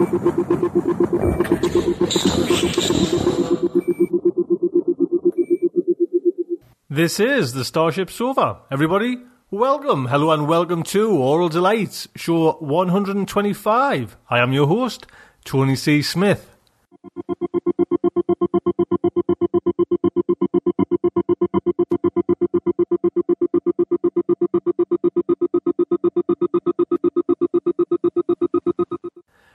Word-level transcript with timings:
This 0.00 0.08
is 7.20 7.52
the 7.52 7.66
Starship 7.66 8.10
Sofa. 8.10 8.60
Everybody, 8.70 9.18
welcome, 9.50 10.06
hello, 10.06 10.30
and 10.30 10.48
welcome 10.48 10.84
to 10.84 11.10
Aural 11.10 11.50
Delights, 11.50 12.08
show 12.16 12.52
125. 12.60 14.16
I 14.30 14.38
am 14.38 14.54
your 14.54 14.68
host, 14.68 15.06
Tony 15.44 15.76
C. 15.76 16.00
Smith. 16.00 16.49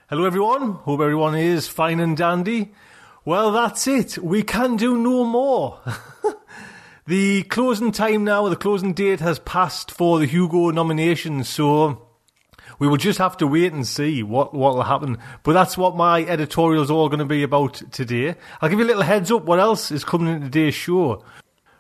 Hello, 0.08 0.24
everyone. 0.26 0.74
Hope 0.74 1.02
everyone 1.02 1.34
is 1.34 1.68
fine 1.68 2.00
and 2.00 2.16
dandy. 2.16 2.72
Well, 3.26 3.52
that's 3.52 3.88
it. 3.88 4.20
We 4.20 4.44
can 4.44 4.76
do 4.76 4.96
no 5.00 5.24
more. 5.24 5.80
the 7.08 7.42
closing 7.42 7.92
time 7.92 8.24
now, 8.24 8.48
the 8.48 8.56
closing 8.56 8.94
date 8.94 9.20
has 9.22 9.40
passed 9.40 9.90
for 9.90 10.20
the 10.20 10.28
Hugo 10.28 10.70
nominations, 10.70 11.50
so 11.50 12.08
we 12.78 12.88
will 12.88 12.98
just 12.98 13.18
have 13.18 13.36
to 13.38 13.48
wait 13.48 13.74
and 13.74 13.88
see 13.88 14.22
what 14.22 14.54
what 14.54 14.76
will 14.76 14.84
happen. 14.84 15.18
But 15.42 15.54
that's 15.54 15.76
what 15.76 15.98
my 15.98 16.24
editorial 16.24 16.84
is 16.84 16.92
all 16.92 17.10
going 17.10 17.18
to 17.18 17.26
be 17.26 17.42
about 17.42 17.82
today. 17.92 18.36
I'll 18.62 18.70
give 18.70 18.78
you 18.78 18.86
a 18.86 18.94
little 18.94 19.02
heads 19.02 19.32
up 19.32 19.46
what 19.46 19.58
else 19.58 19.90
is 19.90 20.04
coming 20.04 20.36
in 20.36 20.42
today's 20.42 20.76
show. 20.76 21.24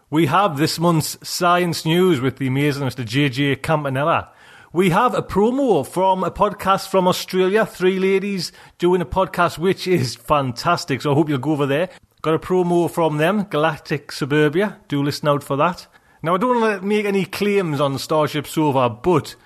We 0.09 0.25
have 0.25 0.57
this 0.57 0.79
month's 0.79 1.15
science 1.21 1.85
news 1.85 2.21
with 2.21 2.37
the 2.37 2.47
amazing 2.47 2.87
Mr. 2.87 3.05
JJ 3.05 3.61
Campanella. 3.61 4.31
We 4.75 4.89
have 4.89 5.15
a 5.15 5.21
promo 5.21 5.87
from 5.87 6.25
a 6.25 6.29
podcast 6.29 6.89
from 6.89 7.07
Australia. 7.07 7.65
Three 7.65 7.97
ladies 7.97 8.51
doing 8.77 8.99
a 8.99 9.05
podcast, 9.05 9.57
which 9.57 9.87
is 9.87 10.17
fantastic. 10.17 11.01
So 11.01 11.13
I 11.13 11.15
hope 11.15 11.29
you'll 11.29 11.37
go 11.37 11.53
over 11.53 11.65
there. 11.65 11.87
Got 12.21 12.33
a 12.33 12.39
promo 12.39 12.91
from 12.91 13.15
them, 13.15 13.43
Galactic 13.43 14.11
Suburbia. 14.11 14.81
Do 14.89 15.01
listen 15.01 15.29
out 15.29 15.45
for 15.45 15.55
that. 15.55 15.87
Now, 16.21 16.35
I 16.35 16.37
don't 16.37 16.59
want 16.59 16.81
to 16.81 16.85
make 16.85 17.05
any 17.05 17.23
claims 17.23 17.79
on 17.79 17.97
Starship 17.97 18.45
Sofa, 18.45 18.89
but 18.89 19.37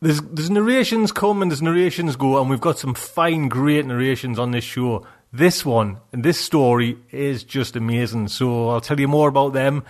there's, 0.00 0.20
there's 0.20 0.50
narrations 0.50 1.10
come 1.10 1.42
and 1.42 1.50
there's 1.50 1.60
narrations 1.60 2.14
go, 2.14 2.40
and 2.40 2.48
we've 2.48 2.60
got 2.60 2.78
some 2.78 2.94
fine, 2.94 3.48
great 3.48 3.86
narrations 3.86 4.38
on 4.38 4.52
this 4.52 4.62
show. 4.62 5.04
This 5.32 5.66
one 5.66 5.98
this 6.12 6.40
story 6.40 6.96
is 7.10 7.42
just 7.42 7.74
amazing. 7.74 8.28
So 8.28 8.70
I'll 8.70 8.80
tell 8.80 9.00
you 9.00 9.08
more 9.08 9.28
about 9.28 9.52
them 9.52 9.84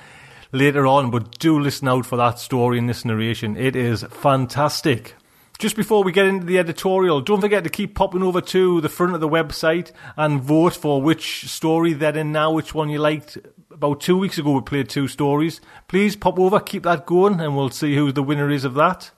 later 0.53 0.87
on, 0.87 1.11
but 1.11 1.39
do 1.39 1.59
listen 1.59 1.89
out 1.89 2.07
for 2.07 2.17
that 2.17 2.39
story 2.39 2.79
and 2.79 2.89
this 2.89 3.05
narration. 3.05 3.57
It 3.57 3.77
is 3.77 4.03
fantastic. 4.05 5.15
Just 5.59 5.75
before 5.75 6.05
we 6.05 6.13
get 6.13 6.27
into 6.27 6.47
the 6.47 6.59
editorial, 6.59 7.21
don't 7.21 7.41
forget 7.41 7.65
to 7.65 7.71
keep 7.71 7.97
popping 7.97 8.23
over 8.23 8.41
to 8.41 8.81
the 8.81 8.89
front 8.89 9.15
of 9.15 9.21
the 9.21 9.29
website 9.29 9.91
and 10.17 10.41
vote 10.41 10.77
for 10.77 11.03
which 11.03 11.49
story 11.49 11.93
they're 11.95 12.17
in 12.17 12.31
now, 12.31 12.53
which 12.53 12.75
one 12.75 12.89
you 12.89 12.99
liked. 12.99 13.39
About 13.73 14.01
two 14.01 14.17
weeks 14.17 14.39
ago, 14.39 14.53
we 14.53 14.61
played 14.61 14.89
two 14.89 15.09
stories. 15.09 15.61
Please 15.89 16.15
pop 16.15 16.39
over, 16.39 16.61
keep 16.61 16.85
that 16.85 17.07
going, 17.07 17.41
and 17.41 17.57
we'll 17.57 17.71
see 17.71 17.97
who 17.97 18.13
the 18.13 18.23
winner 18.23 18.51
is 18.51 18.65
of 18.65 18.75
that. 18.75 19.11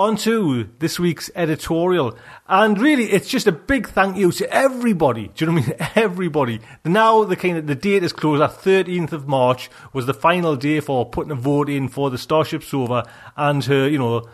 On 0.00 0.16
to 0.16 0.66
this 0.78 0.98
week's 0.98 1.30
editorial. 1.34 2.16
And 2.48 2.80
really, 2.80 3.12
it's 3.12 3.28
just 3.28 3.46
a 3.46 3.52
big 3.52 3.86
thank 3.86 4.16
you 4.16 4.32
to 4.32 4.50
everybody. 4.50 5.28
Do 5.34 5.44
you 5.44 5.52
know 5.52 5.60
what 5.60 5.66
I 5.66 5.68
mean? 5.68 5.88
Everybody. 5.94 6.60
Now 6.86 7.24
the 7.24 7.36
kind 7.36 7.58
of 7.58 7.66
the 7.66 7.74
date 7.74 8.02
is 8.02 8.14
closed. 8.14 8.40
That 8.40 8.62
13th 8.62 9.12
of 9.12 9.28
March 9.28 9.68
was 9.92 10.06
the 10.06 10.14
final 10.14 10.56
day 10.56 10.80
for 10.80 11.04
putting 11.04 11.32
a 11.32 11.34
vote 11.34 11.68
in 11.68 11.88
for 11.88 12.08
the 12.08 12.16
Starship 12.16 12.62
Sofa 12.62 13.06
and 13.36 13.62
her, 13.66 13.86
you 13.90 13.98
know, 13.98 14.26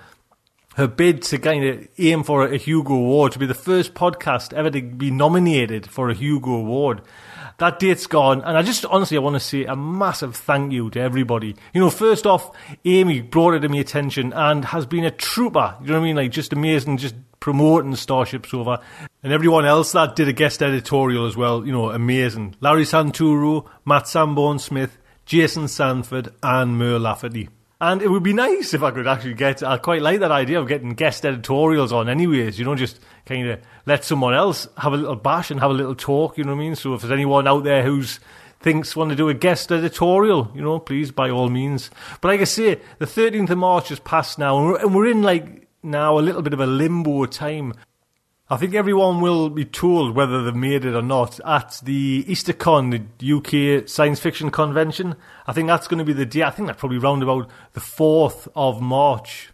her 0.77 0.87
bid 0.87 1.23
to 1.23 1.39
kind 1.39 1.65
of 1.65 1.89
aim 1.99 2.23
for 2.23 2.47
a 2.47 2.57
Hugo 2.57 2.95
Award 2.95 3.33
to 3.33 3.39
be 3.39 3.47
the 3.47 3.55
first 3.55 3.95
podcast 3.95 4.53
ever 4.53 4.71
to 4.71 4.81
be 4.81 5.11
nominated 5.11 5.91
for 5.91 6.09
a 6.09 6.15
Hugo 6.15 6.53
Award 6.53 7.03
that 7.59 7.79
date's 7.79 8.07
gone. 8.07 8.43
And 8.43 8.57
I 8.57 8.63
just 8.63 8.85
honestly, 8.87 9.17
I 9.17 9.21
want 9.21 9.35
to 9.35 9.41
say 9.41 9.65
a 9.65 9.77
massive 9.77 10.37
thank 10.37 10.73
you 10.73 10.91
to 10.91 11.01
everybody. 11.01 11.57
You 11.73 11.81
know, 11.81 11.91
first 11.91 12.27
off, 12.27 12.51
Amy 12.85 13.23
brought 13.23 13.55
it 13.55 13.61
to 13.61 13.69
my 13.69 13.79
attention 13.79 14.33
and 14.33 14.65
has 14.67 14.87
been 14.87 15.05
a 15.05 15.11
trooper. 15.11 15.77
You 15.81 15.89
know 15.89 15.95
what 15.95 16.01
I 16.01 16.05
mean? 16.05 16.17
Like 16.17 16.31
just 16.31 16.53
amazing, 16.53 16.99
just 16.99 17.15
promoting 17.41 17.97
Starship 17.97 18.47
Sofa. 18.47 18.81
And 19.23 19.33
everyone 19.33 19.65
else 19.65 19.93
that 19.93 20.17
did 20.17 20.29
a 20.29 20.33
guest 20.33 20.63
editorial 20.63 21.27
as 21.27 21.37
well, 21.37 21.65
you 21.67 21.73
know, 21.73 21.91
amazing. 21.91 22.57
Larry 22.61 22.85
Santoro, 22.85 23.67
Matt 23.85 24.09
Sanborn 24.09 24.59
Smith, 24.59 24.99
Jason 25.25 25.69
Sanford, 25.69 26.33
and 26.43 26.79
Mur 26.79 26.99
Lafferty. 26.99 27.49
And 27.79 28.01
it 28.01 28.09
would 28.09 28.23
be 28.23 28.33
nice 28.33 28.73
if 28.73 28.83
I 28.83 28.91
could 28.91 29.07
actually 29.07 29.35
get. 29.35 29.63
I 29.63 29.77
quite 29.77 30.01
like 30.01 30.21
that 30.21 30.31
idea 30.31 30.61
of 30.61 30.67
getting 30.67 30.91
guest 30.91 31.27
editorials 31.27 31.93
on, 31.93 32.09
anyways. 32.09 32.59
You 32.59 32.65
know, 32.65 32.75
just 32.75 33.01
kind 33.27 33.47
of 33.49 33.61
let 33.85 34.03
someone 34.03 34.33
else 34.33 34.67
have 34.79 34.95
a 34.95 34.97
little 34.97 35.17
bash 35.17 35.51
and 35.51 35.61
have 35.61 35.71
a 35.71 35.75
little 35.75 35.95
talk. 35.95 36.39
You 36.39 36.45
know 36.45 36.53
what 36.53 36.63
I 36.63 36.65
mean? 36.65 36.75
So 36.75 36.95
if 36.95 37.03
there's 37.03 37.13
anyone 37.13 37.47
out 37.47 37.65
there 37.65 37.83
who's 37.83 38.19
thinks 38.61 38.97
want 38.97 39.11
to 39.11 39.17
do 39.17 39.29
a 39.29 39.35
guest 39.35 39.71
editorial, 39.71 40.51
you 40.55 40.63
know, 40.63 40.79
please 40.79 41.11
by 41.11 41.29
all 41.29 41.51
means. 41.51 41.91
But 42.23 42.29
like 42.29 42.41
I 42.41 42.45
say, 42.45 42.81
the 42.99 43.05
13th 43.05 43.51
of 43.51 43.59
March 43.59 43.91
has 43.91 44.01
passed 44.01 44.39
now, 44.39 44.77
and 44.77 44.95
we're 44.95 45.11
in 45.11 45.23
like 45.23 45.69
now 45.83 46.19
a 46.19 46.21
little 46.21 46.43
bit 46.43 46.55
of 46.55 46.61
a 46.61 46.67
limbo 46.67 47.27
time 47.27 47.75
I 48.49 48.57
think 48.57 48.75
everyone 48.75 49.21
will 49.21 49.51
be 49.51 49.65
told 49.65 50.15
whether 50.15 50.45
they've 50.45 50.55
made 50.55 50.85
it 50.85 50.95
or 50.95 51.03
not 51.03 51.41
at 51.45 51.81
the 51.83 52.23
EasterCon, 52.29 53.09
the 53.19 53.33
UK 53.33 53.89
Science 53.89 54.21
Fiction 54.21 54.53
Convention. 54.53 55.17
I 55.49 55.53
think 55.53 55.67
that's 55.67 55.89
going 55.89 55.99
to 55.99 56.05
be 56.05 56.13
the 56.13 56.27
day. 56.27 56.45
I 56.45 56.51
think 56.51 56.69
that's 56.69 56.79
probably 56.79 56.99
round 56.99 57.25
about 57.25 57.51
the 57.73 57.81
4th 57.81 58.47
of 58.55 58.81
March. 58.81 59.51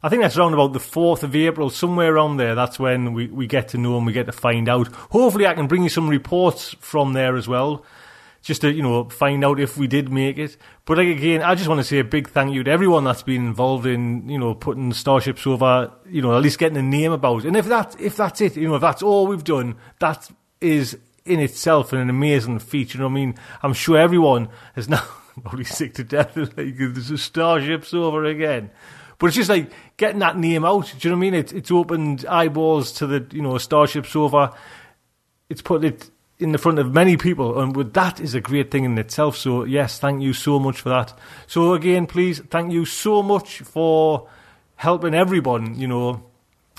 I 0.00 0.08
think 0.08 0.22
that's 0.22 0.36
round 0.36 0.54
about 0.54 0.74
the 0.74 0.78
4th 0.78 1.24
of 1.24 1.34
April, 1.34 1.70
somewhere 1.70 2.14
around 2.14 2.36
there. 2.36 2.54
That's 2.54 2.78
when 2.78 3.14
we, 3.14 3.26
we 3.26 3.48
get 3.48 3.66
to 3.70 3.78
know 3.78 3.96
and 3.96 4.06
we 4.06 4.12
get 4.12 4.26
to 4.26 4.32
find 4.32 4.68
out. 4.68 4.86
Hopefully, 5.10 5.48
I 5.48 5.54
can 5.54 5.66
bring 5.66 5.82
you 5.82 5.88
some 5.88 6.08
reports 6.08 6.76
from 6.78 7.14
there 7.14 7.36
as 7.36 7.48
well 7.48 7.84
just 8.44 8.60
to 8.60 8.70
you 8.70 8.82
know 8.82 9.08
find 9.08 9.44
out 9.44 9.58
if 9.58 9.76
we 9.76 9.86
did 9.86 10.12
make 10.12 10.38
it. 10.38 10.56
But 10.84 10.98
like 10.98 11.08
again, 11.08 11.42
I 11.42 11.54
just 11.54 11.68
want 11.68 11.80
to 11.80 11.84
say 11.84 11.98
a 11.98 12.04
big 12.04 12.28
thank 12.28 12.54
you 12.54 12.62
to 12.62 12.70
everyone 12.70 13.02
that's 13.02 13.22
been 13.22 13.46
involved 13.46 13.86
in 13.86 14.28
you 14.28 14.38
know 14.38 14.54
putting 14.54 14.92
Starship 14.92 15.38
Sofa, 15.38 15.92
you 16.06 16.22
know, 16.22 16.36
at 16.36 16.42
least 16.42 16.58
getting 16.58 16.76
a 16.76 16.82
name 16.82 17.10
about. 17.10 17.44
It. 17.44 17.48
And 17.48 17.56
if 17.56 17.66
that 17.66 17.98
if 17.98 18.16
that's 18.16 18.40
it, 18.40 18.56
you 18.56 18.68
know, 18.68 18.76
if 18.76 18.82
that's 18.82 19.02
all 19.02 19.26
we've 19.26 19.42
done, 19.42 19.76
that 19.98 20.30
is 20.60 20.98
in 21.24 21.40
itself 21.40 21.92
an 21.94 22.10
amazing 22.10 22.58
feat. 22.58 22.94
You 22.94 23.00
know 23.00 23.06
I 23.06 23.10
mean? 23.10 23.34
I'm 23.62 23.72
sure 23.72 23.96
everyone 23.96 24.50
is 24.76 24.90
now 24.90 25.02
probably 25.42 25.64
sick 25.64 25.94
to 25.94 26.04
death. 26.04 26.36
Like 26.36 26.76
there's 26.76 27.10
a 27.10 27.18
Starship 27.18 27.86
Sofa 27.86 28.24
again. 28.24 28.70
But 29.18 29.28
it's 29.28 29.36
just 29.36 29.48
like 29.48 29.70
getting 29.96 30.18
that 30.18 30.36
name 30.36 30.66
out. 30.66 30.92
Do 30.98 31.08
you 31.08 31.10
know 31.10 31.16
what 31.16 31.26
I 31.26 31.30
mean? 31.30 31.34
It's 31.34 31.52
it's 31.52 31.70
opened 31.70 32.26
eyeballs 32.26 32.92
to 32.92 33.06
the 33.06 33.26
you 33.32 33.40
know 33.40 33.56
Starship 33.56 34.04
Sofa. 34.04 34.54
It's 35.48 35.62
put 35.62 35.82
it 35.82 36.10
in 36.38 36.52
the 36.52 36.58
front 36.58 36.78
of 36.78 36.92
many 36.92 37.16
people, 37.16 37.60
and 37.60 37.74
that 37.94 38.20
is 38.20 38.34
a 38.34 38.40
great 38.40 38.70
thing 38.70 38.84
in 38.84 38.98
itself. 38.98 39.36
So 39.36 39.64
yes, 39.64 39.98
thank 39.98 40.22
you 40.22 40.32
so 40.32 40.58
much 40.58 40.80
for 40.80 40.88
that. 40.88 41.16
So 41.46 41.74
again, 41.74 42.06
please 42.06 42.40
thank 42.50 42.72
you 42.72 42.84
so 42.84 43.22
much 43.22 43.60
for 43.60 44.28
helping 44.76 45.14
everyone. 45.14 45.78
You 45.78 45.88
know 45.88 46.24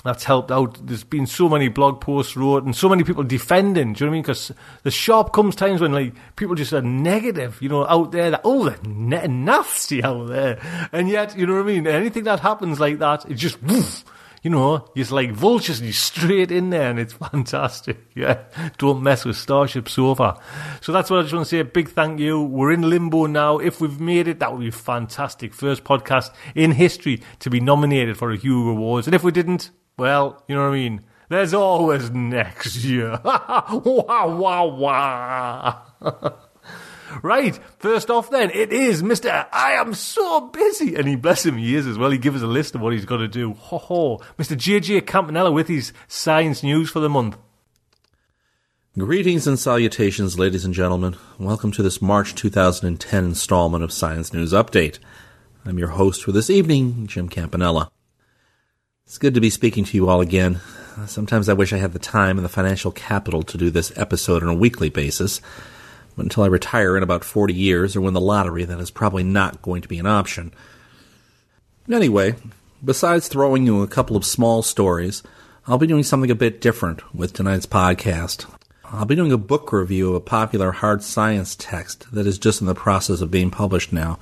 that's 0.06 0.24
helped 0.24 0.52
out. 0.52 0.86
There's 0.86 1.02
been 1.02 1.26
so 1.26 1.48
many 1.48 1.68
blog 1.68 2.00
posts 2.00 2.36
wrote 2.36 2.64
and 2.64 2.76
so 2.76 2.88
many 2.88 3.02
people 3.02 3.24
defending. 3.24 3.92
Do 3.92 4.04
you 4.04 4.06
know 4.06 4.10
what 4.10 4.12
I 4.12 4.16
mean? 4.18 4.22
Because 4.22 4.52
the 4.84 4.90
sharp 4.90 5.32
comes 5.32 5.56
times 5.56 5.80
when 5.80 5.92
like 5.92 6.14
people 6.36 6.54
just 6.54 6.72
are 6.72 6.80
negative, 6.82 7.60
you 7.60 7.68
know, 7.68 7.84
out 7.86 8.12
there 8.12 8.30
that 8.30 8.42
oh 8.44 8.68
they're 8.68 9.28
nasty 9.28 10.02
out 10.02 10.28
there, 10.28 10.60
and 10.92 11.08
yet 11.08 11.36
you 11.36 11.46
know 11.46 11.54
what 11.54 11.62
I 11.62 11.66
mean. 11.66 11.86
Anything 11.86 12.24
that 12.24 12.40
happens 12.40 12.78
like 12.78 12.98
that, 13.00 13.28
it 13.28 13.34
just 13.34 13.60
woof, 13.62 14.04
you 14.46 14.50
know, 14.50 14.88
it's 14.94 15.10
like 15.10 15.32
vultures 15.32 15.80
and 15.80 15.88
you 15.88 15.92
straight 15.92 16.52
in 16.52 16.70
there, 16.70 16.88
and 16.88 17.00
it's 17.00 17.12
fantastic. 17.32 17.98
Yeah, 18.14 18.44
don't 18.78 19.02
mess 19.02 19.24
with 19.24 19.36
Starship 19.36 19.88
Sofa. 19.88 20.40
So 20.80 20.92
that's 20.92 21.10
what 21.10 21.18
I 21.18 21.22
just 21.22 21.34
want 21.34 21.46
to 21.46 21.50
say. 21.50 21.58
A 21.58 21.64
big 21.64 21.88
thank 21.88 22.20
you. 22.20 22.40
We're 22.40 22.70
in 22.70 22.88
limbo 22.88 23.26
now. 23.26 23.58
If 23.58 23.80
we've 23.80 23.98
made 23.98 24.28
it, 24.28 24.38
that 24.38 24.52
would 24.52 24.60
be 24.60 24.70
fantastic. 24.70 25.52
First 25.52 25.82
podcast 25.82 26.30
in 26.54 26.70
history 26.70 27.22
to 27.40 27.50
be 27.50 27.58
nominated 27.58 28.16
for 28.18 28.30
a 28.30 28.36
Hugo 28.36 28.70
Awards, 28.70 29.08
and 29.08 29.16
if 29.16 29.24
we 29.24 29.32
didn't. 29.32 29.72
Well, 29.98 30.40
you 30.46 30.54
know 30.54 30.62
what 30.62 30.76
I 30.76 30.78
mean? 30.78 31.00
There's 31.28 31.52
always 31.52 32.12
next 32.12 32.84
year. 32.84 33.18
wow, 33.24 34.36
wow, 34.38 34.66
wow. 36.00 36.36
Right, 37.22 37.58
first 37.78 38.10
off 38.10 38.30
then, 38.30 38.50
it 38.50 38.72
is 38.72 39.02
Mr. 39.02 39.46
I 39.52 39.72
am 39.72 39.94
so 39.94 40.40
busy. 40.40 40.94
And 40.94 41.06
he, 41.08 41.16
bless 41.16 41.44
him, 41.44 41.56
he 41.56 41.74
is 41.74 41.86
as 41.86 41.98
well. 41.98 42.10
He 42.10 42.18
gives 42.18 42.36
us 42.36 42.42
a 42.42 42.46
list 42.46 42.74
of 42.74 42.80
what 42.80 42.92
he's 42.92 43.04
got 43.04 43.18
to 43.18 43.28
do. 43.28 43.54
Ho 43.54 43.78
ho. 43.78 44.18
Mr. 44.38 44.56
JJ 44.56 45.06
Campanella 45.06 45.50
with 45.50 45.68
his 45.68 45.92
science 46.08 46.62
news 46.62 46.90
for 46.90 47.00
the 47.00 47.08
month. 47.08 47.36
Greetings 48.98 49.46
and 49.46 49.58
salutations, 49.58 50.38
ladies 50.38 50.64
and 50.64 50.72
gentlemen. 50.72 51.16
Welcome 51.38 51.70
to 51.72 51.82
this 51.82 52.00
March 52.00 52.34
2010 52.34 53.24
installment 53.24 53.84
of 53.84 53.92
Science 53.92 54.32
News 54.32 54.54
Update. 54.54 54.98
I'm 55.66 55.78
your 55.78 55.88
host 55.88 56.24
for 56.24 56.32
this 56.32 56.48
evening, 56.48 57.06
Jim 57.06 57.28
Campanella. 57.28 57.90
It's 59.04 59.18
good 59.18 59.34
to 59.34 59.40
be 59.40 59.50
speaking 59.50 59.84
to 59.84 59.96
you 59.96 60.08
all 60.08 60.20
again. 60.20 60.60
Sometimes 61.06 61.48
I 61.48 61.52
wish 61.52 61.74
I 61.74 61.76
had 61.76 61.92
the 61.92 61.98
time 61.98 62.38
and 62.38 62.44
the 62.44 62.48
financial 62.48 62.90
capital 62.90 63.42
to 63.42 63.58
do 63.58 63.68
this 63.68 63.92
episode 63.96 64.42
on 64.42 64.48
a 64.48 64.54
weekly 64.54 64.88
basis. 64.88 65.42
Until 66.16 66.44
I 66.44 66.46
retire 66.46 66.96
in 66.96 67.02
about 67.02 67.24
40 67.24 67.52
years 67.52 67.94
or 67.94 68.00
win 68.00 68.14
the 68.14 68.20
lottery, 68.20 68.64
that 68.64 68.80
is 68.80 68.90
probably 68.90 69.22
not 69.22 69.60
going 69.62 69.82
to 69.82 69.88
be 69.88 69.98
an 69.98 70.06
option. 70.06 70.52
Anyway, 71.90 72.34
besides 72.84 73.28
throwing 73.28 73.66
you 73.66 73.82
a 73.82 73.88
couple 73.88 74.16
of 74.16 74.24
small 74.24 74.62
stories, 74.62 75.22
I'll 75.66 75.78
be 75.78 75.86
doing 75.86 76.02
something 76.02 76.30
a 76.30 76.34
bit 76.34 76.60
different 76.60 77.14
with 77.14 77.32
tonight's 77.32 77.66
podcast. 77.66 78.46
I'll 78.84 79.04
be 79.04 79.16
doing 79.16 79.32
a 79.32 79.38
book 79.38 79.72
review 79.72 80.10
of 80.10 80.14
a 80.14 80.20
popular 80.20 80.72
hard 80.72 81.02
science 81.02 81.56
text 81.56 82.06
that 82.12 82.26
is 82.26 82.38
just 82.38 82.60
in 82.60 82.66
the 82.66 82.74
process 82.74 83.20
of 83.20 83.30
being 83.30 83.50
published 83.50 83.92
now. 83.92 84.18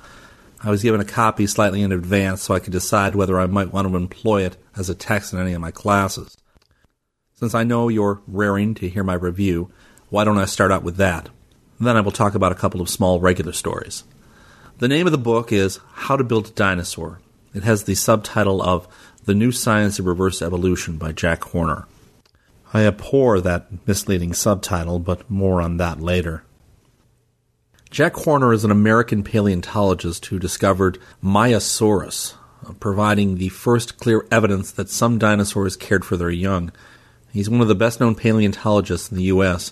I 0.63 0.71
was 0.71 0.81
given 0.81 0.99
a 0.99 1.05
copy 1.05 1.45
slightly 1.45 1.83
in 1.83 1.91
advance 1.91 2.41
so 2.41 2.55
I 2.55 2.59
could 2.59 2.73
decide 2.73 3.13
whether 3.13 3.39
I 3.39 3.45
might 3.45 3.71
want 3.71 3.87
to 3.87 3.95
employ 3.95 4.43
it 4.43 4.57
as 4.75 4.89
a 4.89 4.95
text 4.95 5.33
in 5.33 5.39
any 5.39 5.53
of 5.53 5.61
my 5.61 5.69
classes. 5.69 6.35
Since 7.35 7.53
I 7.53 7.63
know 7.63 7.89
you're 7.89 8.21
raring 8.27 8.73
to 8.75 8.89
hear 8.89 9.03
my 9.03 9.13
review, 9.13 9.71
why 10.09 10.23
don't 10.23 10.39
I 10.39 10.45
start 10.45 10.71
out 10.71 10.83
with 10.83 10.97
that? 10.97 11.29
Then 11.79 11.97
I 11.97 12.01
will 12.01 12.11
talk 12.11 12.35
about 12.35 12.51
a 12.51 12.55
couple 12.55 12.81
of 12.81 12.89
small 12.89 13.19
regular 13.19 13.51
stories. 13.51 14.03
The 14.77 14.87
name 14.87 15.05
of 15.05 15.11
the 15.11 15.17
book 15.17 15.51
is 15.51 15.79
How 15.93 16.17
to 16.17 16.23
Build 16.23 16.47
a 16.47 16.51
Dinosaur. 16.51 17.19
It 17.53 17.63
has 17.63 17.83
the 17.83 17.95
subtitle 17.95 18.61
of 18.61 18.87
The 19.25 19.33
New 19.33 19.51
Science 19.51 19.99
of 19.99 20.05
Reverse 20.05 20.41
Evolution 20.41 20.97
by 20.97 21.11
Jack 21.11 21.43
Horner. 21.45 21.87
I 22.73 22.85
abhor 22.85 23.39
that 23.41 23.87
misleading 23.87 24.33
subtitle, 24.33 24.99
but 24.99 25.29
more 25.29 25.61
on 25.61 25.77
that 25.77 26.01
later. 26.01 26.43
Jack 27.89 28.15
Horner 28.15 28.51
is 28.51 28.65
an 28.65 28.71
American 28.71 29.23
paleontologist 29.23 30.25
who 30.25 30.39
discovered 30.39 30.97
Maiasaurus, 31.23 32.33
providing 32.81 33.37
the 33.37 33.49
first 33.49 33.97
clear 33.97 34.25
evidence 34.31 34.71
that 34.71 34.89
some 34.89 35.17
dinosaurs 35.17 35.77
cared 35.77 36.03
for 36.03 36.17
their 36.17 36.29
young. 36.29 36.71
He's 37.31 37.49
one 37.49 37.61
of 37.61 37.69
the 37.69 37.75
best 37.75 38.01
known 38.01 38.15
paleontologists 38.15 39.09
in 39.09 39.15
the 39.15 39.23
U.S. 39.23 39.71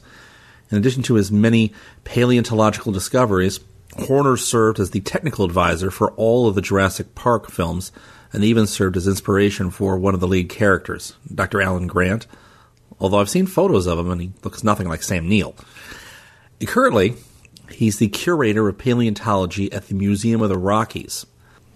In 0.74 0.80
addition 0.80 1.04
to 1.04 1.14
his 1.14 1.32
many 1.32 1.72
paleontological 2.04 2.92
discoveries, 2.92 3.60
Horner 4.08 4.38
served 4.38 4.80
as 4.80 4.90
the 4.90 5.02
technical 5.02 5.46
advisor 5.46 5.92
for 5.92 6.14
all 6.14 6.48
of 6.48 6.56
the 6.56 6.64
Jurassic 6.64 7.14
Park 7.14 7.52
films 7.52 7.92
and 8.34 8.44
even 8.44 8.66
served 8.66 8.98
as 8.98 9.08
inspiration 9.08 9.70
for 9.70 10.00
one 10.00 10.16
of 10.16 10.20
the 10.20 10.28
lead 10.28 10.50
characters, 10.50 11.14
Dr. 11.32 11.62
Alan 11.62 11.86
Grant, 11.86 12.26
although 13.00 13.20
I've 13.20 13.30
seen 13.30 13.46
photos 13.46 13.86
of 13.86 14.00
him 14.00 14.10
and 14.10 14.20
he 14.20 14.32
looks 14.44 14.64
nothing 14.64 14.90
like 14.90 15.04
Sam 15.04 15.30
Neill. 15.30 15.54
Currently, 16.66 17.18
He's 17.70 17.98
the 17.98 18.08
curator 18.08 18.68
of 18.68 18.78
paleontology 18.78 19.72
at 19.72 19.88
the 19.88 19.96
Museum 19.96 20.42
of 20.42 20.50
the 20.50 20.58
Rockies. 20.58 21.26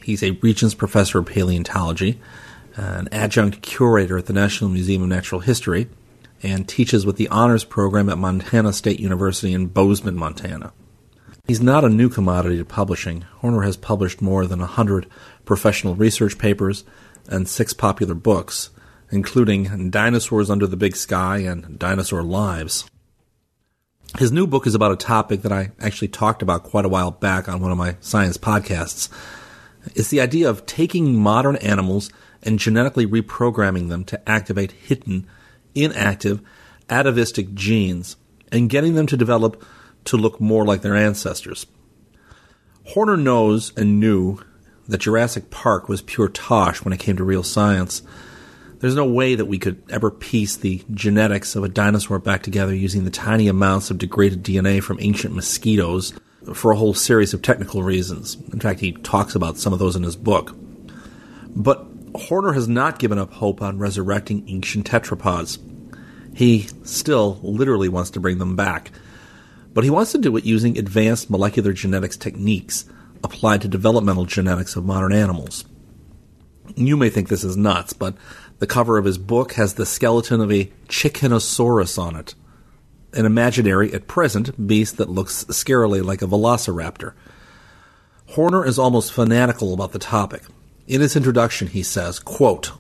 He's 0.03 0.23
a 0.23 0.31
Regents 0.31 0.75
Professor 0.75 1.19
of 1.19 1.25
Paleontology, 1.25 2.19
an 2.75 3.09
adjunct 3.11 3.61
curator 3.61 4.17
at 4.17 4.25
the 4.25 4.33
National 4.33 4.69
Museum 4.69 5.03
of 5.03 5.09
Natural 5.09 5.41
History, 5.41 5.88
and 6.44 6.68
teaches 6.68 7.06
with 7.06 7.18
the 7.18 7.28
honors 7.30 7.63
program 7.63 8.10
at 8.10 8.18
Montana 8.18 8.74
State 8.74 9.00
University 9.00 9.54
in 9.54 9.68
Bozeman, 9.68 10.16
Montana. 10.16 10.74
He's 11.48 11.62
not 11.62 11.86
a 11.86 11.89
new 11.89 12.10
commodity 12.10 12.57
to 12.57 12.66
publishing. 12.66 13.22
Horner 13.39 13.62
has 13.62 13.78
published 13.78 14.22
more 14.22 14.45
than 14.45 14.62
a 14.62 14.66
hundred 14.66 15.07
professional 15.45 15.95
research 15.95 16.38
papers 16.38 16.84
and 17.30 17.48
six 17.48 17.74
popular 17.74 18.13
books, 18.13 18.69
including 19.12 19.89
Dinosaurs 19.89 20.50
Under 20.50 20.68
the 20.68 20.78
Big 20.78 20.95
Sky 20.95 21.38
and 21.39 21.80
Dinosaur 21.80 22.22
Lives. 22.22 22.90
His 24.18 24.31
new 24.31 24.48
book 24.48 24.68
is 24.68 24.75
about 24.75 24.92
a 24.92 24.98
topic 24.98 25.42
that 25.44 25.51
I 25.51 25.72
actually 25.80 26.07
talked 26.07 26.42
about 26.42 26.63
quite 26.63 26.86
a 26.86 26.90
while 26.90 27.12
back 27.12 27.48
on 27.48 27.62
one 27.62 27.72
of 27.72 27.78
my 27.78 27.98
science 28.00 28.38
podcasts. 28.38 29.10
It's 29.95 30.10
the 30.10 30.22
idea 30.22 30.50
of 30.50 30.66
taking 30.66 31.16
modern 31.16 31.56
animals 31.57 32.10
and 32.44 32.60
genetically 32.60 33.06
reprogramming 33.06 33.90
them 33.90 34.04
to 34.06 34.30
activate 34.30 34.72
hidden, 34.72 35.28
inactive, 35.83 36.41
atavistic 36.89 37.53
genes 37.53 38.15
and 38.51 38.69
getting 38.69 38.95
them 38.95 39.07
to 39.07 39.18
develop 39.18 39.63
to 40.06 40.18
look 40.18 40.40
more 40.40 40.66
like 40.66 40.81
their 40.81 40.95
ancestors. 40.95 41.68
Horner 42.85 43.18
knows 43.18 43.73
and 43.75 43.99
knew 43.99 44.40
that 44.87 44.99
Jurassic 44.99 45.49
Park 45.49 45.90
was 45.90 46.02
pure 46.02 46.30
tosh 46.30 46.83
when 46.83 46.94
it 46.94 46.99
came 46.99 47.18
to 47.18 47.23
real 47.23 47.44
science. 47.44 48.02
There's 48.80 48.95
no 48.95 49.06
way 49.06 49.35
that 49.35 49.45
we 49.45 49.59
could 49.59 49.83
ever 49.90 50.09
piece 50.09 50.56
the 50.56 50.83
genetics 50.92 51.56
of 51.56 51.63
a 51.63 51.69
dinosaur 51.69 52.19
back 52.19 52.44
together 52.44 52.73
using 52.73 53.04
the 53.04 53.11
tiny 53.11 53.47
amounts 53.47 53.92
of 53.92 53.97
degraded 53.97 54.44
DNA 54.44 54.81
from 54.81 54.99
ancient 55.02 55.35
mosquitoes 55.35 56.13
for 56.54 56.71
a 56.71 56.78
whole 56.78 56.94
series 56.94 57.33
of 57.33 57.42
technical 57.42 57.83
reasons. 57.83 58.37
In 58.54 58.59
fact, 58.59 58.80
he 58.80 58.94
talks 58.94 59.35
about 59.35 59.57
some 59.57 59.73
of 59.73 59.80
those 59.80 59.95
in 59.95 60.04
his 60.04 60.16
book. 60.16 60.56
But 61.49 61.85
Horner 62.18 62.54
has 62.54 62.68
not 62.68 63.00
given 63.00 63.18
up 63.18 63.33
hope 63.33 63.62
on 63.62 63.80
resurrecting 63.80 64.47
ancient 64.47 64.90
tetrapods. 64.90 65.59
He 66.36 66.68
still 66.83 67.40
literally 67.42 67.90
wants 67.90 68.12
to 68.12 68.19
bring 68.19 68.38
them 68.38 68.56
back. 68.56 68.92
But 69.74 69.83
he 69.83 69.90
wants 69.90 70.12
to 70.14 70.18
do 70.18 70.36
it 70.38 70.44
using 70.44 70.78
advanced 70.78 71.30
molecular 71.30 71.74
genetics 71.74 72.18
techniques 72.18 72.86
applied 73.24 73.62
to 73.62 73.68
developmental 73.68 74.26
genetics 74.26 74.76
of 74.76 74.86
modern 74.86 75.14
animals. 75.14 75.66
You 76.76 76.97
may 76.97 77.09
think 77.09 77.30
this 77.30 77.44
is 77.44 77.57
nuts, 77.57 77.94
but 77.94 78.16
the 78.59 78.68
cover 78.68 78.97
of 78.97 79.06
his 79.06 79.18
book 79.18 79.54
has 79.54 79.74
the 79.76 79.86
skeleton 79.86 80.42
of 80.42 80.52
a 80.52 80.71
Chickenosaurus 80.88 81.97
on 81.97 82.16
it, 82.16 82.36
an 83.14 83.26
imaginary, 83.26 83.94
at 83.94 84.07
present, 84.07 84.68
beast 84.68 84.97
that 84.97 85.09
looks 85.09 85.45
scarily 85.45 86.04
like 86.04 86.21
a 86.21 86.28
velociraptor. 86.28 87.14
Horner 88.30 88.66
is 88.66 88.78
almost 88.78 89.14
fanatical 89.14 89.74
about 89.74 89.92
the 89.92 90.00
topic. 90.00 90.44
In 90.87 91.01
his 91.01 91.17
introduction, 91.17 91.67
he 91.67 91.83
says, 91.83 92.17
quote, 92.17 92.71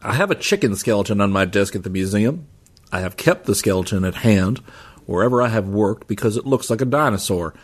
I 0.00 0.14
have 0.14 0.30
a 0.30 0.36
chicken 0.36 0.76
skeleton 0.76 1.20
on 1.20 1.32
my 1.32 1.44
desk 1.44 1.74
at 1.74 1.82
the 1.82 1.90
museum. 1.90 2.46
I 2.92 3.00
have 3.00 3.16
kept 3.16 3.46
the 3.46 3.56
skeleton 3.56 4.04
at 4.04 4.14
hand 4.14 4.60
wherever 5.04 5.42
I 5.42 5.48
have 5.48 5.68
worked 5.68 6.06
because 6.06 6.36
it 6.36 6.46
looks 6.46 6.70
like 6.70 6.80
a 6.80 6.84
dinosaur, 6.84 7.54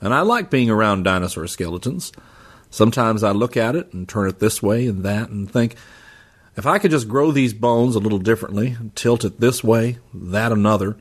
and 0.00 0.14
I 0.14 0.20
like 0.20 0.48
being 0.48 0.70
around 0.70 1.02
dinosaur 1.02 1.48
skeletons. 1.48 2.12
Sometimes 2.70 3.24
I 3.24 3.32
look 3.32 3.56
at 3.56 3.74
it 3.74 3.92
and 3.92 4.08
turn 4.08 4.28
it 4.28 4.38
this 4.38 4.62
way 4.62 4.86
and 4.86 5.02
that 5.04 5.28
and 5.28 5.50
think, 5.50 5.74
if 6.56 6.64
I 6.64 6.78
could 6.78 6.92
just 6.92 7.08
grow 7.08 7.32
these 7.32 7.52
bones 7.52 7.96
a 7.96 8.00
little 8.00 8.20
differently, 8.20 8.76
tilt 8.94 9.24
it 9.24 9.40
this 9.40 9.64
way, 9.64 9.98
that 10.12 10.52
another, 10.52 10.96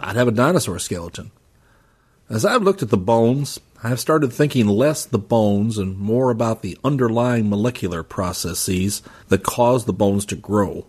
I'd 0.00 0.16
have 0.16 0.28
a 0.28 0.32
dinosaur 0.32 0.78
skeleton. 0.78 1.32
As 2.30 2.46
I've 2.46 2.62
looked 2.62 2.82
at 2.82 2.88
the 2.88 2.96
bones, 2.96 3.60
I 3.82 3.88
have 3.88 4.00
started 4.00 4.32
thinking 4.32 4.66
less 4.66 5.04
the 5.04 5.18
bones 5.18 5.78
and 5.78 5.98
more 5.98 6.30
about 6.30 6.62
the 6.62 6.78
underlying 6.82 7.48
molecular 7.48 8.02
processes 8.02 9.02
that 9.28 9.42
cause 9.42 9.84
the 9.84 9.92
bones 9.92 10.24
to 10.26 10.36
grow. 10.36 10.86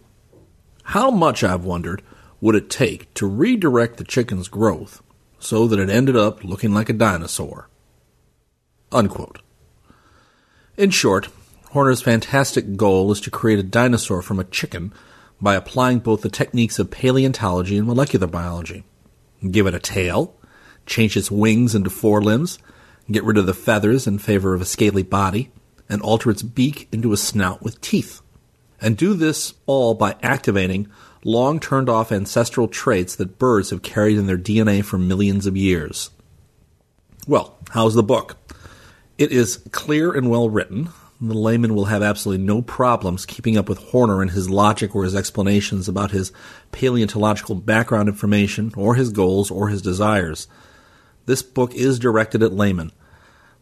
How 0.83 1.11
much, 1.11 1.43
I've 1.43 1.65
wondered, 1.65 2.01
would 2.39 2.55
it 2.55 2.69
take 2.69 3.13
to 3.15 3.27
redirect 3.27 3.97
the 3.97 4.03
chicken's 4.03 4.47
growth 4.47 5.03
so 5.37 5.67
that 5.67 5.79
it 5.79 5.89
ended 5.89 6.15
up 6.15 6.43
looking 6.43 6.73
like 6.73 6.89
a 6.89 6.93
dinosaur? 6.93 7.69
Unquote. 8.91 9.41
In 10.77 10.91
short, 10.91 11.27
Horner's 11.71 12.01
fantastic 12.01 12.77
goal 12.77 13.11
is 13.11 13.19
to 13.21 13.29
create 13.29 13.59
a 13.59 13.63
dinosaur 13.63 14.21
from 14.21 14.39
a 14.39 14.45
chicken 14.45 14.93
by 15.41 15.55
applying 15.55 15.99
both 15.99 16.21
the 16.21 16.29
techniques 16.29 16.79
of 16.79 16.89
paleontology 16.89 17.77
and 17.77 17.85
molecular 17.85 18.27
biology. 18.27 18.85
Give 19.51 19.67
it 19.67 19.75
a 19.75 19.79
tail, 19.79 20.35
change 20.85 21.17
its 21.17 21.29
wings 21.29 21.75
into 21.75 21.89
forelimbs, 21.89 22.57
get 23.11 23.23
rid 23.23 23.37
of 23.37 23.45
the 23.45 23.53
feathers 23.53 24.07
in 24.07 24.19
favor 24.19 24.53
of 24.53 24.61
a 24.61 24.65
scaly 24.65 25.03
body, 25.03 25.51
and 25.89 26.01
alter 26.01 26.29
its 26.29 26.43
beak 26.43 26.87
into 26.91 27.13
a 27.13 27.17
snout 27.17 27.61
with 27.61 27.79
teeth. 27.81 28.21
And 28.81 28.97
do 28.97 29.13
this 29.13 29.53
all 29.65 29.93
by 29.93 30.15
activating 30.21 30.87
long 31.23 31.59
turned 31.59 31.89
off 31.89 32.11
ancestral 32.11 32.67
traits 32.67 33.15
that 33.15 33.39
birds 33.39 33.69
have 33.71 33.81
carried 33.81 34.17
in 34.17 34.27
their 34.27 34.37
DNA 34.37 34.83
for 34.83 34.97
millions 34.97 35.45
of 35.45 35.57
years. 35.57 36.09
Well, 37.27 37.57
how's 37.71 37.95
the 37.95 38.03
book? 38.03 38.37
It 39.17 39.31
is 39.31 39.57
clear 39.71 40.13
and 40.13 40.29
well 40.29 40.49
written. 40.49 40.89
The 41.19 41.33
layman 41.33 41.73
will 41.73 41.85
have 41.85 42.03
absolutely 42.03 42.45
no 42.45 42.61
problems 42.61 43.25
keeping 43.25 43.57
up 43.57 43.67
with 43.67 43.79
Horner 43.79 44.21
and 44.21 44.31
his 44.31 44.49
logic 44.49 44.95
or 44.95 45.03
his 45.03 45.15
explanations 45.15 45.89
about 45.89 46.11
his 46.11 46.31
paleontological 46.71 47.55
background 47.55 48.07
information, 48.07 48.71
or 48.77 48.93
his 48.93 49.09
goals, 49.09 49.49
or 49.49 49.69
his 49.69 49.81
desires. 49.81 50.47
This 51.27 51.43
book 51.43 51.75
is 51.75 51.99
directed 51.99 52.41
at 52.41 52.53
laymen. 52.53 52.91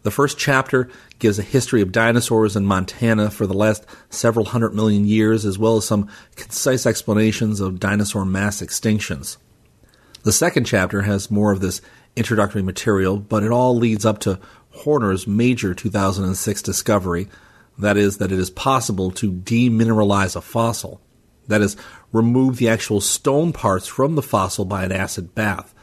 The 0.03 0.11
first 0.11 0.37
chapter 0.37 0.87
gives 1.19 1.39
a 1.39 1.43
history 1.43 1.81
of 1.81 1.91
dinosaurs 1.91 2.55
in 2.55 2.65
Montana 2.65 3.29
for 3.29 3.45
the 3.45 3.53
last 3.53 3.85
several 4.09 4.45
hundred 4.45 4.73
million 4.73 5.03
years, 5.03 5.43
as 5.45 5.59
well 5.59 5.75
as 5.75 5.85
some 5.85 6.07
concise 6.37 6.85
explanations 6.85 7.59
of 7.59 7.79
dinosaur 7.79 8.23
mass 8.23 8.61
extinctions. 8.61 9.35
The 10.23 10.31
second 10.31 10.65
chapter 10.65 11.01
has 11.01 11.29
more 11.29 11.51
of 11.51 11.59
this 11.59 11.81
introductory 12.15 12.61
material, 12.61 13.17
but 13.17 13.43
it 13.43 13.51
all 13.51 13.75
leads 13.75 14.05
up 14.05 14.19
to 14.19 14.39
Horner's 14.69 15.27
major 15.27 15.73
2006 15.73 16.61
discovery 16.61 17.27
that 17.77 17.97
is, 17.97 18.17
that 18.17 18.31
it 18.31 18.39
is 18.39 18.49
possible 18.49 19.11
to 19.11 19.31
demineralize 19.31 20.35
a 20.35 20.41
fossil. 20.41 21.01
That 21.47 21.61
is, 21.61 21.75
remove 22.11 22.57
the 22.57 22.69
actual 22.69 23.01
stone 23.01 23.53
parts 23.53 23.87
from 23.87 24.15
the 24.15 24.21
fossil 24.21 24.65
by 24.65 24.83
an 24.85 24.91
acid 24.91 25.35
bath. 25.35 25.74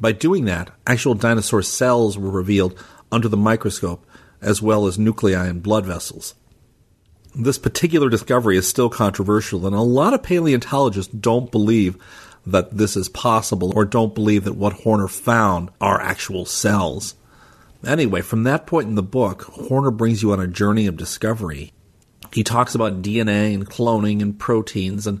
By 0.00 0.12
doing 0.12 0.44
that, 0.46 0.70
actual 0.86 1.14
dinosaur 1.14 1.62
cells 1.62 2.18
were 2.18 2.30
revealed 2.30 2.78
under 3.12 3.28
the 3.28 3.36
microscope, 3.36 4.04
as 4.40 4.60
well 4.60 4.86
as 4.86 4.98
nuclei 4.98 5.46
and 5.46 5.62
blood 5.62 5.86
vessels. 5.86 6.34
This 7.34 7.58
particular 7.58 8.08
discovery 8.08 8.56
is 8.56 8.68
still 8.68 8.88
controversial, 8.88 9.66
and 9.66 9.74
a 9.74 9.80
lot 9.80 10.14
of 10.14 10.22
paleontologists 10.22 11.12
don't 11.12 11.50
believe 11.50 11.96
that 12.46 12.76
this 12.76 12.96
is 12.96 13.08
possible 13.08 13.72
or 13.74 13.84
don't 13.84 14.14
believe 14.14 14.44
that 14.44 14.54
what 14.54 14.72
Horner 14.72 15.08
found 15.08 15.70
are 15.80 16.00
actual 16.00 16.44
cells. 16.44 17.14
Anyway, 17.86 18.20
from 18.20 18.44
that 18.44 18.66
point 18.66 18.88
in 18.88 18.94
the 18.94 19.02
book, 19.02 19.42
Horner 19.42 19.90
brings 19.90 20.22
you 20.22 20.32
on 20.32 20.40
a 20.40 20.46
journey 20.46 20.86
of 20.86 20.96
discovery. 20.96 21.72
He 22.32 22.44
talks 22.44 22.74
about 22.74 23.02
DNA 23.02 23.54
and 23.54 23.68
cloning 23.68 24.20
and 24.20 24.38
proteins 24.38 25.06
and 25.06 25.20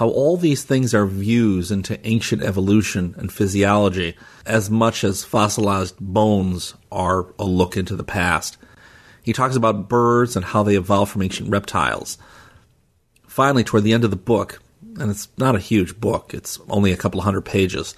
how 0.00 0.08
all 0.08 0.38
these 0.38 0.64
things 0.64 0.94
are 0.94 1.04
views 1.04 1.70
into 1.70 2.06
ancient 2.06 2.42
evolution 2.42 3.14
and 3.18 3.30
physiology 3.30 4.16
as 4.46 4.70
much 4.70 5.04
as 5.04 5.24
fossilized 5.24 5.94
bones 6.00 6.72
are 6.90 7.26
a 7.38 7.44
look 7.44 7.76
into 7.76 7.94
the 7.94 8.02
past. 8.02 8.56
He 9.22 9.34
talks 9.34 9.56
about 9.56 9.90
birds 9.90 10.36
and 10.36 10.44
how 10.46 10.62
they 10.62 10.74
evolved 10.74 11.12
from 11.12 11.20
ancient 11.20 11.50
reptiles. 11.50 12.16
Finally, 13.26 13.62
toward 13.62 13.84
the 13.84 13.92
end 13.92 14.04
of 14.04 14.10
the 14.10 14.16
book, 14.16 14.62
and 14.98 15.10
it's 15.10 15.28
not 15.36 15.54
a 15.54 15.58
huge 15.58 16.00
book, 16.00 16.32
it's 16.32 16.58
only 16.70 16.92
a 16.92 16.96
couple 16.96 17.20
hundred 17.20 17.42
pages, 17.42 17.94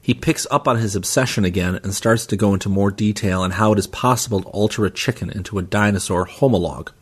he 0.00 0.14
picks 0.14 0.46
up 0.52 0.68
on 0.68 0.76
his 0.76 0.94
obsession 0.94 1.44
again 1.44 1.80
and 1.82 1.92
starts 1.92 2.26
to 2.26 2.36
go 2.36 2.54
into 2.54 2.68
more 2.68 2.92
detail 2.92 3.40
on 3.40 3.50
how 3.50 3.72
it 3.72 3.78
is 3.80 3.88
possible 3.88 4.40
to 4.42 4.48
alter 4.50 4.86
a 4.86 4.90
chicken 4.90 5.30
into 5.30 5.58
a 5.58 5.62
dinosaur 5.62 6.28
homologue. 6.28 6.92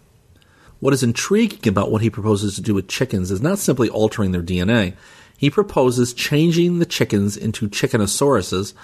What 0.81 0.95
is 0.95 1.03
intriguing 1.03 1.69
about 1.69 1.91
what 1.91 2.03
he 2.03 2.11
proposes 2.11 2.55
to 2.55 2.63
do 2.63 2.75
with 2.75 2.89
chickens 2.89 3.31
is 3.31 3.41
not 3.41 3.59
simply 3.59 3.89
altering 3.89 4.31
their 4.31 4.43
DNA. 4.43 4.95
He 5.37 5.51
proposes 5.51 6.15
changing 6.15 6.79
the 6.79 6.87
chickens 6.87 7.37
into 7.37 7.69
chickenosauruses 7.69 8.75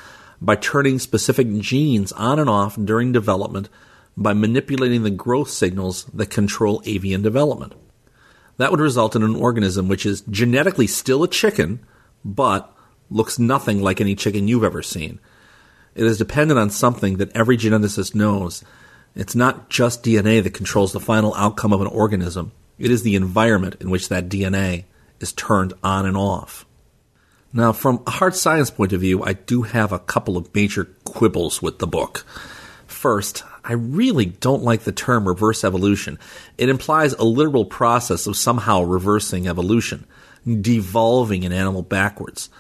by 0.41 0.57
turning 0.57 0.99
specific 0.99 1.59
genes 1.61 2.13
on 2.13 2.39
and 2.39 2.51
off 2.51 2.77
during 2.77 3.13
development 3.13 3.69
by 4.17 4.33
manipulating 4.33 5.03
the 5.03 5.11
growth 5.11 5.51
signals 5.51 6.05
that 6.07 6.31
control 6.31 6.83
avian 6.85 7.23
development. 7.23 7.75
That 8.57 8.71
would 8.71 8.81
result 8.81 9.17
in 9.17 9.23
an 9.23 9.37
organism 9.37 9.89
which 9.89 10.07
is 10.07 10.21
genetically 10.23 10.87
still 10.87 11.23
a 11.23 11.29
chicken, 11.29 11.85
but 12.25 12.73
looks 13.11 13.39
nothing 13.39 13.83
like 13.83 14.01
any 14.01 14.15
chicken 14.15 14.49
you've 14.49 14.65
ever 14.65 14.83
seen. 14.83 15.19
It 15.95 16.05
is 16.05 16.19
dependent 16.19 16.59
on 16.59 16.71
something 16.71 17.17
that 17.19 17.35
every 17.37 17.57
geneticist 17.57 18.15
knows 18.15 18.65
it's 19.15 19.35
not 19.35 19.71
just 19.71 20.03
DNA 20.03 20.43
that 20.43 20.55
controls 20.55 20.93
the 20.93 21.01
final 21.01 21.35
outcome 21.35 21.73
of 21.73 21.81
an 21.81 21.87
organism, 21.87 22.53
it 22.79 22.91
is 22.91 23.03
the 23.03 23.15
environment 23.15 23.77
in 23.81 23.91
which 23.91 24.09
that 24.09 24.29
DNA 24.29 24.85
is 25.21 25.33
turned 25.33 25.73
on 25.83 26.07
and 26.07 26.17
off. 26.17 26.67
Now, 27.53 27.73
from 27.73 28.03
a 28.07 28.11
hard 28.11 28.35
science 28.35 28.71
point 28.71 28.93
of 28.93 29.01
view, 29.01 29.23
I 29.23 29.35
do 29.35 29.63
have 29.63 29.93
a 29.93 30.01
couple 30.01 30.37
of 30.37 30.53
major 30.53 30.89
quibbles 31.05 31.63
with 31.63 31.79
the 31.79 31.87
book. 31.87 32.27
First, 32.89 33.45
I 33.63 33.75
really 33.75 34.27
don't 34.27 34.65
like 34.65 34.81
the 34.81 34.93
term 34.93 35.29
reverse 35.29 35.63
evolution. 35.63 36.19
It 36.59 36.69
implies 36.69 37.13
a 37.13 37.25
literal 37.25 37.65
process 37.65 38.27
of 38.27 38.37
somehow 38.37 38.83
reversing 38.83 39.47
evolution, 39.47 40.05
devolving 40.45 41.45
an 41.45 41.53
animal 41.53 41.83
backwards. 41.83 42.51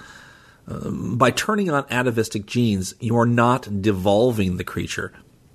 Um, 0.68 1.16
by 1.18 1.30
turning 1.30 1.70
on 1.70 1.84
atavistic 1.90 2.46
genes, 2.46 2.94
you 3.00 3.16
are 3.18 3.26
not 3.26 3.82
devolving 3.82 4.56
the 4.56 4.64
creature, 4.64 5.12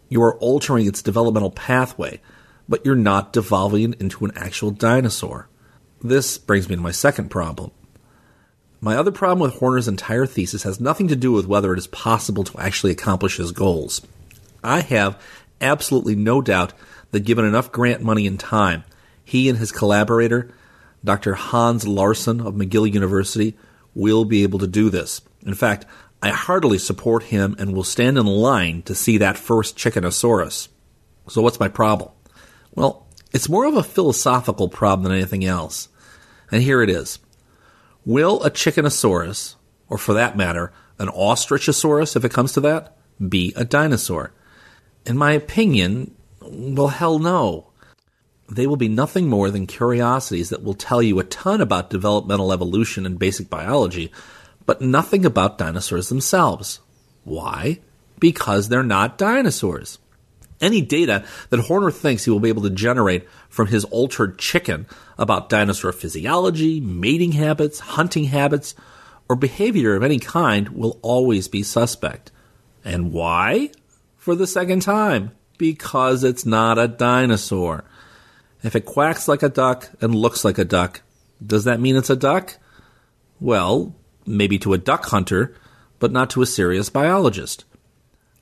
you 0.09 0.21
are 0.23 0.37
altering 0.39 0.87
its 0.87 1.01
developmental 1.01 1.51
pathway, 1.51 2.19
but 2.67 2.85
you're 2.85 2.95
not 2.95 3.31
devolving 3.31 3.93
it 3.93 4.01
into 4.01 4.25
an 4.25 4.31
actual 4.35 4.71
dinosaur. 4.71 5.47
This 6.01 6.37
brings 6.37 6.67
me 6.67 6.75
to 6.75 6.81
my 6.81 6.91
second 6.91 7.29
problem. 7.29 7.71
My 8.81 8.95
other 8.95 9.11
problem 9.11 9.39
with 9.39 9.59
Horner's 9.59 9.87
entire 9.87 10.25
thesis 10.25 10.63
has 10.63 10.79
nothing 10.79 11.09
to 11.09 11.15
do 11.15 11.31
with 11.31 11.45
whether 11.45 11.73
it 11.73 11.79
is 11.79 11.87
possible 11.87 12.43
to 12.45 12.59
actually 12.59 12.91
accomplish 12.91 13.37
his 13.37 13.51
goals. 13.51 14.01
I 14.63 14.81
have 14.81 15.21
absolutely 15.59 16.15
no 16.15 16.41
doubt 16.41 16.73
that 17.11 17.21
given 17.21 17.45
enough 17.45 17.71
grant 17.71 18.01
money 18.01 18.25
and 18.25 18.39
time, 18.39 18.85
he 19.23 19.49
and 19.49 19.57
his 19.57 19.71
collaborator, 19.71 20.49
Dr. 21.03 21.33
Hans 21.33 21.87
Larsson 21.87 22.39
of 22.39 22.55
McGill 22.55 22.91
University, 22.91 23.57
will 23.93 24.25
be 24.25 24.43
able 24.43 24.59
to 24.59 24.67
do 24.67 24.89
this. 24.89 25.21
In 25.45 25.53
fact, 25.53 25.85
I 26.21 26.31
heartily 26.31 26.77
support 26.77 27.23
him 27.23 27.55
and 27.59 27.73
will 27.73 27.83
stand 27.83 28.17
in 28.17 28.25
line 28.25 28.81
to 28.83 28.95
see 28.95 29.17
that 29.17 29.37
first 29.37 29.77
Chickenosaurus. 29.77 30.67
So, 31.29 31.41
what's 31.41 31.59
my 31.59 31.69
problem? 31.69 32.11
Well, 32.75 33.07
it's 33.31 33.49
more 33.49 33.65
of 33.65 33.75
a 33.75 33.83
philosophical 33.83 34.67
problem 34.69 35.03
than 35.03 35.13
anything 35.13 35.45
else. 35.45 35.87
And 36.51 36.61
here 36.61 36.81
it 36.81 36.89
is 36.89 37.19
Will 38.05 38.43
a 38.43 38.49
Chickenosaurus, 38.49 39.55
or 39.87 39.97
for 39.97 40.13
that 40.13 40.35
matter, 40.35 40.73
an 40.97 41.07
Ostrichosaurus, 41.07 42.15
if 42.15 42.25
it 42.25 42.33
comes 42.33 42.53
to 42.53 42.61
that, 42.61 42.97
be 43.29 43.53
a 43.55 43.63
dinosaur? 43.63 44.33
In 45.05 45.17
my 45.17 45.31
opinion, 45.31 46.15
well, 46.41 46.87
hell 46.87 47.19
no. 47.19 47.67
They 48.49 48.65
will 48.65 48.77
be 48.77 48.89
nothing 48.89 49.27
more 49.27 49.51
than 49.51 49.67
curiosities 49.67 50.49
that 50.49 50.63
will 50.63 50.73
tell 50.73 51.03
you 51.03 51.19
a 51.19 51.23
ton 51.23 51.61
about 51.61 51.91
developmental 51.91 52.51
evolution 52.51 53.05
and 53.05 53.19
basic 53.19 53.49
biology, 53.49 54.11
but 54.69 54.81
nothing 54.81 55.25
about 55.25 55.57
dinosaurs 55.57 56.09
themselves. 56.09 56.79
Why? 57.23 57.79
Because 58.19 58.69
they're 58.69 58.83
not 58.83 59.17
dinosaurs. 59.17 59.97
Any 60.61 60.79
data 60.79 61.25
that 61.49 61.61
Horner 61.61 61.89
thinks 61.89 62.23
he 62.23 62.29
will 62.29 62.39
be 62.39 62.49
able 62.49 62.61
to 62.61 62.69
generate 62.69 63.27
from 63.49 63.65
his 63.65 63.83
altered 63.85 64.37
chicken 64.37 64.85
about 65.17 65.49
dinosaur 65.49 65.91
physiology, 65.91 66.79
mating 66.79 67.31
habits, 67.31 67.79
hunting 67.79 68.25
habits, 68.25 68.75
or 69.27 69.35
behavior 69.35 69.95
of 69.95 70.03
any 70.03 70.19
kind 70.19 70.69
will 70.69 70.99
always 71.01 71.47
be 71.47 71.63
suspect. 71.63 72.31
And 72.85 73.11
why? 73.11 73.71
For 74.17 74.35
the 74.35 74.45
second 74.45 74.83
time. 74.83 75.31
Because 75.57 76.23
it's 76.23 76.45
not 76.45 76.77
a 76.77 76.87
dinosaur. 76.87 77.85
If 78.61 78.75
it 78.75 78.85
quacks 78.85 79.27
like 79.27 79.41
a 79.41 79.49
duck 79.49 79.89
and 79.99 80.13
looks 80.13 80.45
like 80.45 80.59
a 80.59 80.63
duck, 80.63 81.01
does 81.43 81.63
that 81.63 81.79
mean 81.79 81.95
it's 81.95 82.11
a 82.11 82.15
duck? 82.15 82.59
Well, 83.39 83.95
maybe 84.29 84.59
to 84.59 84.73
a 84.73 84.77
duck 84.77 85.05
hunter, 85.05 85.55
but 85.99 86.11
not 86.11 86.29
to 86.31 86.41
a 86.41 86.45
serious 86.45 86.89
biologist. 86.89 87.65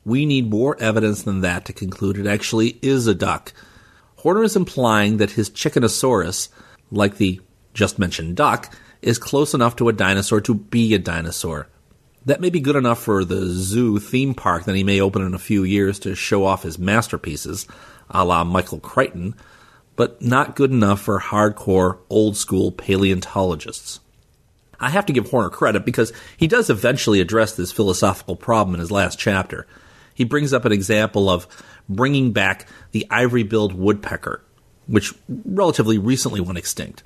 We 0.05 0.25
need 0.25 0.49
more 0.49 0.79
evidence 0.79 1.23
than 1.23 1.41
that 1.41 1.65
to 1.65 1.73
conclude 1.73 2.17
it 2.17 2.27
actually 2.27 2.77
is 2.81 3.07
a 3.07 3.15
duck. 3.15 3.53
Horner 4.17 4.43
is 4.43 4.55
implying 4.55 5.17
that 5.17 5.31
his 5.31 5.49
Chickenosaurus, 5.49 6.49
like 6.91 7.17
the 7.17 7.41
just 7.73 7.99
mentioned 7.99 8.35
duck, 8.35 8.73
is 9.01 9.17
close 9.17 9.53
enough 9.53 9.75
to 9.77 9.89
a 9.89 9.93
dinosaur 9.93 10.41
to 10.41 10.53
be 10.53 10.93
a 10.93 10.99
dinosaur. 10.99 11.67
That 12.25 12.41
may 12.41 12.49
be 12.49 12.59
good 12.59 12.75
enough 12.75 13.01
for 13.01 13.23
the 13.23 13.45
zoo 13.45 13.99
theme 13.99 14.33
park 14.33 14.65
that 14.65 14.75
he 14.75 14.83
may 14.83 14.99
open 14.99 15.21
in 15.21 15.33
a 15.33 15.39
few 15.39 15.63
years 15.63 15.99
to 15.99 16.15
show 16.15 16.43
off 16.43 16.63
his 16.63 16.79
masterpieces, 16.79 17.67
a 18.09 18.25
la 18.25 18.43
Michael 18.43 18.79
Crichton, 18.79 19.35
but 19.95 20.21
not 20.21 20.55
good 20.55 20.71
enough 20.71 21.01
for 21.01 21.19
hardcore, 21.19 21.99
old 22.09 22.35
school 22.35 22.71
paleontologists. 22.71 23.99
I 24.79 24.89
have 24.89 25.05
to 25.07 25.13
give 25.13 25.29
Horner 25.29 25.49
credit 25.49 25.85
because 25.85 26.13
he 26.35 26.47
does 26.47 26.69
eventually 26.69 27.21
address 27.21 27.53
this 27.53 27.71
philosophical 27.71 28.35
problem 28.35 28.75
in 28.75 28.79
his 28.79 28.91
last 28.91 29.17
chapter. 29.17 29.67
He 30.13 30.23
brings 30.23 30.53
up 30.53 30.65
an 30.65 30.71
example 30.71 31.29
of 31.29 31.47
bringing 31.87 32.33
back 32.33 32.67
the 32.91 33.05
ivory 33.09 33.43
billed 33.43 33.73
woodpecker, 33.73 34.43
which 34.87 35.13
relatively 35.45 35.97
recently 35.97 36.41
went 36.41 36.57
extinct. 36.57 37.03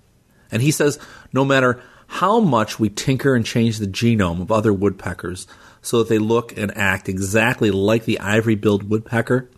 And 0.51 0.61
he 0.61 0.71
says 0.71 0.99
no 1.33 1.45
matter 1.45 1.81
how 2.07 2.39
much 2.39 2.79
we 2.79 2.89
tinker 2.89 3.35
and 3.35 3.45
change 3.45 3.77
the 3.77 3.87
genome 3.87 4.41
of 4.41 4.51
other 4.51 4.73
woodpeckers 4.73 5.47
so 5.81 5.99
that 5.99 6.09
they 6.09 6.19
look 6.19 6.57
and 6.57 6.75
act 6.77 7.07
exactly 7.07 7.71
like 7.71 8.05
the 8.05 8.19
ivory 8.19 8.55
billed 8.55 8.89
woodpecker, 8.89 9.49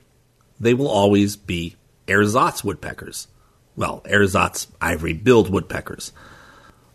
they 0.59 0.73
will 0.73 0.87
always 0.87 1.35
be 1.35 1.75
ersatz 2.07 2.63
woodpeckers. 2.63 3.27
Well, 3.75 4.03
ersatz 4.05 4.67
ivory 4.79 5.13
billed 5.13 5.49
woodpeckers. 5.49 6.11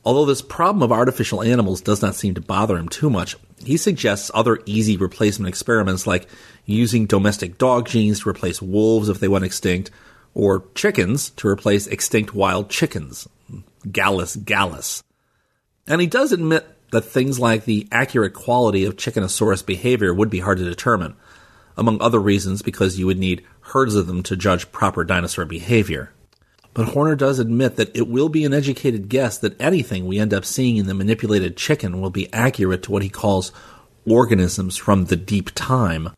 Although 0.04 0.26
this 0.26 0.42
problem 0.42 0.82
of 0.82 0.92
artificial 0.92 1.42
animals 1.42 1.80
does 1.80 2.02
not 2.02 2.14
seem 2.14 2.34
to 2.34 2.40
bother 2.40 2.76
him 2.76 2.88
too 2.88 3.10
much, 3.10 3.36
he 3.64 3.76
suggests 3.76 4.30
other 4.32 4.60
easy 4.64 4.96
replacement 4.96 5.48
experiments 5.48 6.06
like 6.06 6.28
using 6.64 7.06
domestic 7.06 7.58
dog 7.58 7.86
genes 7.86 8.20
to 8.20 8.28
replace 8.28 8.62
wolves 8.62 9.08
if 9.08 9.20
they 9.20 9.28
went 9.28 9.44
extinct, 9.44 9.90
or 10.34 10.64
chickens 10.74 11.30
to 11.30 11.48
replace 11.48 11.86
extinct 11.86 12.34
wild 12.34 12.70
chickens. 12.70 13.28
Gallus 13.90 14.36
gallus. 14.36 15.02
And 15.86 16.00
he 16.00 16.06
does 16.06 16.32
admit 16.32 16.66
that 16.92 17.02
things 17.02 17.38
like 17.38 17.64
the 17.64 17.88
accurate 17.90 18.34
quality 18.34 18.84
of 18.84 18.96
Chickenosaurus 18.96 19.64
behavior 19.64 20.14
would 20.14 20.30
be 20.30 20.40
hard 20.40 20.58
to 20.58 20.64
determine, 20.64 21.16
among 21.76 22.00
other 22.00 22.20
reasons 22.20 22.62
because 22.62 22.98
you 22.98 23.06
would 23.06 23.18
need 23.18 23.44
herds 23.60 23.94
of 23.94 24.06
them 24.06 24.22
to 24.24 24.36
judge 24.36 24.70
proper 24.72 25.04
dinosaur 25.04 25.44
behavior. 25.44 26.12
But 26.78 26.90
Horner 26.90 27.16
does 27.16 27.40
admit 27.40 27.74
that 27.74 27.96
it 27.96 28.06
will 28.06 28.28
be 28.28 28.44
an 28.44 28.54
educated 28.54 29.08
guess 29.08 29.36
that 29.38 29.60
anything 29.60 30.06
we 30.06 30.20
end 30.20 30.32
up 30.32 30.44
seeing 30.44 30.76
in 30.76 30.86
the 30.86 30.94
manipulated 30.94 31.56
chicken 31.56 32.00
will 32.00 32.10
be 32.10 32.32
accurate 32.32 32.84
to 32.84 32.92
what 32.92 33.02
he 33.02 33.08
calls 33.08 33.50
organisms 34.08 34.76
from 34.76 35.06
the 35.06 35.16
deep 35.16 35.50
time. 35.56 36.10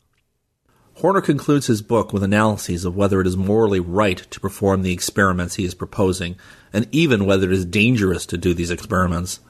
Horner 0.96 1.22
concludes 1.22 1.68
his 1.68 1.80
book 1.80 2.12
with 2.12 2.22
analyses 2.22 2.84
of 2.84 2.94
whether 2.94 3.22
it 3.22 3.26
is 3.26 3.38
morally 3.38 3.80
right 3.80 4.18
to 4.18 4.38
perform 4.38 4.82
the 4.82 4.92
experiments 4.92 5.54
he 5.54 5.64
is 5.64 5.72
proposing, 5.72 6.36
and 6.74 6.86
even 6.92 7.24
whether 7.24 7.50
it 7.50 7.54
is 7.54 7.64
dangerous 7.64 8.26
to 8.26 8.36
do 8.36 8.52
these 8.52 8.70
experiments. 8.70 9.40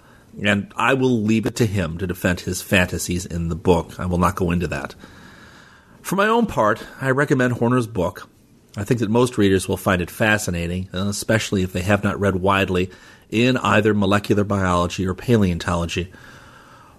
And 0.40 0.72
I 0.76 0.94
will 0.94 1.22
leave 1.22 1.44
it 1.44 1.56
to 1.56 1.66
him 1.66 1.98
to 1.98 2.06
defend 2.06 2.38
his 2.38 2.62
fantasies 2.62 3.26
in 3.26 3.48
the 3.48 3.56
book. 3.56 3.98
I 3.98 4.06
will 4.06 4.18
not 4.18 4.36
go 4.36 4.52
into 4.52 4.68
that. 4.68 4.94
For 6.02 6.14
my 6.14 6.28
own 6.28 6.46
part, 6.46 6.84
I 7.00 7.10
recommend 7.10 7.54
Horner's 7.54 7.88
book. 7.88 8.28
I 8.76 8.84
think 8.84 9.00
that 9.00 9.10
most 9.10 9.36
readers 9.36 9.68
will 9.68 9.76
find 9.76 10.00
it 10.00 10.10
fascinating, 10.10 10.88
especially 10.92 11.62
if 11.62 11.72
they 11.72 11.82
have 11.82 12.04
not 12.04 12.20
read 12.20 12.36
widely 12.36 12.90
in 13.28 13.56
either 13.56 13.94
molecular 13.94 14.44
biology 14.44 15.06
or 15.06 15.14
paleontology. 15.14 16.12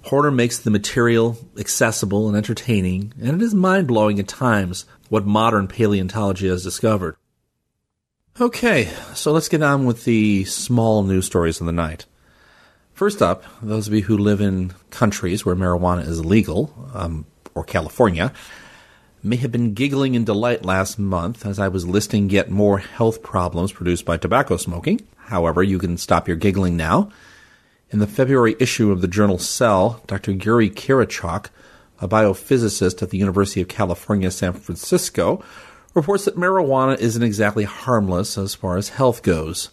Horner 0.04 0.32
makes 0.32 0.60
the 0.60 0.72
material 0.72 1.38
accessible 1.58 2.28
and 2.28 2.36
entertaining, 2.36 3.14
and 3.22 3.42
it 3.42 3.46
is 3.46 3.54
mind 3.54 3.88
blowing 3.88 4.20
at 4.20 4.28
times 4.28 4.86
what 5.10 5.26
modern 5.26 5.68
paleontology 5.68 6.48
has 6.48 6.64
discovered. 6.64 7.16
Okay, 8.40 8.86
so 9.14 9.32
let's 9.32 9.50
get 9.50 9.62
on 9.62 9.86
with 9.86 10.06
the 10.06 10.46
small 10.46 11.04
news 11.04 11.26
stories 11.26 11.60
of 11.60 11.68
the 11.68 11.72
night. 11.72 12.06
First 12.94 13.22
up, 13.22 13.44
those 13.62 13.88
of 13.88 13.94
you 13.94 14.04
who 14.04 14.18
live 14.18 14.42
in 14.42 14.74
countries 14.90 15.46
where 15.46 15.56
marijuana 15.56 16.08
is 16.08 16.26
legal, 16.26 16.74
um, 16.94 17.26
or 17.54 17.64
California, 17.64 18.34
may 19.24 19.36
have 19.36 19.52
been 19.52 19.74
giggling 19.74 20.16
in 20.16 20.26
delight 20.26 20.66
last 20.66 20.98
month 20.98 21.46
as 21.46 21.60
I 21.60 21.68
was 21.68 21.88
listing 21.88 22.30
yet 22.30 22.50
more 22.50 22.80
health 22.80 23.22
problems 23.22 23.72
produced 23.72 24.06
by 24.06 24.18
tobacco 24.18 24.58
smoking. 24.58 25.02
However, 25.18 25.62
you 25.62 25.78
can 25.78 25.98
stop 25.98 26.28
your 26.28 26.38
giggling 26.38 26.76
now. 26.76 27.12
In 27.92 28.00
the 28.00 28.08
February 28.08 28.56
issue 28.60 28.92
of 28.92 29.02
the 29.02 29.08
journal 29.08 29.38
Cell, 29.38 30.02
Dr. 30.08 30.32
Yuri 30.32 30.70
Kirichok, 30.70 31.48
a 32.00 32.08
biophysicist 32.08 33.02
at 33.02 33.12
the 33.12 33.18
University 33.18 33.62
of 33.62 33.68
California, 33.68 34.32
San 34.32 34.54
Francisco, 34.54 35.44
reports 35.94 36.26
that 36.26 36.38
marijuana 36.38 36.98
isn't 36.98 37.22
exactly 37.22 37.66
harmless 37.66 38.38
as 38.38 38.56
far 38.56 38.78
as 38.78 38.90
health 38.90 39.22
goes. 39.24 39.70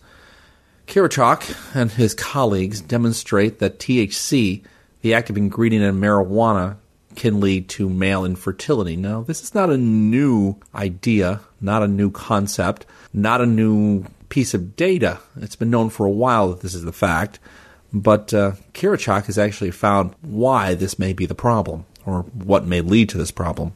Kirichok 0.87 1.75
and 1.75 1.93
his 1.93 2.15
colleagues 2.15 2.81
demonstrate 2.81 3.61
that 3.61 3.79
THC, 3.79 4.63
the 5.01 5.15
active 5.15 5.37
ingredient 5.37 5.85
in 5.85 6.01
marijuana, 6.01 6.77
can 7.19 7.41
lead 7.41 7.69
to 7.69 7.91
male 7.91 8.25
infertility. 8.25 8.97
Now, 8.97 9.23
this 9.23 9.43
is 9.43 9.55
not 9.55 9.69
a 9.69 9.77
new 9.77 10.57
idea, 10.75 11.41
not 11.61 11.83
a 11.83 11.89
new 11.89 12.11
concept, 12.11 12.87
not 13.13 13.41
a 13.41 13.47
new 13.47 14.05
piece 14.29 14.55
of 14.55 14.77
data. 14.77 15.19
It's 15.37 15.57
been 15.57 15.71
known 15.71 15.91
for 15.91 16.07
a 16.07 16.11
while 16.11 16.51
that 16.51 16.61
this 16.61 16.75
is 16.75 16.85
the 16.85 16.93
fact, 16.93 17.39
but 17.93 18.33
uh, 18.33 18.53
has 18.73 19.39
actually 19.39 19.73
found 19.73 20.15
why 20.23 20.75
this 20.75 20.99
may 20.99 21.13
be 21.13 21.27
the 21.27 21.35
problem, 21.35 21.85
or 22.07 22.23
what 22.23 22.67
may 22.67 22.81
lead 22.81 23.09
to 23.11 23.19
this 23.19 23.33
problem. 23.33 23.75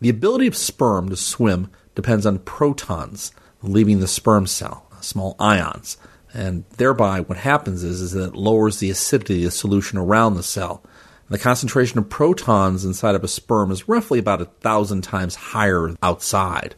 The 0.00 0.10
ability 0.10 0.46
of 0.46 0.56
sperm 0.56 1.08
to 1.08 1.16
swim 1.16 1.70
depends 1.94 2.26
on 2.26 2.40
protons 2.40 3.32
leaving 3.62 4.00
the 4.00 4.08
sperm 4.08 4.46
cell, 4.46 4.86
small 5.00 5.36
ions, 5.38 5.96
and 6.34 6.64
thereby 6.76 7.20
what 7.20 7.38
happens 7.38 7.82
is, 7.82 8.00
is 8.00 8.12
that 8.12 8.28
it 8.28 8.34
lowers 8.34 8.78
the 8.78 8.90
acidity 8.90 9.44
of 9.44 9.52
the 9.52 9.56
solution 9.56 9.98
around 9.98 10.34
the 10.34 10.42
cell 10.42 10.82
the 11.28 11.38
concentration 11.38 11.98
of 11.98 12.08
protons 12.08 12.84
inside 12.84 13.14
of 13.14 13.24
a 13.24 13.28
sperm 13.28 13.70
is 13.70 13.88
roughly 13.88 14.18
about 14.18 14.40
a 14.40 14.46
thousand 14.46 15.02
times 15.02 15.34
higher 15.34 15.94
outside. 16.02 16.74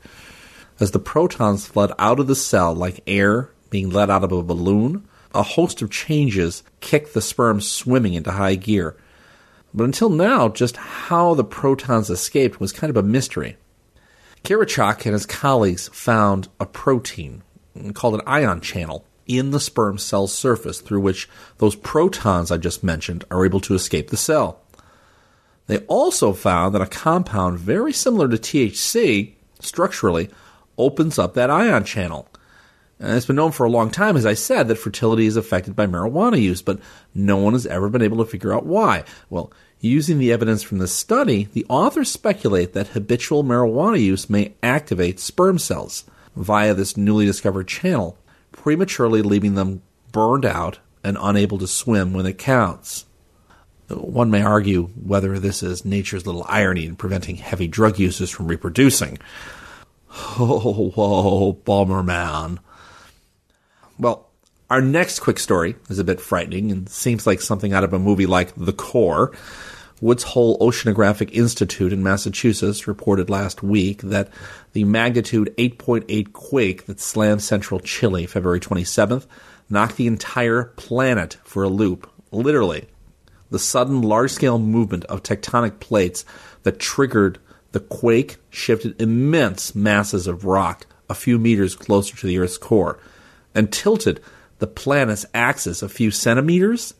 As 0.81 0.93
the 0.93 0.99
protons 0.99 1.67
flood 1.67 1.93
out 1.99 2.21
of 2.21 2.29
the 2.29 2.35
cell 2.35 2.75
like 2.75 3.03
air 3.07 3.51
being 3.69 3.91
let 3.91 4.09
out 4.09 4.25
of 4.25 4.33
a 4.33 4.43
balloon, 4.43 5.07
a 5.35 5.43
host 5.43 5.83
of 5.83 5.91
changes 5.91 6.63
kick 6.81 7.13
the 7.13 7.21
sperm 7.21 7.61
swimming 7.61 8.15
into 8.15 8.33
high 8.33 8.55
gear. 8.55 8.97
But 9.75 9.85
until 9.85 10.09
now, 10.09 10.49
just 10.49 10.77
how 10.77 11.35
the 11.35 11.45
protons 11.45 12.09
escaped 12.09 12.59
was 12.59 12.73
kind 12.73 12.91
of 12.91 12.97
a 12.97 13.03
mystery. 13.03 13.59
Kirichok 14.45 15.05
and 15.05 15.13
his 15.13 15.27
colleagues 15.27 15.89
found 15.89 16.49
a 16.59 16.65
protein 16.65 17.43
called 17.93 18.15
an 18.15 18.23
ion 18.27 18.61
channel 18.61 19.05
in 19.29 19.51
the 19.51 19.61
sperm 19.61 19.99
cell 19.99 20.27
surface 20.27 20.81
through 20.81 21.01
which 21.01 21.29
those 21.59 21.77
protons 21.77 22.51
I 22.51 22.57
just 22.57 22.83
mentioned 22.83 23.25
are 23.31 23.45
able 23.45 23.61
to 23.61 23.75
escape 23.75 24.09
the 24.09 24.17
cell. 24.17 24.61
They 25.69 25.79
also 25.81 26.33
found 26.33 26.75
that 26.75 26.83
a 26.83 26.87
compound 26.87 27.59
very 27.59 27.93
similar 27.93 28.27
to 28.29 28.37
THC, 28.39 29.35
structurally, 29.61 30.31
opens 30.79 31.19
up 31.19 31.35
that 31.35 31.51
ion 31.51 31.85
channel. 31.85 32.27
And 32.99 33.17
it's 33.17 33.27
been 33.27 33.37
known 33.37 33.53
for 33.53 33.65
a 33.65 33.71
long 33.71 33.91
time, 33.91 34.17
as 34.17 34.27
I 34.27 34.35
said, 34.35 34.67
that 34.69 34.79
fertility 34.79 35.27
is 35.27 35.37
affected 35.37 35.77
by 35.77 35.87
marijuana 35.87 36.41
use, 36.41 36.63
but 36.63 36.81
no 37.15 37.37
one 37.37 37.53
has 37.53 37.67
ever 37.67 37.89
been 37.89 38.03
able 38.03 38.17
to 38.19 38.31
figure 38.31 38.53
out 38.53 38.67
why. 38.67 39.05
Well, 39.31 39.53
using 39.81 40.19
the 40.19 40.33
evidence 40.33 40.63
from 40.63 40.79
this 40.79 40.95
study, 40.95 41.45
the 41.53 41.67
authors 41.69 42.11
speculate 42.11 42.73
that 42.73 42.89
habitual 42.89 43.45
marijuana 43.45 44.01
use 44.01 44.29
may 44.29 44.55
activate 44.63 45.21
sperm 45.21 45.59
cells 45.59 46.05
via 46.35 46.75
this 46.75 46.97
newly 46.97 47.27
discovered 47.27 47.69
channel 47.69 48.18
prematurely 48.63 49.23
leaving 49.23 49.55
them 49.55 49.83
burned 50.11 50.45
out 50.45 50.81
and 51.05 51.17
unable 51.21 51.59
to 51.59 51.67
swim 51.67 52.13
when 52.13 52.27
it 52.27 52.39
counts. 52.39 53.07
One 53.89 54.31
may 54.31 54.43
argue 54.43 54.89
whether 55.03 55.39
this 55.39 55.63
is 55.63 55.85
nature's 55.85 56.27
little 56.27 56.45
irony 56.49 56.85
in 56.85 56.97
preventing 56.97 57.37
heavy 57.37 57.69
drug 57.69 57.99
users 57.99 58.31
from 58.31 58.49
reproducing. 58.49 59.19
Oh, 60.41 60.91
whoa, 60.95 62.03
man. 62.03 62.61
Well, 63.99 64.31
our 64.71 64.81
next 64.81 65.21
quick 65.21 65.39
story 65.39 65.77
is 65.91 65.99
a 65.99 66.05
bit 66.05 66.19
frightening 66.19 66.73
and 66.73 66.89
seems 66.89 67.27
like 67.27 67.43
something 67.43 67.75
out 67.75 67.85
of 67.85 67.93
a 67.93 67.99
movie 67.99 68.27
like 68.27 68.55
The 68.57 68.73
Core. 68.73 69.33
Woods 70.01 70.23
Hole 70.23 70.59
Oceanographic 70.61 71.31
Institute 71.33 71.93
in 71.93 72.03
Massachusetts 72.03 72.89
reported 72.89 73.29
last 73.29 73.63
week 73.63 74.01
that 74.03 74.31
the 74.73 74.85
magnitude 74.85 75.55
8.8 75.57 76.33
quake 76.33 76.87
that 76.87 77.01
slammed 77.01 77.43
central 77.43 77.81
Chile 77.81 78.27
February 78.27 78.61
27th 78.61 79.27
knocked 79.71 79.97
the 79.97 80.07
entire 80.07 80.65
planet 80.77 81.37
for 81.45 81.63
a 81.63 81.69
loop, 81.69 82.11
literally. 82.31 82.89
The 83.51 83.59
sudden 83.59 84.03
large 84.03 84.33
scale 84.33 84.59
movement 84.59 85.05
of 85.07 85.23
tectonic 85.23 85.81
plates 85.81 86.25
that 86.63 86.79
triggered 86.79 87.39
the 87.73 87.81
quake 87.81 88.37
shifted 88.51 89.01
immense 89.01 89.75
masses 89.75 90.27
of 90.27 90.45
rock 90.45 90.87
a 91.09 91.15
few 91.15 91.39
meters 91.39 91.75
closer 91.75 92.17
to 92.17 92.27
the 92.27 92.39
Earth's 92.39 92.59
core 92.59 92.99
and 93.55 93.73
tilted 93.73 94.21
the 94.59 94.67
planet's 94.67 95.27
axis 95.33 95.83
a 95.83 95.89
few 95.89 96.11
centimeters 96.11 96.95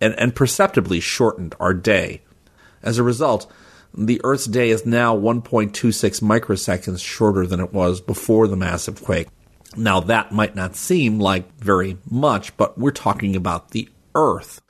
and, 0.00 0.14
and 0.18 0.34
perceptibly 0.34 1.00
shortened 1.00 1.54
our 1.60 1.74
day. 1.74 2.22
As 2.82 2.98
a 2.98 3.02
result, 3.02 3.50
the 3.94 4.20
Earth's 4.24 4.46
day 4.46 4.70
is 4.70 4.86
now 4.86 5.16
1.26 5.16 6.22
microseconds 6.22 7.04
shorter 7.04 7.46
than 7.46 7.60
it 7.60 7.72
was 7.72 8.00
before 8.00 8.48
the 8.48 8.56
massive 8.56 9.02
quake. 9.02 9.28
Now, 9.76 10.00
that 10.00 10.32
might 10.32 10.56
not 10.56 10.76
seem 10.76 11.20
like 11.20 11.52
very 11.58 11.96
much, 12.10 12.56
but 12.56 12.78
we're 12.78 12.90
talking 12.90 13.36
about 13.36 13.70
the 13.70 13.88
Earth. 14.14 14.60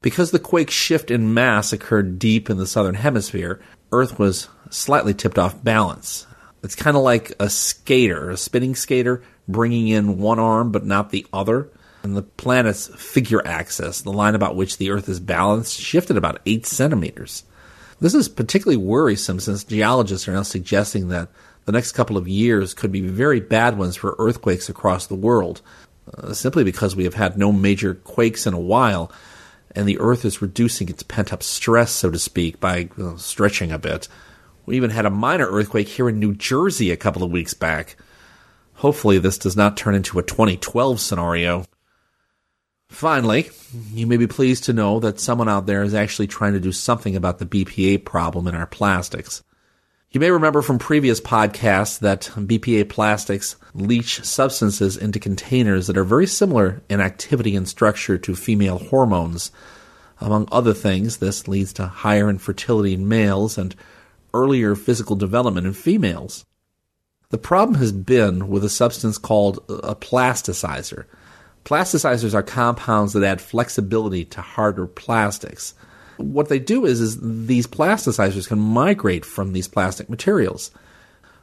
Because 0.00 0.30
the 0.30 0.38
quake 0.38 0.70
shift 0.70 1.10
in 1.10 1.34
mass 1.34 1.72
occurred 1.72 2.18
deep 2.18 2.48
in 2.48 2.56
the 2.56 2.66
southern 2.66 2.94
hemisphere, 2.94 3.60
Earth 3.90 4.18
was 4.18 4.48
slightly 4.70 5.12
tipped 5.12 5.38
off 5.38 5.62
balance. 5.62 6.26
It's 6.62 6.76
kind 6.76 6.96
of 6.96 7.02
like 7.02 7.32
a 7.40 7.50
skater, 7.50 8.30
a 8.30 8.36
spinning 8.36 8.74
skater, 8.74 9.22
bringing 9.46 9.88
in 9.88 10.18
one 10.18 10.38
arm 10.38 10.72
but 10.72 10.84
not 10.84 11.10
the 11.10 11.26
other. 11.32 11.70
And 12.02 12.16
the 12.16 12.22
planet's 12.22 12.86
figure 12.96 13.44
axis, 13.46 14.02
the 14.02 14.12
line 14.12 14.34
about 14.34 14.56
which 14.56 14.78
the 14.78 14.90
Earth 14.90 15.08
is 15.08 15.20
balanced, 15.20 15.80
shifted 15.80 16.16
about 16.16 16.40
8 16.46 16.64
centimeters. 16.64 17.44
This 18.00 18.14
is 18.14 18.28
particularly 18.28 18.76
worrisome 18.76 19.40
since 19.40 19.64
geologists 19.64 20.28
are 20.28 20.32
now 20.32 20.42
suggesting 20.42 21.08
that 21.08 21.28
the 21.64 21.72
next 21.72 21.92
couple 21.92 22.16
of 22.16 22.28
years 22.28 22.72
could 22.72 22.92
be 22.92 23.00
very 23.00 23.40
bad 23.40 23.76
ones 23.76 23.96
for 23.96 24.14
earthquakes 24.18 24.68
across 24.68 25.06
the 25.06 25.16
world, 25.16 25.60
uh, 26.16 26.32
simply 26.32 26.62
because 26.62 26.94
we 26.94 27.04
have 27.04 27.14
had 27.14 27.36
no 27.36 27.50
major 27.50 27.94
quakes 27.94 28.46
in 28.46 28.54
a 28.54 28.60
while, 28.60 29.10
and 29.74 29.88
the 29.88 29.98
Earth 29.98 30.24
is 30.24 30.40
reducing 30.40 30.88
its 30.88 31.02
pent 31.02 31.32
up 31.32 31.42
stress, 31.42 31.90
so 31.90 32.10
to 32.10 32.18
speak, 32.18 32.60
by 32.60 32.88
stretching 33.16 33.72
a 33.72 33.78
bit. 33.78 34.08
We 34.64 34.76
even 34.76 34.90
had 34.90 35.06
a 35.06 35.10
minor 35.10 35.46
earthquake 35.46 35.88
here 35.88 36.08
in 36.08 36.18
New 36.18 36.34
Jersey 36.34 36.90
a 36.90 36.96
couple 36.96 37.22
of 37.22 37.30
weeks 37.30 37.54
back. 37.54 37.96
Hopefully, 38.74 39.18
this 39.18 39.38
does 39.38 39.56
not 39.56 39.76
turn 39.76 39.94
into 39.94 40.18
a 40.18 40.22
2012 40.22 41.00
scenario. 41.00 41.64
Finally, 42.88 43.50
you 43.92 44.06
may 44.06 44.16
be 44.16 44.26
pleased 44.26 44.64
to 44.64 44.72
know 44.72 44.98
that 44.98 45.20
someone 45.20 45.48
out 45.48 45.66
there 45.66 45.82
is 45.82 45.94
actually 45.94 46.26
trying 46.26 46.54
to 46.54 46.60
do 46.60 46.72
something 46.72 47.14
about 47.14 47.38
the 47.38 47.46
BPA 47.46 48.04
problem 48.04 48.46
in 48.46 48.54
our 48.54 48.66
plastics. 48.66 49.42
You 50.10 50.20
may 50.20 50.30
remember 50.30 50.62
from 50.62 50.78
previous 50.78 51.20
podcasts 51.20 51.98
that 51.98 52.22
BPA 52.34 52.88
plastics 52.88 53.56
leach 53.74 54.24
substances 54.24 54.96
into 54.96 55.20
containers 55.20 55.86
that 55.86 55.98
are 55.98 56.04
very 56.04 56.26
similar 56.26 56.80
in 56.88 57.02
activity 57.02 57.54
and 57.54 57.68
structure 57.68 58.16
to 58.16 58.34
female 58.34 58.78
hormones. 58.78 59.52
Among 60.18 60.48
other 60.50 60.72
things, 60.72 61.18
this 61.18 61.46
leads 61.46 61.74
to 61.74 61.86
higher 61.86 62.30
infertility 62.30 62.94
in 62.94 63.06
males 63.06 63.58
and 63.58 63.76
earlier 64.32 64.74
physical 64.74 65.14
development 65.14 65.66
in 65.66 65.74
females. 65.74 66.46
The 67.28 67.38
problem 67.38 67.78
has 67.78 67.92
been 67.92 68.48
with 68.48 68.64
a 68.64 68.70
substance 68.70 69.18
called 69.18 69.58
a 69.68 69.94
plasticizer. 69.94 71.04
Plasticizers 71.68 72.32
are 72.32 72.42
compounds 72.42 73.12
that 73.12 73.22
add 73.22 73.42
flexibility 73.42 74.24
to 74.24 74.40
harder 74.40 74.86
plastics. 74.86 75.74
What 76.16 76.48
they 76.48 76.58
do 76.58 76.86
is, 76.86 76.98
is 76.98 77.18
these 77.20 77.66
plasticizers 77.66 78.48
can 78.48 78.58
migrate 78.58 79.26
from 79.26 79.52
these 79.52 79.68
plastic 79.68 80.08
materials. 80.08 80.70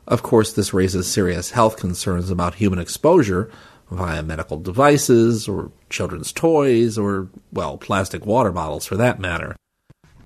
Of 0.07 0.23
course, 0.23 0.51
this 0.51 0.73
raises 0.73 1.05
serious 1.05 1.51
health 1.51 1.77
concerns 1.77 2.31
about 2.31 2.55
human 2.55 2.79
exposure 2.79 3.51
via 3.91 4.23
medical 4.23 4.59
devices 4.59 5.47
or 5.47 5.71
children's 5.91 6.31
toys 6.31 6.97
or, 6.97 7.29
well, 7.53 7.77
plastic 7.77 8.25
water 8.25 8.51
bottles 8.51 8.87
for 8.87 8.97
that 8.97 9.19
matter. 9.19 9.55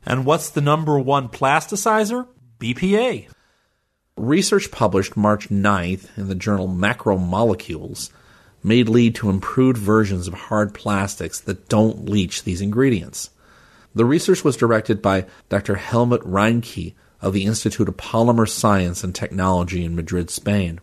And 0.05 0.25
what's 0.25 0.49
the 0.49 0.61
number 0.61 0.97
one 0.97 1.27
plasticizer? 1.27 2.25
BPA. 2.57 3.27
Research 4.15 4.71
published 4.71 5.17
March 5.17 5.49
9th 5.49 6.17
in 6.17 6.29
the 6.29 6.35
journal 6.35 6.69
Macromolecules 6.69 8.11
may 8.63 8.83
lead 8.83 9.15
to 9.15 9.29
improved 9.29 9.77
versions 9.77 10.27
of 10.27 10.33
hard 10.33 10.73
plastics 10.73 11.39
that 11.41 11.69
don't 11.69 12.09
leach 12.09 12.43
these 12.43 12.61
ingredients. 12.61 13.29
The 13.95 14.05
research 14.05 14.43
was 14.43 14.57
directed 14.57 15.01
by 15.01 15.25
Dr. 15.49 15.75
Helmut 15.75 16.21
Reinecke 16.21 16.93
of 17.21 17.33
the 17.33 17.45
Institute 17.45 17.89
of 17.89 17.97
Polymer 17.97 18.47
Science 18.47 19.03
and 19.03 19.13
Technology 19.13 19.83
in 19.83 19.95
Madrid, 19.95 20.29
Spain. 20.29 20.79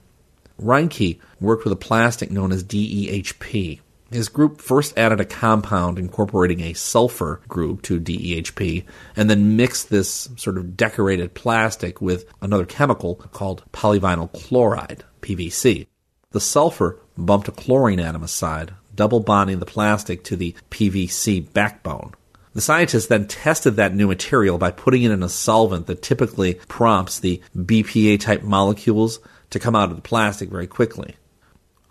Reinecke 0.60 1.18
worked 1.40 1.64
with 1.64 1.72
a 1.72 1.76
plastic 1.76 2.30
known 2.30 2.52
as 2.52 2.64
DEHP. 2.64 3.80
His 4.10 4.28
group 4.28 4.60
first 4.60 4.96
added 4.96 5.20
a 5.20 5.24
compound 5.24 5.98
incorporating 5.98 6.60
a 6.60 6.74
sulfur 6.74 7.40
group 7.48 7.82
to 7.82 8.00
DEHP 8.00 8.84
and 9.16 9.28
then 9.28 9.56
mixed 9.56 9.90
this 9.90 10.28
sort 10.36 10.58
of 10.58 10.76
decorated 10.76 11.34
plastic 11.34 12.00
with 12.00 12.24
another 12.40 12.64
chemical 12.64 13.16
called 13.16 13.64
polyvinyl 13.72 14.32
chloride, 14.32 15.04
PVC. 15.22 15.86
The 16.30 16.40
sulfur 16.40 17.00
bumped 17.16 17.48
a 17.48 17.52
chlorine 17.52 18.00
atom 18.00 18.22
aside, 18.22 18.74
double 18.94 19.20
bonding 19.20 19.58
the 19.58 19.66
plastic 19.66 20.24
to 20.24 20.36
the 20.36 20.54
PVC 20.70 21.52
backbone. 21.52 22.14
The 22.54 22.62
scientists 22.62 23.08
then 23.08 23.26
tested 23.26 23.76
that 23.76 23.94
new 23.94 24.06
material 24.08 24.56
by 24.56 24.70
putting 24.70 25.02
it 25.02 25.10
in 25.10 25.22
a 25.22 25.28
solvent 25.28 25.86
that 25.88 26.00
typically 26.00 26.54
prompts 26.68 27.20
the 27.20 27.42
BPA 27.54 28.18
type 28.18 28.42
molecules 28.42 29.20
to 29.50 29.58
come 29.58 29.76
out 29.76 29.90
of 29.90 29.96
the 29.96 30.02
plastic 30.02 30.48
very 30.48 30.66
quickly. 30.66 31.16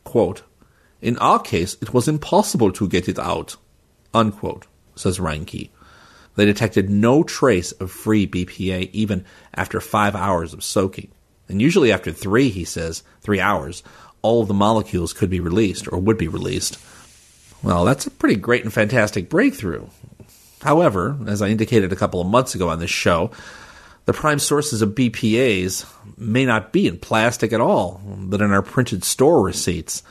Quote, 0.04 0.42
in 1.02 1.18
our 1.20 1.40
case, 1.40 1.78
it 1.82 1.94
was 1.94 2.08
impossible 2.08 2.72
to 2.72 2.88
get 2.88 3.08
it 3.08 3.20
out, 3.20 3.58
unquote, 4.14 4.66
says 4.96 5.20
Reinecke. 5.20 5.70
They 6.36 6.46
detected 6.46 6.90
no 6.90 7.24
trace 7.24 7.72
of 7.74 7.92
free 7.92 8.28
BPA 8.28 8.90
even 8.92 9.24
after 9.54 9.80
five 9.80 10.16
hours 10.16 10.54
of 10.54 10.64
soaking. 10.64 11.12
And 11.48 11.62
usually 11.62 11.92
after 11.92 12.12
three, 12.12 12.50
he 12.50 12.66
says, 12.66 13.04
three 13.22 13.40
hours, 13.40 13.84
all 14.26 14.42
of 14.42 14.48
the 14.48 14.56
molecules 14.56 15.14
could 15.14 15.30
be 15.30 15.40
released 15.40 15.88
or 15.88 16.00
would 16.00 16.18
be 16.18 16.28
released. 16.28 16.80
Well, 17.62 17.86
that's 17.86 18.08
a 18.08 18.12
pretty 18.12 18.36
great 18.36 18.64
and 18.64 18.74
fantastic 18.74 19.30
breakthrough. 19.30 19.86
However, 20.62 21.16
as 21.28 21.44
I 21.44 21.50
indicated 21.50 21.94
a 21.94 21.96
couple 21.96 22.20
of 22.20 22.26
months 22.26 22.56
ago 22.56 22.70
on 22.70 22.80
this 22.80 22.90
show, 22.90 23.30
the 24.06 24.14
prime 24.14 24.40
sources 24.40 24.82
of 24.82 24.96
BPAs 24.96 25.86
may 26.18 26.44
not 26.44 26.74
be 26.74 26.88
in 26.88 26.98
plastic 26.98 27.54
at 27.54 27.62
all, 27.62 28.02
but 28.04 28.42
in 28.42 28.52
our 28.52 28.64
printed 28.64 29.04
store 29.04 29.44
receipts. 29.44 30.02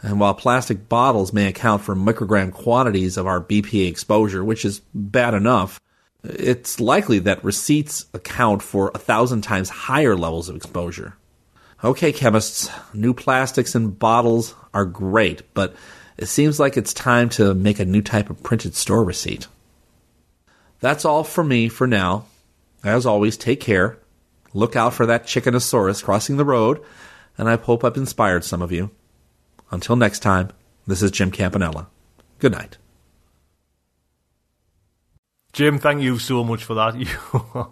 And 0.00 0.18
while 0.18 0.32
plastic 0.32 0.88
bottles 0.88 1.34
may 1.34 1.46
account 1.46 1.82
for 1.82 1.94
microgram 1.94 2.52
quantities 2.52 3.18
of 3.18 3.26
our 3.26 3.42
BPA 3.42 3.88
exposure, 3.88 4.42
which 4.42 4.64
is 4.64 4.80
bad 4.94 5.34
enough, 5.34 5.78
it's 6.24 6.80
likely 6.80 7.18
that 7.18 7.44
receipts 7.44 8.06
account 8.14 8.62
for 8.62 8.90
a 8.94 8.98
thousand 8.98 9.42
times 9.42 9.68
higher 9.68 10.16
levels 10.16 10.48
of 10.48 10.56
exposure. 10.56 11.14
Okay, 11.82 12.12
chemists, 12.12 12.68
new 12.92 13.14
plastics 13.14 13.74
and 13.74 13.98
bottles 13.98 14.54
are 14.74 14.84
great, 14.84 15.54
but 15.54 15.74
it 16.18 16.26
seems 16.26 16.60
like 16.60 16.76
it's 16.76 16.92
time 16.92 17.30
to 17.30 17.54
make 17.54 17.78
a 17.78 17.86
new 17.86 18.02
type 18.02 18.28
of 18.28 18.42
printed 18.42 18.74
store 18.74 19.02
receipt. 19.02 19.46
That's 20.80 21.06
all 21.06 21.24
for 21.24 21.42
me 21.42 21.70
for 21.70 21.86
now. 21.86 22.26
As 22.84 23.06
always, 23.06 23.38
take 23.38 23.60
care. 23.60 23.98
Look 24.52 24.76
out 24.76 24.92
for 24.92 25.06
that 25.06 25.24
chickenosaurus 25.24 26.04
crossing 26.04 26.36
the 26.36 26.44
road, 26.44 26.82
and 27.38 27.48
I 27.48 27.56
hope 27.56 27.82
I've 27.82 27.96
inspired 27.96 28.44
some 28.44 28.60
of 28.60 28.72
you. 28.72 28.90
Until 29.70 29.96
next 29.96 30.18
time, 30.18 30.50
this 30.86 31.00
is 31.00 31.10
Jim 31.10 31.30
Campanella. 31.30 31.88
Good 32.40 32.52
night. 32.52 32.76
Jim, 35.54 35.78
thank 35.78 36.02
you 36.02 36.18
so 36.18 36.44
much 36.44 36.62
for 36.62 36.74
that. 36.74 36.94
You, 36.98 37.06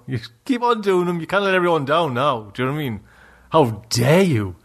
you 0.06 0.20
keep 0.46 0.62
on 0.62 0.80
doing 0.80 1.06
them. 1.06 1.20
You 1.20 1.26
can't 1.26 1.44
let 1.44 1.54
everyone 1.54 1.84
down 1.84 2.14
now. 2.14 2.50
Do 2.54 2.62
you 2.62 2.68
know 2.68 2.72
what 2.72 2.80
I 2.80 2.82
mean? 2.82 3.00
How 3.50 3.82
dare 3.88 4.22
you? 4.22 4.56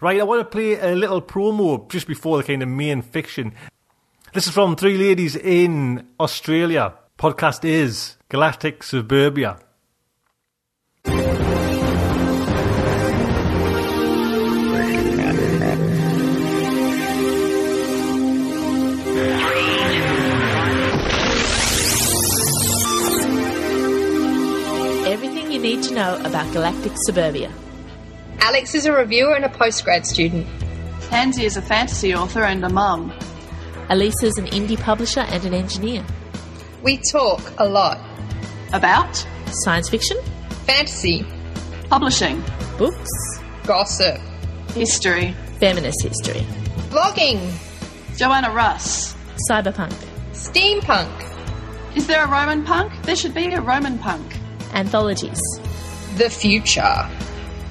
Right, 0.00 0.20
I 0.20 0.24
want 0.24 0.40
to 0.40 0.44
play 0.44 0.78
a 0.78 0.94
little 0.94 1.22
promo 1.22 1.88
just 1.88 2.06
before 2.06 2.36
the 2.36 2.44
kind 2.44 2.62
of 2.62 2.68
main 2.68 3.00
fiction. 3.00 3.54
This 4.34 4.46
is 4.46 4.52
from 4.52 4.76
three 4.76 4.98
ladies 4.98 5.34
in 5.34 6.08
Australia. 6.20 6.94
Podcast 7.18 7.64
is 7.64 8.16
Galactic 8.28 8.82
Suburbia. 8.82 9.58
Everything 25.06 25.50
you 25.50 25.58
need 25.58 25.82
to 25.84 25.94
know 25.94 26.20
about 26.24 26.52
Galactic 26.52 26.92
Suburbia. 27.06 27.50
Alex 28.44 28.74
is 28.74 28.86
a 28.86 28.92
reviewer 28.92 29.34
and 29.34 29.44
a 29.44 29.48
postgrad 29.48 30.04
student. 30.04 30.46
Tansy 31.08 31.44
is 31.44 31.56
a 31.56 31.62
fantasy 31.62 32.14
author 32.14 32.42
and 32.42 32.64
a 32.64 32.68
mum. 32.68 33.12
Elisa 33.88 34.26
is 34.26 34.36
an 34.38 34.46
indie 34.46 34.78
publisher 34.80 35.20
and 35.20 35.44
an 35.44 35.54
engineer. 35.54 36.04
We 36.82 37.00
talk 37.10 37.40
a 37.58 37.68
lot. 37.68 37.98
About? 38.72 39.14
Science 39.64 39.88
fiction, 39.88 40.16
Fantasy, 40.66 41.26
Publishing. 41.90 42.42
books, 42.78 43.10
gossip, 43.66 44.18
History. 44.74 45.34
feminist 45.60 46.02
history, 46.02 46.40
blogging, 46.88 47.38
Joanna 48.16 48.50
Russ. 48.50 49.14
cyberpunk, 49.50 49.92
steampunk, 50.32 51.10
Is 51.94 52.06
there 52.06 52.24
a 52.24 52.28
Roman 52.28 52.64
punk? 52.64 52.90
There 53.02 53.14
should 53.16 53.34
be 53.34 53.52
a 53.52 53.60
Roman 53.60 53.98
punk. 53.98 54.24
anthologies. 54.72 55.40
the 56.16 56.30
future, 56.30 57.08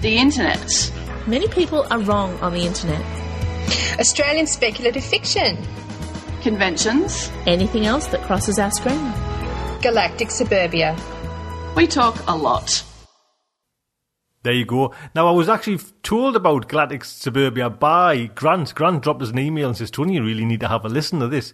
The 0.02 0.18
internet. 0.18 0.92
Many 1.28 1.48
people 1.48 1.86
are 1.92 2.00
wrong 2.00 2.40
on 2.40 2.54
the 2.54 2.66
internet. 2.66 3.06
Australian 4.00 4.48
speculative 4.48 5.04
fiction, 5.04 5.58
Conventions. 6.42 7.32
Anything 7.46 7.86
else 7.86 8.08
that 8.08 8.22
crosses 8.24 8.58
our 8.58 8.72
screen. 8.72 9.14
Galactic 9.84 10.32
Suburbia. 10.32 10.98
We 11.76 11.86
talk 11.86 12.18
a 12.28 12.36
lot. 12.36 12.84
There 14.42 14.54
you 14.54 14.66
go. 14.66 14.92
Now, 15.14 15.28
I 15.28 15.32
was 15.32 15.48
actually 15.50 15.78
told 16.02 16.36
about 16.36 16.68
Galactic 16.68 17.06
Suburbia 17.06 17.70
by 17.70 18.26
Grant. 18.34 18.74
Grant 18.74 19.04
dropped 19.04 19.22
us 19.22 19.30
an 19.30 19.38
email 19.38 19.68
and 19.68 19.78
says, 19.78 19.92
Tony, 19.92 20.16
you 20.16 20.24
really 20.24 20.46
need 20.46 20.62
to 20.62 20.68
have 20.68 20.84
a 20.84 20.90
listen 20.90 21.20
to 21.20 21.28
this. 21.28 21.54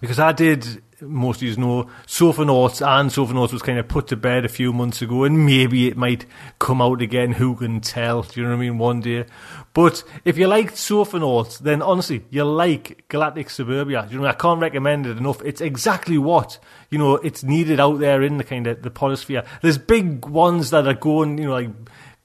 because 0.00 0.18
I 0.18 0.32
did 0.32 0.82
most 1.00 1.42
of 1.42 1.48
you 1.48 1.56
know 1.56 1.88
SofaNauts 2.06 2.86
and 2.86 3.10
SofaNauts 3.10 3.52
was 3.52 3.62
kind 3.62 3.78
of 3.78 3.86
put 3.88 4.08
to 4.08 4.16
bed 4.16 4.44
a 4.44 4.48
few 4.48 4.72
months 4.72 5.02
ago 5.02 5.24
and 5.24 5.44
maybe 5.44 5.88
it 5.88 5.96
might 5.96 6.24
come 6.58 6.80
out 6.80 7.02
again 7.02 7.32
who 7.32 7.54
can 7.54 7.80
tell 7.80 8.22
do 8.22 8.40
you 8.40 8.46
know 8.46 8.52
what 8.52 8.56
I 8.56 8.60
mean 8.60 8.78
one 8.78 9.00
day. 9.00 9.26
But 9.74 10.02
if 10.24 10.38
you 10.38 10.46
liked 10.46 10.74
SofaNauts 10.74 11.58
then 11.58 11.82
honestly 11.82 12.24
you 12.30 12.44
like 12.44 13.04
Galactic 13.08 13.50
Suburbia. 13.50 14.08
You 14.10 14.20
know 14.20 14.26
I, 14.26 14.32
can't 14.32 14.60
recommend 14.60 15.06
it 15.06 15.18
enough. 15.18 15.42
It's 15.44 15.60
exactly 15.60 16.18
what 16.18 16.58
you 16.90 16.98
know 16.98 17.16
it's 17.16 17.42
needed 17.42 17.80
out 17.80 17.98
there 17.98 18.22
in 18.22 18.38
the 18.38 18.44
kind 18.44 18.66
of 18.66 18.82
the 18.82 18.90
podosphere 18.90 19.44
there's 19.60 19.78
big 19.78 20.24
ones 20.26 20.70
that 20.70 20.86
are 20.86 20.94
going 20.94 21.36
you 21.38 21.46
know 21.46 21.52
like 21.52 21.70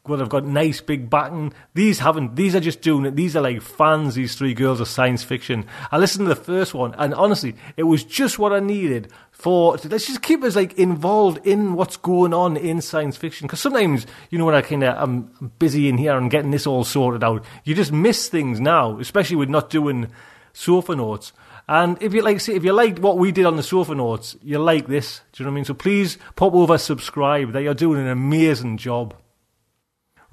well, 0.07 0.17
they've 0.17 0.27
got 0.27 0.45
nice 0.45 0.81
big 0.81 1.11
backing. 1.11 1.53
These 1.75 1.99
haven't. 1.99 2.35
These 2.35 2.55
are 2.55 2.59
just 2.59 2.81
doing 2.81 3.05
it. 3.05 3.15
These 3.15 3.35
are 3.35 3.41
like 3.41 3.61
fans. 3.61 4.15
These 4.15 4.35
three 4.35 4.55
girls 4.55 4.79
of 4.79 4.87
science 4.87 5.23
fiction. 5.23 5.65
I 5.91 5.99
listened 5.99 6.25
to 6.25 6.33
the 6.33 6.41
first 6.41 6.73
one, 6.73 6.95
and 6.97 7.13
honestly, 7.13 7.55
it 7.77 7.83
was 7.83 8.03
just 8.03 8.39
what 8.39 8.51
I 8.51 8.59
needed 8.59 9.11
for. 9.31 9.77
Let's 9.77 10.07
just 10.07 10.23
keep 10.23 10.43
us 10.43 10.55
like 10.55 10.73
involved 10.73 11.45
in 11.45 11.75
what's 11.75 11.97
going 11.97 12.33
on 12.33 12.57
in 12.57 12.81
science 12.81 13.15
fiction. 13.15 13.45
Because 13.45 13.59
sometimes, 13.59 14.07
you 14.31 14.39
know, 14.39 14.45
when 14.45 14.55
I 14.55 14.61
kind 14.61 14.83
of 14.83 14.97
I'm 14.97 15.51
busy 15.59 15.87
in 15.87 15.99
here 15.99 16.17
and 16.17 16.31
getting 16.31 16.51
this 16.51 16.65
all 16.65 16.83
sorted 16.83 17.23
out, 17.23 17.45
you 17.63 17.75
just 17.75 17.91
miss 17.91 18.27
things 18.27 18.59
now, 18.59 18.99
especially 18.99 19.35
with 19.35 19.49
not 19.49 19.69
doing 19.69 20.07
sofa 20.51 20.95
notes. 20.95 21.31
And 21.67 22.01
if 22.01 22.13
you 22.15 22.23
like, 22.23 22.41
see, 22.41 22.53
if 22.53 22.63
you 22.63 22.73
liked 22.73 22.97
what 22.97 23.19
we 23.19 23.31
did 23.31 23.45
on 23.45 23.55
the 23.55 23.63
sofa 23.63 23.93
notes, 23.93 24.35
you 24.41 24.57
like 24.57 24.87
this. 24.87 25.21
Do 25.31 25.43
you 25.43 25.45
know 25.45 25.51
what 25.51 25.53
I 25.53 25.55
mean? 25.57 25.65
So 25.65 25.73
please 25.75 26.17
pop 26.35 26.53
over, 26.53 26.79
subscribe. 26.79 27.53
They 27.53 27.67
are 27.67 27.75
doing 27.75 28.01
an 28.01 28.07
amazing 28.07 28.77
job. 28.77 29.13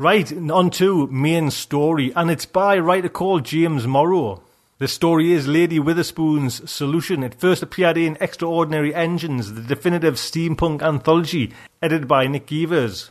Right, 0.01 0.33
on 0.33 0.71
to 0.71 1.09
main 1.09 1.51
story, 1.51 2.13
and 2.15 2.31
it's 2.31 2.47
by 2.47 2.77
a 2.77 2.83
writer 2.83 3.09
called 3.09 3.45
James 3.45 3.85
Morrow. 3.85 4.45
The 4.79 4.87
story 4.87 5.33
is 5.33 5.49
Lady 5.49 5.81
Witherspoon's 5.81 6.71
Solution. 6.71 7.25
It 7.25 7.35
first 7.35 7.65
appeared 7.65 7.97
in 7.97 8.17
Extraordinary 8.21 8.95
Engines, 8.95 9.55
the 9.55 9.61
definitive 9.61 10.15
steampunk 10.15 10.83
anthology, 10.83 11.53
edited 11.83 12.07
by 12.07 12.29
Nick 12.29 12.47
Gevers. 12.47 13.11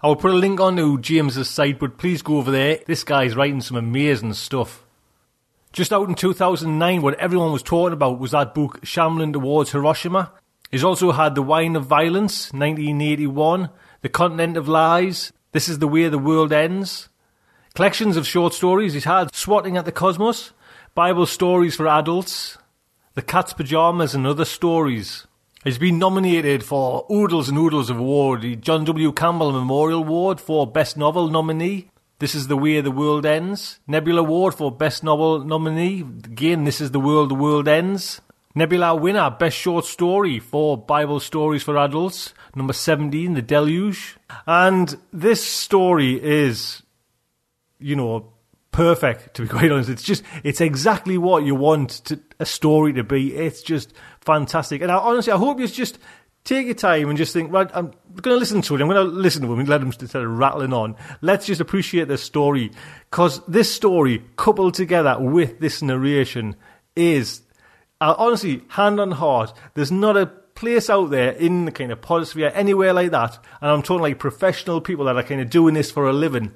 I 0.00 0.08
will 0.08 0.16
put 0.16 0.32
a 0.32 0.34
link 0.34 0.58
onto 0.58 0.98
James's 0.98 1.48
site, 1.48 1.78
but 1.78 1.96
please 1.96 2.22
go 2.22 2.38
over 2.38 2.50
there. 2.50 2.80
This 2.88 3.04
guy's 3.04 3.36
writing 3.36 3.60
some 3.60 3.76
amazing 3.76 4.32
stuff. 4.32 4.84
Just 5.72 5.92
out 5.92 6.08
in 6.08 6.16
2009, 6.16 7.02
what 7.02 7.20
everyone 7.20 7.52
was 7.52 7.62
talking 7.62 7.92
about 7.92 8.18
was 8.18 8.32
that 8.32 8.52
book, 8.52 8.80
Shambling 8.82 9.32
Towards 9.32 9.70
Hiroshima. 9.70 10.32
He's 10.72 10.82
also 10.82 11.12
had 11.12 11.36
The 11.36 11.42
Wine 11.42 11.76
of 11.76 11.86
Violence, 11.86 12.52
1981, 12.52 13.70
The 14.00 14.08
Continent 14.08 14.56
of 14.56 14.66
Lies, 14.66 15.32
this 15.54 15.68
is 15.68 15.78
the 15.78 15.86
way 15.86 16.08
the 16.08 16.18
world 16.18 16.52
ends. 16.52 17.08
Collections 17.74 18.16
of 18.16 18.26
short 18.26 18.52
stories 18.52 18.92
he's 18.92 19.04
had 19.04 19.32
Swatting 19.32 19.76
at 19.76 19.84
the 19.84 19.92
Cosmos, 19.92 20.50
Bible 20.96 21.26
stories 21.26 21.76
for 21.76 21.86
adults, 21.86 22.58
The 23.14 23.22
Cat's 23.22 23.52
Pajamas 23.52 24.16
and 24.16 24.26
other 24.26 24.44
stories. 24.44 25.28
He's 25.62 25.78
been 25.78 26.00
nominated 26.00 26.64
for 26.64 27.06
oodles 27.08 27.48
and 27.48 27.56
oodles 27.56 27.88
of 27.88 27.98
awards. 27.98 28.42
The 28.42 28.56
John 28.56 28.84
W. 28.84 29.12
Campbell 29.12 29.52
Memorial 29.52 30.00
Award 30.00 30.40
for 30.40 30.66
Best 30.66 30.96
Novel 30.96 31.28
nominee. 31.28 31.88
This 32.18 32.34
is 32.34 32.48
the 32.48 32.56
way 32.56 32.80
the 32.80 32.90
world 32.90 33.24
ends. 33.24 33.78
Nebula 33.86 34.22
Award 34.22 34.54
for 34.54 34.72
Best 34.72 35.04
Novel 35.04 35.44
nominee. 35.44 36.00
Again, 36.00 36.64
this 36.64 36.80
is 36.80 36.90
the 36.90 36.98
world 36.98 37.30
the 37.30 37.36
world 37.36 37.68
ends. 37.68 38.20
Nebula 38.56 38.94
winner, 38.94 39.30
Best 39.30 39.56
Short 39.56 39.84
Story 39.84 40.38
for 40.38 40.78
Bible 40.78 41.18
Stories 41.18 41.64
for 41.64 41.76
Adults 41.76 42.34
number 42.54 42.72
17, 42.72 43.34
The 43.34 43.42
Deluge. 43.42 44.16
And 44.46 44.96
this 45.12 45.44
story 45.44 46.22
is, 46.22 46.84
you 47.80 47.96
know, 47.96 48.32
perfect, 48.70 49.34
to 49.34 49.42
be 49.42 49.48
quite 49.58 49.72
honest. 49.72 49.90
It's 49.90 50.04
just, 50.04 50.22
it's 50.44 50.60
exactly 50.60 51.18
what 51.18 51.44
you 51.44 51.56
want 51.56 52.04
to, 52.04 52.20
a 52.38 52.46
story 52.46 52.92
to 52.92 53.02
be. 53.02 53.34
It's 53.34 53.60
just 53.60 53.92
fantastic. 54.20 54.82
And 54.82 54.92
I, 54.92 54.98
honestly, 54.98 55.32
I 55.32 55.36
hope 55.36 55.58
you 55.58 55.66
just 55.66 55.98
take 56.44 56.66
your 56.66 56.76
time 56.76 57.08
and 57.08 57.18
just 57.18 57.32
think, 57.32 57.50
right, 57.50 57.68
I'm 57.74 57.86
going 58.20 58.36
to 58.36 58.38
listen 58.38 58.62
to 58.62 58.76
it. 58.76 58.80
I'm 58.80 58.88
going 58.88 59.04
to 59.04 59.12
listen 59.12 59.42
to 59.42 59.52
him 59.52 59.58
and 59.58 59.68
let 59.68 59.80
him 59.80 59.88
instead 59.88 60.22
of 60.22 60.30
rattling 60.30 60.72
on. 60.72 60.94
Let's 61.22 61.46
just 61.46 61.60
appreciate 61.60 62.06
the 62.06 62.18
story. 62.18 62.70
Because 63.10 63.44
this 63.46 63.74
story, 63.74 64.22
coupled 64.36 64.74
together 64.74 65.16
with 65.18 65.58
this 65.58 65.82
narration, 65.82 66.54
is, 66.94 67.42
uh, 68.00 68.14
honestly, 68.18 68.62
hand 68.68 69.00
on 69.00 69.12
heart, 69.12 69.52
there's 69.74 69.92
not 69.92 70.16
a 70.16 70.26
place 70.26 70.88
out 70.88 71.10
there 71.10 71.32
in 71.32 71.64
the 71.64 71.72
kind 71.72 71.90
of 71.92 72.00
podosphere, 72.00 72.50
anywhere 72.54 72.92
like 72.92 73.10
that, 73.10 73.38
and 73.60 73.70
I'm 73.70 73.82
talking 73.82 74.02
like 74.02 74.18
professional 74.18 74.80
people 74.80 75.04
that 75.06 75.16
are 75.16 75.22
kind 75.22 75.40
of 75.40 75.50
doing 75.50 75.74
this 75.74 75.90
for 75.90 76.08
a 76.08 76.12
living, 76.12 76.52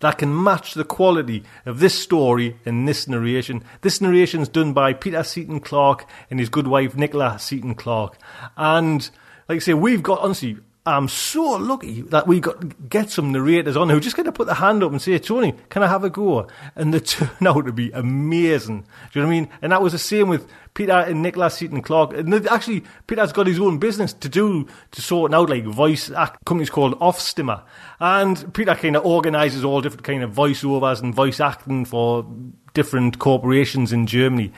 that 0.00 0.18
can 0.18 0.42
match 0.42 0.74
the 0.74 0.84
quality 0.84 1.44
of 1.64 1.80
this 1.80 1.98
story 1.98 2.58
and 2.66 2.86
this 2.86 3.08
narration. 3.08 3.64
This 3.80 4.00
narration 4.00 4.40
is 4.40 4.48
done 4.48 4.72
by 4.72 4.92
Peter 4.92 5.22
Seaton 5.22 5.60
Clark 5.60 6.06
and 6.30 6.38
his 6.38 6.48
good 6.48 6.66
wife 6.66 6.96
Nicola 6.96 7.38
Seaton 7.38 7.74
Clark. 7.74 8.18
And 8.56 9.08
like 9.48 9.56
I 9.56 9.58
say, 9.60 9.74
we've 9.74 10.02
got 10.02 10.20
honestly 10.20 10.58
I'm 10.86 11.08
so 11.08 11.52
lucky 11.52 12.02
that 12.02 12.26
we 12.26 12.40
got 12.40 12.90
get 12.90 13.08
some 13.08 13.32
narrators 13.32 13.74
on 13.74 13.88
who 13.88 14.00
just 14.00 14.16
kind 14.16 14.28
of 14.28 14.34
put 14.34 14.46
their 14.46 14.56
hand 14.56 14.82
up 14.82 14.90
and 14.90 15.00
say, 15.00 15.18
Tony, 15.18 15.54
can 15.70 15.82
I 15.82 15.86
have 15.86 16.04
a 16.04 16.10
go? 16.10 16.46
And 16.76 16.92
they 16.92 17.00
turn 17.00 17.46
out 17.46 17.64
to 17.64 17.72
be 17.72 17.90
amazing. 17.92 18.82
Do 19.10 19.18
you 19.18 19.22
know 19.22 19.28
what 19.28 19.34
I 19.34 19.40
mean? 19.40 19.48
And 19.62 19.72
that 19.72 19.80
was 19.80 19.92
the 19.92 19.98
same 19.98 20.28
with 20.28 20.46
Peter 20.74 20.92
and 20.92 21.22
Nicholas 21.22 21.54
Seaton 21.54 21.80
Clark. 21.80 22.12
And 22.12 22.34
actually, 22.48 22.84
Peter's 23.06 23.32
got 23.32 23.46
his 23.46 23.58
own 23.58 23.78
business 23.78 24.12
to 24.12 24.28
do 24.28 24.66
to 24.90 25.00
sort 25.00 25.32
out 25.32 25.48
like 25.48 25.64
voice 25.64 26.10
act 26.10 26.44
companies 26.44 26.68
called 26.68 27.00
Offstimmer. 27.00 27.62
And 27.98 28.52
Peter 28.52 28.74
kind 28.74 28.96
of 28.96 29.06
organises 29.06 29.64
all 29.64 29.80
different 29.80 30.04
kind 30.04 30.22
of 30.22 30.32
voiceovers 30.32 31.02
and 31.02 31.14
voice 31.14 31.40
acting 31.40 31.86
for 31.86 32.26
different 32.74 33.18
corporations 33.18 33.90
in 33.90 34.06
Germany. 34.06 34.52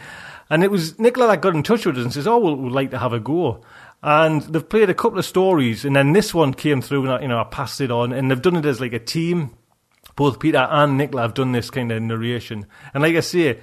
And 0.49 0.63
it 0.63 0.71
was 0.71 0.99
Nicola 0.99 1.29
that 1.29 1.41
got 1.41 1.55
in 1.55 1.63
touch 1.63 1.87
with 1.87 1.99
us 1.99 2.05
and 2.05 2.13
says, 2.13 2.27
"Oh, 2.27 2.39
we'll, 2.39 2.57
we'd 2.57 2.73
like 2.73 2.91
to 2.93 2.99
have 2.99 3.13
a 3.13 3.21
go." 3.21 3.63
And 4.03 4.43
they've 4.43 4.69
played 4.69 4.91
a 4.91 4.95
couple 4.95 5.19
of 5.19 5.25
stories, 5.25 5.85
and 5.85 5.97
then 5.97 6.13
this 6.13 6.35
one 6.35 6.55
came 6.55 6.81
through, 6.83 7.03
and 7.03 7.13
I, 7.13 7.21
you 7.23 7.29
know, 7.29 7.39
I 7.39 7.45
passed 7.45 7.81
it 7.81 7.91
on, 7.91 8.13
and 8.13 8.31
they've 8.31 8.41
done 8.41 8.57
it 8.57 8.67
as 8.67 8.81
like 8.81 8.93
a 8.93 8.99
team. 8.99 9.57
Both 10.15 10.41
Peter 10.41 10.67
and 10.71 10.97
Nicola 10.97 11.23
have 11.23 11.35
done 11.35 11.53
this 11.53 11.71
kind 11.71 11.93
of 11.93 12.03
narration, 12.03 12.67
and 12.95 13.03
like 13.03 13.17
I 13.17 13.21
say, 13.21 13.61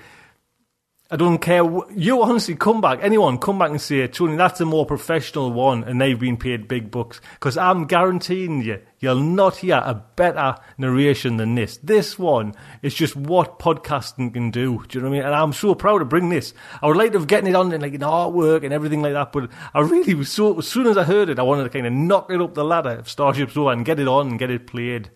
I 1.14 1.16
don't 1.16 1.38
care. 1.38 1.64
You 1.96 2.24
honestly 2.24 2.56
come 2.56 2.82
back, 2.82 2.98
anyone 3.04 3.38
come 3.38 3.60
back 3.60 3.70
and 3.70 3.80
say, 3.80 4.08
Tony, 4.08 4.36
that's 4.36 4.60
a 4.62 4.66
more 4.66 4.84
professional 4.84 5.52
one, 5.52 5.84
and 5.84 6.02
they've 6.02 6.20
been 6.20 6.38
paid 6.38 6.68
big 6.68 6.90
bucks. 6.90 7.22
Because 7.34 7.56
I'm 7.56 7.86
guaranteeing 7.86 8.64
you, 8.64 8.82
you'll 8.98 9.20
not 9.20 9.58
hear 9.58 9.76
a 9.76 9.94
better 10.16 10.56
narration 10.80 11.38
than 11.38 11.54
this. 11.54 11.78
This 11.78 12.18
one 12.18 12.56
is 12.82 12.96
just 12.96 13.16
what 13.16 13.60
podcasting 13.60 14.34
can 14.34 14.50
do. 14.50 14.84
Do 14.88 14.98
you 14.98 15.04
know 15.04 15.10
what 15.12 15.16
I 15.16 15.20
mean? 15.20 15.28
And 15.28 15.36
I'm 15.36 15.54
so 15.54 15.76
proud 15.76 16.00
to 16.00 16.06
bring 16.06 16.30
this. 16.30 16.52
I 16.82 16.88
would 16.88 16.98
like 16.98 17.12
to 17.12 17.20
have 17.20 17.28
gotten 17.28 17.46
it 17.46 17.56
on 17.56 17.72
in 17.72 17.82
like 17.82 17.94
in 17.94 18.02
artwork 18.02 18.64
and 18.64 18.74
everything 18.74 19.04
like 19.04 19.14
that, 19.14 19.32
but 19.32 19.52
I 19.72 19.82
really 19.82 20.16
was 20.16 20.32
so, 20.32 20.58
as 20.58 20.68
soon 20.68 20.88
as 20.88 20.98
I 20.98 21.04
heard 21.04 21.30
it, 21.30 21.38
I 21.38 21.44
wanted 21.44 21.66
to 21.66 21.70
kind 21.70 21.86
of 21.86 21.94
knock 21.94 22.32
it 22.32 22.42
up 22.42 22.56
the 22.56 22.66
ladder 22.66 22.98
of 22.98 23.08
Starship 23.08 23.52
Sofa 23.52 23.70
and 23.70 23.86
get 23.86 24.00
it 24.00 24.08
on 24.08 24.30
and 24.30 24.40
get 24.40 24.50
it 24.50 24.66
played. 24.66 25.12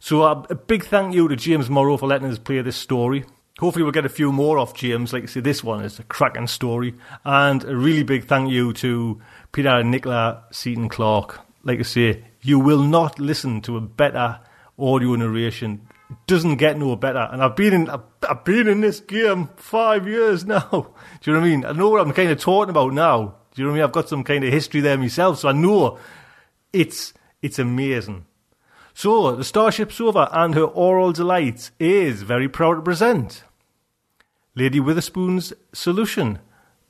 So 0.00 0.22
uh, 0.22 0.42
a 0.48 0.54
big 0.54 0.86
thank 0.86 1.14
you 1.14 1.28
to 1.28 1.36
James 1.36 1.68
Morrow 1.68 1.98
for 1.98 2.06
letting 2.06 2.30
us 2.30 2.38
play 2.38 2.62
this 2.62 2.76
story. 2.76 3.26
Hopefully, 3.60 3.84
we'll 3.84 3.92
get 3.92 4.04
a 4.04 4.08
few 4.08 4.32
more 4.32 4.58
off 4.58 4.74
James. 4.74 5.12
Like 5.12 5.22
I 5.22 5.26
say, 5.26 5.40
this 5.40 5.62
one 5.62 5.84
is 5.84 6.00
a 6.00 6.02
cracking 6.02 6.48
story. 6.48 6.94
And 7.24 7.62
a 7.64 7.76
really 7.76 8.02
big 8.02 8.24
thank 8.24 8.50
you 8.50 8.72
to 8.74 9.20
Peter 9.52 9.68
and 9.68 9.92
Nicola 9.92 10.42
Seaton 10.50 10.88
Clark. 10.88 11.40
Like 11.62 11.78
I 11.78 11.82
say, 11.82 12.24
you 12.42 12.58
will 12.58 12.82
not 12.82 13.20
listen 13.20 13.60
to 13.62 13.76
a 13.76 13.80
better 13.80 14.40
audio 14.76 15.14
narration. 15.14 15.86
It 16.10 16.16
doesn't 16.26 16.56
get 16.56 16.78
no 16.78 16.96
better. 16.96 17.28
And 17.30 17.42
I've 17.42 17.54
been 17.54 17.72
in, 17.72 17.88
I've, 17.88 18.02
I've 18.28 18.44
been 18.44 18.66
in 18.66 18.80
this 18.80 18.98
game 18.98 19.48
five 19.56 20.08
years 20.08 20.44
now. 20.46 20.68
Do 20.70 21.30
you 21.30 21.32
know 21.32 21.40
what 21.40 21.46
I 21.46 21.48
mean? 21.48 21.64
I 21.64 21.72
know 21.72 21.90
what 21.90 22.00
I'm 22.00 22.12
kind 22.12 22.30
of 22.30 22.40
talking 22.40 22.70
about 22.70 22.92
now. 22.92 23.36
Do 23.54 23.62
you 23.62 23.64
know 23.64 23.70
what 23.70 23.74
I 23.74 23.78
mean? 23.78 23.84
I've 23.84 23.92
got 23.92 24.08
some 24.08 24.24
kind 24.24 24.42
of 24.42 24.52
history 24.52 24.80
there 24.80 24.98
myself, 24.98 25.38
so 25.38 25.48
I 25.48 25.52
know 25.52 25.98
it's 26.72 27.14
it's 27.40 27.60
amazing. 27.60 28.26
So, 28.96 29.34
the 29.34 29.42
Starship 29.42 29.90
Sofa 29.90 30.28
and 30.30 30.54
her 30.54 30.64
aural 30.64 31.12
delights 31.12 31.72
is 31.80 32.22
very 32.22 32.48
proud 32.48 32.76
to 32.76 32.82
present 32.82 33.42
Lady 34.54 34.78
Witherspoon's 34.78 35.52
Solution 35.72 36.38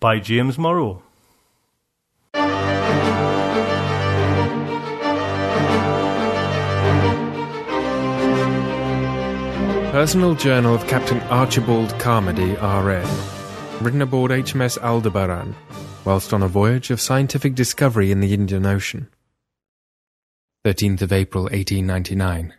by 0.01 0.19
James 0.19 0.59
Morrow. 0.59 1.03
Personal 9.91 10.35
Journal 10.35 10.75
of 10.75 10.87
Captain 10.87 11.21
Archibald 11.31 11.99
Carmody, 11.99 12.55
R.N., 12.59 13.09
written 13.81 14.03
aboard 14.03 14.31
HMS 14.31 14.77
Aldebaran, 14.83 15.55
whilst 16.05 16.35
on 16.35 16.43
a 16.43 16.49
voyage 16.49 16.91
of 16.91 17.01
scientific 17.01 17.55
discovery 17.55 18.11
in 18.11 18.21
the 18.21 18.35
Indian 18.35 18.67
Ocean. 18.67 19.09
13th 20.65 21.03
of 21.03 21.13
April 21.13 21.43
1899. 21.43 22.55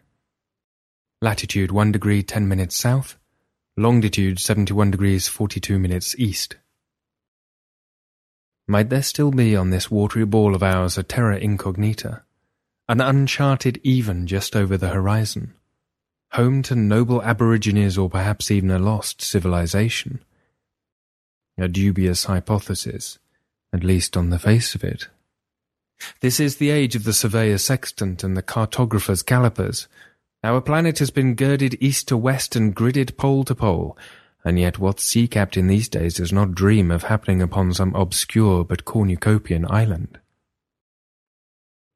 Latitude 1.24 1.72
1 1.72 1.92
degree 1.92 2.22
10 2.22 2.48
minutes 2.48 2.76
south, 2.76 3.18
longitude 3.76 4.40
71 4.40 4.92
degrees 4.92 5.28
42 5.28 5.80
minutes 5.80 6.16
east. 6.20 6.56
Might 8.68 8.92
there 8.92 9.02
still 9.02 9.32
be 9.32 9.56
on 9.56 9.72
this 9.72 9.90
watery 9.90 10.24
ball 10.24 10.54
of 10.54 10.62
ours 10.62 11.00
a 11.00 11.04
terra 11.04 11.40
incognita, 11.40 12.22
an 12.88 13.02
uncharted 13.02 13.80
even 13.82 14.28
just 14.28 14.56
over 14.56 14.78
the 14.78 14.90
horizon, 14.90 15.56
home 16.34 16.62
to 16.62 16.76
noble 16.76 17.24
aborigines 17.24 17.98
or 17.98 18.08
perhaps 18.08 18.52
even 18.52 18.70
a 18.70 18.78
lost 18.78 19.20
civilization? 19.20 20.24
A 21.58 21.68
dubious 21.68 22.26
hypothesis, 22.26 23.18
at 23.74 23.84
least 23.84 24.16
on 24.16 24.30
the 24.30 24.38
face 24.38 24.76
of 24.76 24.84
it. 24.84 25.08
This 26.22 26.40
is 26.40 26.58
the 26.58 26.70
age 26.70 26.96
of 26.96 27.04
the 27.04 27.14
surveyor's 27.14 27.64
sextant 27.64 28.24
and 28.24 28.36
the 28.36 28.44
cartographer's 28.44 29.24
calipers. 29.24 29.88
Our 30.44 30.62
planet 30.62 31.00
has 31.00 31.10
been 31.10 31.36
girded 31.36 31.78
east 31.80 32.08
to 32.10 32.18
west 32.18 32.56
and 32.56 32.76
gridded 32.76 33.18
pole 33.18 33.44
to 33.46 33.56
pole, 33.56 33.98
and 34.44 34.60
yet 34.60 34.78
what 34.78 35.00
sea 35.00 35.28
captain 35.28 35.68
these 35.68 35.90
days 35.90 36.16
does 36.16 36.32
not 36.32 36.54
dream 36.54 36.92
of 36.92 37.04
happening 37.04 37.42
upon 37.42 37.74
some 37.74 37.96
obscure 37.96 38.64
but 38.64 38.86
cornucopian 38.86 39.66
island? 39.70 40.20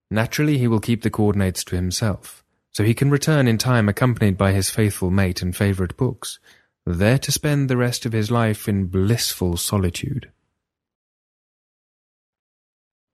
Naturally, 0.10 0.58
he 0.58 0.68
will 0.68 0.80
keep 0.80 1.04
the 1.04 1.12
coordinates 1.12 1.64
to 1.66 1.76
himself, 1.76 2.44
so 2.72 2.84
he 2.84 2.96
can 2.96 3.12
return 3.12 3.48
in 3.48 3.60
time 3.60 3.88
accompanied 3.88 4.38
by 4.38 4.52
his 4.52 4.72
faithful 4.72 5.12
mate 5.12 5.44
and 5.44 5.56
favourite 5.56 5.96
books, 5.96 6.40
there 6.86 7.20
to 7.20 7.32
spend 7.32 7.70
the 7.70 7.78
rest 7.78 8.08
of 8.08 8.14
his 8.14 8.32
life 8.32 8.68
in 8.68 8.88
blissful 8.88 9.56
solitude. 9.56 10.32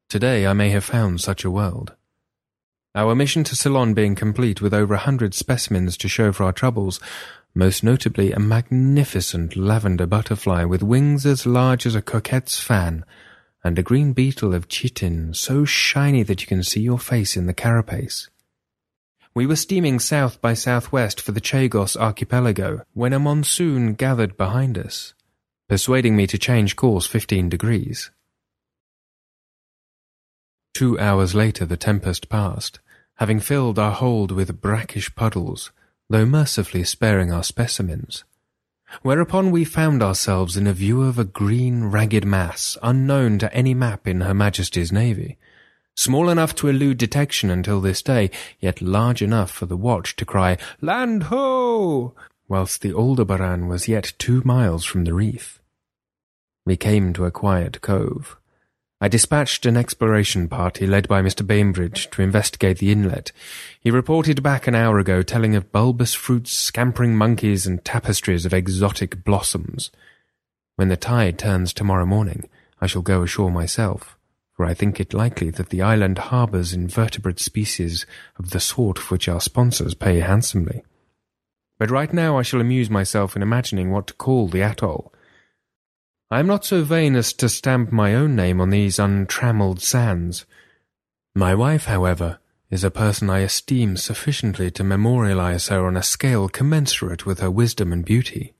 Today 0.08 0.46
I 0.46 0.54
may 0.54 0.70
have 0.70 0.84
found 0.84 1.20
such 1.20 1.44
a 1.44 1.52
world. 1.52 1.94
Our 2.94 3.16
mission 3.16 3.44
to 3.46 3.56
Ceylon 3.56 3.94
being 3.94 4.14
complete 4.14 4.62
with 4.62 4.74
over 4.74 4.94
a 4.94 5.00
hundred 5.00 5.34
specimens 5.34 5.98
to 5.98 6.08
show 6.08 6.32
for 6.32 6.44
our 6.44 6.54
troubles, 6.54 7.00
most 7.56 7.84
notably 7.84 8.32
a 8.32 8.40
magnificent 8.40 9.56
lavender 9.56 10.06
butterfly 10.06 10.64
with 10.64 10.84
wings 10.84 11.26
as 11.26 11.46
large 11.46 11.86
as 11.86 11.96
a 11.96 12.02
coquette's 12.02 12.60
fan, 12.60 13.04
and 13.64 13.80
a 13.80 13.84
green 13.84 14.14
beetle 14.14 14.54
of 14.54 14.68
chitin 14.68 15.34
so 15.34 15.66
shiny 15.66 16.22
that 16.22 16.40
you 16.42 16.48
can 16.48 16.64
see 16.64 16.82
your 16.82 17.00
face 17.00 17.36
in 17.36 17.48
the 17.48 17.54
carapace. 17.54 18.30
We 19.34 19.48
were 19.48 19.56
steaming 19.56 20.00
south 20.00 20.40
by 20.40 20.54
southwest 20.54 21.20
for 21.20 21.32
the 21.32 21.42
Chagos 21.42 21.98
archipelago 21.98 22.84
when 22.94 23.12
a 23.12 23.20
monsoon 23.20 23.96
gathered 23.96 24.38
behind 24.38 24.78
us, 24.78 25.16
persuading 25.68 26.16
me 26.16 26.28
to 26.28 26.38
change 26.38 26.76
course 26.76 27.08
fifteen 27.08 27.50
degrees. 27.50 28.12
Two 30.76 31.00
hours 31.00 31.34
later 31.34 31.66
the 31.66 31.78
tempest 31.78 32.28
passed, 32.28 32.82
having 33.14 33.40
filled 33.40 33.80
our 33.80 33.94
hold 33.94 34.30
with 34.34 34.60
brackish 34.60 35.16
puddles, 35.16 35.72
though 36.10 36.26
mercifully 36.26 36.84
sparing 36.84 37.32
our 37.32 37.46
specimens. 37.46 38.26
Whereupon 39.02 39.52
we 39.52 39.64
found 39.64 40.04
ourselves 40.04 40.58
in 40.58 40.68
a 40.68 40.74
view 40.74 41.02
of 41.02 41.18
a 41.18 41.24
green 41.24 41.86
ragged 41.86 42.26
mass 42.26 42.78
unknown 42.84 43.40
to 43.40 43.54
any 43.54 43.74
map 43.74 44.06
in 44.06 44.20
Her 44.20 44.34
Majesty's 44.34 44.92
Navy, 44.92 45.38
small 45.96 46.28
enough 46.28 46.54
to 46.56 46.68
elude 46.68 46.98
detection 46.98 47.50
until 47.50 47.80
this 47.80 48.02
day, 48.02 48.30
yet 48.60 48.82
large 48.82 49.22
enough 49.22 49.52
for 49.52 49.68
the 49.68 49.78
watch 49.78 50.18
to 50.18 50.26
cry, 50.26 50.58
Land 50.82 51.24
ho! 51.24 52.14
whilst 52.50 52.82
the 52.82 52.94
Aldebaran 52.94 53.70
was 53.70 53.88
yet 53.88 54.12
two 54.18 54.42
miles 54.44 54.84
from 54.84 55.06
the 55.06 55.14
reef. 55.14 55.62
We 56.66 56.76
came 56.76 57.14
to 57.14 57.24
a 57.24 57.32
quiet 57.32 57.80
cove. 57.80 58.36
I 59.02 59.08
dispatched 59.08 59.66
an 59.66 59.78
exploration 59.78 60.48
party 60.48 60.88
led 60.88 61.08
by 61.08 61.22
Mr. 61.22 61.46
Bainbridge 61.46 62.10
to 62.12 62.22
investigate 62.22 62.80
the 62.80 62.92
inlet. 62.92 63.32
He 63.80 63.92
reported 63.92 64.42
back 64.42 64.68
an 64.68 64.76
hour 64.76 65.00
ago 65.00 65.22
telling 65.22 65.56
of 65.56 65.72
bulbous 65.72 66.14
fruits, 66.14 66.52
scampering 66.52 67.16
monkeys, 67.16 67.68
and 67.68 67.84
tapestries 67.84 68.46
of 68.46 68.54
exotic 68.54 69.24
blossoms. 69.24 69.92
When 70.76 70.88
the 70.88 70.98
tide 70.98 71.38
turns 71.38 71.74
tomorrow 71.74 72.06
morning, 72.06 72.50
I 72.80 72.88
shall 72.88 73.02
go 73.02 73.22
ashore 73.22 73.52
myself 73.52 74.16
for 74.56 74.66
I 74.66 74.74
think 74.74 75.00
it 75.00 75.14
likely 75.14 75.50
that 75.52 75.70
the 75.70 75.82
island 75.82 76.18
harbours 76.18 76.74
invertebrate 76.74 77.40
species 77.40 78.06
of 78.38 78.52
the 78.52 78.62
sort 78.62 78.98
for 78.98 79.16
which 79.16 79.28
our 79.28 79.42
sponsors 79.42 79.94
pay 79.94 80.22
handsomely. 80.22 80.84
But 81.78 81.92
right 81.92 82.14
now 82.14 82.38
I 82.38 82.42
shall 82.42 82.62
amuse 82.62 82.90
myself 82.90 83.36
in 83.36 83.42
imagining 83.42 83.92
what 83.92 84.08
to 84.08 84.14
call 84.14 84.48
the 84.48 84.62
atoll. 84.62 85.12
I 86.32 86.40
am 86.40 86.48
not 86.48 86.66
so 86.66 86.84
vain 86.84 87.16
as 87.16 87.34
to 87.34 87.50
stamp 87.50 87.92
my 87.92 88.16
own 88.16 88.36
name 88.36 88.60
on 88.60 88.70
these 88.70 88.98
untrammelled 88.98 89.82
sands. 89.82 90.46
My 91.36 91.54
wife, 91.54 91.86
however, 91.86 92.40
is 92.70 92.84
a 92.84 92.92
person 92.92 93.30
I 93.30 93.40
esteem 93.40 93.98
sufficiently 93.98 94.72
to 94.72 94.84
memorialize 94.84 95.68
her 95.68 95.86
on 95.86 95.96
a 95.96 96.04
scale 96.04 96.50
commensurate 96.50 97.26
with 97.26 97.40
her 97.40 97.52
wisdom 97.52 97.94
and 97.94 98.04
beauty. 98.04 98.54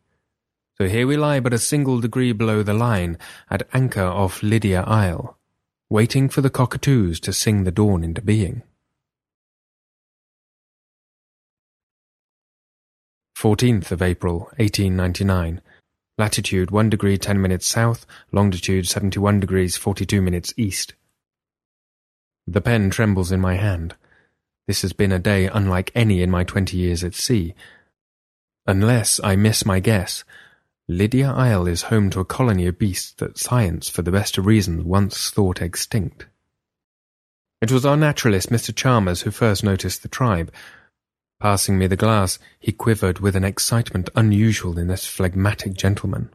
So 0.78 0.88
here 0.88 1.08
we 1.08 1.18
lie 1.18 1.40
but 1.40 1.54
a 1.54 1.58
single 1.58 2.00
degree 2.00 2.34
below 2.34 2.64
the 2.64 2.74
line, 2.74 3.18
at 3.50 3.68
anchor 3.74 4.04
off 4.04 4.44
Lydia 4.44 4.84
Isle 4.84 5.38
waiting 5.90 6.30
for 6.30 6.42
the 6.42 6.50
cockatoos 6.50 7.20
to 7.20 7.32
sing 7.32 7.64
the 7.64 7.72
dawn 7.72 8.04
into 8.04 8.22
being. 8.22 8.64
14th 13.38 13.92
of 13.92 14.02
April, 14.02 14.40
1899. 14.58 15.62
Latitude 16.18 16.72
1 16.72 16.90
degree 16.90 17.18
10 17.18 17.42
minutes 17.42 17.68
south, 17.68 18.06
longitude 18.32 18.88
71 18.88 19.40
degrees 19.40 19.76
42 19.76 20.22
minutes 20.22 20.54
east. 20.56 20.94
The 22.48 22.62
pen 22.62 22.90
trembles 22.90 23.32
in 23.32 23.42
my 23.42 23.56
hand. 23.56 23.96
This 24.68 24.82
has 24.82 24.94
been 24.94 25.12
a 25.12 25.20
day 25.20 25.48
unlike 25.48 25.92
any 25.94 26.22
in 26.22 26.32
my 26.32 26.44
twenty 26.44 26.78
years 26.78 27.04
at 27.04 27.16
sea. 27.16 27.54
Unless 28.66 29.20
I 29.24 29.36
miss 29.36 29.66
my 29.66 29.80
guess, 29.80 30.24
Lydia 30.88 31.32
Isle 31.32 31.68
is 31.68 31.84
home 31.84 32.10
to 32.12 32.20
a 32.20 32.26
colony 32.26 32.68
of 32.68 32.80
beasts 32.80 33.12
that 33.14 33.38
science, 33.38 33.90
for 33.90 34.02
the 34.02 34.12
best 34.12 34.38
of 34.38 34.46
reasons, 34.46 34.84
once 34.84 35.30
thought 35.30 35.62
extinct. 35.62 36.28
It 37.62 37.72
was 37.72 37.86
our 37.86 37.98
naturalist, 37.98 38.50
Mr. 38.50 38.76
Chalmers, 38.76 39.22
who 39.22 39.32
first 39.32 39.64
noticed 39.64 40.04
the 40.04 40.10
tribe. 40.10 40.52
Passing 41.40 41.78
me 41.78 41.88
the 41.88 41.96
glass, 41.96 42.40
he 42.60 42.72
quivered 42.72 43.20
with 43.20 43.36
an 43.36 43.44
excitement 43.44 44.10
unusual 44.16 44.80
in 44.80 44.88
this 44.88 45.06
phlegmatic 45.06 45.74
gentleman. 45.74 46.30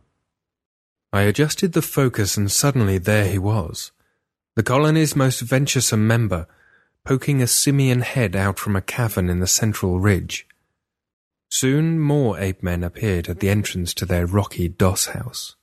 I 1.12 1.22
adjusted 1.22 1.72
the 1.72 1.82
focus, 1.82 2.36
and 2.36 2.50
suddenly 2.50 2.98
there 2.98 3.26
he 3.26 3.38
was, 3.38 3.92
the 4.56 4.62
colony's 4.62 5.16
most 5.16 5.40
venturesome 5.40 6.06
member, 6.06 6.46
poking 7.04 7.40
a 7.40 7.46
simian 7.46 8.02
head 8.02 8.36
out 8.36 8.58
from 8.58 8.76
a 8.76 8.82
cavern 8.82 9.30
in 9.30 9.40
the 9.40 9.46
central 9.46 10.00
ridge. 10.00 10.46
Soon 11.48 11.98
more 11.98 12.38
ape 12.38 12.62
men 12.62 12.84
appeared 12.84 13.28
at 13.28 13.40
the 13.40 13.48
entrance 13.48 13.92
to 13.94 14.06
their 14.06 14.26
rocky 14.26 14.68
doss 14.68 15.06
house. 15.06 15.56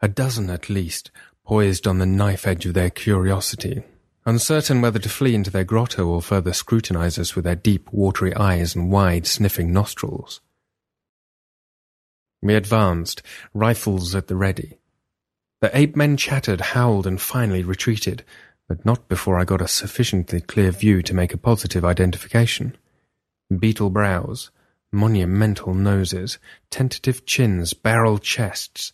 A 0.00 0.08
dozen 0.08 0.50
at 0.50 0.68
least, 0.68 1.10
poised 1.44 1.86
on 1.88 1.98
the 1.98 2.06
knife 2.06 2.46
edge 2.46 2.66
of 2.66 2.74
their 2.74 2.90
curiosity, 2.90 3.82
uncertain 4.26 4.82
whether 4.82 4.98
to 4.98 5.08
flee 5.08 5.34
into 5.34 5.50
their 5.50 5.64
grotto 5.64 6.06
or 6.06 6.20
further 6.20 6.52
scrutinize 6.52 7.18
us 7.18 7.34
with 7.34 7.44
their 7.44 7.54
deep, 7.54 7.90
watery 7.92 8.34
eyes 8.34 8.74
and 8.74 8.90
wide, 8.90 9.26
sniffing 9.26 9.72
nostrils. 9.72 10.40
We 12.42 12.54
advanced, 12.54 13.22
rifles 13.54 14.14
at 14.14 14.26
the 14.26 14.36
ready. 14.36 14.78
The 15.60 15.76
ape 15.76 15.96
men 15.96 16.16
chattered, 16.16 16.60
howled, 16.60 17.06
and 17.06 17.20
finally 17.20 17.62
retreated, 17.62 18.24
but 18.68 18.84
not 18.84 19.08
before 19.08 19.38
I 19.38 19.44
got 19.44 19.62
a 19.62 19.68
sufficiently 19.68 20.40
clear 20.40 20.70
view 20.70 21.00
to 21.02 21.14
make 21.14 21.32
a 21.32 21.38
positive 21.38 21.84
identification. 21.84 22.76
Beetle 23.56 23.90
brows, 23.90 24.50
monumental 24.92 25.72
noses, 25.72 26.38
tentative 26.70 27.24
chins, 27.26 27.74
barrel 27.74 28.18
chests. 28.18 28.92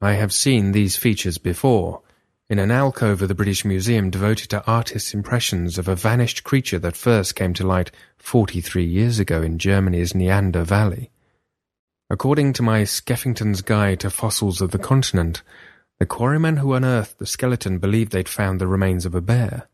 I 0.00 0.12
have 0.12 0.32
seen 0.32 0.72
these 0.72 0.96
features 0.96 1.36
before, 1.36 2.02
in 2.50 2.58
an 2.58 2.72
alcove 2.72 3.22
of 3.22 3.28
the 3.28 3.34
British 3.34 3.64
Museum 3.64 4.10
devoted 4.10 4.50
to 4.50 4.66
artists' 4.66 5.14
impressions 5.14 5.78
of 5.78 5.86
a 5.86 5.94
vanished 5.94 6.42
creature 6.42 6.80
that 6.80 6.96
first 6.96 7.36
came 7.36 7.54
to 7.54 7.64
light 7.64 7.92
43 8.18 8.84
years 8.84 9.20
ago 9.20 9.40
in 9.40 9.56
Germany's 9.56 10.16
Neander 10.16 10.64
Valley. 10.64 11.12
According 12.10 12.54
to 12.54 12.62
my 12.64 12.82
Skeffington's 12.82 13.62
Guide 13.62 14.00
to 14.00 14.10
Fossils 14.10 14.60
of 14.60 14.72
the 14.72 14.80
Continent, 14.80 15.42
the 16.00 16.06
quarrymen 16.06 16.56
who 16.56 16.74
unearthed 16.74 17.20
the 17.20 17.26
skeleton 17.26 17.78
believed 17.78 18.10
they'd 18.10 18.28
found 18.28 18.60
the 18.60 18.66
remains 18.66 19.06
of 19.06 19.14
a 19.14 19.20
bear, 19.20 19.68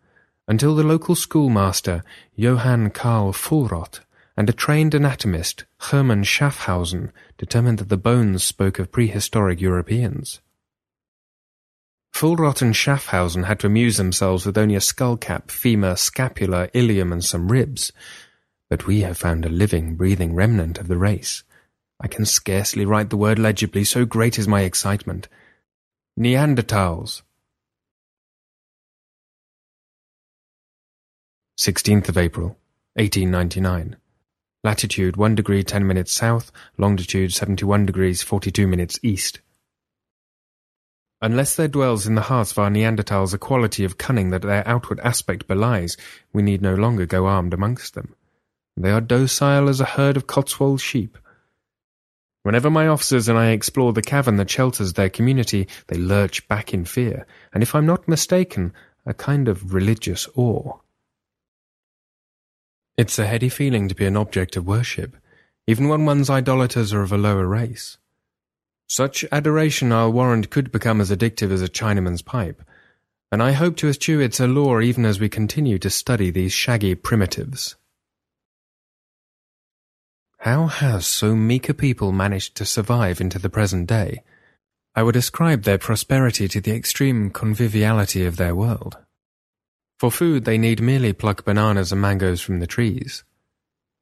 until 0.46 0.74
the 0.74 0.84
local 0.84 1.14
schoolmaster, 1.14 2.04
Johann 2.34 2.90
Karl 2.90 3.32
Fuhlrott, 3.32 4.00
and 4.36 4.50
a 4.50 4.52
trained 4.52 4.94
anatomist, 4.94 5.64
Hermann 5.78 6.24
Schaffhausen, 6.24 7.10
determined 7.38 7.78
that 7.78 7.88
the 7.88 7.96
bones 7.96 8.44
spoke 8.44 8.78
of 8.78 8.92
prehistoric 8.92 9.62
Europeans. 9.62 10.40
Fuhlrott 12.16 12.62
and 12.62 12.74
Schaffhausen 12.74 13.44
had 13.44 13.60
to 13.60 13.66
amuse 13.66 13.98
themselves 13.98 14.46
with 14.46 14.56
only 14.56 14.74
a 14.74 14.78
skullcap, 14.78 15.50
femur, 15.50 15.96
scapula, 15.96 16.70
ilium, 16.72 17.12
and 17.12 17.22
some 17.22 17.52
ribs. 17.52 17.92
But 18.70 18.86
we 18.86 19.02
have 19.02 19.18
found 19.18 19.44
a 19.44 19.50
living, 19.50 19.96
breathing 19.96 20.34
remnant 20.34 20.78
of 20.78 20.88
the 20.88 20.96
race. 20.96 21.44
I 22.00 22.08
can 22.08 22.24
scarcely 22.24 22.86
write 22.86 23.10
the 23.10 23.18
word 23.18 23.38
legibly, 23.38 23.84
so 23.84 24.06
great 24.06 24.38
is 24.38 24.48
my 24.48 24.62
excitement. 24.62 25.28
Neanderthals. 26.18 27.20
16th 31.60 32.08
of 32.08 32.16
April, 32.16 32.56
1899 32.94 33.96
latitude 34.64 35.16
1 35.16 35.34
degree 35.36 35.62
10 35.62 35.86
minutes 35.86 36.12
south, 36.12 36.50
longitude 36.76 37.32
71 37.32 37.86
degrees 37.86 38.22
42 38.22 38.66
minutes 38.66 38.98
east. 39.02 39.40
Unless 41.22 41.56
there 41.56 41.68
dwells 41.68 42.06
in 42.06 42.14
the 42.14 42.22
hearts 42.22 42.52
of 42.52 42.58
our 42.58 42.68
Neanderthals 42.68 43.32
a 43.32 43.38
quality 43.38 43.84
of 43.84 43.96
cunning 43.96 44.30
that 44.30 44.42
their 44.42 44.66
outward 44.68 45.00
aspect 45.00 45.46
belies, 45.46 45.96
we 46.32 46.42
need 46.42 46.60
no 46.60 46.74
longer 46.74 47.06
go 47.06 47.26
armed 47.26 47.54
amongst 47.54 47.94
them. 47.94 48.14
They 48.76 48.90
are 48.90 49.00
docile 49.00 49.68
as 49.68 49.80
a 49.80 49.86
herd 49.86 50.18
of 50.18 50.26
Cotswold 50.26 50.80
sheep. 50.80 51.16
Whenever 52.42 52.70
my 52.70 52.86
officers 52.86 53.28
and 53.28 53.38
I 53.38 53.50
explore 53.50 53.92
the 53.92 54.02
cavern 54.02 54.36
that 54.36 54.50
shelters 54.50 54.92
their 54.92 55.08
community, 55.08 55.66
they 55.88 55.96
lurch 55.96 56.46
back 56.48 56.74
in 56.74 56.84
fear, 56.84 57.26
and 57.52 57.62
if 57.62 57.74
I'm 57.74 57.86
not 57.86 58.06
mistaken, 58.06 58.74
a 59.06 59.14
kind 59.14 59.48
of 59.48 59.72
religious 59.72 60.28
awe. 60.36 60.78
It's 62.98 63.18
a 63.18 63.26
heady 63.26 63.48
feeling 63.48 63.88
to 63.88 63.94
be 63.94 64.06
an 64.06 64.16
object 64.16 64.56
of 64.56 64.66
worship, 64.66 65.16
even 65.66 65.88
when 65.88 66.04
one's 66.04 66.30
idolaters 66.30 66.92
are 66.92 67.02
of 67.02 67.12
a 67.12 67.18
lower 67.18 67.46
race. 67.46 67.98
Such 68.88 69.24
adoration, 69.32 69.92
I'll 69.92 70.12
warrant, 70.12 70.50
could 70.50 70.70
become 70.70 71.00
as 71.00 71.10
addictive 71.10 71.50
as 71.50 71.62
a 71.62 71.68
Chinaman's 71.68 72.22
pipe, 72.22 72.62
and 73.32 73.42
I 73.42 73.52
hope 73.52 73.76
to 73.78 73.88
eschew 73.88 74.20
its 74.20 74.38
allure 74.38 74.80
even 74.80 75.04
as 75.04 75.18
we 75.18 75.28
continue 75.28 75.78
to 75.80 75.90
study 75.90 76.30
these 76.30 76.52
shaggy 76.52 76.94
primitives. 76.94 77.76
How 80.38 80.66
has 80.68 81.06
so 81.06 81.34
meek 81.34 81.68
a 81.68 81.74
people 81.74 82.12
managed 82.12 82.54
to 82.56 82.64
survive 82.64 83.20
into 83.20 83.40
the 83.40 83.50
present 83.50 83.88
day? 83.88 84.22
I 84.94 85.02
would 85.02 85.16
ascribe 85.16 85.64
their 85.64 85.78
prosperity 85.78 86.46
to 86.48 86.60
the 86.60 86.74
extreme 86.74 87.30
conviviality 87.30 88.24
of 88.24 88.36
their 88.36 88.54
world. 88.54 88.96
For 89.98 90.10
food, 90.10 90.44
they 90.44 90.58
need 90.58 90.80
merely 90.80 91.12
pluck 91.12 91.44
bananas 91.44 91.90
and 91.90 92.00
mangoes 92.00 92.40
from 92.40 92.60
the 92.60 92.66
trees. 92.66 93.24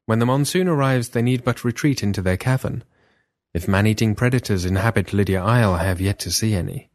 When 0.07 0.19
the 0.19 0.27
monsoon 0.27 0.69
arrives, 0.69 1.09
they 1.09 1.23
need 1.23 1.45
but 1.45 1.65
retreat 1.65 2.03
into 2.03 2.21
their 2.21 2.37
cavern. 2.37 2.85
If 3.55 3.69
man-eating 3.69 4.17
predators 4.17 4.65
inhabit 4.65 5.13
Lydia 5.13 5.41
Isle, 5.41 5.75
I 5.75 5.85
have 5.85 6.01
yet 6.01 6.19
to 6.21 6.33
see 6.33 6.55
any. 6.55 6.91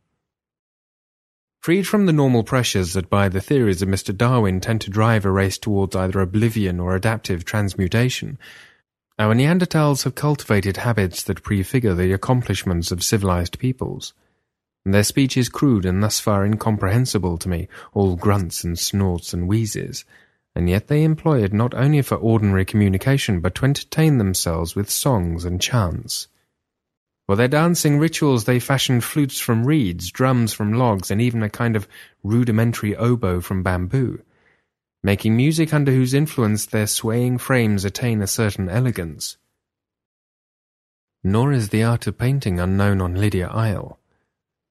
Freed 1.61 1.87
from 1.87 2.05
the 2.05 2.11
normal 2.11 2.43
pressures 2.43 2.91
that 2.93 3.09
by 3.09 3.29
the 3.29 3.39
theories 3.39 3.81
of 3.81 3.87
Mr. 3.87 4.15
Darwin 4.15 4.59
tend 4.59 4.81
to 4.81 4.89
drive 4.89 5.23
a 5.23 5.31
race 5.31 5.57
towards 5.57 5.95
either 5.95 6.19
oblivion 6.19 6.81
or 6.81 6.95
adaptive 6.95 7.45
transmutation, 7.45 8.37
our 9.17 9.33
Neanderthals 9.33 10.03
have 10.03 10.15
cultivated 10.15 10.77
habits 10.77 11.23
that 11.23 11.43
prefigure 11.43 11.93
the 11.93 12.11
accomplishments 12.11 12.91
of 12.91 13.03
civilized 13.05 13.57
peoples. 13.57 14.13
Their 14.85 15.03
speech 15.03 15.37
is 15.37 15.47
crude 15.47 15.85
and 15.85 16.03
thus 16.03 16.19
far 16.19 16.45
incomprehensible 16.45 17.37
to 17.37 17.47
me, 17.47 17.69
all 17.93 18.17
grunts 18.17 18.65
and 18.65 18.77
snorts 18.77 19.33
and 19.33 19.47
wheezes, 19.47 20.03
and 20.53 20.69
yet 20.69 20.87
they 20.87 21.05
employ 21.05 21.41
it 21.41 21.53
not 21.53 21.73
only 21.73 22.01
for 22.01 22.15
ordinary 22.15 22.65
communication 22.65 23.39
but 23.39 23.55
to 23.55 23.65
entertain 23.65 24.17
themselves 24.17 24.75
with 24.75 24.89
songs 24.89 25.45
and 25.45 25.61
chants. 25.61 26.27
For 27.29 27.35
their 27.35 27.47
dancing 27.47 27.99
rituals 27.99 28.45
they 28.45 28.59
fashioned 28.59 29.03
flutes 29.03 29.39
from 29.39 29.63
reeds, 29.63 30.09
drums 30.09 30.51
from 30.51 30.73
logs, 30.73 31.11
and 31.11 31.21
even 31.21 31.43
a 31.43 31.49
kind 31.49 31.75
of 31.75 31.87
rudimentary 32.23 32.95
oboe 32.95 33.39
from 33.39 33.61
bamboo 33.61 34.23
making 35.03 35.37
music 35.37 35.71
under 35.71 35.91
whose 35.91 36.15
influence 36.15 36.65
their 36.65 36.87
swaying 36.87 37.37
frames 37.37 37.85
attain 37.85 38.23
a 38.23 38.25
certain 38.25 38.67
elegance. 38.67 39.37
Nor 41.23 41.51
is 41.51 41.69
the 41.69 41.83
art 41.83 42.07
of 42.07 42.17
painting 42.17 42.59
unknown 42.59 42.99
on 42.99 43.13
Lydia 43.13 43.47
Isle. 43.49 43.99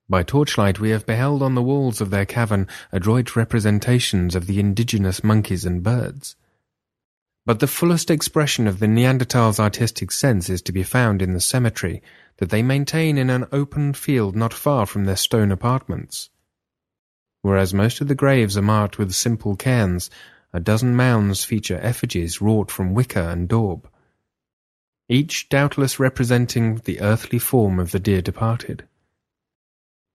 By 0.08 0.24
torchlight 0.24 0.80
we 0.80 0.90
have 0.90 1.06
beheld 1.06 1.44
on 1.44 1.54
the 1.54 1.62
walls 1.62 2.00
of 2.00 2.10
their 2.10 2.26
cavern 2.26 2.66
adroit 2.90 3.36
representations 3.36 4.34
of 4.34 4.48
the 4.48 4.58
indigenous 4.58 5.22
monkeys 5.22 5.64
and 5.64 5.80
birds. 5.80 6.34
But 7.46 7.60
the 7.60 7.68
fullest 7.68 8.10
expression 8.10 8.66
of 8.66 8.80
the 8.80 8.88
Neanderthal's 8.88 9.60
artistic 9.60 10.10
sense 10.10 10.50
is 10.50 10.60
to 10.62 10.72
be 10.72 10.82
found 10.82 11.22
in 11.22 11.34
the 11.34 11.40
cemetery 11.40 12.02
that 12.38 12.50
they 12.50 12.62
maintain 12.62 13.18
in 13.18 13.30
an 13.30 13.46
open 13.52 13.92
field 13.92 14.34
not 14.34 14.54
far 14.54 14.86
from 14.86 15.04
their 15.04 15.16
stone 15.16 15.52
apartments. 15.52 16.30
Whereas 17.42 17.74
most 17.74 18.00
of 18.00 18.08
the 18.08 18.14
graves 18.14 18.56
are 18.56 18.62
marked 18.62 18.98
with 18.98 19.12
simple 19.12 19.56
cairns, 19.56 20.10
a 20.52 20.60
dozen 20.60 20.96
mounds 20.96 21.44
feature 21.44 21.78
effigies 21.82 22.40
wrought 22.40 22.70
from 22.70 22.94
wicker 22.94 23.20
and 23.20 23.48
daub, 23.48 23.88
each 25.08 25.48
doubtless 25.48 25.98
representing 25.98 26.76
the 26.84 27.00
earthly 27.00 27.38
form 27.38 27.78
of 27.78 27.92
the 27.92 28.00
dear 28.00 28.20
departed. 28.20 28.86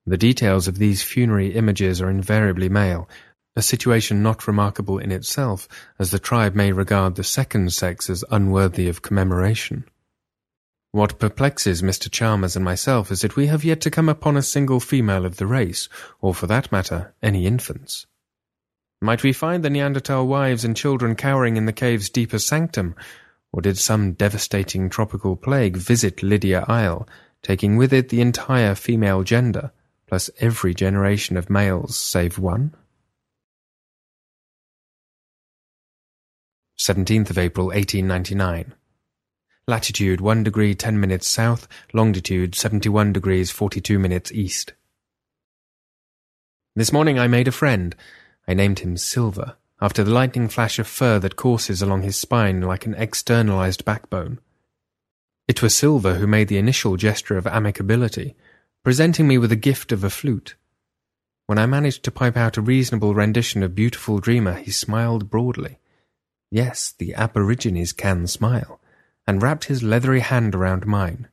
The 0.06 0.18
details 0.18 0.68
of 0.68 0.78
these 0.78 1.02
funerary 1.02 1.54
images 1.54 2.02
are 2.02 2.10
invariably 2.10 2.70
male, 2.70 3.10
a 3.56 3.62
situation 3.62 4.22
not 4.22 4.48
remarkable 4.48 4.98
in 4.98 5.12
itself, 5.12 5.68
as 5.98 6.12
the 6.12 6.20
tribe 6.20 6.56
may 6.56 6.72
regard 6.72 7.16
the 7.16 7.24
second 7.24 7.74
sex 7.74 8.10
as 8.10 8.24
unworthy 8.30 8.88
of 8.88 9.02
commemoration. 9.02 9.86
What 10.94 11.18
perplexes 11.18 11.82
Mr. 11.82 12.08
Chalmers 12.08 12.56
and 12.56 12.64
myself 12.64 13.10
is 13.10 13.22
that 13.22 13.36
we 13.36 13.48
have 13.48 13.64
yet 13.64 13.82
to 13.82 13.90
come 13.90 14.08
upon 14.08 14.38
a 14.38 14.44
single 14.44 14.80
female 14.80 15.26
of 15.26 15.38
the 15.38 15.48
race, 15.48 15.90
or 16.22 16.36
for 16.36 16.46
that 16.46 16.72
matter, 16.72 17.16
any 17.20 17.48
infants. 17.48 18.06
Might 19.02 19.24
we 19.24 19.34
find 19.34 19.64
the 19.64 19.72
Neanderthal 19.72 20.28
wives 20.28 20.64
and 20.64 20.78
children 20.78 21.16
cowering 21.16 21.58
in 21.58 21.66
the 21.66 21.74
cave's 21.74 22.12
deeper 22.12 22.38
sanctum, 22.38 22.94
or 23.52 23.60
did 23.60 23.80
some 23.80 24.14
devastating 24.14 24.88
tropical 24.88 25.36
plague 25.36 25.78
visit 25.78 26.22
Lydia 26.22 26.64
Isle, 26.68 27.08
taking 27.42 27.76
with 27.76 27.92
it 27.92 28.10
the 28.10 28.22
entire 28.22 28.76
female 28.76 29.24
gender, 29.24 29.72
plus 30.06 30.30
every 30.40 30.76
generation 30.76 31.38
of 31.38 31.50
males 31.50 31.96
save 31.96 32.38
one? 32.38 32.76
17th 36.78 37.32
of 37.32 37.40
April 37.40 37.66
1899 37.70 38.76
latitude 39.66 40.20
1 40.20 40.44
degree 40.44 40.76
10 40.76 41.00
minutes 41.00 41.26
south, 41.26 41.70
longitude 41.94 42.54
71 42.54 43.14
degrees 43.14 43.50
42 43.50 43.98
minutes 43.98 44.30
east. 44.34 44.74
This 46.76 46.92
morning 46.92 47.18
I 47.18 47.28
made 47.28 47.48
a 47.48 47.52
friend. 47.52 47.96
I 48.46 48.56
named 48.56 48.80
him 48.80 48.98
Silver, 48.98 49.56
after 49.80 50.04
the 50.04 50.12
lightning 50.12 50.50
flash 50.50 50.80
of 50.80 50.88
fur 50.88 51.18
that 51.20 51.38
courses 51.38 51.82
along 51.82 52.02
his 52.02 52.18
spine 52.18 52.60
like 52.60 52.86
an 52.86 52.96
externalized 52.96 53.86
backbone. 53.86 54.40
It 55.48 55.62
was 55.62 55.74
Silver 55.74 56.16
who 56.16 56.28
made 56.28 56.50
the 56.50 56.58
initial 56.58 56.98
gesture 56.98 57.38
of 57.38 57.46
amicability, 57.46 58.36
presenting 58.84 59.30
me 59.30 59.38
with 59.38 59.54
a 59.54 59.58
gift 59.58 59.94
of 59.94 60.04
a 60.04 60.10
flute. 60.10 60.56
When 61.46 61.58
I 61.58 61.68
managed 61.68 62.04
to 62.04 62.12
pipe 62.12 62.36
out 62.36 62.58
a 62.58 62.62
reasonable 62.62 63.16
rendition 63.16 63.64
of 63.64 63.76
Beautiful 63.76 64.20
Dreamer, 64.20 64.56
he 64.56 64.72
smiled 64.72 65.30
broadly. 65.30 65.80
Yes, 66.52 66.94
the 66.98 67.14
Aborigines 67.14 67.94
can 67.94 68.28
smile 68.28 68.82
and 69.26 69.42
wrapped 69.42 69.66
his 69.66 69.84
leathery 69.84 70.20
hand 70.20 70.54
around 70.56 70.86
mine. 70.86 71.28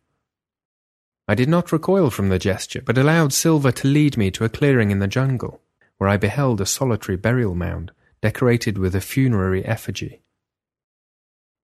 I 1.28 1.34
did 1.34 1.48
not 1.48 1.72
recoil 1.72 2.10
from 2.10 2.28
the 2.28 2.38
gesture, 2.38 2.82
but 2.84 2.98
allowed 2.98 3.32
Silver 3.32 3.70
to 3.72 3.88
lead 3.88 4.16
me 4.16 4.30
to 4.32 4.44
a 4.44 4.48
clearing 4.48 4.90
in 4.90 4.98
the 4.98 5.06
jungle, 5.06 5.60
where 5.98 6.08
I 6.08 6.16
beheld 6.16 6.60
a 6.60 6.66
solitary 6.66 7.16
burial 7.16 7.54
mound 7.54 7.92
decorated 8.20 8.78
with 8.78 8.94
a 8.94 9.00
funerary 9.00 9.64
effigy. 9.64 10.22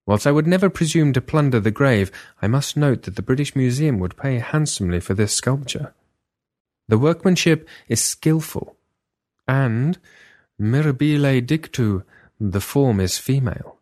Whilst 0.07 0.27
I 0.27 0.31
would 0.31 0.47
never 0.47 0.71
presume 0.71 1.13
to 1.15 1.21
plunder 1.21 1.59
the 1.59 1.73
grave, 1.73 2.13
I 2.41 2.47
must 2.47 2.77
note 2.77 3.03
that 3.03 3.17
the 3.17 3.23
British 3.23 3.57
Museum 3.57 3.99
would 3.99 4.17
pay 4.17 4.39
handsomely 4.39 5.01
for 5.01 5.15
this 5.15 5.33
sculpture. 5.33 5.95
The 6.89 6.99
workmanship 6.99 7.69
is 7.89 8.01
skilful, 8.01 8.77
and, 9.49 9.99
mirabile 10.61 11.43
dictu, 11.43 12.05
the 12.39 12.61
form 12.61 13.01
is 13.01 13.19
female. 13.19 13.79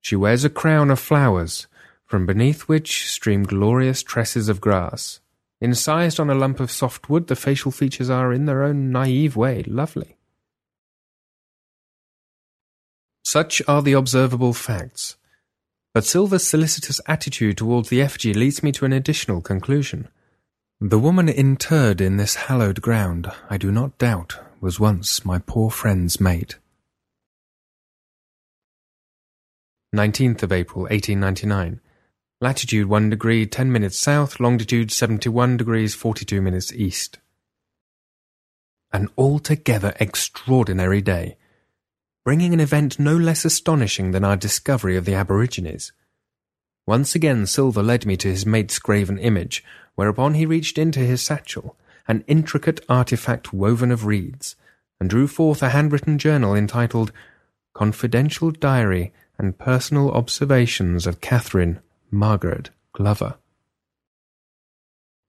She 0.00 0.14
wears 0.14 0.44
a 0.44 0.50
crown 0.50 0.90
of 0.90 1.00
flowers, 1.00 1.66
from 2.06 2.24
beneath 2.24 2.62
which 2.62 3.10
stream 3.10 3.42
glorious 3.42 4.02
tresses 4.02 4.48
of 4.48 4.60
grass. 4.60 5.20
Incised 5.60 6.20
on 6.20 6.30
a 6.30 6.34
lump 6.34 6.60
of 6.60 6.70
soft 6.70 7.10
wood, 7.10 7.26
the 7.26 7.36
facial 7.36 7.72
features 7.72 8.08
are, 8.08 8.32
in 8.32 8.46
their 8.46 8.62
own 8.62 8.90
naive 8.92 9.36
way, 9.36 9.64
lovely. 9.64 10.16
Such 13.24 13.60
are 13.66 13.82
the 13.82 13.94
observable 13.94 14.52
facts. 14.52 15.16
But 15.92 16.04
Silver's 16.04 16.46
solicitous 16.46 17.00
attitude 17.06 17.56
towards 17.56 17.88
the 17.88 18.00
effigy 18.00 18.32
leads 18.32 18.62
me 18.62 18.70
to 18.72 18.84
an 18.84 18.92
additional 18.92 19.40
conclusion. 19.40 20.08
The 20.80 20.98
woman 20.98 21.28
interred 21.28 22.00
in 22.00 22.18
this 22.18 22.34
hallowed 22.34 22.82
ground, 22.82 23.32
I 23.50 23.56
do 23.56 23.72
not 23.72 23.98
doubt, 23.98 24.38
was 24.60 24.78
once 24.78 25.24
my 25.24 25.38
poor 25.38 25.70
friend's 25.70 26.20
mate. 26.20 26.56
19th 29.94 30.42
of 30.42 30.52
April, 30.52 30.82
1899 30.82 31.80
latitude 32.38 32.86
1 32.86 33.08
degree 33.08 33.46
10 33.46 33.72
minutes 33.72 33.98
south, 33.98 34.38
longitude 34.38 34.92
71 34.92 35.56
degrees 35.56 35.94
42 35.94 36.42
minutes 36.42 36.70
east. 36.74 37.18
An 38.92 39.08
altogether 39.16 39.94
extraordinary 39.98 41.00
day, 41.00 41.38
bringing 42.26 42.52
an 42.52 42.60
event 42.60 42.98
no 42.98 43.16
less 43.16 43.46
astonishing 43.46 44.10
than 44.10 44.22
our 44.22 44.36
discovery 44.36 44.98
of 44.98 45.06
the 45.06 45.14
Aborigines. 45.14 45.92
Once 46.86 47.14
again 47.14 47.46
Silver 47.46 47.82
led 47.82 48.04
me 48.04 48.18
to 48.18 48.28
his 48.28 48.44
mate's 48.44 48.78
graven 48.78 49.18
image, 49.18 49.64
whereupon 49.94 50.34
he 50.34 50.44
reached 50.44 50.76
into 50.76 51.00
his 51.00 51.22
satchel, 51.22 51.74
an 52.06 52.22
intricate 52.26 52.84
artifact 52.86 53.54
woven 53.54 53.90
of 53.90 54.04
reeds, 54.04 54.56
and 55.00 55.08
drew 55.08 55.26
forth 55.26 55.62
a 55.62 55.70
handwritten 55.70 56.18
journal 56.18 56.54
entitled 56.54 57.12
Confidential 57.72 58.50
Diary 58.50 59.14
and 59.38 59.58
Personal 59.58 60.10
Observations 60.10 61.06
of 61.06 61.22
Catherine, 61.22 61.80
Margaret 62.10 62.70
Glover. 62.92 63.36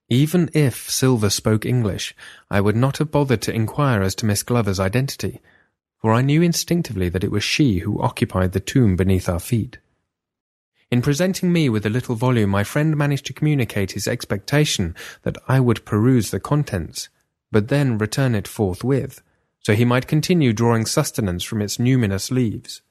Even 0.10 0.50
if 0.54 0.90
Silver 0.90 1.30
spoke 1.30 1.66
English, 1.66 2.16
I 2.50 2.62
would 2.62 2.76
not 2.76 2.98
have 2.98 3.12
bothered 3.12 3.42
to 3.42 3.54
inquire 3.54 4.02
as 4.02 4.16
to 4.16 4.26
Miss 4.26 4.44
Glover's 4.44 4.80
identity, 4.80 5.42
for 6.00 6.14
I 6.14 6.22
knew 6.22 6.42
instinctively 6.42 7.10
that 7.10 7.24
it 7.24 7.32
was 7.32 7.44
she 7.44 7.80
who 7.80 8.02
occupied 8.02 8.54
the 8.54 8.60
tomb 8.60 8.96
beneath 8.96 9.28
our 9.28 9.40
feet. 9.40 9.80
In 10.90 11.02
presenting 11.02 11.52
me 11.52 11.68
with 11.68 11.84
the 11.84 11.90
little 11.90 12.16
volume, 12.16 12.52
my 12.52 12.64
friend 12.64 12.96
managed 12.96 13.26
to 13.26 13.34
communicate 13.34 13.92
his 13.92 14.08
expectation 14.08 14.96
that 15.24 15.38
I 15.48 15.60
would 15.60 15.84
peruse 15.84 16.32
the 16.32 16.40
contents, 16.40 17.10
but 17.52 17.68
then 17.68 17.98
return 17.98 18.34
it 18.34 18.48
forthwith, 18.48 19.22
so 19.60 19.74
he 19.74 19.84
might 19.84 20.08
continue 20.08 20.54
drawing 20.54 20.86
sustenance 20.86 21.44
from 21.44 21.62
its 21.62 21.76
numinous 21.76 22.32
leaves. 22.32 22.82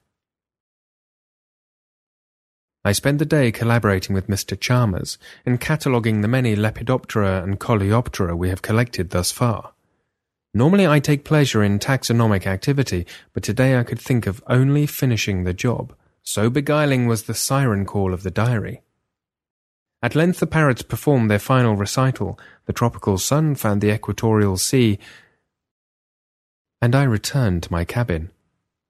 I 2.87 2.93
spent 2.93 3.19
the 3.19 3.25
day 3.25 3.51
collaborating 3.51 4.13
with 4.15 4.29
Mr. 4.29 4.57
Chalmers 4.57 5.17
in 5.45 5.57
cataloguing 5.57 6.21
the 6.21 6.29
many 6.29 6.55
Lepidoptera 6.55 7.43
and 7.43 7.59
Coleoptera 7.59 8.33
we 8.33 8.47
have 8.47 8.61
collected 8.61 9.09
thus 9.09 9.29
far. 9.29 9.73
Normally 10.53 10.87
I 10.87 11.01
take 11.01 11.25
pleasure 11.25 11.61
in 11.61 11.79
taxonomic 11.79 12.47
activity, 12.47 13.05
but 13.33 13.43
today 13.43 13.77
I 13.77 13.83
could 13.83 13.99
think 13.99 14.25
of 14.25 14.41
only 14.47 14.85
finishing 14.85 15.43
the 15.43 15.53
job. 15.53 15.93
So 16.23 16.49
beguiling 16.49 17.07
was 17.07 17.23
the 17.23 17.33
siren 17.33 17.83
call 17.85 18.13
of 18.13 18.23
the 18.23 18.31
diary. 18.31 18.83
At 20.01 20.15
length 20.15 20.39
the 20.39 20.47
parrots 20.47 20.81
performed 20.81 21.29
their 21.29 21.39
final 21.39 21.75
recital, 21.75 22.39
the 22.67 22.71
tropical 22.71 23.17
sun 23.17 23.55
found 23.55 23.81
the 23.81 23.93
equatorial 23.93 24.55
sea, 24.55 24.97
and 26.81 26.95
I 26.95 27.03
returned 27.03 27.63
to 27.63 27.71
my 27.73 27.83
cabin, 27.83 28.31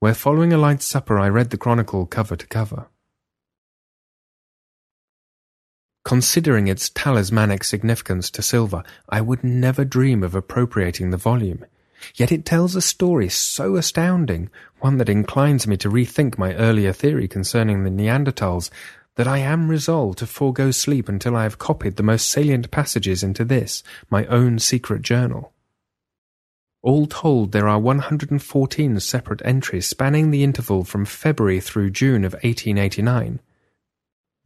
where 0.02 0.14
following 0.14 0.54
a 0.54 0.58
light 0.60 0.84
supper 0.84 1.18
I 1.18 1.30
read 1.30 1.50
the 1.50 1.58
chronicle 1.58 2.06
cover 2.06 2.36
to 2.36 2.46
cover. 2.46 2.90
Considering 6.08 6.70
its 6.70 6.88
talismanic 6.88 7.66
significance 7.66 8.30
to 8.30 8.42
silver, 8.42 8.82
I 9.10 9.20
would 9.20 9.44
never 9.44 9.84
dream 9.84 10.24
of 10.24 10.36
appropriating 10.36 11.10
the 11.10 11.18
volume. 11.18 11.66
Yet 12.16 12.32
it 12.32 12.46
tells 12.46 12.78
a 12.78 12.82
story 12.82 13.28
so 13.28 13.76
astounding, 13.76 14.50
one 14.80 15.00
that 15.00 15.10
inclines 15.10 15.68
me 15.68 15.76
to 15.76 15.90
rethink 15.90 16.38
my 16.38 16.56
earlier 16.56 16.94
theory 16.94 17.28
concerning 17.28 17.84
the 17.84 17.90
Neanderthals, 17.90 18.70
that 19.16 19.28
I 19.28 19.40
am 19.40 19.68
resolved 19.68 20.20
to 20.20 20.28
forego 20.28 20.72
sleep 20.72 21.10
until 21.10 21.36
I 21.36 21.44
have 21.44 21.60
copied 21.60 21.98
the 21.98 22.04
most 22.04 22.30
salient 22.30 22.72
passages 22.72 23.22
into 23.22 23.44
this, 23.44 23.84
my 24.10 24.26
own 24.28 24.60
secret 24.60 25.02
journal. 25.02 25.52
All 26.82 27.06
told, 27.06 27.52
there 27.52 27.68
are 27.68 27.82
114 27.82 29.02
separate 29.02 29.42
entries 29.44 29.88
spanning 29.88 30.32
the 30.32 30.46
interval 30.46 30.86
from 30.86 31.04
February 31.04 31.60
through 31.60 31.90
June 31.90 32.24
of 32.24 32.32
1889. 32.36 33.42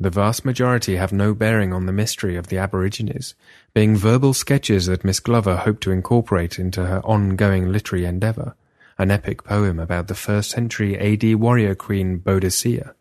The 0.01 0.09
vast 0.09 0.45
majority 0.45 0.95
have 0.95 1.13
no 1.13 1.35
bearing 1.35 1.71
on 1.71 1.85
the 1.85 1.91
mystery 1.91 2.35
of 2.35 2.47
the 2.47 2.57
Aborigines, 2.57 3.35
being 3.75 3.95
verbal 3.95 4.33
sketches 4.33 4.87
that 4.87 5.05
Miss 5.05 5.19
Glover 5.19 5.57
hoped 5.57 5.83
to 5.83 5.91
incorporate 5.91 6.57
into 6.57 6.87
her 6.87 7.01
ongoing 7.01 7.71
literary 7.71 8.05
endeavour, 8.05 8.55
an 8.97 9.11
epic 9.11 9.43
poem 9.43 9.77
about 9.77 10.07
the 10.07 10.15
first 10.15 10.49
century 10.49 10.97
AD 10.97 11.35
warrior 11.35 11.75
queen 11.75 12.17
Boadicea. 12.17 12.95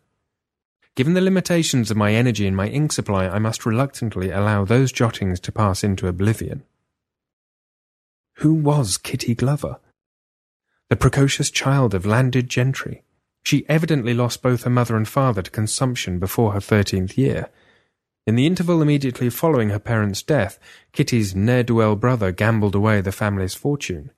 Given 0.93 1.15
the 1.15 1.21
limitations 1.21 1.89
of 1.89 1.97
my 1.97 2.13
energy 2.13 2.45
and 2.45 2.55
my 2.55 2.67
ink 2.67 2.91
supply, 2.91 3.27
I 3.27 3.39
must 3.39 3.65
reluctantly 3.65 4.29
allow 4.29 4.63
those 4.63 4.91
jottings 4.91 5.39
to 5.39 5.51
pass 5.51 5.83
into 5.83 6.07
oblivion. 6.07 6.61
Who 8.35 8.53
was 8.53 8.99
Kitty 8.99 9.33
Glover? 9.33 9.79
The 10.89 10.97
precocious 10.97 11.49
child 11.49 11.95
of 11.95 12.05
landed 12.05 12.47
gentry, 12.47 13.01
she 13.43 13.65
evidently 13.67 14.13
lost 14.13 14.41
both 14.41 14.63
her 14.63 14.69
mother 14.69 14.95
and 14.95 15.07
father 15.07 15.41
to 15.41 15.51
consumption 15.51 16.19
before 16.19 16.53
her 16.53 16.59
thirteenth 16.59 17.17
year. 17.17 17.49
In 18.27 18.35
the 18.35 18.45
interval 18.45 18.81
immediately 18.81 19.29
following 19.29 19.69
her 19.69 19.79
parents' 19.79 20.21
death, 20.21 20.59
Kitty's 20.91 21.35
ne'er-do-well 21.35 21.95
brother 21.95 22.31
gambled 22.31 22.75
away 22.75 23.01
the 23.01 23.11
family's 23.11 23.55
fortune. 23.55 24.11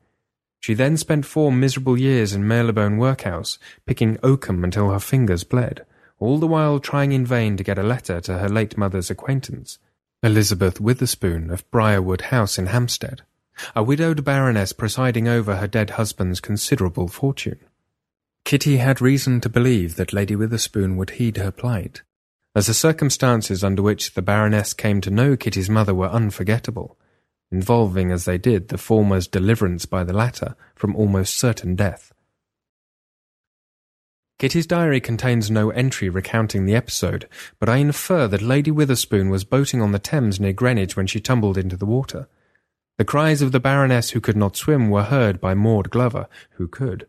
She 0.60 0.74
then 0.74 0.98
spent 0.98 1.26
four 1.26 1.52
miserable 1.52 1.98
years 1.98 2.34
in 2.34 2.48
Marylebone 2.48 2.98
workhouse, 2.98 3.58
picking 3.86 4.18
oakum 4.24 4.64
until 4.64 4.92
her 4.92 5.00
fingers 5.00 5.44
bled, 5.44 5.86
all 6.20 6.38
the 6.38 6.48
while 6.48 6.80
trying 6.80 7.12
in 7.12 7.26
vain 7.26 7.58
to 7.58 7.64
get 7.64 7.78
a 7.78 7.84
letter 7.84 8.22
to 8.22 8.40
her 8.40 8.50
late 8.50 8.78
mother's 8.78 9.10
acquaintance, 9.10 9.80
Elizabeth 10.22 10.80
Witherspoon 10.80 11.50
of 11.50 11.70
Briarwood 11.70 12.22
House 12.22 12.58
in 12.58 12.68
Hampstead, 12.68 13.24
a 13.76 13.84
widowed 13.84 14.24
baroness 14.24 14.72
presiding 14.72 15.28
over 15.28 15.58
her 15.58 15.68
dead 15.68 15.92
husband's 15.92 16.40
considerable 16.40 17.08
fortune. 17.10 17.60
Kitty 18.46 18.78
had 18.78 19.02
reason 19.02 19.40
to 19.42 19.50
believe 19.50 19.96
that 19.96 20.14
Lady 20.14 20.36
Witherspoon 20.36 20.98
would 20.98 21.12
heed 21.12 21.38
her 21.38 21.52
plight, 21.52 22.04
as 22.56 22.68
the 22.68 22.74
circumstances 22.74 23.64
under 23.64 23.82
which 23.82 24.14
the 24.14 24.22
Baroness 24.22 24.74
came 24.74 25.00
to 25.02 25.10
know 25.10 25.38
Kitty's 25.38 25.70
mother 25.70 25.96
were 25.96 26.10
unforgettable, 26.10 26.98
involving 27.52 28.12
as 28.12 28.26
they 28.26 28.38
did 28.38 28.68
the 28.68 28.78
former's 28.78 29.28
deliverance 29.28 29.86
by 29.86 30.04
the 30.04 30.14
latter 30.14 30.56
from 30.76 30.96
almost 30.96 31.36
certain 31.36 31.76
death. 31.76 32.12
Kitty's 34.40 34.68
diary 34.68 35.00
contains 35.00 35.50
no 35.50 35.70
entry 35.70 36.10
recounting 36.10 36.66
the 36.66 36.76
episode, 36.76 37.30
but 37.60 37.70
I 37.70 37.78
infer 37.78 38.28
that 38.28 38.42
Lady 38.42 38.72
Witherspoon 38.72 39.30
was 39.30 39.46
boating 39.46 39.82
on 39.82 39.94
the 39.94 40.00
Thames 40.00 40.40
near 40.40 40.52
Greenwich 40.52 40.98
when 40.98 41.08
she 41.08 41.22
tumbled 41.22 41.58
into 41.58 41.78
the 41.78 41.86
water. 41.86 42.28
The 42.98 43.06
cries 43.06 43.42
of 43.42 43.54
the 43.54 43.62
Baroness 43.62 44.10
who 44.10 44.20
could 44.20 44.36
not 44.36 44.58
swim 44.58 44.90
were 44.90 45.04
heard 45.04 45.40
by 45.40 45.54
Maud 45.54 45.90
Glover, 45.90 46.28
who 46.58 46.68
could. 46.68 47.08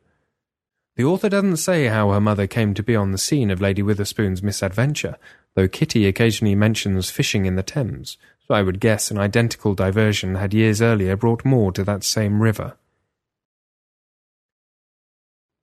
The 0.96 1.04
author 1.04 1.28
doesn't 1.28 1.56
say 1.56 1.86
how 1.86 2.10
her 2.10 2.20
mother 2.20 2.46
came 2.46 2.72
to 2.74 2.82
be 2.82 2.94
on 2.94 3.10
the 3.10 3.18
scene 3.18 3.50
of 3.50 3.60
Lady 3.60 3.82
Witherspoon's 3.82 4.42
misadventure, 4.42 5.16
though 5.54 5.66
Kitty 5.66 6.06
occasionally 6.06 6.54
mentions 6.54 7.10
fishing 7.10 7.46
in 7.46 7.56
the 7.56 7.64
Thames, 7.64 8.16
so 8.46 8.54
I 8.54 8.62
would 8.62 8.78
guess 8.78 9.10
an 9.10 9.18
identical 9.18 9.74
diversion 9.74 10.36
had 10.36 10.54
years 10.54 10.80
earlier 10.80 11.16
brought 11.16 11.44
Maud 11.44 11.74
to 11.76 11.84
that 11.84 12.04
same 12.04 12.40
river. 12.40 12.76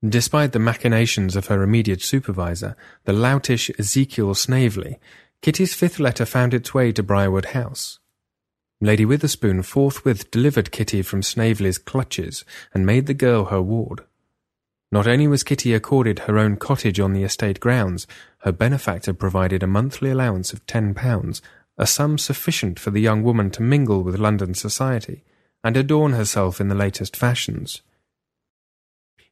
Despite 0.03 0.51
the 0.51 0.59
machinations 0.59 1.35
of 1.35 1.47
her 1.47 1.61
immediate 1.61 2.01
supervisor, 2.01 2.75
the 3.05 3.13
loutish 3.13 3.69
Ezekiel 3.79 4.33
Snavely, 4.33 4.99
Kitty's 5.41 5.75
fifth 5.75 5.99
letter 5.99 6.25
found 6.25 6.53
its 6.53 6.73
way 6.73 6.91
to 6.91 7.03
Briarwood 7.03 7.45
House. 7.45 7.99
Lady 8.81 9.05
Witherspoon 9.05 9.61
forthwith 9.61 10.31
delivered 10.31 10.71
Kitty 10.71 11.03
from 11.03 11.21
Snavely's 11.21 11.77
clutches 11.77 12.43
and 12.73 12.85
made 12.85 13.05
the 13.05 13.13
girl 13.13 13.45
her 13.45 13.61
ward. 13.61 14.01
Not 14.91 15.07
only 15.07 15.27
was 15.27 15.43
Kitty 15.43 15.73
accorded 15.73 16.19
her 16.19 16.37
own 16.37 16.57
cottage 16.57 16.99
on 16.99 17.13
the 17.13 17.23
estate 17.23 17.61
grounds, 17.61 18.07
her 18.39 18.51
benefactor 18.51 19.13
provided 19.13 19.63
a 19.63 19.67
monthly 19.67 20.09
allowance 20.09 20.51
of 20.51 20.65
ten 20.65 20.93
pounds, 20.93 21.41
a 21.77 21.87
sum 21.87 22.17
sufficient 22.17 22.77
for 22.77 22.91
the 22.91 22.99
young 22.99 23.23
woman 23.23 23.49
to 23.51 23.61
mingle 23.61 24.03
with 24.03 24.19
London 24.19 24.53
society 24.53 25.23
and 25.63 25.77
adorn 25.77 26.11
herself 26.13 26.59
in 26.59 26.67
the 26.67 26.75
latest 26.75 27.15
fashions. 27.15 27.81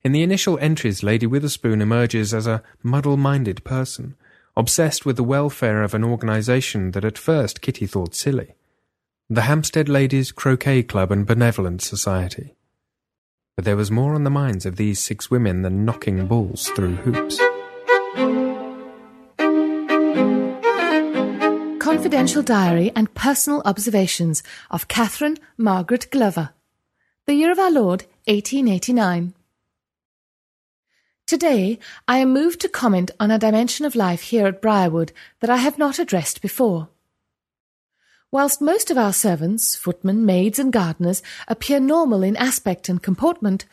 In 0.02 0.14
the 0.14 0.24
initial 0.24 0.58
entries, 0.60 1.04
Lady 1.04 1.26
Witherspoon 1.26 1.82
emerges 1.82 2.34
as 2.34 2.48
a 2.48 2.64
muddle-minded 2.82 3.66
person, 3.66 4.16
obsessed 4.56 5.06
with 5.06 5.18
the 5.18 5.24
welfare 5.24 5.84
of 5.84 5.94
an 5.94 6.06
organisation 6.06 6.92
that 6.92 7.04
at 7.04 7.18
first 7.18 7.62
Kitty 7.62 7.86
thought 7.86 8.16
silly, 8.16 8.56
the 9.30 9.42
Hampstead 9.42 9.90
Ladies 9.90 10.32
Croquet 10.32 10.84
Club 10.84 11.12
and 11.12 11.26
Benevolent 11.26 11.82
Society 11.82 12.56
but 13.60 13.66
there 13.66 13.76
was 13.76 13.92
more 13.92 14.16
on 14.16 14.24
the 14.24 14.30
minds 14.30 14.66
of 14.66 14.78
these 14.78 15.00
six 15.00 15.30
women 15.30 15.64
than 15.64 15.84
knocking 15.84 16.26
balls 16.28 16.70
through 16.70 16.96
hoops. 16.96 17.38
Confidential 21.78 22.42
Diary 22.42 22.90
and 22.96 23.14
Personal 23.16 23.62
Observations 23.66 24.44
of 24.72 24.88
Catherine 24.88 25.36
Margaret 25.58 26.10
Glover. 26.10 26.52
The 27.26 27.34
year 27.34 27.52
of 27.52 27.60
our 27.60 27.70
Lord, 27.70 28.06
1889. 28.28 29.34
Today, 31.28 31.80
I 32.08 32.20
am 32.20 32.32
moved 32.32 32.62
to 32.62 32.70
comment 32.70 33.12
on 33.20 33.30
a 33.30 33.38
dimension 33.38 33.86
of 33.86 33.94
life 33.94 34.22
here 34.22 34.48
at 34.48 34.62
Briarwood 34.62 35.12
that 35.42 35.50
I 35.50 35.58
have 35.58 35.78
not 35.78 36.00
addressed 36.00 36.42
before. 36.42 36.88
Whilst 38.32 38.62
most 38.62 38.92
of 38.92 38.98
our 38.98 39.14
servants, 39.14 39.76
footmen, 39.76 40.24
maids, 40.24 40.60
and 40.60 40.72
gardeners 40.72 41.24
appear 41.48 41.80
normal 41.80 42.22
in 42.22 42.38
aspect 42.38 42.88
and 42.88 43.02
comportment, 43.02 43.66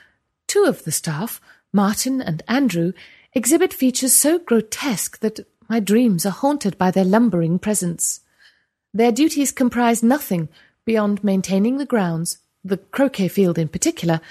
two 0.48 0.64
of 0.64 0.84
the 0.84 0.92
staff, 0.92 1.42
Martin 1.74 2.22
and 2.22 2.42
Andrew, 2.48 2.92
exhibit 3.34 3.74
features 3.74 4.14
so 4.14 4.38
grotesque 4.38 5.20
that 5.20 5.46
my 5.68 5.78
dreams 5.78 6.24
are 6.24 6.30
haunted 6.30 6.78
by 6.78 6.90
their 6.90 7.04
lumbering 7.04 7.59
presence. 7.59 8.20
Their 8.94 9.12
duties 9.12 9.52
comprise 9.52 10.02
nothing 10.02 10.48
beyond 10.86 11.22
maintaining 11.22 11.76
the 11.76 11.84
grounds, 11.84 12.38
the 12.64 12.78
croquet 12.78 13.28
field 13.28 13.59
in 13.59 13.68
particular, 13.68 14.22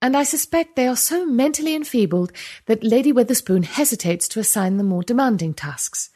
and 0.00 0.16
I 0.16 0.22
suspect 0.22 0.76
they 0.76 0.86
are 0.86 0.96
so 0.96 1.26
mentally 1.26 1.74
enfeebled 1.74 2.32
that 2.64 2.82
Lady 2.82 3.12
Witherspoon 3.12 3.64
hesitates 3.64 4.26
to 4.28 4.40
assign 4.40 4.78
them 4.78 4.86
more 4.86 5.02
demanding 5.02 5.52
tasks. 5.52 6.10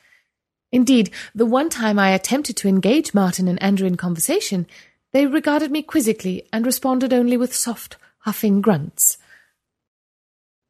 Indeed, 0.73 1.11
the 1.35 1.47
one 1.47 1.69
time 1.69 1.99
I 1.99 2.11
attempted 2.11 2.57
to 2.59 2.69
engage 2.69 3.15
Martin 3.15 3.49
and 3.49 3.61
Andrew 3.63 3.87
in 3.87 3.97
conversation, 3.97 4.67
they 5.13 5.27
regarded 5.27 5.71
me 5.71 5.83
quizzically 5.83 6.47
and 6.53 6.65
responded 6.65 7.13
only 7.13 7.37
with 7.37 7.55
soft, 7.55 7.97
huffing 8.21 8.61
grunts. 8.61 9.19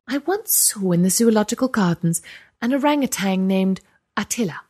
I 0.09 0.19
once 0.19 0.53
saw 0.55 0.93
in 0.93 1.03
the 1.03 1.11
zoological 1.11 1.69
gardens 1.69 2.23
an 2.63 2.73
orangutan 2.73 3.47
named 3.47 3.81
Attila, 4.17 4.63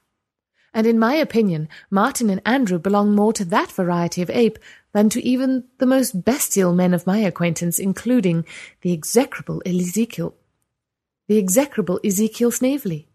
and 0.74 0.86
in 0.86 0.98
my 0.98 1.14
opinion, 1.14 1.68
Martin 1.90 2.30
and 2.30 2.42
Andrew 2.44 2.78
belong 2.78 3.14
more 3.14 3.32
to 3.32 3.44
that 3.46 3.72
variety 3.72 4.22
of 4.22 4.30
ape 4.30 4.58
than 4.92 5.08
to 5.10 5.24
even 5.24 5.64
the 5.78 5.86
most 5.86 6.24
bestial 6.24 6.74
men 6.74 6.92
of 6.92 7.06
my 7.06 7.18
acquaintance, 7.18 7.78
including 7.78 8.44
the 8.82 8.92
execrable 8.92 9.62
Ezekiel, 9.64 10.34
the 11.28 11.38
execrable 11.38 12.00
Ezekiel 12.04 12.50
Snavely. 12.50 13.09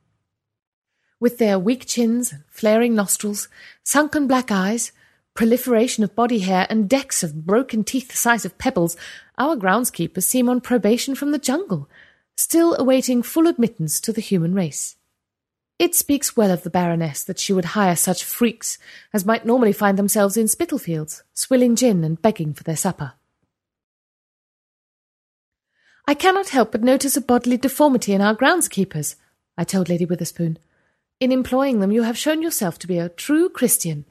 With 1.19 1.37
their 1.37 1.57
weak 1.57 1.85
chins 1.85 2.33
and 2.33 2.43
flaring 2.47 2.93
nostrils, 2.93 3.47
sunken 3.83 4.27
black 4.27 4.51
eyes, 4.51 4.91
proliferation 5.33 6.03
of 6.03 6.15
body 6.15 6.39
hair, 6.39 6.67
and 6.69 6.89
decks 6.89 7.23
of 7.23 7.45
broken 7.45 7.83
teeth 7.83 8.09
the 8.09 8.17
size 8.17 8.45
of 8.45 8.57
pebbles, 8.57 8.97
our 9.37 9.55
groundskeepers 9.55 10.23
seem 10.23 10.49
on 10.49 10.61
probation 10.61 11.15
from 11.15 11.31
the 11.31 11.39
jungle, 11.39 11.89
still 12.35 12.75
awaiting 12.77 13.23
full 13.23 13.47
admittance 13.47 13.99
to 14.01 14.11
the 14.11 14.21
human 14.21 14.53
race. 14.53 14.97
It 15.77 15.93
speaks 15.93 16.37
well 16.37 16.51
of 16.51 16.63
the 16.63 16.69
Baroness 16.69 17.23
that 17.23 17.39
she 17.39 17.51
would 17.51 17.65
hire 17.65 17.97
such 17.97 18.23
freaks 18.23 18.77
as 19.13 19.25
might 19.25 19.45
normally 19.45 19.73
find 19.73 19.99
themselves 19.99 20.37
in 20.37 20.47
Spitalfields, 20.47 21.23
swilling 21.33 21.75
gin 21.75 22.03
and 22.05 22.21
begging 22.21 22.53
for 22.53 22.63
their 22.63 22.77
supper. 22.77 23.13
I 26.07 26.13
cannot 26.13 26.49
help 26.49 26.71
but 26.71 26.83
notice 26.83 27.17
a 27.17 27.21
bodily 27.21 27.57
deformity 27.57 28.13
in 28.13 28.21
our 28.21 28.35
groundskeepers, 28.35 29.15
I 29.57 29.63
told 29.63 29.89
Lady 29.89 30.05
Witherspoon. 30.05 30.59
In 31.19 31.31
employing 31.31 31.79
them, 31.79 31.91
you 31.91 32.03
have 32.03 32.17
shown 32.17 32.41
yourself 32.41 32.77
to 32.79 32.87
be 32.87 32.97
a 32.97 33.09
true 33.09 33.49
Christian. 33.49 34.05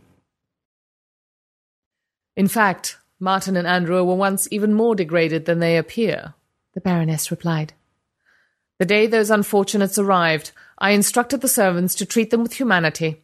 In 2.36 2.48
fact, 2.48 2.98
Martin 3.20 3.56
and 3.56 3.66
Andrew 3.66 4.02
were 4.02 4.14
once 4.14 4.48
even 4.50 4.74
more 4.74 4.94
degraded 4.94 5.44
than 5.44 5.60
they 5.60 5.76
appear, 5.76 6.34
the 6.72 6.80
Baroness 6.80 7.30
replied. 7.30 7.74
The 8.78 8.86
day 8.86 9.06
those 9.06 9.30
unfortunates 9.30 9.98
arrived, 9.98 10.52
I 10.78 10.90
instructed 10.90 11.40
the 11.40 11.48
servants 11.48 11.94
to 11.96 12.06
treat 12.06 12.30
them 12.30 12.42
with 12.42 12.54
humanity. 12.54 13.22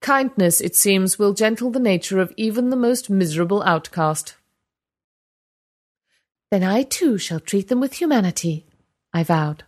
Kindness, 0.00 0.60
it 0.60 0.76
seems, 0.76 1.18
will 1.18 1.32
gentle 1.32 1.70
the 1.70 1.80
nature 1.80 2.20
of 2.20 2.32
even 2.36 2.70
the 2.70 2.76
most 2.76 3.10
miserable 3.10 3.62
outcast. 3.62 4.36
Then 6.50 6.62
I 6.62 6.82
too 6.82 7.18
shall 7.18 7.40
treat 7.40 7.68
them 7.68 7.80
with 7.80 7.94
humanity, 7.94 8.66
I 9.12 9.24
vowed. 9.24 9.64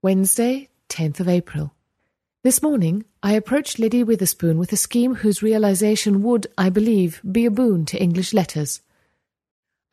Wednesday, 0.00 0.70
10th 0.88 1.20
of 1.20 1.28
April. 1.28 1.74
This 2.42 2.62
morning 2.62 3.04
I 3.22 3.32
approached 3.32 3.78
Lady 3.78 4.04
Witherspoon 4.04 4.58
with 4.58 4.72
a 4.72 4.76
scheme 4.76 5.14
whose 5.14 5.42
realization 5.42 6.22
would, 6.22 6.46
I 6.58 6.68
believe, 6.68 7.22
be 7.30 7.46
a 7.46 7.50
boon 7.50 7.86
to 7.86 8.02
English 8.02 8.34
letters. 8.34 8.82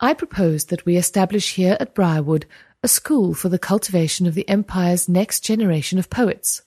I 0.00 0.14
proposed 0.14 0.68
that 0.68 0.84
we 0.84 0.96
establish 0.96 1.54
here 1.54 1.76
at 1.80 1.94
Briarwood 1.94 2.44
a 2.82 2.88
school 2.88 3.32
for 3.32 3.48
the 3.48 3.58
cultivation 3.58 4.26
of 4.26 4.34
the 4.34 4.48
Empire's 4.48 5.08
next 5.08 5.40
generation 5.40 5.98
of 5.98 6.10
poets. 6.10 6.62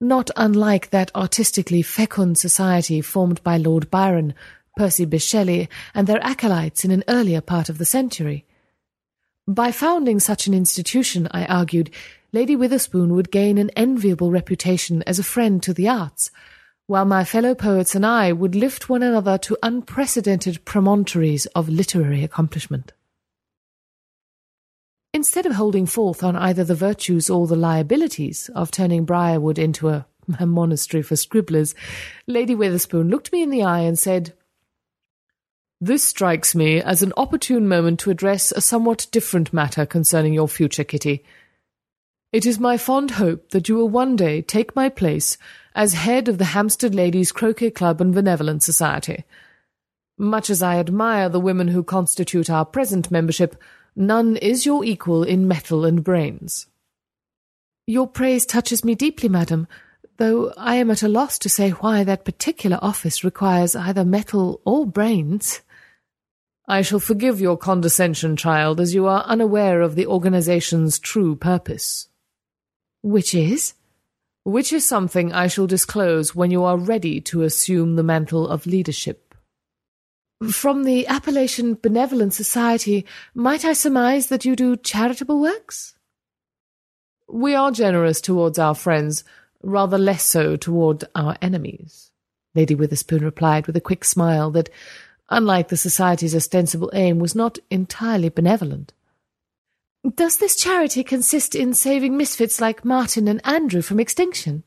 Not 0.00 0.30
unlike 0.36 0.90
that 0.90 1.10
artistically 1.14 1.80
fecund 1.80 2.36
society 2.36 3.00
formed 3.00 3.42
by 3.42 3.56
Lord 3.56 3.90
Byron, 3.90 4.34
Percy 4.76 5.06
Bysshe 5.06 5.28
Shelley, 5.28 5.68
and 5.94 6.06
their 6.06 6.22
acolytes 6.22 6.84
in 6.84 6.90
an 6.90 7.04
earlier 7.08 7.40
part 7.40 7.68
of 7.68 7.78
the 7.78 7.84
century. 7.84 8.44
By 9.46 9.72
founding 9.72 10.20
such 10.20 10.46
an 10.46 10.54
institution, 10.54 11.28
I 11.30 11.44
argued, 11.44 11.90
Lady 12.32 12.56
Witherspoon 12.56 13.14
would 13.14 13.30
gain 13.30 13.58
an 13.58 13.68
enviable 13.76 14.30
reputation 14.30 15.02
as 15.02 15.18
a 15.18 15.22
friend 15.22 15.62
to 15.62 15.74
the 15.74 15.86
arts, 15.86 16.30
while 16.86 17.04
my 17.04 17.24
fellow 17.24 17.54
poets 17.54 17.94
and 17.94 18.06
I 18.06 18.32
would 18.32 18.54
lift 18.54 18.88
one 18.88 19.02
another 19.02 19.36
to 19.38 19.58
unprecedented 19.62 20.64
promontories 20.64 21.44
of 21.54 21.68
literary 21.68 22.24
accomplishment. 22.24 22.94
Instead 25.12 25.44
of 25.44 25.52
holding 25.52 25.84
forth 25.84 26.24
on 26.24 26.36
either 26.36 26.64
the 26.64 26.74
virtues 26.74 27.28
or 27.28 27.46
the 27.46 27.54
liabilities 27.54 28.48
of 28.54 28.70
turning 28.70 29.04
Briarwood 29.04 29.58
into 29.58 29.90
a, 29.90 30.06
a 30.40 30.46
monastery 30.46 31.02
for 31.02 31.16
scribblers, 31.16 31.74
Lady 32.26 32.54
Witherspoon 32.54 33.10
looked 33.10 33.30
me 33.30 33.42
in 33.42 33.50
the 33.50 33.62
eye 33.62 33.80
and 33.80 33.98
said, 33.98 34.32
This 35.84 36.02
strikes 36.02 36.54
me 36.54 36.80
as 36.80 37.02
an 37.02 37.12
opportune 37.14 37.68
moment 37.68 38.00
to 38.00 38.10
address 38.10 38.52
a 38.52 38.62
somewhat 38.62 39.06
different 39.10 39.52
matter 39.52 39.84
concerning 39.84 40.32
your 40.32 40.48
future, 40.48 40.82
Kitty. 40.82 41.22
It 42.32 42.46
is 42.46 42.58
my 42.58 42.78
fond 42.78 43.10
hope 43.10 43.50
that 43.50 43.68
you 43.68 43.74
will 43.74 43.90
one 43.90 44.16
day 44.16 44.40
take 44.40 44.74
my 44.74 44.88
place 44.88 45.36
as 45.74 45.92
head 45.92 46.26
of 46.26 46.38
the 46.38 46.46
Hampstead 46.56 46.94
Ladies 46.94 47.32
Croquet 47.32 47.70
Club 47.70 48.00
and 48.00 48.14
Benevolent 48.14 48.62
Society. 48.62 49.24
Much 50.16 50.48
as 50.48 50.62
I 50.62 50.78
admire 50.78 51.28
the 51.28 51.38
women 51.38 51.68
who 51.68 51.84
constitute 51.84 52.48
our 52.48 52.64
present 52.64 53.10
membership, 53.10 53.54
None 53.94 54.38
is 54.38 54.64
your 54.64 54.86
equal 54.86 55.22
in 55.22 55.46
mettle 55.46 55.84
and 55.84 56.02
brains. 56.02 56.66
Your 57.86 58.08
praise 58.08 58.46
touches 58.46 58.84
me 58.84 58.94
deeply, 58.94 59.28
madam, 59.28 59.68
though 60.16 60.50
I 60.56 60.76
am 60.76 60.90
at 60.90 61.02
a 61.02 61.08
loss 61.08 61.38
to 61.40 61.50
say 61.50 61.72
why 61.72 62.04
that 62.04 62.24
particular 62.24 62.78
office 62.80 63.22
requires 63.22 63.76
either 63.76 64.02
metal 64.02 64.62
or 64.64 64.86
brains. 64.86 65.60
I 66.66 66.80
shall 66.80 67.00
forgive 67.00 67.40
your 67.40 67.58
condescension, 67.58 68.36
child, 68.36 68.80
as 68.80 68.94
you 68.94 69.06
are 69.06 69.22
unaware 69.24 69.82
of 69.82 69.96
the 69.96 70.06
organization's 70.06 70.98
true 70.98 71.36
purpose. 71.36 72.08
Which 73.02 73.34
is? 73.34 73.74
Which 74.44 74.72
is 74.72 74.86
something 74.86 75.32
I 75.32 75.46
shall 75.46 75.66
disclose 75.66 76.34
when 76.34 76.50
you 76.50 76.64
are 76.64 76.78
ready 76.78 77.20
to 77.22 77.42
assume 77.42 77.96
the 77.96 78.02
mantle 78.02 78.48
of 78.48 78.66
leadership. 78.66 79.34
From 80.50 80.84
the 80.84 81.06
appellation 81.06 81.78
Benevolent 81.80 82.32
Society, 82.32 83.04
might 83.34 83.64
I 83.64 83.72
surmise 83.74 84.28
that 84.28 84.44
you 84.44 84.56
do 84.56 84.76
charitable 84.76 85.40
works? 85.40 85.94
We 87.28 87.54
are 87.54 87.70
generous 87.70 88.20
towards 88.20 88.58
our 88.58 88.74
friends, 88.74 89.24
rather 89.62 89.98
less 89.98 90.24
so 90.24 90.56
toward 90.56 91.04
our 91.14 91.36
enemies, 91.40 92.10
Lady 92.54 92.74
Witherspoon 92.74 93.24
replied 93.24 93.66
with 93.66 93.76
a 93.76 93.80
quick 93.80 94.04
smile 94.04 94.50
that, 94.52 94.68
unlike 95.30 95.68
the 95.68 95.76
Society's 95.76 96.34
ostensible 96.34 96.90
aim, 96.94 97.18
was 97.18 97.34
not 97.34 97.58
entirely 97.70 98.28
benevolent. 98.28 98.92
Does 100.14 100.38
this 100.38 100.56
charity 100.56 101.02
consist 101.02 101.54
in 101.54 101.72
saving 101.72 102.16
misfits 102.16 102.60
like 102.60 102.84
Martin 102.84 103.26
and 103.26 103.40
Andrew 103.46 103.80
from 103.82 104.00
extinction? 104.00 104.62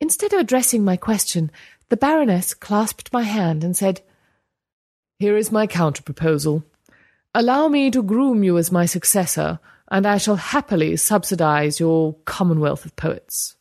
Instead 0.00 0.32
of 0.32 0.40
addressing 0.40 0.84
my 0.84 0.96
question, 0.96 1.50
the 1.88 1.96
Baroness 1.96 2.52
clasped 2.52 3.12
my 3.12 3.22
hand 3.22 3.62
and 3.62 3.76
said, 3.76 4.00
here 5.18 5.36
is 5.36 5.50
my 5.50 5.66
counter-proposal. 5.66 6.62
Allow 7.32 7.68
me 7.68 7.90
to 7.90 8.02
groom 8.02 8.44
you 8.44 8.58
as 8.58 8.70
my 8.70 8.84
successor, 8.84 9.60
and 9.90 10.06
I 10.06 10.18
shall 10.18 10.36
happily 10.36 10.96
subsidize 10.96 11.80
your 11.80 12.14
Commonwealth 12.24 12.84
of 12.84 12.96
Poets. 12.96 13.56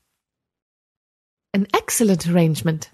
An 1.53 1.67
excellent 1.73 2.27
arrangement. 2.27 2.89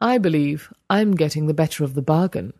I 0.00 0.18
believe 0.18 0.72
I'm 0.88 1.14
getting 1.14 1.46
the 1.46 1.54
better 1.54 1.84
of 1.84 1.94
the 1.94 2.02
bargain. 2.02 2.54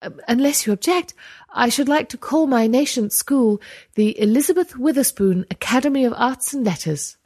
Uh, 0.00 0.10
unless 0.28 0.64
you 0.64 0.72
object, 0.72 1.12
I 1.50 1.68
should 1.68 1.88
like 1.88 2.08
to 2.10 2.16
call 2.16 2.46
my 2.46 2.68
nascent 2.68 3.12
school 3.12 3.60
the 3.94 4.20
Elizabeth 4.20 4.76
Witherspoon 4.76 5.44
Academy 5.50 6.04
of 6.04 6.14
Arts 6.16 6.54
and 6.54 6.64
Letters. 6.64 7.16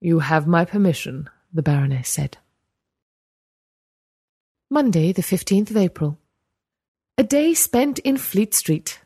You 0.00 0.20
have 0.20 0.46
my 0.46 0.64
permission, 0.64 1.28
the 1.52 1.62
Baroness 1.62 2.08
said. 2.08 2.38
Monday, 4.70 5.12
the 5.12 5.22
15th 5.22 5.70
of 5.70 5.76
April. 5.76 6.18
A 7.18 7.22
day 7.22 7.52
spent 7.52 7.98
in 7.98 8.16
Fleet 8.16 8.54
Street, 8.54 9.00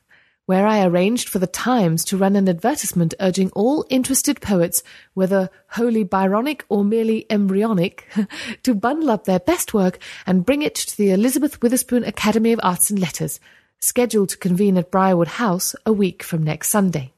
where 0.47 0.67
I 0.67 0.85
arranged 0.85 1.29
for 1.29 1.41
the 1.41 1.47
Times 1.47 2.05
to 2.07 2.17
run 2.17 2.37
an 2.37 2.49
advertisement 2.49 3.15
urging 3.21 3.51
all 3.51 3.85
interested 3.91 4.41
poets, 4.41 4.83
whether 5.15 5.51
wholly 5.71 6.05
Byronic 6.05 6.63
or 6.69 6.85
merely 6.85 7.27
embryonic, 7.29 8.09
to 8.63 8.75
bundle 8.75 9.11
up 9.11 9.25
their 9.25 9.41
best 9.41 9.75
work 9.75 9.99
and 10.25 10.47
bring 10.47 10.63
it 10.63 10.77
to 10.77 10.97
the 10.97 11.11
Elizabeth 11.11 11.61
Witherspoon 11.61 12.05
Academy 12.05 12.53
of 12.53 12.61
Arts 12.63 12.91
and 12.91 12.99
Letters, 12.99 13.41
scheduled 13.81 14.29
to 14.31 14.39
convene 14.39 14.79
at 14.79 14.91
Briarwood 14.91 15.29
House 15.29 15.75
a 15.85 15.93
week 15.93 16.23
from 16.23 16.45
next 16.45 16.71
Sunday. 16.71 17.13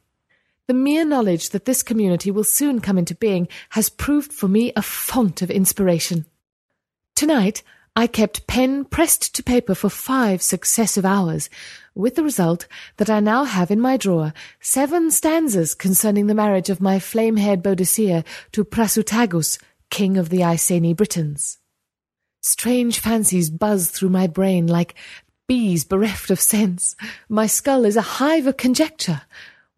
The 0.66 0.74
mere 0.74 1.04
knowledge 1.04 1.50
that 1.50 1.66
this 1.66 1.82
community 1.82 2.30
will 2.30 2.44
soon 2.44 2.80
come 2.80 2.98
into 2.98 3.14
being 3.14 3.48
has 3.70 3.88
proved 3.88 4.32
for 4.32 4.48
me 4.48 4.72
a 4.74 4.82
font 4.82 5.42
of 5.42 5.50
inspiration. 5.50 6.26
Tonight, 7.14 7.62
I 7.98 8.06
kept 8.06 8.46
pen 8.46 8.84
pressed 8.84 9.34
to 9.34 9.42
paper 9.42 9.74
for 9.74 9.90
five 9.90 10.40
successive 10.40 11.04
hours, 11.04 11.50
with 11.96 12.14
the 12.14 12.22
result 12.22 12.68
that 12.98 13.10
I 13.10 13.18
now 13.18 13.42
have 13.42 13.72
in 13.72 13.80
my 13.80 13.96
drawer 13.96 14.32
seven 14.60 15.10
stanzas 15.10 15.74
concerning 15.74 16.28
the 16.28 16.34
marriage 16.42 16.70
of 16.70 16.80
my 16.80 17.00
flame-haired 17.00 17.60
Boadicea 17.60 18.24
to 18.52 18.64
Prasutagus, 18.64 19.58
king 19.90 20.16
of 20.16 20.28
the 20.28 20.44
Iceni 20.44 20.94
Britons. 20.94 21.58
Strange 22.40 23.00
fancies 23.00 23.50
buzz 23.50 23.90
through 23.90 24.10
my 24.10 24.28
brain 24.28 24.68
like 24.68 24.94
bees 25.48 25.82
bereft 25.82 26.30
of 26.30 26.40
sense. 26.40 26.94
My 27.28 27.48
skull 27.48 27.84
is 27.84 27.96
a 27.96 28.22
hive 28.22 28.46
of 28.46 28.56
conjecture. 28.56 29.22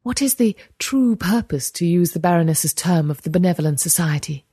What 0.02 0.20
is 0.20 0.34
the 0.34 0.54
true 0.78 1.16
purpose, 1.16 1.70
to 1.70 1.86
use 1.86 2.12
the 2.12 2.20
Baroness's 2.20 2.74
term, 2.74 3.10
of 3.10 3.22
the 3.22 3.30
Benevolent 3.30 3.80
Society? 3.80 4.44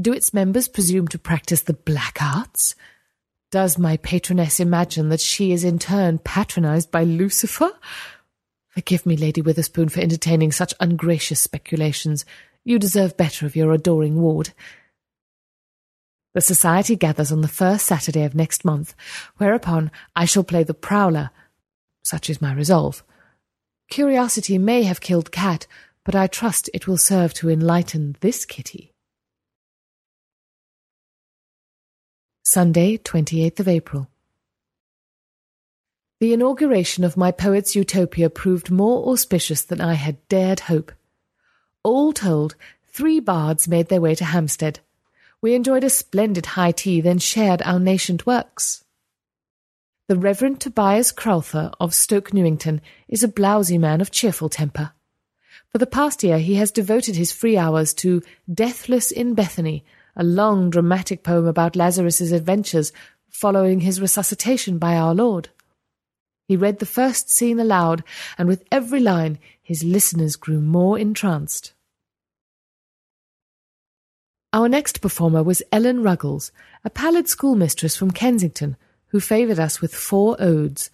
Do 0.00 0.12
its 0.12 0.32
members 0.32 0.68
presume 0.68 1.08
to 1.08 1.18
practice 1.18 1.62
the 1.62 1.74
black 1.74 2.18
arts? 2.22 2.76
Does 3.50 3.78
my 3.78 3.96
patroness 3.96 4.60
imagine 4.60 5.08
that 5.08 5.20
she 5.20 5.50
is 5.50 5.64
in 5.64 5.80
turn 5.80 6.18
patronized 6.18 6.92
by 6.92 7.02
Lucifer? 7.02 7.70
Forgive 8.68 9.04
me, 9.04 9.16
Lady 9.16 9.40
Witherspoon, 9.40 9.88
for 9.88 10.00
entertaining 10.00 10.52
such 10.52 10.72
ungracious 10.78 11.40
speculations. 11.40 12.24
You 12.62 12.78
deserve 12.78 13.16
better 13.16 13.46
of 13.46 13.56
your 13.56 13.72
adoring 13.72 14.20
ward. 14.22 14.52
The 16.32 16.40
society 16.40 16.94
gathers 16.94 17.32
on 17.32 17.40
the 17.40 17.48
first 17.48 17.86
Saturday 17.86 18.22
of 18.22 18.36
next 18.36 18.64
month, 18.64 18.94
whereupon 19.38 19.90
I 20.14 20.26
shall 20.26 20.44
play 20.44 20.62
the 20.62 20.72
prowler. 20.72 21.30
Such 22.04 22.30
is 22.30 22.40
my 22.40 22.54
resolve. 22.54 23.02
Curiosity 23.90 24.58
may 24.58 24.84
have 24.84 25.00
killed 25.00 25.32
cat, 25.32 25.66
but 26.04 26.14
I 26.14 26.28
trust 26.28 26.70
it 26.72 26.86
will 26.86 26.96
serve 26.96 27.34
to 27.34 27.50
enlighten 27.50 28.14
this 28.20 28.44
kitty. 28.44 28.89
Sunday, 32.50 32.98
28th 32.98 33.60
of 33.60 33.68
April. 33.68 34.08
The 36.18 36.32
inauguration 36.32 37.04
of 37.04 37.16
my 37.16 37.30
poet's 37.30 37.76
utopia 37.76 38.28
proved 38.28 38.72
more 38.72 39.08
auspicious 39.08 39.62
than 39.62 39.80
I 39.80 39.94
had 39.94 40.16
dared 40.26 40.58
hope. 40.58 40.90
All 41.84 42.12
told, 42.12 42.56
three 42.88 43.20
bards 43.20 43.68
made 43.68 43.86
their 43.86 44.00
way 44.00 44.16
to 44.16 44.24
Hampstead. 44.24 44.80
We 45.40 45.54
enjoyed 45.54 45.84
a 45.84 45.90
splendid 45.90 46.44
high 46.44 46.72
tea, 46.72 47.00
then 47.00 47.20
shared 47.20 47.62
our 47.62 47.78
nascent 47.78 48.26
works. 48.26 48.82
The 50.08 50.16
Reverend 50.16 50.60
Tobias 50.60 51.12
Crowther 51.12 51.70
of 51.78 51.94
Stoke 51.94 52.34
Newington 52.34 52.80
is 53.06 53.22
a 53.22 53.28
blousy 53.28 53.78
man 53.78 54.00
of 54.00 54.10
cheerful 54.10 54.48
temper. 54.48 54.90
For 55.70 55.78
the 55.78 55.86
past 55.86 56.24
year 56.24 56.40
he 56.40 56.56
has 56.56 56.72
devoted 56.72 57.14
his 57.14 57.30
free 57.30 57.56
hours 57.56 57.94
to 57.94 58.22
Deathless 58.52 59.12
in 59.12 59.34
Bethany, 59.34 59.84
a 60.16 60.24
long 60.24 60.70
dramatic 60.70 61.22
poem 61.22 61.46
about 61.46 61.76
Lazarus's 61.76 62.32
adventures 62.32 62.92
following 63.28 63.80
his 63.80 64.00
resuscitation 64.00 64.78
by 64.78 64.96
our 64.96 65.14
Lord. 65.14 65.50
He 66.46 66.56
read 66.56 66.80
the 66.80 66.86
first 66.86 67.30
scene 67.30 67.60
aloud, 67.60 68.02
and 68.36 68.48
with 68.48 68.64
every 68.72 69.00
line 69.00 69.38
his 69.62 69.84
listeners 69.84 70.34
grew 70.36 70.60
more 70.60 70.98
entranced. 70.98 71.72
Our 74.52 74.68
next 74.68 75.00
performer 75.00 75.44
was 75.44 75.62
Ellen 75.70 76.02
Ruggles, 76.02 76.50
a 76.84 76.90
pallid 76.90 77.28
schoolmistress 77.28 77.94
from 77.94 78.10
Kensington, 78.10 78.76
who 79.08 79.20
favoured 79.20 79.60
us 79.60 79.80
with 79.80 79.94
four 79.94 80.36
odes. 80.40 80.90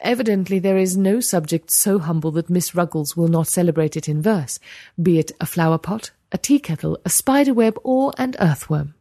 Evidently 0.00 0.58
there 0.58 0.78
is 0.78 0.96
no 0.96 1.20
subject 1.20 1.70
so 1.70 1.98
humble 1.98 2.30
that 2.30 2.48
Miss 2.48 2.74
Ruggles 2.74 3.14
will 3.14 3.28
not 3.28 3.48
celebrate 3.48 3.98
it 3.98 4.08
in 4.08 4.22
verse, 4.22 4.58
be 5.00 5.18
it 5.18 5.32
a 5.42 5.46
flower 5.46 5.76
pot, 5.76 6.10
a 6.32 6.38
tea 6.38 6.58
kettle, 6.58 6.98
a 7.04 7.10
spider 7.10 7.54
web, 7.54 7.78
or 7.82 8.12
an 8.18 8.34
earthworm. 8.38 8.94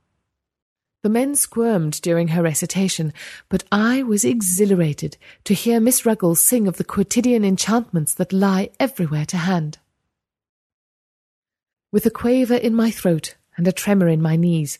The 1.02 1.10
men 1.10 1.36
squirmed 1.36 2.02
during 2.02 2.30
her 2.30 2.44
recitation, 2.44 3.14
but 3.48 3.64
I 3.72 4.04
was 4.04 4.26
exhilarated 4.26 5.18
to 5.46 5.54
hear 5.54 5.80
Miss 5.80 6.06
Ruggles 6.06 6.42
sing 6.42 6.68
of 6.68 6.78
the 6.78 6.84
quotidian 6.84 7.46
enchantments 7.46 8.14
that 8.16 8.34
lie 8.34 8.72
everywhere 8.80 9.26
to 9.28 9.38
hand. 9.38 9.78
With 11.92 12.06
a 12.06 12.12
quaver 12.12 12.56
in 12.56 12.76
my 12.76 12.92
throat 12.92 13.36
and 13.56 13.68
a 13.68 13.72
tremor 13.72 14.10
in 14.10 14.22
my 14.22 14.36
knees, 14.36 14.78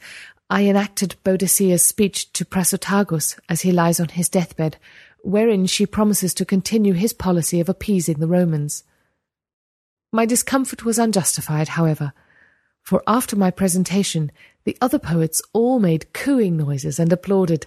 I 0.50 0.66
enacted 0.66 1.16
Boadicea's 1.24 1.86
speech 1.86 2.34
to 2.34 2.44
Prasutagus 2.44 3.40
as 3.48 3.62
he 3.62 3.72
lies 3.72 4.00
on 4.00 4.10
his 4.10 4.28
deathbed, 4.28 4.78
wherein 5.24 5.68
she 5.68 5.86
promises 5.86 6.34
to 6.34 6.46
continue 6.46 6.94
his 6.94 7.14
policy 7.14 7.60
of 7.60 7.70
appeasing 7.70 8.20
the 8.20 8.28
Romans. 8.28 8.84
My 10.12 10.26
discomfort 10.26 10.84
was 10.84 11.00
unjustified, 11.00 11.70
however, 11.70 12.14
for 12.84 13.04
after 13.08 13.36
my 13.36 13.52
presentation, 13.52 14.32
the 14.64 14.78
other 14.82 15.00
poets 15.00 15.42
all 15.54 15.80
made 15.80 16.12
cooing 16.14 16.58
noises 16.58 17.00
and 17.00 17.12
applauded. 17.12 17.66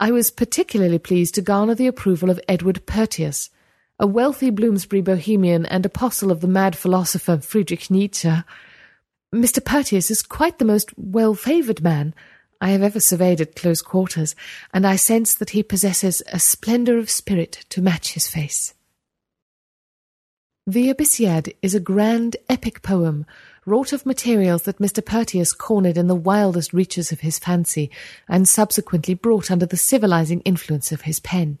I 0.00 0.10
was 0.10 0.30
particularly 0.30 0.98
pleased 0.98 1.34
to 1.36 1.42
garner 1.42 1.74
the 1.74 1.86
approval 1.86 2.30
of 2.30 2.40
Edward 2.48 2.84
Pertius, 2.86 3.50
a 3.98 4.06
wealthy 4.06 4.50
Bloomsbury 4.50 5.02
bohemian 5.02 5.64
and 5.66 5.86
apostle 5.86 6.30
of 6.30 6.40
the 6.40 6.48
mad 6.48 6.76
philosopher 6.76 7.38
Friedrich 7.38 7.90
Nietzsche. 7.90 8.32
Mr. 9.34 9.64
Pertius 9.64 10.10
is 10.10 10.22
quite 10.22 10.58
the 10.58 10.64
most 10.64 10.90
well 10.98 11.34
favoured 11.34 11.82
man 11.82 12.14
I 12.60 12.70
have 12.70 12.82
ever 12.82 13.00
surveyed 13.00 13.40
at 13.40 13.56
close 13.56 13.82
quarters, 13.82 14.34
and 14.72 14.86
I 14.86 14.96
sense 14.96 15.34
that 15.34 15.50
he 15.50 15.62
possesses 15.62 16.22
a 16.32 16.38
splendour 16.38 16.98
of 16.98 17.10
spirit 17.10 17.64
to 17.70 17.82
match 17.82 18.12
his 18.12 18.28
face. 18.28 18.74
The 20.66 20.92
Abyssiad 20.92 21.54
is 21.62 21.74
a 21.74 21.80
grand 21.80 22.36
epic 22.48 22.82
poem 22.82 23.24
wrought 23.66 23.92
of 23.92 24.06
materials 24.06 24.62
that 24.62 24.78
Mr. 24.78 25.04
Curtius 25.04 25.52
cornered 25.52 25.98
in 25.98 26.06
the 26.06 26.14
wildest 26.14 26.72
reaches 26.72 27.12
of 27.12 27.20
his 27.20 27.38
fancy, 27.38 27.90
and 28.28 28.48
subsequently 28.48 29.12
brought 29.12 29.50
under 29.50 29.66
the 29.66 29.76
civilizing 29.76 30.40
influence 30.40 30.92
of 30.92 31.02
his 31.02 31.20
pen. 31.20 31.58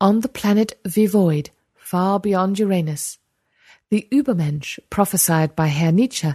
On 0.00 0.20
the 0.20 0.28
planet 0.28 0.78
Vivoid, 0.84 1.50
far 1.74 2.18
beyond 2.18 2.58
Uranus, 2.58 3.18
the 3.90 4.08
Übermensch 4.10 4.78
prophesied 4.88 5.54
by 5.54 5.66
Herr 5.66 5.92
Nietzsche 5.92 6.34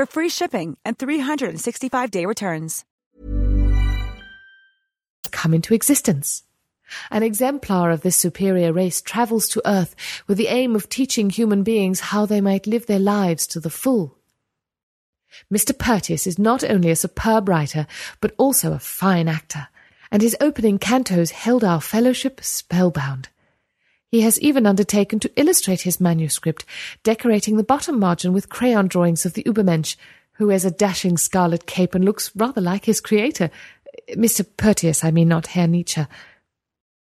for 0.00 0.06
free 0.06 0.30
shipping 0.30 0.78
and 0.82 0.96
365-day 0.96 2.24
returns. 2.24 2.86
Come 5.30 5.52
into 5.52 5.74
existence. 5.74 6.44
An 7.10 7.22
exemplar 7.22 7.90
of 7.90 8.00
this 8.00 8.16
superior 8.16 8.72
race 8.72 9.02
travels 9.02 9.46
to 9.50 9.62
Earth 9.66 9.94
with 10.26 10.38
the 10.38 10.46
aim 10.46 10.74
of 10.74 10.88
teaching 10.88 11.28
human 11.28 11.62
beings 11.62 12.00
how 12.00 12.24
they 12.24 12.40
might 12.40 12.66
live 12.66 12.86
their 12.86 12.98
lives 12.98 13.46
to 13.48 13.60
the 13.60 13.68
full. 13.68 14.16
Mr. 15.52 15.76
Curtius 15.76 16.26
is 16.26 16.38
not 16.38 16.64
only 16.64 16.90
a 16.90 16.96
superb 16.96 17.46
writer, 17.46 17.86
but 18.22 18.34
also 18.38 18.72
a 18.72 18.78
fine 18.78 19.28
actor 19.28 19.68
and 20.10 20.22
his 20.22 20.36
opening 20.40 20.78
cantos 20.78 21.30
held 21.30 21.62
our 21.62 21.80
fellowship 21.80 22.42
spellbound. 22.42 23.28
He 24.10 24.22
has 24.22 24.40
even 24.40 24.66
undertaken 24.66 25.20
to 25.20 25.30
illustrate 25.36 25.82
his 25.82 26.00
manuscript, 26.00 26.64
decorating 27.04 27.56
the 27.56 27.62
bottom 27.62 27.98
margin 27.98 28.32
with 28.32 28.48
crayon 28.48 28.88
drawings 28.88 29.24
of 29.24 29.34
the 29.34 29.44
Übermensch, 29.44 29.96
who 30.32 30.48
wears 30.48 30.64
a 30.64 30.70
dashing 30.70 31.16
scarlet 31.16 31.66
cape 31.66 31.94
and 31.94 32.04
looks 32.04 32.34
rather 32.34 32.60
like 32.60 32.86
his 32.86 33.00
creator, 33.00 33.50
Mr. 34.10 34.44
Curtius, 34.56 35.04
I 35.04 35.10
mean, 35.10 35.28
not 35.28 35.48
Herr 35.48 35.68
Nietzsche. 35.68 36.00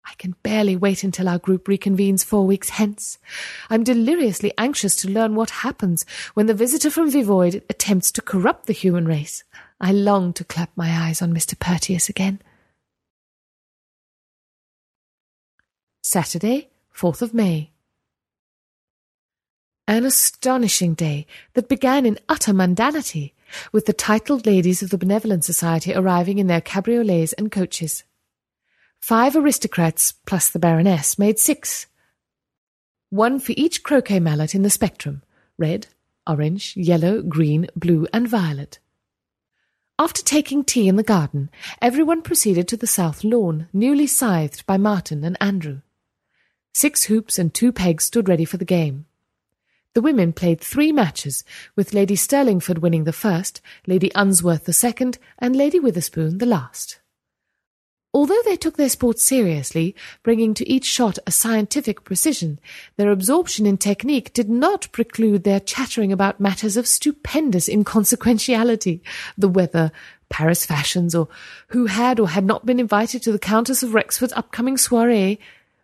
I 0.05 0.13
can 0.17 0.35
barely 0.43 0.75
wait 0.75 1.03
until 1.03 1.29
our 1.29 1.39
group 1.39 1.65
reconvenes 1.65 2.25
four 2.25 2.45
weeks 2.45 2.69
hence. 2.69 3.17
I'm 3.69 3.83
deliriously 3.83 4.53
anxious 4.57 4.95
to 4.97 5.09
learn 5.09 5.33
what 5.35 5.49
happens 5.49 6.05
when 6.33 6.45
the 6.45 6.53
visitor 6.53 6.91
from 6.91 7.09
Vivoid 7.09 7.63
attempts 7.69 8.11
to 8.11 8.21
corrupt 8.21 8.65
the 8.65 8.73
human 8.73 9.05
race. 9.05 9.43
I 9.79 9.93
long 9.93 10.33
to 10.33 10.43
clap 10.43 10.71
my 10.75 11.07
eyes 11.07 11.21
on 11.21 11.33
Mr. 11.33 11.57
Curtius 11.57 12.09
again. 12.09 12.41
Saturday, 16.03 16.69
4th 16.95 17.21
of 17.21 17.33
May. 17.33 17.71
An 19.87 20.05
astonishing 20.05 20.93
day 20.93 21.27
that 21.53 21.67
began 21.67 22.05
in 22.05 22.19
utter 22.29 22.53
mundanity, 22.53 23.33
with 23.71 23.85
the 23.85 23.93
titled 23.93 24.45
ladies 24.45 24.81
of 24.81 24.89
the 24.89 24.97
Benevolent 24.97 25.43
Society 25.43 25.93
arriving 25.93 26.39
in 26.39 26.47
their 26.47 26.61
cabriolets 26.61 27.33
and 27.37 27.51
coaches. 27.51 28.03
Five 28.99 29.35
aristocrats 29.35 30.13
plus 30.25 30.49
the 30.49 30.59
Baroness 30.59 31.19
made 31.19 31.37
six. 31.37 31.87
one 33.09 33.39
for 33.39 33.53
each 33.57 33.83
croquet 33.83 34.19
mallet 34.19 34.55
in 34.55 34.63
the 34.63 34.69
spectrum 34.69 35.21
red, 35.57 35.87
orange, 36.25 36.75
yellow, 36.75 37.21
green, 37.21 37.67
blue, 37.75 38.07
and 38.13 38.27
violet. 38.27 38.79
After 39.99 40.23
taking 40.23 40.63
tea 40.63 40.87
in 40.87 40.95
the 40.95 41.03
garden, 41.03 41.51
everyone 41.81 42.23
proceeded 42.23 42.67
to 42.69 42.77
the 42.77 42.87
south 42.87 43.23
lawn, 43.23 43.67
newly 43.71 44.07
scythed 44.07 44.65
by 44.65 44.77
Martin 44.77 45.23
and 45.23 45.37
Andrew. 45.39 45.81
Six 46.73 47.03
hoops 47.05 47.37
and 47.37 47.53
two 47.53 47.71
pegs 47.71 48.05
stood 48.05 48.27
ready 48.27 48.45
for 48.45 48.57
the 48.57 48.65
game. 48.65 49.05
The 49.93 50.01
women 50.01 50.33
played 50.33 50.59
three 50.59 50.91
matches, 50.91 51.43
with 51.75 51.93
Lady 51.93 52.15
Stirlingford 52.15 52.79
winning 52.79 53.03
the 53.03 53.13
first, 53.13 53.61
Lady 53.85 54.11
Unsworth 54.15 54.65
the 54.65 54.73
second, 54.73 55.19
and 55.37 55.55
Lady 55.55 55.79
Witherspoon 55.79 56.39
the 56.39 56.47
last. 56.47 56.99
Although 58.11 58.41
they 58.45 58.55
took 58.55 58.77
their 58.77 58.89
sport 58.89 59.19
seriously, 59.19 59.95
bringing 60.23 60.55
to 60.55 60.67
each 60.69 60.85
shot 60.85 61.19
a 61.25 61.31
scientific 61.31 62.03
precision, 62.03 62.59
their 62.95 63.11
absorption 63.11 63.65
in 63.67 63.77
technique 63.77 64.33
did 64.33 64.49
not 64.49 64.91
preclude 64.91 65.43
their 65.43 65.59
chattering 65.59 66.11
about 66.11 66.39
matters 66.39 66.75
of 66.75 66.87
stupendous 66.87 67.67
inconsequentiality, 67.67 69.01
the 69.37 69.47
weather, 69.47 69.91
Paris 70.29 70.65
fashions, 70.65 71.13
or 71.13 71.27
who 71.67 71.85
had 71.85 72.19
or 72.19 72.29
had 72.29 72.45
not 72.45 72.65
been 72.65 72.79
invited 72.79 73.21
to 73.23 73.31
the 73.31 73.39
Countess 73.39 73.83
of 73.83 73.93
Rexford's 73.93 74.33
upcoming 74.33 74.77
soiree, 74.77 75.39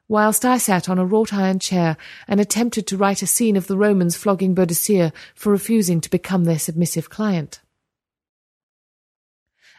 whilst 0.09 0.43
I 0.43 0.57
sat 0.57 0.89
on 0.89 0.97
a 0.97 1.05
wrought 1.05 1.33
iron 1.33 1.59
chair 1.59 1.95
and 2.27 2.41
attempted 2.41 2.87
to 2.87 2.97
write 2.97 3.21
a 3.21 3.27
scene 3.27 3.55
of 3.55 3.67
the 3.67 3.77
Romans 3.77 4.17
flogging 4.17 4.55
Boadicea 4.55 5.13
for 5.35 5.51
refusing 5.51 6.01
to 6.01 6.09
become 6.09 6.43
their 6.43 6.59
submissive 6.59 7.09
client. 7.09 7.61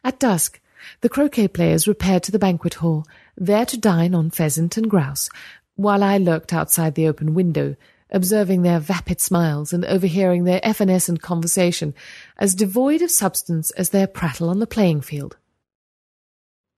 At 0.03 0.21
dusk, 0.21 0.61
the 1.03 1.11
croquet 1.11 1.49
players 1.49 1.87
repaired 1.87 2.23
to 2.23 2.33
the 2.33 2.39
banquet 2.39 2.75
hall, 2.75 3.07
there 3.37 3.67
to 3.67 3.77
dine 3.77 4.15
on 4.15 4.31
pheasant 4.31 4.79
and 4.79 4.89
grouse, 4.89 5.29
while 5.75 6.03
I 6.03 6.17
lurked 6.17 6.53
outside 6.53 6.95
the 6.95 7.09
open 7.09 7.35
window, 7.35 7.77
observing 8.11 8.63
their 8.63 8.81
vapid 8.81 9.21
smiles 9.21 9.73
and 9.73 9.85
overhearing 9.85 10.45
their 10.45 10.65
evanescent 10.65 11.23
conversation, 11.23 11.93
as 12.39 12.55
devoid 12.55 13.03
of 13.03 13.11
substance 13.11 13.73
as 13.73 13.91
their 13.91 14.07
prattle 14.07 14.49
on 14.49 14.61
the 14.61 14.67
playing 14.67 15.01
field. 15.01 15.37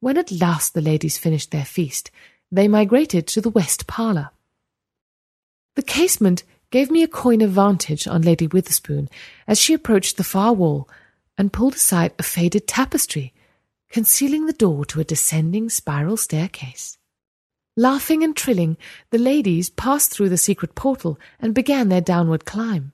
When 0.00 0.18
at 0.18 0.32
last 0.32 0.74
the 0.74 0.80
ladies 0.80 1.16
finished 1.16 1.52
their 1.52 1.64
feast, 1.64 2.10
they 2.52 2.68
migrated 2.68 3.26
to 3.26 3.40
the 3.40 3.50
west 3.50 3.86
parlour. 3.86 4.30
The 5.74 5.82
casement 5.82 6.44
gave 6.70 6.90
me 6.90 7.02
a 7.02 7.08
coign 7.08 7.42
of 7.42 7.50
vantage 7.50 8.06
on 8.06 8.22
Lady 8.22 8.46
Witherspoon 8.46 9.08
as 9.48 9.58
she 9.58 9.72
approached 9.72 10.18
the 10.18 10.24
far 10.24 10.52
wall 10.52 10.88
and 11.38 11.52
pulled 11.52 11.74
aside 11.74 12.12
a 12.18 12.22
faded 12.22 12.68
tapestry 12.68 13.32
concealing 13.90 14.46
the 14.46 14.52
door 14.52 14.84
to 14.86 15.00
a 15.00 15.04
descending 15.04 15.68
spiral 15.68 16.16
staircase. 16.16 16.98
Laughing 17.76 18.22
and 18.22 18.36
trilling, 18.36 18.76
the 19.10 19.18
ladies 19.18 19.70
passed 19.70 20.10
through 20.10 20.28
the 20.28 20.36
secret 20.36 20.74
portal 20.74 21.18
and 21.40 21.54
began 21.54 21.88
their 21.88 22.00
downward 22.00 22.44
climb. 22.44 22.92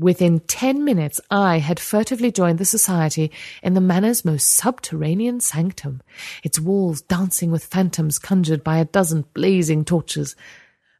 Within 0.00 0.40
ten 0.40 0.82
minutes, 0.82 1.20
I 1.30 1.58
had 1.58 1.78
furtively 1.78 2.32
joined 2.32 2.58
the 2.58 2.64
society 2.64 3.30
in 3.62 3.74
the 3.74 3.82
manor's 3.82 4.24
most 4.24 4.46
subterranean 4.46 5.40
sanctum, 5.40 6.00
its 6.42 6.58
walls 6.58 7.02
dancing 7.02 7.50
with 7.50 7.66
phantoms 7.66 8.18
conjured 8.18 8.64
by 8.64 8.78
a 8.78 8.86
dozen 8.86 9.26
blazing 9.34 9.84
torches. 9.84 10.36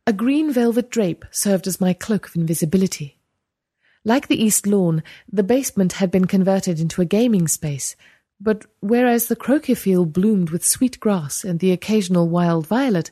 A 0.06 0.12
green 0.12 0.52
velvet 0.52 0.90
drape 0.90 1.24
served 1.30 1.66
as 1.66 1.80
my 1.80 1.94
cloak 1.94 2.28
of 2.28 2.36
invisibility. 2.36 3.16
Like 4.04 4.28
the 4.28 4.42
east 4.42 4.66
lawn, 4.66 5.02
the 5.32 5.42
basement 5.42 5.94
had 5.94 6.10
been 6.10 6.26
converted 6.26 6.78
into 6.78 7.00
a 7.00 7.06
gaming 7.06 7.48
space, 7.48 7.96
but 8.38 8.66
whereas 8.80 9.28
the 9.28 9.36
croquet 9.36 9.76
field 9.76 10.12
bloomed 10.12 10.50
with 10.50 10.62
sweet 10.62 11.00
grass 11.00 11.42
and 11.42 11.58
the 11.58 11.72
occasional 11.72 12.28
wild 12.28 12.66
violet, 12.66 13.10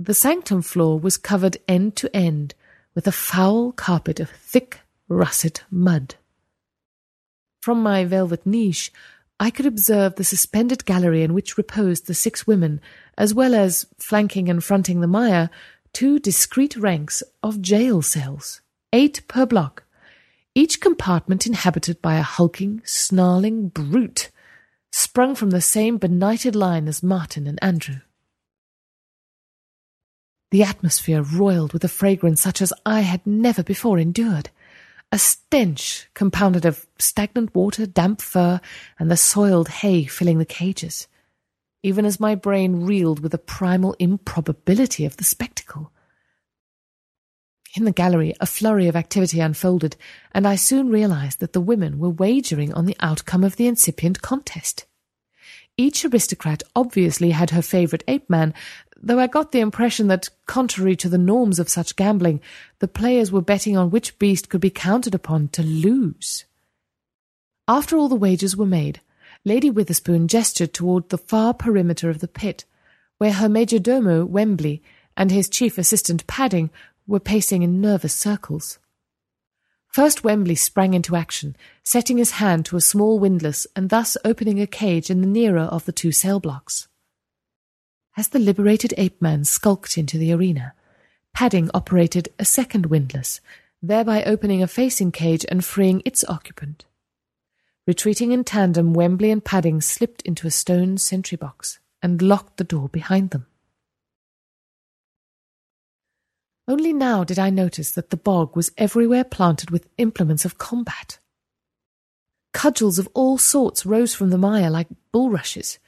the 0.00 0.14
sanctum 0.14 0.62
floor 0.62 0.98
was 0.98 1.18
covered 1.18 1.58
end 1.68 1.96
to 1.96 2.16
end 2.16 2.54
with 2.94 3.06
a 3.06 3.12
foul 3.12 3.72
carpet 3.72 4.20
of 4.20 4.30
thick, 4.30 4.80
russet 5.08 5.64
mud. 5.70 6.16
From 7.60 7.82
my 7.82 8.04
velvet 8.04 8.46
niche, 8.46 8.92
I 9.40 9.50
could 9.50 9.66
observe 9.66 10.16
the 10.16 10.24
suspended 10.24 10.84
gallery 10.84 11.22
in 11.22 11.34
which 11.34 11.56
reposed 11.56 12.06
the 12.06 12.14
six 12.14 12.46
women, 12.46 12.80
as 13.16 13.34
well 13.34 13.54
as, 13.54 13.86
flanking 13.98 14.48
and 14.48 14.62
fronting 14.62 15.00
the 15.00 15.06
mire, 15.06 15.50
two 15.92 16.18
discreet 16.18 16.76
ranks 16.76 17.22
of 17.42 17.62
jail 17.62 18.02
cells, 18.02 18.60
eight 18.92 19.26
per 19.28 19.46
block, 19.46 19.84
each 20.54 20.80
compartment 20.80 21.46
inhabited 21.46 22.02
by 22.02 22.16
a 22.16 22.22
hulking, 22.22 22.82
snarling 22.84 23.68
brute 23.68 24.30
sprung 24.90 25.34
from 25.34 25.50
the 25.50 25.60
same 25.60 25.98
benighted 25.98 26.56
line 26.56 26.88
as 26.88 27.02
Martin 27.02 27.46
and 27.46 27.58
Andrew. 27.62 28.00
The 30.50 30.62
atmosphere 30.62 31.22
roiled 31.22 31.72
with 31.72 31.84
a 31.84 31.88
fragrance 31.88 32.40
such 32.40 32.62
as 32.62 32.72
I 32.86 33.00
had 33.00 33.26
never 33.26 33.62
before 33.62 33.98
endured. 33.98 34.50
A 35.10 35.18
stench 35.18 36.08
compounded 36.12 36.66
of 36.66 36.86
stagnant 36.98 37.54
water, 37.54 37.86
damp 37.86 38.20
fur, 38.20 38.60
and 38.98 39.10
the 39.10 39.16
soiled 39.16 39.68
hay 39.68 40.04
filling 40.04 40.38
the 40.38 40.44
cages, 40.44 41.08
even 41.82 42.04
as 42.04 42.20
my 42.20 42.34
brain 42.34 42.84
reeled 42.84 43.20
with 43.20 43.32
the 43.32 43.38
primal 43.38 43.96
improbability 43.98 45.06
of 45.06 45.16
the 45.16 45.24
spectacle. 45.24 45.92
In 47.74 47.84
the 47.84 47.92
gallery, 47.92 48.34
a 48.40 48.46
flurry 48.46 48.86
of 48.86 48.96
activity 48.96 49.40
unfolded, 49.40 49.96
and 50.32 50.46
I 50.46 50.56
soon 50.56 50.90
realized 50.90 51.40
that 51.40 51.52
the 51.52 51.60
women 51.60 51.98
were 51.98 52.10
wagering 52.10 52.72
on 52.74 52.86
the 52.86 52.96
outcome 53.00 53.44
of 53.44 53.56
the 53.56 53.66
incipient 53.66 54.20
contest. 54.20 54.84
Each 55.76 56.04
aristocrat 56.04 56.62
obviously 56.74 57.30
had 57.30 57.50
her 57.50 57.62
favourite 57.62 58.02
ape 58.08 58.28
man, 58.28 58.52
though 59.00 59.18
I 59.18 59.26
got 59.26 59.52
the 59.52 59.60
impression 59.60 60.08
that, 60.08 60.28
contrary 60.46 60.96
to 60.96 61.08
the 61.08 61.18
norms 61.18 61.58
of 61.58 61.68
such 61.68 61.96
gambling, 61.96 62.40
the 62.78 62.88
players 62.88 63.30
were 63.30 63.40
betting 63.40 63.76
on 63.76 63.90
which 63.90 64.18
beast 64.18 64.48
could 64.48 64.60
be 64.60 64.70
counted 64.70 65.14
upon 65.14 65.48
to 65.48 65.62
lose. 65.62 66.44
After 67.66 67.96
all 67.96 68.08
the 68.08 68.16
wagers 68.16 68.56
were 68.56 68.66
made, 68.66 69.00
Lady 69.44 69.70
Witherspoon 69.70 70.26
gestured 70.26 70.72
toward 70.72 71.08
the 71.08 71.18
far 71.18 71.54
perimeter 71.54 72.10
of 72.10 72.18
the 72.20 72.28
pit, 72.28 72.64
where 73.18 73.32
her 73.32 73.48
major 73.48 73.78
domo, 73.78 74.24
Wembley, 74.24 74.82
and 75.16 75.30
his 75.30 75.48
chief 75.48 75.78
assistant, 75.78 76.26
Padding, 76.26 76.70
were 77.06 77.20
pacing 77.20 77.62
in 77.62 77.80
nervous 77.80 78.14
circles. 78.14 78.78
First 79.88 80.22
Wembley 80.22 80.54
sprang 80.54 80.94
into 80.94 81.16
action, 81.16 81.56
setting 81.82 82.18
his 82.18 82.32
hand 82.32 82.66
to 82.66 82.76
a 82.76 82.80
small 82.80 83.18
windlass 83.18 83.66
and 83.74 83.90
thus 83.90 84.16
opening 84.24 84.60
a 84.60 84.66
cage 84.66 85.10
in 85.10 85.20
the 85.20 85.26
nearer 85.26 85.62
of 85.62 85.86
the 85.86 85.92
two 85.92 86.12
cell 86.12 86.40
blocks. 86.40 86.88
As 88.18 88.26
the 88.30 88.40
liberated 88.40 88.92
ape 88.96 89.22
man 89.22 89.44
skulked 89.44 89.96
into 89.96 90.18
the 90.18 90.32
arena, 90.32 90.74
Padding 91.32 91.70
operated 91.72 92.30
a 92.36 92.44
second 92.44 92.86
windlass, 92.86 93.40
thereby 93.80 94.24
opening 94.24 94.60
a 94.60 94.66
facing 94.66 95.12
cage 95.12 95.46
and 95.48 95.64
freeing 95.64 96.02
its 96.04 96.24
occupant. 96.24 96.84
Retreating 97.86 98.32
in 98.32 98.42
tandem, 98.42 98.92
Wembley 98.92 99.30
and 99.30 99.44
Padding 99.44 99.80
slipped 99.80 100.22
into 100.22 100.48
a 100.48 100.50
stone 100.50 100.98
sentry 100.98 101.36
box 101.36 101.78
and 102.02 102.20
locked 102.20 102.56
the 102.56 102.64
door 102.64 102.88
behind 102.88 103.30
them. 103.30 103.46
Only 106.66 106.92
now 106.92 107.22
did 107.22 107.38
I 107.38 107.50
notice 107.50 107.92
that 107.92 108.10
the 108.10 108.16
bog 108.16 108.56
was 108.56 108.72
everywhere 108.76 109.22
planted 109.22 109.70
with 109.70 109.88
implements 109.96 110.44
of 110.44 110.58
combat. 110.58 111.20
Cudgels 112.52 112.98
of 112.98 113.08
all 113.14 113.38
sorts 113.38 113.86
rose 113.86 114.12
from 114.12 114.30
the 114.30 114.38
mire 114.38 114.70
like 114.70 114.88
bulrushes. 115.12 115.78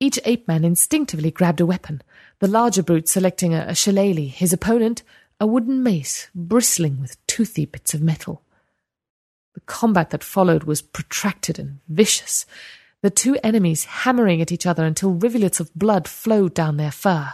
Each 0.00 0.18
ape 0.24 0.48
man 0.48 0.64
instinctively 0.64 1.30
grabbed 1.30 1.60
a 1.60 1.66
weapon, 1.66 2.02
the 2.38 2.48
larger 2.48 2.82
brute 2.82 3.06
selecting 3.06 3.54
a, 3.54 3.66
a 3.68 3.74
shillelagh, 3.74 4.30
his 4.30 4.52
opponent 4.52 5.02
a 5.38 5.46
wooden 5.46 5.82
mace 5.82 6.28
bristling 6.34 7.00
with 7.00 7.24
toothy 7.26 7.66
bits 7.66 7.94
of 7.94 8.02
metal. 8.02 8.42
The 9.54 9.60
combat 9.60 10.10
that 10.10 10.24
followed 10.24 10.64
was 10.64 10.82
protracted 10.82 11.58
and 11.58 11.80
vicious, 11.88 12.46
the 13.02 13.10
two 13.10 13.38
enemies 13.42 13.84
hammering 13.84 14.42
at 14.42 14.52
each 14.52 14.66
other 14.66 14.84
until 14.84 15.12
rivulets 15.12 15.60
of 15.60 15.74
blood 15.74 16.06
flowed 16.06 16.54
down 16.54 16.76
their 16.76 16.90
fur. 16.90 17.32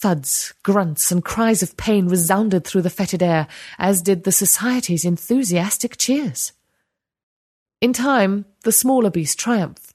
Thuds, 0.00 0.54
grunts, 0.62 1.10
and 1.10 1.24
cries 1.24 1.62
of 1.62 1.76
pain 1.76 2.06
resounded 2.06 2.64
through 2.64 2.82
the 2.82 2.90
fetid 2.90 3.22
air, 3.22 3.48
as 3.78 4.00
did 4.00 4.22
the 4.22 4.30
society's 4.30 5.04
enthusiastic 5.04 5.96
cheers. 5.96 6.52
In 7.80 7.92
time, 7.92 8.44
the 8.62 8.70
smaller 8.70 9.10
beast 9.10 9.38
triumphed, 9.38 9.87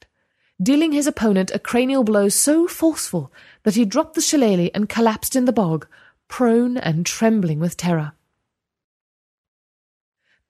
dealing 0.61 0.91
his 0.91 1.07
opponent 1.07 1.51
a 1.53 1.59
cranial 1.59 2.03
blow 2.03 2.29
so 2.29 2.67
forceful 2.67 3.31
that 3.63 3.75
he 3.75 3.85
dropped 3.85 4.15
the 4.15 4.21
shillelagh 4.21 4.69
and 4.73 4.89
collapsed 4.89 5.35
in 5.35 5.45
the 5.45 5.53
bog, 5.53 5.87
prone 6.27 6.77
and 6.77 7.05
trembling 7.05 7.59
with 7.59 7.77
terror. 7.77 8.13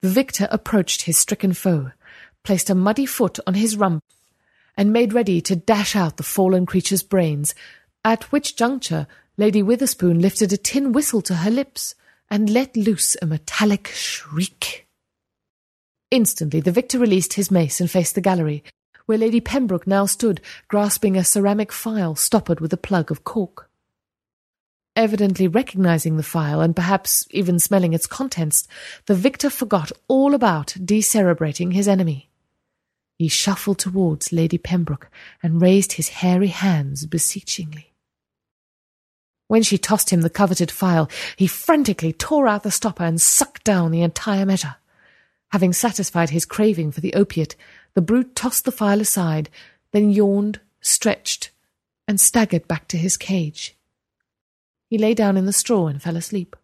The 0.01 0.09
victor 0.09 0.47
approached 0.51 1.03
his 1.03 1.17
stricken 1.17 1.53
foe, 1.53 1.91
placed 2.43 2.69
a 2.69 2.75
muddy 2.75 3.05
foot 3.05 3.39
on 3.47 3.53
his 3.53 3.77
rump, 3.77 4.03
and 4.75 4.91
made 4.91 5.13
ready 5.13 5.39
to 5.41 5.55
dash 5.55 5.95
out 5.95 6.17
the 6.17 6.23
fallen 6.23 6.65
creature's 6.65 7.03
brains, 7.03 7.55
at 8.03 8.31
which 8.31 8.57
juncture 8.57 9.07
Lady 9.37 9.63
Witherspoon 9.63 10.19
lifted 10.19 10.51
a 10.51 10.57
tin 10.57 10.91
whistle 10.91 11.21
to 11.21 11.35
her 11.35 11.51
lips 11.51 11.95
and 12.29 12.49
let 12.49 12.75
loose 12.75 13.15
a 13.21 13.25
metallic 13.25 13.87
shriek. 13.87 14.87
Instantly 16.11 16.59
the 16.59 16.71
victor 16.71 16.99
released 16.99 17.33
his 17.33 17.49
mace 17.49 17.79
and 17.79 17.89
faced 17.89 18.15
the 18.15 18.21
gallery, 18.21 18.63
where 19.05 19.17
Lady 19.17 19.41
Pembroke 19.41 19.87
now 19.87 20.05
stood, 20.05 20.41
grasping 20.67 21.17
a 21.17 21.23
ceramic 21.23 21.71
phial 21.71 22.15
stoppered 22.15 22.59
with 22.59 22.73
a 22.73 22.77
plug 22.77 23.11
of 23.11 23.23
cork. 23.23 23.69
evidently 24.95 25.47
recognizing 25.47 26.17
the 26.17 26.23
phial 26.23 26.61
and 26.61 26.75
perhaps 26.75 27.25
even 27.31 27.59
smelling 27.59 27.93
its 27.93 28.07
contents, 28.07 28.67
the 29.05 29.15
victor 29.15 29.49
forgot 29.49 29.91
all 30.07 30.33
about 30.33 30.75
decerebrating 30.83 31.71
his 31.71 31.87
enemy. 31.87 32.29
He 33.17 33.27
shuffled 33.27 33.79
towards 33.79 34.33
Lady 34.33 34.57
Pembroke 34.57 35.09
and 35.41 35.61
raised 35.61 35.93
his 35.93 36.09
hairy 36.09 36.47
hands 36.47 37.05
beseechingly. 37.05 37.93
When 39.47 39.63
she 39.63 39.77
tossed 39.77 40.09
him 40.09 40.21
the 40.21 40.29
coveted 40.29 40.71
phial, 40.71 41.09
he 41.35 41.47
frantically 41.47 42.13
tore 42.13 42.47
out 42.47 42.63
the 42.63 42.71
stopper 42.71 43.03
and 43.03 43.21
sucked 43.21 43.63
down 43.63 43.91
the 43.91 44.01
entire 44.01 44.45
measure. 44.45 44.75
Having 45.51 45.73
satisfied 45.73 46.31
his 46.31 46.45
craving 46.45 46.91
for 46.91 47.01
the 47.01 47.13
opiate, 47.13 47.55
the 47.95 48.01
brute 48.01 48.35
tossed 48.35 48.65
the 48.65 48.71
phial 48.71 49.01
aside, 49.01 49.49
then 49.91 50.09
yawned, 50.09 50.59
stretched, 50.81 51.51
and 52.07 52.19
staggered 52.19 52.67
back 52.67 52.87
to 52.89 52.97
his 52.97 53.17
cage. 53.17 53.77
He 54.89 54.97
lay 54.97 55.13
down 55.13 55.37
in 55.37 55.45
the 55.45 55.53
straw 55.53 55.87
and 55.87 56.01
fell 56.01 56.17
asleep. 56.17 56.55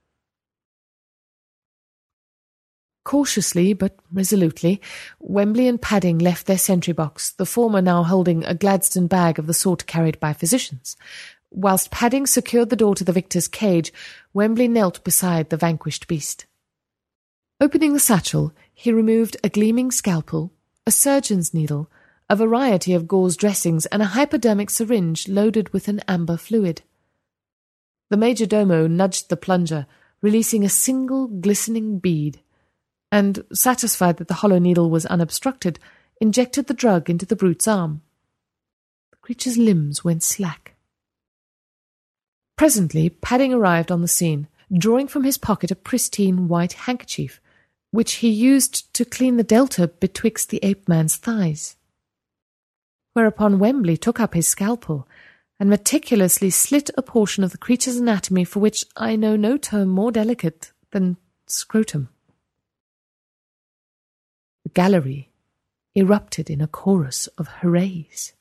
Cautiously 3.05 3.73
but 3.73 3.97
resolutely, 4.11 4.82
Wembley 5.19 5.67
and 5.67 5.82
Padding 5.82 6.19
left 6.19 6.45
their 6.45 6.57
sentry 6.57 6.93
box, 6.93 7.32
the 7.32 7.45
former 7.45 7.82
now 7.82 8.03
holding 8.03 8.43
a 8.45 8.53
Gladstone 8.53 9.07
bag 9.07 9.39
of 9.39 9.47
the 9.47 9.53
sort 9.53 9.88
carried 9.88 10.19
by 10.19 10.34
physicians. 10.34 10.95
Whilst 11.49 11.89
Padding 11.89 12.27
secured 12.27 12.69
the 12.69 12.75
door 12.75 12.93
to 12.93 13.03
the 13.03 13.11
victor's 13.11 13.47
cage, 13.47 13.91
Wembley 14.34 14.67
knelt 14.67 15.03
beside 15.03 15.49
the 15.49 15.57
vanquished 15.57 16.07
beast. 16.07 16.45
Opening 17.59 17.93
the 17.93 17.99
satchel, 17.99 18.53
he 18.73 18.91
removed 18.91 19.38
a 19.43 19.49
gleaming 19.49 19.89
scalpel, 19.91 20.53
a 20.89 20.91
surgeon's 20.91 21.53
needle, 21.53 21.87
a 22.31 22.35
variety 22.35 22.95
of 22.95 23.07
gauze 23.07 23.37
dressings, 23.37 23.85
and 23.85 24.01
a 24.01 24.13
hypodermic 24.17 24.71
syringe 24.71 25.27
loaded 25.27 25.69
with 25.69 25.87
an 25.87 26.01
amber 26.07 26.35
fluid. 26.35 26.81
The 28.09 28.17
major 28.17 28.47
domo 28.47 28.87
nudged 28.87 29.29
the 29.29 29.37
plunger, 29.37 29.85
releasing 30.23 30.65
a 30.65 30.69
single 30.69 31.27
glistening 31.27 31.99
bead, 31.99 32.39
and, 33.11 33.45
satisfied 33.53 34.17
that 34.17 34.29
the 34.29 34.41
hollow 34.41 34.57
needle 34.57 34.89
was 34.89 35.05
unobstructed, 35.05 35.77
injected 36.19 36.65
the 36.65 36.73
drug 36.73 37.07
into 37.07 37.27
the 37.27 37.35
brute's 37.35 37.67
arm. 37.67 38.01
The 39.11 39.17
creature's 39.21 39.57
limbs 39.59 40.03
went 40.03 40.23
slack. 40.23 40.73
Presently, 42.57 43.11
Padding 43.11 43.53
arrived 43.53 43.91
on 43.91 44.01
the 44.01 44.07
scene, 44.07 44.47
drawing 44.75 45.07
from 45.07 45.23
his 45.23 45.37
pocket 45.37 45.69
a 45.69 45.75
pristine 45.75 46.47
white 46.47 46.73
handkerchief, 46.73 47.39
which 47.91 48.13
he 48.15 48.29
used 48.29 48.93
to 48.93 49.05
clean 49.05 49.37
the 49.37 49.43
delta 49.43 49.87
betwixt 49.87 50.49
the 50.49 50.59
ape 50.63 50.87
man's 50.87 51.15
thighs 51.15 51.75
whereupon 53.13 53.59
Wembley 53.59 53.97
took 53.97 54.19
up 54.19 54.33
his 54.33 54.47
scalpel 54.47 55.07
and 55.59 55.69
meticulously 55.69 56.49
slit 56.49 56.89
a 56.97 57.01
portion 57.01 57.43
of 57.43 57.51
the 57.51 57.57
creature's 57.57 57.97
anatomy 57.97 58.45
for 58.45 58.59
which 58.59 58.85
I 58.95 59.17
know 59.17 59.35
no 59.35 59.57
term 59.57 59.89
more 59.89 60.11
delicate 60.11 60.71
than 60.91 61.17
scrotum. 61.45 62.07
The 64.63 64.69
gallery 64.69 65.31
erupted 65.95 66.49
in 66.49 66.61
a 66.61 66.67
chorus 66.67 67.27
of 67.37 67.47
hoorays. 67.61 68.31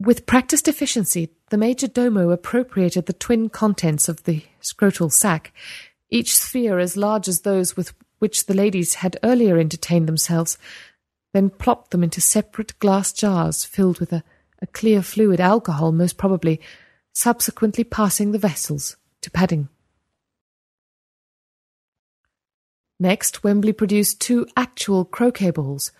With 0.00 0.26
practised 0.26 0.66
efficiency, 0.66 1.30
the 1.50 1.58
major 1.58 1.86
domo 1.86 2.30
appropriated 2.30 3.06
the 3.06 3.12
twin 3.12 3.48
contents 3.50 4.08
of 4.08 4.24
the 4.24 4.42
scrotal 4.60 5.12
sac, 5.12 5.52
each 6.10 6.36
sphere 6.36 6.78
as 6.78 6.96
large 6.96 7.28
as 7.28 7.40
those 7.40 7.76
with 7.76 7.92
which 8.18 8.46
the 8.46 8.54
ladies 8.54 8.94
had 8.94 9.18
earlier 9.22 9.58
entertained 9.58 10.08
themselves, 10.08 10.58
then 11.32 11.50
plopped 11.50 11.90
them 11.90 12.02
into 12.02 12.20
separate 12.20 12.78
glass 12.78 13.12
jars 13.12 13.64
filled 13.64 14.00
with 14.00 14.12
a, 14.12 14.24
a 14.60 14.66
clear 14.66 15.02
fluid 15.02 15.40
alcohol, 15.40 15.92
most 15.92 16.16
probably, 16.16 16.60
subsequently 17.12 17.84
passing 17.84 18.32
the 18.32 18.38
vessels 18.38 18.96
to 19.22 19.30
padding. 19.30 19.68
Next, 23.00 23.44
Wembley 23.44 23.72
produced 23.72 24.20
two 24.20 24.46
actual 24.56 25.04
croquet 25.04 25.52
balls, 25.52 25.92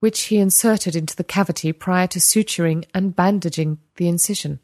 which 0.00 0.22
he 0.24 0.38
inserted 0.38 0.96
into 0.96 1.14
the 1.14 1.24
cavity 1.24 1.72
prior 1.72 2.08
to 2.08 2.18
suturing 2.18 2.84
and 2.92 3.14
bandaging 3.14 3.78
the 3.96 4.08
incision. 4.08 4.58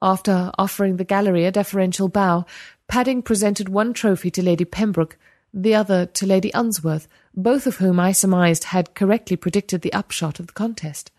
After 0.00 0.52
offering 0.56 0.96
the 0.96 1.04
gallery 1.04 1.44
a 1.46 1.52
deferential 1.52 2.08
bow, 2.08 2.46
Padding 2.90 3.22
presented 3.22 3.68
one 3.68 3.92
trophy 3.92 4.32
to 4.32 4.42
Lady 4.42 4.64
Pembroke, 4.64 5.16
the 5.54 5.76
other 5.76 6.06
to 6.06 6.26
Lady 6.26 6.50
Unsworth, 6.52 7.06
both 7.32 7.68
of 7.68 7.76
whom 7.76 8.00
I 8.00 8.10
surmised 8.10 8.64
had 8.64 8.96
correctly 8.96 9.36
predicted 9.36 9.82
the 9.82 9.92
upshot 9.92 10.40
of 10.40 10.48
the 10.48 10.52
contest. 10.52 11.12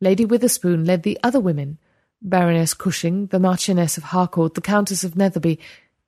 Lady 0.00 0.24
Witherspoon 0.24 0.86
led 0.86 1.02
the 1.02 1.20
other 1.22 1.40
women, 1.40 1.76
Baroness 2.22 2.72
Cushing, 2.72 3.26
the 3.26 3.38
Marchioness 3.38 3.98
of 3.98 4.04
Harcourt, 4.04 4.54
the 4.54 4.62
Countess 4.62 5.04
of 5.04 5.14
Netherby, 5.14 5.58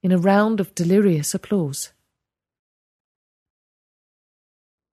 in 0.03 0.13
a 0.13 0.19
round 0.19 0.61
of 0.61 0.75
delirious 0.75 1.35
applause. 1.35 1.93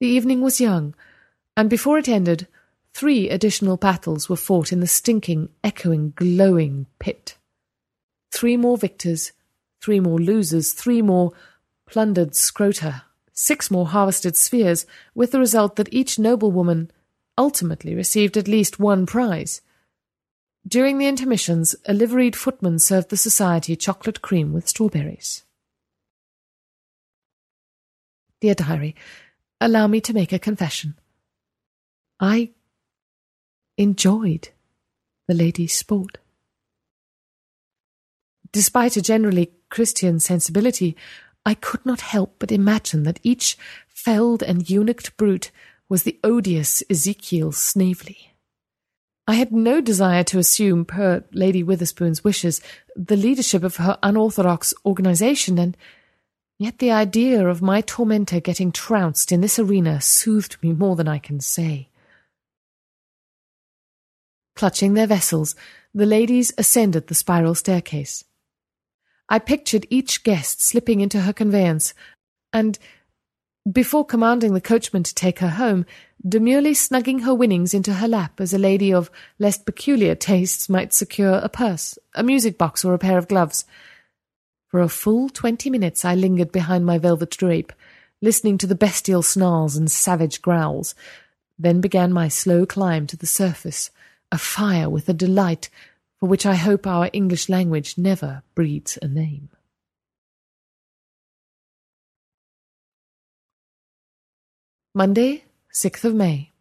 The 0.02 0.08
evening 0.08 0.42
was 0.42 0.60
young, 0.60 0.96
and 1.56 1.70
before 1.70 1.98
it 1.98 2.10
ended, 2.10 2.46
three 2.94 3.30
additional 3.30 3.78
battles 3.78 4.28
were 4.28 4.36
fought 4.36 4.74
in 4.74 4.82
the 4.82 4.86
stinking, 4.86 5.48
echoing, 5.64 6.12
glowing 6.18 6.88
pit. 7.00 7.38
Three 8.34 8.58
more 8.58 8.78
victors, 8.78 9.32
three 9.82 10.00
more 10.00 10.20
losers, 10.20 10.74
three 10.74 11.02
more 11.02 11.32
plundered 11.86 12.32
scrota 12.32 13.02
six 13.42 13.72
more 13.72 13.88
harvested 13.88 14.36
spheres, 14.36 14.86
with 15.16 15.32
the 15.32 15.40
result 15.40 15.76
that 15.76 15.92
each 15.92 16.20
noblewoman 16.20 16.92
ultimately 17.38 17.96
received 17.96 18.38
at 18.38 18.48
least 18.48 18.80
one 18.80 19.06
prize. 19.06 19.62
During 20.68 21.00
the 21.00 21.08
intermissions, 21.08 21.76
a 21.88 21.94
liveried 21.94 22.36
footman 22.36 22.78
served 22.78 23.10
the 23.10 23.18
society 23.18 23.76
chocolate 23.76 24.22
cream 24.22 24.54
with 24.54 24.68
strawberries. 24.68 25.44
Dear 28.42 28.54
Diary, 28.54 28.96
allow 29.60 29.88
me 29.88 30.02
to 30.02 30.14
make 30.14 30.34
a 30.34 30.40
confession. 30.40 30.96
I 32.20 32.52
enjoyed 33.78 34.50
the 35.28 35.34
ladies' 35.34 35.74
sport. 35.74 36.20
Despite 38.52 38.98
a 38.98 39.02
generally 39.02 39.52
Christian 39.72 40.20
sensibility, 40.20 40.96
I 41.44 41.56
could 41.56 41.84
not 41.86 42.02
help 42.02 42.36
but 42.38 42.52
imagine 42.52 43.02
that 43.04 43.20
each 43.24 43.58
felled 43.88 44.44
and 44.44 44.70
eunuched 44.70 45.18
brute 45.18 45.50
was 45.90 46.04
the 46.04 46.20
odious 46.24 46.84
Ezekiel 46.90 47.52
Snavely. 47.52 48.32
I 49.28 49.36
had 49.36 49.52
no 49.52 49.82
desire 49.82 50.24
to 50.26 50.40
assume, 50.40 50.86
per 50.86 51.24
Lady 51.32 51.64
Witherspoon's 51.64 52.24
wishes, 52.24 52.62
the 52.96 53.16
leadership 53.16 53.64
of 53.64 53.78
her 53.78 53.98
unorthodox 54.04 54.74
organization, 54.86 55.58
and 55.58 55.78
yet 56.60 56.80
the 56.80 56.92
idea 56.92 57.48
of 57.48 57.62
my 57.62 57.82
tormentor 57.82 58.40
getting 58.40 58.72
trounced 58.72 59.32
in 59.32 59.42
this 59.42 59.58
arena 59.58 60.02
soothed 60.02 60.58
me 60.62 60.74
more 60.74 60.96
than 60.96 61.08
I 61.08 61.18
can 61.18 61.40
say. 61.40 61.88
Clutching 64.56 64.94
their 64.94 65.08
vessels, 65.08 65.56
the 65.94 66.06
ladies 66.06 66.52
ascended 66.58 67.08
the 67.08 67.16
spiral 67.16 67.56
staircase. 67.56 68.26
I 69.32 69.40
pictured 69.40 69.88
each 69.90 70.24
guest 70.24 70.62
slipping 70.62 71.00
into 71.00 71.22
her 71.22 71.32
conveyance, 71.32 71.94
and, 72.52 72.78
before 73.72 74.06
commanding 74.06 74.54
the 74.54 74.60
coachman 74.60 75.04
to 75.04 75.16
take 75.16 75.40
her 75.40 75.52
home, 75.52 75.86
demurely 76.28 76.74
snugging 76.74 77.22
her 77.22 77.34
winnings 77.34 77.74
into 77.74 77.94
her 77.94 78.10
lap 78.10 78.42
as 78.42 78.54
a 78.54 78.60
lady 78.60 78.92
of 78.92 79.10
less 79.40 79.58
peculiar 79.58 80.16
tastes 80.16 80.68
might 80.68 80.92
secure 80.92 81.36
a 81.36 81.48
purse, 81.48 81.98
a 82.14 82.24
music 82.24 82.58
box, 82.58 82.84
or 82.84 82.94
a 82.94 83.00
pair 83.00 83.18
of 83.18 83.30
gloves. 83.30 83.64
For 84.68 84.82
a 84.82 84.90
full 84.90 85.30
twenty 85.30 85.70
minutes 85.70 86.04
I 86.04 86.14
lingered 86.14 86.52
behind 86.52 86.86
my 86.86 86.98
velvet 86.98 87.32
drape, 87.32 87.72
listening 88.22 88.58
to 88.58 88.68
the 88.68 88.76
bestial 88.76 89.22
snarls 89.22 89.78
and 89.78 89.90
savage 89.90 90.42
growls, 90.42 90.94
then 91.58 91.80
began 91.80 92.12
my 92.12 92.28
slow 92.28 92.66
climb 92.66 93.08
to 93.08 93.16
the 93.16 93.26
surface, 93.26 93.92
afire 94.30 94.90
with 94.90 95.08
a 95.08 95.14
delight 95.14 95.70
for 96.22 96.28
which 96.28 96.46
I 96.46 96.54
hope 96.54 96.86
our 96.86 97.10
English 97.14 97.50
language 97.50 97.98
never 97.98 98.44
breeds 98.54 99.00
a 99.02 99.08
name. 99.08 99.50
Monday, 104.94 105.46
6th 105.74 106.06
of 106.06 106.14
May. 106.14 106.52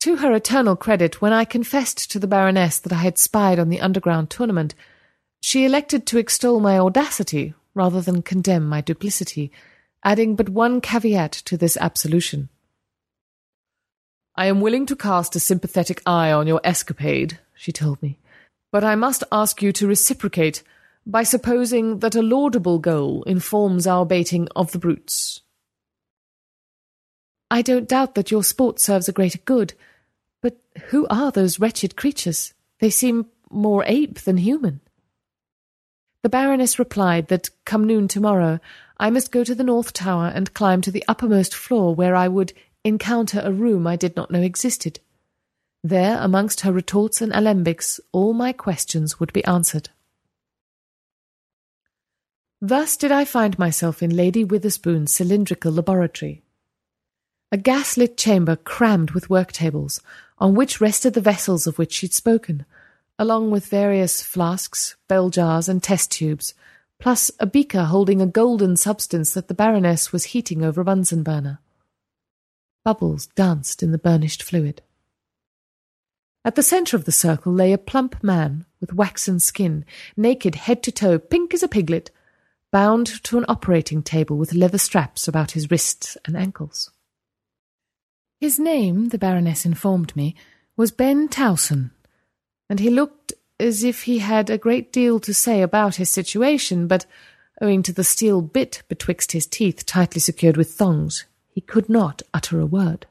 To 0.00 0.16
her 0.16 0.32
eternal 0.32 0.74
credit, 0.74 1.20
when 1.20 1.32
I 1.32 1.44
confessed 1.44 2.10
to 2.10 2.18
the 2.18 2.26
Baroness 2.26 2.80
that 2.80 2.92
I 2.92 2.96
had 2.96 3.16
spied 3.16 3.60
on 3.60 3.68
the 3.68 3.80
underground 3.80 4.30
tournament, 4.30 4.74
she 5.40 5.64
elected 5.64 6.06
to 6.06 6.18
extol 6.18 6.58
my 6.58 6.76
audacity 6.76 7.54
rather 7.72 8.00
than 8.00 8.22
condemn 8.22 8.66
my 8.66 8.80
duplicity, 8.80 9.52
adding 10.02 10.34
but 10.34 10.48
one 10.48 10.80
caveat 10.80 11.30
to 11.30 11.56
this 11.56 11.76
absolution. 11.76 12.48
I 14.36 14.46
am 14.46 14.60
willing 14.60 14.86
to 14.86 14.96
cast 14.96 15.36
a 15.36 15.40
sympathetic 15.40 16.02
eye 16.06 16.32
on 16.32 16.46
your 16.46 16.60
escapade, 16.64 17.38
she 17.54 17.72
told 17.72 18.02
me, 18.02 18.18
but 18.72 18.84
I 18.84 18.94
must 18.94 19.24
ask 19.30 19.60
you 19.62 19.72
to 19.72 19.86
reciprocate 19.86 20.62
by 21.06 21.22
supposing 21.22 21.98
that 21.98 22.14
a 22.14 22.22
laudable 22.22 22.78
goal 22.78 23.22
informs 23.24 23.86
our 23.86 24.06
baiting 24.06 24.48
of 24.54 24.72
the 24.72 24.78
brutes. 24.78 25.42
I 27.50 27.62
don't 27.62 27.88
doubt 27.88 28.14
that 28.14 28.30
your 28.30 28.44
sport 28.44 28.78
serves 28.78 29.08
a 29.08 29.12
greater 29.12 29.38
good, 29.38 29.74
But 30.42 30.58
who 30.88 31.06
are 31.08 31.30
those 31.30 31.60
wretched 31.60 31.96
creatures? 31.96 32.54
They 32.78 32.90
seem 32.90 33.26
more 33.50 33.84
ape 33.86 34.20
than 34.20 34.38
human. 34.38 34.80
The 36.22 36.28
Baroness 36.28 36.78
replied 36.78 37.28
that 37.28 37.50
come 37.64 37.86
noon 37.86 38.08
tomorrow 38.08 38.60
I 38.98 39.10
must 39.10 39.32
go 39.32 39.44
to 39.44 39.54
the 39.54 39.64
North 39.64 39.92
Tower 39.92 40.30
and 40.34 40.54
climb 40.54 40.82
to 40.82 40.90
the 40.90 41.04
uppermost 41.08 41.54
floor 41.54 41.94
where 41.94 42.14
I 42.14 42.28
would 42.28 42.52
encounter 42.84 43.40
a 43.44 43.52
room 43.52 43.86
I 43.86 43.96
did 43.96 44.16
not 44.16 44.30
know 44.30 44.42
existed. 44.42 45.00
There, 45.82 46.18
amongst 46.20 46.60
her 46.60 46.72
retorts 46.72 47.20
and 47.20 47.32
alembics, 47.32 48.00
all 48.12 48.32
my 48.32 48.52
questions 48.52 49.18
would 49.18 49.32
be 49.32 49.44
answered. 49.44 49.90
Thus 52.60 52.96
did 52.98 53.10
I 53.10 53.24
find 53.24 53.58
myself 53.58 54.02
in 54.02 54.14
Lady 54.14 54.44
Witherspoon's 54.44 55.12
cylindrical 55.12 55.72
laboratory. 55.72 56.42
A 57.50 57.56
gas-lit 57.56 58.18
chamber 58.18 58.56
crammed 58.56 59.12
with 59.12 59.30
work 59.30 59.50
tables, 59.52 60.00
on 60.38 60.54
which 60.54 60.80
rested 60.80 61.14
the 61.14 61.20
vessels 61.20 61.66
of 61.66 61.78
which 61.78 61.92
she'd 61.92 62.12
spoken, 62.12 62.66
along 63.18 63.50
with 63.50 63.66
various 63.66 64.22
flasks, 64.22 64.96
bell 65.08 65.30
jars, 65.30 65.68
and 65.68 65.82
test 65.82 66.10
tubes, 66.12 66.54
plus 66.98 67.30
a 67.40 67.46
beaker 67.46 67.84
holding 67.84 68.20
a 68.20 68.26
golden 68.26 68.76
substance 68.76 69.32
that 69.32 69.48
the 69.48 69.54
Baroness 69.54 70.12
was 70.12 70.26
heating 70.26 70.62
over 70.62 70.82
a 70.82 70.84
Bunsen 70.84 71.22
burner. 71.22 71.58
Bubbles 72.84 73.26
danced 73.26 73.82
in 73.82 73.92
the 73.92 73.98
burnished 73.98 74.42
fluid. 74.42 74.82
At 76.44 76.54
the 76.54 76.62
centre 76.62 76.96
of 76.96 77.04
the 77.04 77.12
circle 77.12 77.52
lay 77.52 77.72
a 77.72 77.78
plump 77.78 78.22
man 78.22 78.64
with 78.80 78.94
waxen 78.94 79.40
skin, 79.40 79.84
naked 80.16 80.54
head 80.54 80.82
to 80.84 80.92
toe, 80.92 81.18
pink 81.18 81.52
as 81.52 81.62
a 81.62 81.68
piglet, 81.68 82.10
bound 82.72 83.06
to 83.24 83.36
an 83.36 83.44
operating 83.48 84.02
table 84.02 84.38
with 84.38 84.54
leather 84.54 84.78
straps 84.78 85.28
about 85.28 85.50
his 85.50 85.70
wrists 85.70 86.16
and 86.24 86.36
ankles. 86.36 86.90
His 88.40 88.58
name, 88.58 89.10
the 89.10 89.18
Baroness 89.18 89.66
informed 89.66 90.16
me, 90.16 90.34
was 90.76 90.90
Ben 90.90 91.28
Towson, 91.28 91.90
and 92.70 92.80
he 92.80 92.88
looked 92.88 93.34
as 93.58 93.84
if 93.84 94.04
he 94.04 94.20
had 94.20 94.48
a 94.48 94.56
great 94.56 94.90
deal 94.90 95.20
to 95.20 95.34
say 95.34 95.60
about 95.60 95.96
his 95.96 96.08
situation, 96.08 96.86
but 96.86 97.04
owing 97.60 97.82
to 97.82 97.92
the 97.92 98.04
steel 98.04 98.40
bit 98.40 98.82
betwixt 98.88 99.32
his 99.32 99.46
teeth 99.46 99.84
tightly 99.84 100.20
secured 100.20 100.56
with 100.56 100.72
thongs, 100.72 101.26
he 101.50 101.60
could 101.60 101.88
not 101.88 102.22
utter 102.32 102.60
a 102.60 102.66
word. 102.66 103.06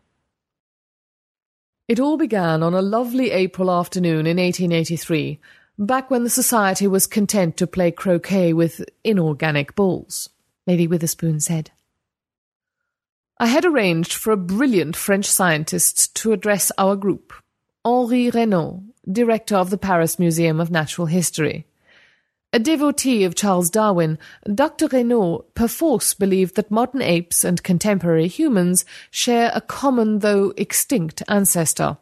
It 1.88 2.00
all 2.00 2.18
began 2.18 2.62
on 2.62 2.74
a 2.74 2.82
lovely 2.82 3.32
April 3.32 3.72
afternoon 3.72 4.28
in 4.28 4.38
1883, 4.38 5.40
back 5.78 6.12
when 6.12 6.24
the 6.24 6.30
Society 6.30 6.88
was 6.88 7.08
content 7.08 7.58
to 7.58 7.68
play 7.68 7.92
croquet 7.92 8.54
with 8.54 8.86
inorganic 9.04 9.76
balls, 9.76 10.30
Lady 10.68 10.88
Witherspoon 10.88 11.40
said. 11.40 11.72
I 13.40 13.48
had 13.48 13.66
arranged 13.66 14.14
for 14.14 14.32
a 14.32 14.38
brilliant 14.38 14.96
French 14.96 15.26
scientist 15.26 16.14
to 16.18 16.34
address 16.34 16.72
our 16.78 16.96
group, 16.96 17.34
Henri 17.86 18.30
Reynaud, 18.30 18.84
director 19.10 19.56
of 19.56 19.70
the 19.70 19.78
Paris 19.78 20.20
Museum 20.20 20.60
of 20.60 20.70
Natural 20.70 21.08
History. 21.08 21.66
A 22.52 22.58
devotee 22.58 23.26
of 23.26 23.36
Charles 23.36 23.70
Darwin, 23.70 24.18
Dr. 24.52 24.88
Reynaud 24.88 25.46
perforce 25.54 26.16
believed 26.16 26.56
that 26.56 26.72
modern 26.72 27.04
apes 27.04 27.44
and 27.44 27.62
contemporary 27.62 28.28
humans 28.28 28.86
share 29.12 29.52
a 29.54 29.62
common 29.62 30.20
though 30.20 30.52
extinct 30.58 31.22
ancestor. 31.28 32.00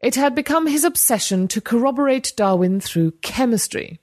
It 0.00 0.14
had 0.14 0.36
become 0.36 0.68
his 0.68 0.84
obsession 0.84 1.48
to 1.48 1.60
corroborate 1.60 2.32
Darwin 2.36 2.80
through 2.80 3.12
chemistry. 3.22 3.98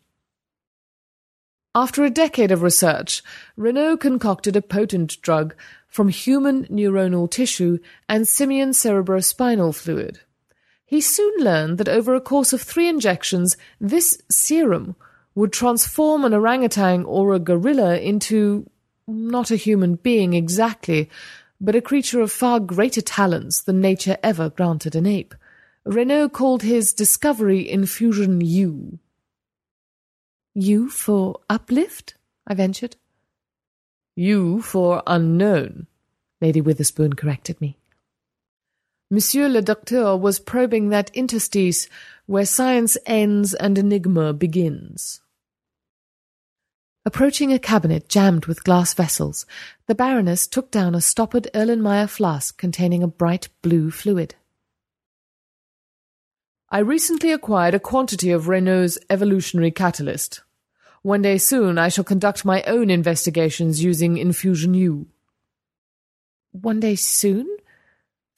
After 1.73 2.03
a 2.03 2.09
decade 2.09 2.51
of 2.51 2.61
research, 2.61 3.23
Reynaud 3.55 3.97
concocted 4.01 4.57
a 4.57 4.61
potent 4.61 5.21
drug 5.21 5.55
from 5.87 6.09
human 6.09 6.65
neuronal 6.65 7.31
tissue 7.31 7.79
and 8.09 8.27
simian 8.27 8.71
cerebrospinal 8.71 9.73
fluid. 9.73 10.19
He 10.85 10.99
soon 10.99 11.41
learned 11.41 11.77
that 11.77 11.87
over 11.87 12.15
a 12.15 12.21
course 12.21 12.51
of 12.51 12.61
three 12.61 12.89
injections, 12.89 13.55
this 13.79 14.21
serum 14.29 14.97
would 15.35 15.53
transform 15.53 16.25
an 16.25 16.33
orangutan 16.33 17.03
or 17.05 17.33
a 17.33 17.39
gorilla 17.39 17.97
into 17.97 18.69
not 19.07 19.51
a 19.51 19.55
human 19.55 19.95
being 19.95 20.33
exactly, 20.33 21.09
but 21.61 21.75
a 21.75 21.81
creature 21.81 22.21
of 22.21 22.31
far 22.31 22.59
greater 22.59 23.01
talents 23.01 23.61
than 23.61 23.81
nature 23.81 24.17
ever 24.23 24.49
granted 24.49 24.95
an 24.95 25.05
ape. 25.05 25.35
Reynaud 25.85 26.29
called 26.29 26.63
his 26.63 26.93
discovery 26.93 27.69
Infusion 27.69 28.41
U. 28.41 28.99
U 30.55 30.89
for 30.89 31.39
uplift? 31.49 32.15
I 32.45 32.53
ventured. 32.53 32.95
U 34.15 34.61
for 34.61 35.01
unknown, 35.07 35.87
Lady 36.41 36.61
Witherspoon 36.61 37.13
corrected 37.13 37.59
me. 37.61 37.77
Monsieur 39.11 39.47
le 39.47 39.61
Docteur 39.61 40.15
was 40.15 40.39
probing 40.39 40.89
that 40.89 41.09
interstice 41.15 41.87
where 42.29 42.45
science 42.45 42.95
ends 43.07 43.55
and 43.55 43.75
enigma 43.75 44.31
begins. 44.31 45.19
Approaching 47.03 47.51
a 47.51 47.57
cabinet 47.57 48.07
jammed 48.07 48.45
with 48.45 48.63
glass 48.63 48.93
vessels, 48.93 49.47
the 49.87 49.95
Baroness 49.95 50.45
took 50.45 50.69
down 50.69 50.93
a 50.93 51.01
stoppered 51.01 51.47
Erlenmeyer 51.55 52.07
flask 52.07 52.55
containing 52.55 53.01
a 53.01 53.07
bright 53.07 53.49
blue 53.63 53.89
fluid. 53.89 54.35
I 56.69 56.79
recently 56.79 57.31
acquired 57.31 57.73
a 57.73 57.79
quantity 57.79 58.29
of 58.29 58.47
Reynaud's 58.47 58.99
evolutionary 59.09 59.71
catalyst. 59.71 60.43
One 61.01 61.23
day 61.23 61.39
soon 61.39 61.79
I 61.79 61.89
shall 61.89 62.03
conduct 62.03 62.45
my 62.45 62.61
own 62.67 62.91
investigations 62.91 63.83
using 63.83 64.17
Infusion 64.17 64.75
U. 64.75 65.07
One 66.51 66.79
day 66.79 66.93
soon? 66.93 67.47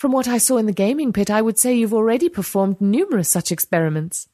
From 0.01 0.13
what 0.13 0.27
I 0.27 0.39
saw 0.39 0.57
in 0.57 0.65
the 0.65 0.71
gaming 0.73 1.13
pit, 1.13 1.29
I 1.29 1.43
would 1.43 1.59
say 1.59 1.75
you've 1.75 1.93
already 1.93 2.27
performed 2.27 2.81
numerous 2.81 3.29
such 3.29 3.51
experiments. 3.51 4.27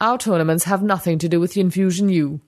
Our 0.00 0.18
tournaments 0.18 0.64
have 0.64 0.82
nothing 0.82 1.16
to 1.20 1.28
do 1.28 1.38
with 1.38 1.54
the 1.54 1.60
Infusion 1.60 2.08
U. 2.08 2.40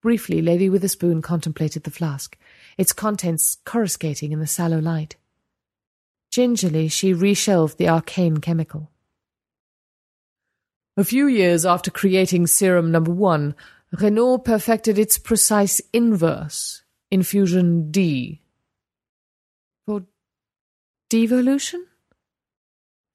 Briefly, 0.00 0.40
Lady 0.40 0.70
Witherspoon 0.70 1.20
contemplated 1.20 1.82
the 1.82 1.90
flask, 1.90 2.38
its 2.76 2.92
contents 2.92 3.56
coruscating 3.64 4.30
in 4.30 4.38
the 4.38 4.46
sallow 4.46 4.78
light. 4.78 5.16
Gingerly, 6.30 6.86
she 6.86 7.12
reshelved 7.12 7.76
the 7.76 7.88
arcane 7.88 8.38
chemical. 8.38 8.92
A 10.96 11.02
few 11.02 11.26
years 11.26 11.66
after 11.66 11.90
creating 11.90 12.46
serum 12.46 12.92
number 12.92 13.10
one, 13.10 13.56
Reynaud 13.90 14.44
perfected 14.44 14.96
its 14.96 15.18
precise 15.18 15.80
inverse, 15.92 16.84
infusion 17.10 17.90
D. 17.90 18.42
Devolution? 21.08 21.86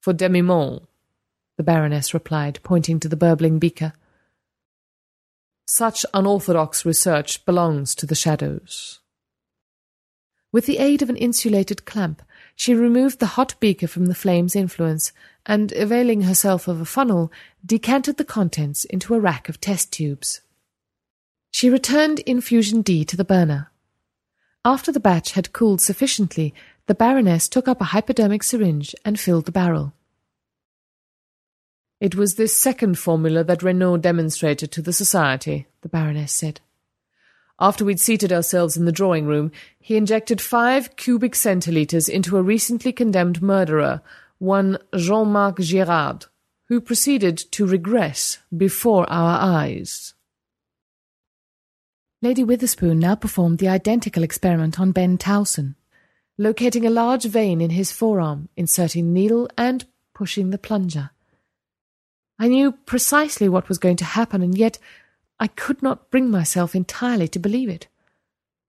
For 0.00 0.12
demi-monde, 0.12 0.88
the 1.56 1.62
Baroness 1.62 2.12
replied, 2.12 2.58
pointing 2.64 2.98
to 2.98 3.08
the 3.08 3.16
burbling 3.16 3.60
beaker. 3.60 3.92
Such 5.68 6.04
unorthodox 6.12 6.84
research 6.84 7.46
belongs 7.46 7.94
to 7.94 8.06
the 8.06 8.16
shadows. 8.16 8.98
With 10.50 10.66
the 10.66 10.78
aid 10.78 11.02
of 11.02 11.10
an 11.10 11.16
insulated 11.16 11.84
clamp, 11.84 12.20
she 12.56 12.74
removed 12.74 13.20
the 13.20 13.34
hot 13.38 13.54
beaker 13.60 13.86
from 13.86 14.06
the 14.06 14.14
flame's 14.14 14.56
influence 14.56 15.12
and, 15.46 15.70
availing 15.70 16.22
herself 16.22 16.66
of 16.66 16.80
a 16.80 16.84
funnel, 16.84 17.30
decanted 17.64 18.16
the 18.16 18.24
contents 18.24 18.84
into 18.84 19.14
a 19.14 19.20
rack 19.20 19.48
of 19.48 19.60
test 19.60 19.92
tubes. 19.92 20.40
She 21.52 21.70
returned 21.70 22.18
infusion 22.20 22.82
D 22.82 23.04
to 23.04 23.16
the 23.16 23.24
burner. 23.24 23.70
After 24.64 24.90
the 24.90 24.98
batch 24.98 25.32
had 25.32 25.52
cooled 25.52 25.80
sufficiently, 25.80 26.54
the 26.86 26.94
Baroness 26.94 27.48
took 27.48 27.66
up 27.66 27.80
a 27.80 27.84
hypodermic 27.84 28.42
syringe 28.42 28.94
and 29.04 29.18
filled 29.18 29.46
the 29.46 29.52
barrel. 29.52 29.94
It 32.00 32.14
was 32.14 32.34
this 32.34 32.54
second 32.54 32.98
formula 32.98 33.42
that 33.44 33.62
Reynaud 33.62 33.98
demonstrated 33.98 34.70
to 34.72 34.82
the 34.82 34.92
Society, 34.92 35.66
the 35.80 35.88
Baroness 35.88 36.32
said. 36.32 36.60
After 37.58 37.84
we'd 37.84 38.00
seated 38.00 38.32
ourselves 38.32 38.76
in 38.76 38.84
the 38.84 38.92
drawing 38.92 39.26
room, 39.26 39.52
he 39.78 39.96
injected 39.96 40.40
five 40.40 40.96
cubic 40.96 41.34
centilitres 41.34 42.08
into 42.08 42.36
a 42.36 42.42
recently 42.42 42.92
condemned 42.92 43.40
murderer, 43.40 44.02
one 44.38 44.76
Jean 44.94 45.28
Marc 45.28 45.60
Girard, 45.60 46.26
who 46.68 46.80
proceeded 46.80 47.38
to 47.52 47.66
regress 47.66 48.38
before 48.54 49.08
our 49.08 49.38
eyes. 49.40 50.14
Lady 52.20 52.42
Witherspoon 52.42 52.98
now 52.98 53.14
performed 53.14 53.58
the 53.58 53.68
identical 53.68 54.22
experiment 54.22 54.80
on 54.80 54.92
Ben 54.92 55.16
Towson, 55.16 55.76
locating 56.36 56.84
a 56.84 56.90
large 56.90 57.24
vein 57.24 57.60
in 57.60 57.70
his 57.70 57.92
forearm, 57.92 58.48
inserting 58.56 59.12
needle 59.12 59.48
and 59.56 59.84
pushing 60.14 60.50
the 60.50 60.58
plunger. 60.58 61.10
I 62.38 62.48
knew 62.48 62.72
precisely 62.72 63.48
what 63.48 63.68
was 63.68 63.78
going 63.78 63.96
to 63.96 64.04
happen, 64.04 64.42
and 64.42 64.56
yet 64.56 64.78
I 65.38 65.46
could 65.46 65.82
not 65.82 66.10
bring 66.10 66.30
myself 66.30 66.74
entirely 66.74 67.28
to 67.28 67.38
believe 67.38 67.68
it. 67.68 67.86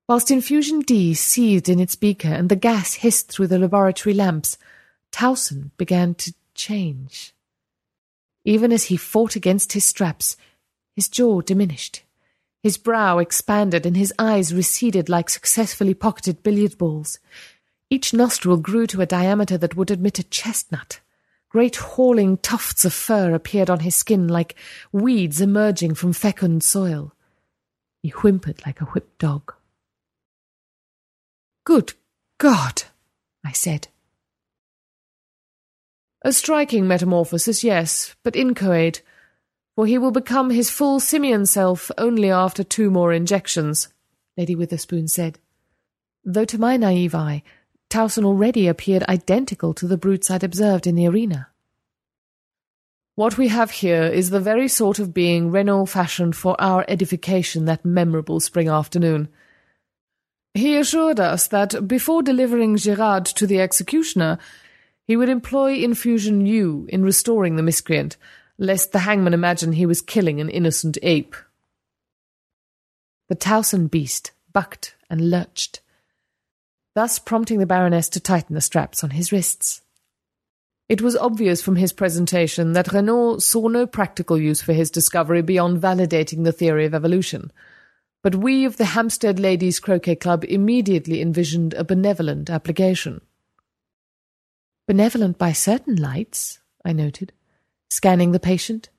Whilst 0.07 0.29
infusion 0.29 0.81
D 0.81 1.15
seethed 1.15 1.67
in 1.67 1.79
its 1.79 1.95
beaker 1.95 2.27
and 2.27 2.49
the 2.49 2.55
gas 2.55 2.95
hissed 2.95 3.31
through 3.31 3.47
the 3.47 3.57
laboratory 3.57 4.13
lamps, 4.13 4.57
Towson 5.11 5.71
began 5.77 6.13
to 6.15 6.33
change. 6.53 7.33
Even 8.43 8.71
as 8.71 8.85
he 8.85 8.97
fought 8.97 9.35
against 9.35 9.73
his 9.73 9.85
straps, 9.85 10.37
his 10.95 11.09
jaw 11.09 11.41
diminished. 11.41 12.03
His 12.61 12.77
brow 12.77 13.17
expanded 13.17 13.85
and 13.85 13.97
his 13.97 14.13
eyes 14.19 14.53
receded 14.53 15.09
like 15.09 15.29
successfully 15.29 15.93
pocketed 15.93 16.43
billiard 16.43 16.77
balls. 16.77 17.19
Each 17.89 18.13
nostril 18.13 18.57
grew 18.57 18.87
to 18.87 19.01
a 19.01 19.05
diameter 19.05 19.57
that 19.57 19.75
would 19.75 19.91
admit 19.91 20.19
a 20.19 20.23
chestnut. 20.23 20.99
Great 21.49 21.77
hauling 21.77 22.37
tufts 22.37 22.83
of 22.83 22.93
fur 22.93 23.33
appeared 23.33 23.69
on 23.69 23.81
his 23.81 23.95
skin 23.95 24.27
like 24.27 24.55
weeds 24.91 25.39
emerging 25.39 25.93
from 25.93 26.11
fecund 26.11 26.63
soil. 26.63 27.13
He 28.01 28.09
whimpered 28.09 28.65
like 28.65 28.81
a 28.81 28.85
whipped 28.85 29.19
dog. 29.19 29.53
Good 31.63 31.93
God, 32.37 32.83
I 33.43 33.51
said. 33.51 33.87
A 36.23 36.33
striking 36.33 36.87
metamorphosis, 36.87 37.63
yes, 37.63 38.15
but 38.23 38.35
inchoate, 38.35 39.01
for 39.75 39.85
he 39.85 39.97
will 39.97 40.11
become 40.11 40.49
his 40.49 40.69
full 40.69 40.99
simian 40.99 41.45
self 41.45 41.91
only 41.97 42.31
after 42.31 42.63
two 42.63 42.89
more 42.89 43.13
injections, 43.13 43.89
Lady 44.35 44.55
Witherspoon 44.55 45.07
said. 45.07 45.39
Though 46.23 46.45
to 46.45 46.57
my 46.57 46.77
naive 46.77 47.13
eye, 47.13 47.43
Towson 47.89 48.25
already 48.25 48.67
appeared 48.67 49.03
identical 49.03 49.73
to 49.75 49.87
the 49.87 49.97
brutes 49.97 50.29
I'd 50.29 50.43
observed 50.43 50.87
in 50.87 50.95
the 50.95 51.07
arena. 51.07 51.49
What 53.15 53.37
we 53.37 53.47
have 53.47 53.71
here 53.71 54.03
is 54.03 54.29
the 54.29 54.41
very 54.41 54.67
sort 54.67 54.99
of 54.99 55.13
being 55.13 55.49
Reynaud 55.49 55.85
fashioned 55.85 56.35
for 56.35 56.59
our 56.59 56.83
edification 56.89 57.63
that 57.65 57.85
memorable 57.85 58.41
spring 58.41 58.67
afternoon. 58.67 59.29
He 60.53 60.75
assured 60.75 61.19
us 61.19 61.47
that 61.47 61.87
before 61.87 62.21
delivering 62.21 62.75
Girard 62.75 63.25
to 63.25 63.47
the 63.47 63.61
executioner, 63.61 64.37
he 65.07 65.15
would 65.15 65.29
employ 65.29 65.75
infusion 65.75 66.45
U 66.45 66.87
in 66.89 67.03
restoring 67.03 67.55
the 67.55 67.63
miscreant, 67.63 68.17
lest 68.57 68.91
the 68.91 68.99
hangman 68.99 69.33
imagine 69.33 69.73
he 69.73 69.85
was 69.85 70.01
killing 70.01 70.41
an 70.41 70.49
innocent 70.49 70.97
ape. 71.01 71.35
The 73.29 73.35
Towson 73.35 73.89
beast 73.89 74.31
bucked 74.51 74.95
and 75.09 75.29
lurched, 75.29 75.79
thus 76.95 77.19
prompting 77.19 77.59
the 77.59 77.65
Baroness 77.65 78.09
to 78.09 78.19
tighten 78.19 78.55
the 78.55 78.61
straps 78.61 79.03
on 79.03 79.11
his 79.11 79.31
wrists. 79.31 79.81
It 80.87 81.01
was 81.01 81.15
obvious 81.15 81.61
from 81.61 81.75
his 81.75 81.93
presentation 81.93 82.73
that 82.73 82.93
Reynaud 82.93 83.41
saw 83.41 83.67
no 83.67 83.85
practical 83.87 84.37
use 84.37 84.61
for 84.61 84.73
his 84.73 84.91
discovery 84.91 85.41
beyond 85.41 85.81
validating 85.81 86.43
the 86.43 86.51
theory 86.51 86.85
of 86.85 86.93
evolution. 86.93 87.51
But 88.23 88.35
we 88.35 88.65
of 88.65 88.77
the 88.77 88.85
Hampstead 88.85 89.39
Ladies 89.39 89.79
Croquet 89.79 90.15
Club 90.15 90.45
immediately 90.45 91.21
envisioned 91.21 91.73
a 91.73 91.83
benevolent 91.83 92.49
application. 92.49 93.21
Benevolent 94.87 95.37
by 95.37 95.53
certain 95.53 95.95
lights, 95.95 96.59
I 96.83 96.93
noted, 96.93 97.33
scanning 97.89 98.31
the 98.31 98.39
patient. 98.39 98.89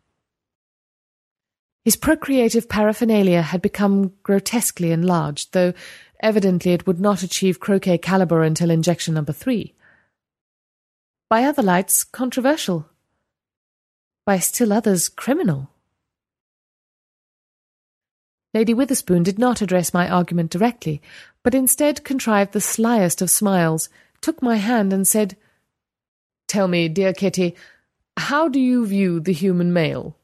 His 1.85 1.95
procreative 1.95 2.69
paraphernalia 2.69 3.43
had 3.43 3.63
become 3.63 4.13
grotesquely 4.25 4.91
enlarged, 4.91 5.53
though 5.53 5.73
evidently 6.21 6.73
it 6.73 6.87
would 6.87 7.01
not 7.01 7.23
achieve 7.23 7.61
croquet 7.61 7.99
caliber 7.99 8.43
until 8.43 8.71
injection 8.71 9.15
number 9.15 9.33
three. 9.33 9.75
By 11.29 11.45
other 11.45 11.63
lights, 11.63 12.05
controversial. 12.05 12.87
By 14.25 14.39
still 14.39 14.73
others, 14.73 15.09
criminal. 15.09 15.71
Lady 18.55 18.73
Witherspoon 18.73 19.23
did 19.23 19.39
not 19.39 19.61
address 19.61 19.93
my 19.93 20.09
argument 20.09 20.51
directly, 20.51 21.03
but 21.43 21.55
instead 21.55 22.05
contrived 22.05 22.53
the 22.53 22.59
slyest 22.59 23.21
of 23.21 23.31
smiles, 23.31 23.89
took 24.21 24.41
my 24.41 24.57
hand, 24.57 24.93
and 24.93 25.07
said, 25.07 25.37
Tell 26.49 26.67
me, 26.67 26.89
dear 26.89 27.13
Kitty, 27.13 27.55
how 28.17 28.49
do 28.49 28.59
you 28.59 28.87
view 28.87 29.21
the 29.21 29.33
human 29.33 29.73
male? 29.73 30.17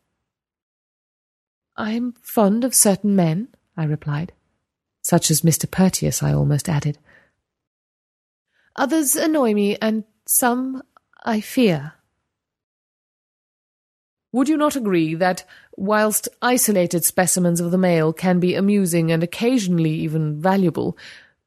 I 1.76 1.92
am 1.92 2.14
fond 2.22 2.64
of 2.64 2.74
certain 2.74 3.16
men, 3.16 3.48
I 3.76 3.84
replied. 3.84 4.32
Such 5.12 5.30
as 5.30 5.42
Mr. 5.42 5.70
Purtius, 5.70 6.22
I 6.22 6.32
almost 6.32 6.70
added. 6.70 6.96
Others 8.76 9.14
annoy 9.14 9.52
me, 9.52 9.76
and 9.76 10.04
some 10.24 10.82
I 11.22 11.42
fear. 11.42 11.92
Would 14.32 14.48
you 14.48 14.56
not 14.56 14.74
agree 14.74 15.14
that, 15.16 15.44
whilst 15.76 16.30
isolated 16.40 17.04
specimens 17.04 17.60
of 17.60 17.70
the 17.70 17.76
male 17.76 18.14
can 18.14 18.40
be 18.40 18.54
amusing 18.54 19.12
and 19.12 19.22
occasionally 19.22 19.90
even 19.90 20.40
valuable, 20.40 20.96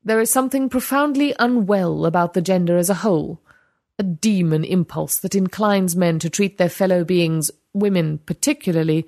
there 0.03 0.21
is 0.21 0.29
something 0.29 0.69
profoundly 0.69 1.33
unwell 1.39 2.05
about 2.05 2.35
the 2.35 2.43
gender 2.43 2.77
as 2.77 2.91
a 2.91 3.01
whole? 3.01 3.41
a 3.97 4.03
demon 4.03 4.63
impulse 4.63 5.17
that 5.17 5.33
inclines 5.33 5.95
men 5.95 6.19
to 6.19 6.29
treat 6.29 6.59
their 6.59 6.69
fellow 6.69 7.03
beings, 7.03 7.49
women 7.73 8.19
particularly, 8.27 9.07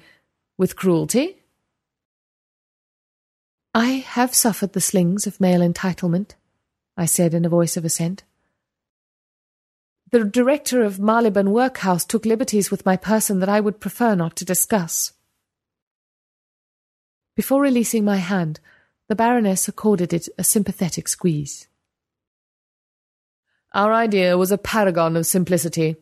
with 0.58 0.76
cruelty? 0.76 1.44
I 3.78 4.04
have 4.08 4.34
suffered 4.34 4.74
the 4.74 4.82
slings 4.82 5.28
of 5.28 5.40
male 5.40 5.62
entitlement, 5.62 6.32
I 6.98 7.06
said 7.06 7.36
in 7.36 7.46
a 7.46 7.50
voice 7.50 7.78
of 7.78 7.86
assent. 7.86 8.24
The 10.10 10.24
director 10.24 10.82
of 10.82 10.98
Marylebone 10.98 11.52
Workhouse 11.52 12.04
took 12.04 12.26
liberties 12.26 12.72
with 12.72 12.88
my 12.88 12.98
person 12.98 13.40
that 13.40 13.50
I 13.50 13.60
would 13.60 13.80
prefer 13.80 14.16
not 14.16 14.36
to 14.38 14.46
discuss. 14.46 15.14
Before 17.36 17.62
releasing 17.62 18.04
my 18.04 18.16
hand, 18.16 18.60
the 19.10 19.16
Baroness 19.16 19.68
accorded 19.68 20.12
it 20.12 20.28
a 20.40 20.44
sympathetic 20.44 21.08
squeeze. 21.08 21.68
Our 23.76 23.94
idea 23.94 24.40
was 24.40 24.52
a 24.52 24.58
paragon 24.58 25.16
of 25.16 25.28
simplicity. 25.28 25.98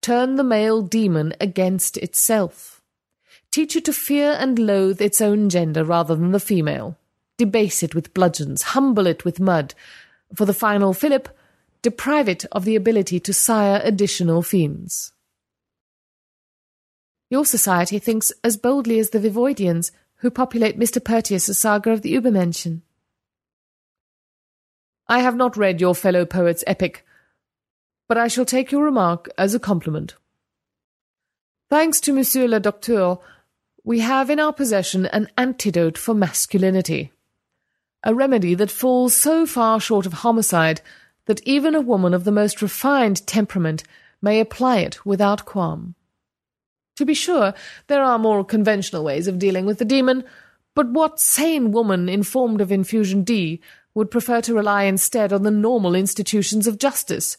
Turn 0.00 0.36
the 0.36 0.44
male 0.44 0.80
demon 0.80 1.34
against 1.42 1.98
itself. 1.98 2.75
Teach 3.56 3.74
it 3.74 3.86
to 3.86 3.92
fear 3.94 4.36
and 4.38 4.58
loathe 4.58 5.00
its 5.00 5.22
own 5.22 5.48
gender 5.48 5.82
rather 5.82 6.14
than 6.14 6.32
the 6.32 6.38
female. 6.38 6.98
Debase 7.38 7.82
it 7.82 7.94
with 7.94 8.12
bludgeons, 8.12 8.60
humble 8.60 9.06
it 9.06 9.24
with 9.24 9.40
mud. 9.40 9.72
For 10.34 10.44
the 10.44 10.52
final 10.52 10.92
fillip, 10.92 11.26
deprive 11.80 12.28
it 12.28 12.44
of 12.52 12.66
the 12.66 12.76
ability 12.76 13.18
to 13.20 13.32
sire 13.32 13.80
additional 13.82 14.42
fiends. 14.42 15.14
Your 17.30 17.46
society 17.46 17.98
thinks 17.98 18.30
as 18.44 18.58
boldly 18.58 18.98
as 18.98 19.08
the 19.08 19.18
Vivoidians, 19.20 19.90
who 20.16 20.30
populate 20.30 20.78
Mr. 20.78 21.02
Purtius's 21.02 21.56
saga 21.56 21.92
of 21.92 22.02
the 22.02 22.14
Übermenschen. 22.14 22.82
I 25.08 25.20
have 25.20 25.34
not 25.34 25.56
read 25.56 25.80
your 25.80 25.94
fellow 25.94 26.26
poet's 26.26 26.62
epic, 26.66 27.06
but 28.06 28.18
I 28.18 28.28
shall 28.28 28.44
take 28.44 28.70
your 28.70 28.84
remark 28.84 29.30
as 29.38 29.54
a 29.54 29.58
compliment. 29.58 30.14
Thanks 31.70 32.00
to 32.00 32.12
Monsieur 32.12 32.46
le 32.46 32.60
Docteur, 32.60 33.18
we 33.86 34.00
have 34.00 34.28
in 34.30 34.40
our 34.40 34.52
possession 34.52 35.06
an 35.06 35.28
antidote 35.38 35.96
for 35.96 36.12
masculinity. 36.12 37.12
A 38.02 38.12
remedy 38.12 38.52
that 38.56 38.70
falls 38.70 39.14
so 39.14 39.46
far 39.46 39.78
short 39.78 40.06
of 40.06 40.12
homicide 40.12 40.80
that 41.26 41.40
even 41.44 41.76
a 41.76 41.80
woman 41.80 42.12
of 42.12 42.24
the 42.24 42.32
most 42.32 42.60
refined 42.60 43.24
temperament 43.28 43.84
may 44.20 44.40
apply 44.40 44.78
it 44.78 45.06
without 45.06 45.44
qualm. 45.44 45.94
To 46.96 47.04
be 47.04 47.14
sure, 47.14 47.54
there 47.86 48.02
are 48.02 48.18
more 48.18 48.44
conventional 48.44 49.04
ways 49.04 49.28
of 49.28 49.38
dealing 49.38 49.66
with 49.66 49.78
the 49.78 49.84
demon, 49.84 50.24
but 50.74 50.90
what 50.90 51.20
sane 51.20 51.70
woman 51.70 52.08
informed 52.08 52.60
of 52.60 52.72
infusion 52.72 53.22
D 53.22 53.60
would 53.94 54.10
prefer 54.10 54.40
to 54.42 54.54
rely 54.54 54.82
instead 54.82 55.32
on 55.32 55.44
the 55.44 55.50
normal 55.52 55.94
institutions 55.94 56.66
of 56.66 56.78
justice, 56.78 57.38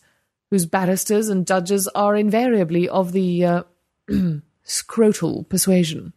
whose 0.49 0.65
barristers 0.65 1.27
and 1.27 1.45
judges 1.45 1.89
are 1.89 2.15
invariably 2.15 2.87
of 2.87 3.11
the 3.11 3.43
uh, 3.43 3.63
scrotal 4.65 5.47
persuasion. 5.49 6.13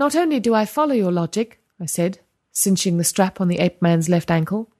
Not 0.00 0.16
only 0.16 0.40
do 0.40 0.54
I 0.54 0.64
follow 0.64 0.94
your 0.94 1.12
logic, 1.12 1.60
I 1.78 1.84
said, 1.84 2.20
cinching 2.52 2.96
the 2.96 3.04
strap 3.04 3.38
on 3.38 3.48
the 3.48 3.58
ape 3.58 3.82
man's 3.82 4.08
left 4.08 4.30
ankle, 4.30 4.70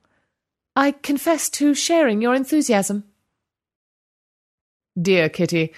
I 0.75 0.93
confess 0.93 1.51
to 1.51 1.75
sharing 1.75 2.23
your 2.23 2.35
enthusiasm. 2.35 3.05
Dear 4.99 5.29
Kitty, 5.29 5.75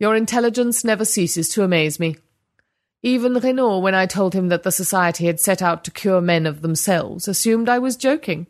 your 0.00 0.16
intelligence 0.16 0.82
never 0.82 1.04
ceases 1.04 1.48
to 1.50 1.62
amaze 1.62 2.00
me. 2.00 2.16
Even 3.04 3.34
Reynaud, 3.34 3.78
when 3.82 3.94
I 3.94 4.06
told 4.06 4.34
him 4.34 4.48
that 4.48 4.64
the 4.64 4.72
society 4.72 5.26
had 5.26 5.38
set 5.38 5.62
out 5.62 5.84
to 5.84 5.92
cure 5.92 6.20
men 6.20 6.44
of 6.44 6.60
themselves, 6.60 7.28
assumed 7.28 7.68
I 7.68 7.78
was 7.78 7.94
joking. 7.94 8.48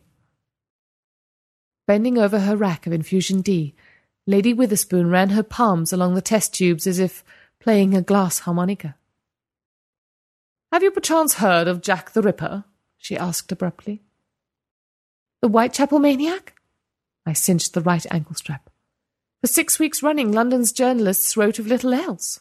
Bending 1.85 2.17
over 2.17 2.39
her 2.39 2.55
rack 2.55 2.87
of 2.87 2.93
infusion 2.93 3.41
D, 3.41 3.75
Lady 4.25 4.51
Witherspoon 4.51 5.11
ran 5.11 5.29
her 5.29 5.43
palms 5.43 5.93
along 5.93 6.15
the 6.15 6.21
test 6.23 6.55
tubes 6.55 6.87
as 6.87 6.97
if 6.97 7.23
playing 7.59 7.93
a 7.93 8.01
glass 8.01 8.39
harmonica. 8.39 8.95
Have 10.73 10.81
you 10.81 10.89
perchance 10.89 11.35
heard 11.35 11.67
of 11.67 11.83
Jack 11.83 12.13
the 12.13 12.23
Ripper? 12.23 12.63
she 12.97 13.15
asked 13.15 13.51
abruptly. 13.51 14.01
The 15.39 15.47
Whitechapel 15.47 15.99
maniac? 15.99 16.55
I 17.27 17.33
cinched 17.33 17.75
the 17.75 17.81
right 17.81 18.03
ankle 18.09 18.33
strap. 18.33 18.71
For 19.41 19.45
six 19.45 19.77
weeks 19.77 20.01
running, 20.01 20.31
London's 20.31 20.71
journalists 20.71 21.37
wrote 21.37 21.59
of 21.59 21.67
little 21.67 21.93
else. 21.93 22.39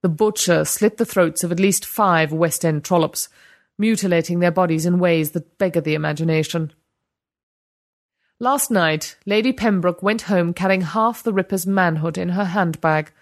The 0.00 0.08
butcher 0.08 0.64
slit 0.64 0.96
the 0.96 1.04
throats 1.04 1.44
of 1.44 1.52
at 1.52 1.60
least 1.60 1.84
five 1.84 2.32
West 2.32 2.64
End 2.64 2.82
trollops, 2.82 3.28
mutilating 3.76 4.40
their 4.40 4.50
bodies 4.50 4.86
in 4.86 4.98
ways 4.98 5.32
that 5.32 5.58
beggar 5.58 5.82
the 5.82 5.92
imagination. 5.92 6.72
Last 8.40 8.70
night, 8.70 9.18
Lady 9.26 9.52
Pembroke 9.52 10.02
went 10.02 10.22
home 10.22 10.54
carrying 10.54 10.80
half 10.80 11.22
the 11.22 11.34
Ripper's 11.34 11.66
manhood 11.66 12.16
in 12.16 12.30
her 12.30 12.46
handbag, 12.46 13.12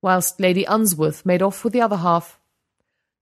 whilst 0.00 0.40
Lady 0.40 0.64
Unsworth 0.64 1.26
made 1.26 1.42
off 1.42 1.62
with 1.62 1.74
the 1.74 1.82
other 1.82 1.98
half. 1.98 2.40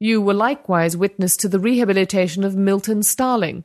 You 0.03 0.21
were 0.21 0.35
likewise 0.35 0.97
witness 0.97 1.37
to 1.37 1.49
the 1.49 1.61
rehabilitation 1.61 2.43
of 2.43 2.57
Milton 2.57 3.05
Starling, 3.05 3.65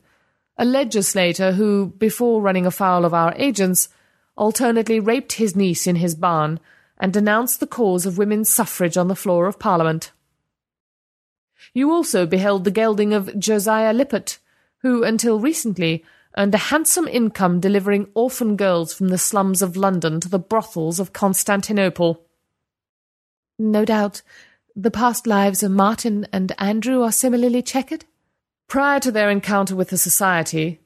a 0.55 0.65
legislator 0.65 1.53
who, 1.53 1.87
before 1.97 2.43
running 2.43 2.67
afoul 2.67 3.05
of 3.05 3.13
our 3.15 3.33
agents, 3.37 3.89
alternately 4.37 4.99
raped 4.99 5.33
his 5.33 5.55
niece 5.55 5.87
in 5.87 5.95
his 5.95 6.13
barn 6.13 6.59
and 6.99 7.11
denounced 7.11 7.59
the 7.59 7.65
cause 7.65 8.05
of 8.05 8.19
women's 8.19 8.49
suffrage 8.49 8.97
on 8.97 9.07
the 9.07 9.15
floor 9.15 9.47
of 9.47 9.57
Parliament. 9.57 10.11
You 11.73 11.91
also 11.91 12.27
beheld 12.27 12.65
the 12.65 12.69
gelding 12.69 13.15
of 13.15 13.39
Josiah 13.39 13.91
Lippert, 13.91 14.37
who, 14.83 15.03
until 15.03 15.39
recently, 15.39 16.05
earned 16.37 16.53
a 16.53 16.69
handsome 16.69 17.07
income 17.07 17.59
delivering 17.59 18.09
orphan 18.13 18.55
girls 18.55 18.93
from 18.93 19.07
the 19.07 19.17
slums 19.17 19.63
of 19.63 19.75
London 19.75 20.19
to 20.19 20.29
the 20.29 20.37
brothels 20.37 20.99
of 20.99 21.13
Constantinople. 21.13 22.27
No 23.57 23.85
doubt 23.85 24.21
the 24.79 24.91
past 24.91 25.25
lives 25.25 25.63
of 25.63 25.71
Martin 25.71 26.27
and 26.31 26.53
Andrew 26.59 27.01
are 27.01 27.11
similarly 27.11 27.63
checkered? 27.63 28.05
Prior 28.67 28.99
to 28.99 29.11
their 29.11 29.31
encounter 29.31 29.75
with 29.75 29.89
the 29.89 29.97
Society, 29.97 30.79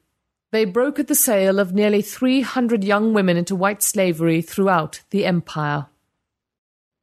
they 0.52 0.66
brokered 0.66 1.08
the 1.08 1.16
sale 1.16 1.60
of 1.60 1.74
nearly 1.74 2.02
300 2.02 2.86
young 2.86 3.14
women 3.14 3.36
into 3.36 3.54
white 3.54 3.84
slavery 3.84 4.42
throughout 4.42 5.02
the 5.10 5.26
empire. 5.26 5.88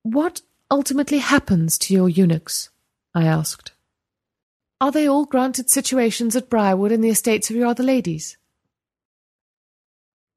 What 0.02 0.40
ultimately 0.70 1.18
happens 1.18 1.76
to 1.78 1.94
your 1.94 2.08
eunuchs? 2.08 2.70
I 3.14 3.24
asked. 3.24 3.72
Are 4.80 4.92
they 4.92 5.06
all 5.06 5.26
granted 5.26 5.68
situations 5.68 6.36
at 6.36 6.48
Briarwood 6.48 6.92
in 6.92 7.02
the 7.02 7.10
estates 7.10 7.50
of 7.50 7.56
your 7.56 7.66
other 7.66 7.82
ladies? 7.82 8.38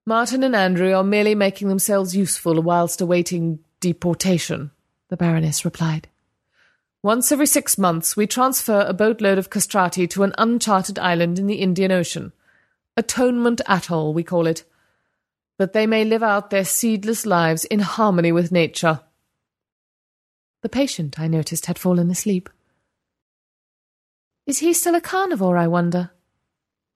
Martin 0.05 0.43
and 0.43 0.55
Andrew 0.55 0.93
are 0.93 1.03
merely 1.03 1.35
making 1.35 1.69
themselves 1.69 2.15
useful 2.15 2.61
whilst 2.61 2.99
awaiting 2.99 3.59
deportation, 3.79 4.71
the 5.07 5.15
Baroness 5.15 5.63
replied. 5.63 6.09
Once 7.03 7.31
every 7.31 7.47
six 7.47 7.77
months, 7.77 8.15
we 8.15 8.27
transfer 8.27 8.81
a 8.81 8.93
boatload 8.93 9.39
of 9.39 9.49
castrati 9.49 10.05
to 10.07 10.21
an 10.21 10.33
uncharted 10.37 10.99
island 10.99 11.39
in 11.39 11.47
the 11.47 11.55
Indian 11.55 11.91
Ocean. 11.91 12.31
Atonement 12.95 13.59
Atoll, 13.67 14.13
we 14.13 14.23
call 14.23 14.45
it. 14.45 14.63
That 15.57 15.73
they 15.73 15.87
may 15.87 16.05
live 16.05 16.21
out 16.21 16.49
their 16.49 16.65
seedless 16.65 17.25
lives 17.25 17.65
in 17.65 17.79
harmony 17.79 18.31
with 18.31 18.51
nature. 18.51 19.01
The 20.61 20.69
patient, 20.69 21.19
I 21.19 21.27
noticed, 21.27 21.65
had 21.65 21.79
fallen 21.79 22.11
asleep. 22.11 22.49
Is 24.45 24.59
he 24.59 24.73
still 24.73 24.95
a 24.95 25.01
carnivore, 25.01 25.57
I 25.57 25.67
wonder? 25.67 26.11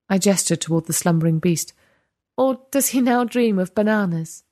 I 0.07 0.19
gestured 0.19 0.61
toward 0.61 0.86
the 0.86 0.94
slumbering 0.94 1.40
beast. 1.40 1.73
Or 2.38 2.61
does 2.69 2.90
he 2.90 3.02
now 3.02 3.23
dream 3.23 3.57
of 3.57 3.73
bananas? 3.73 4.44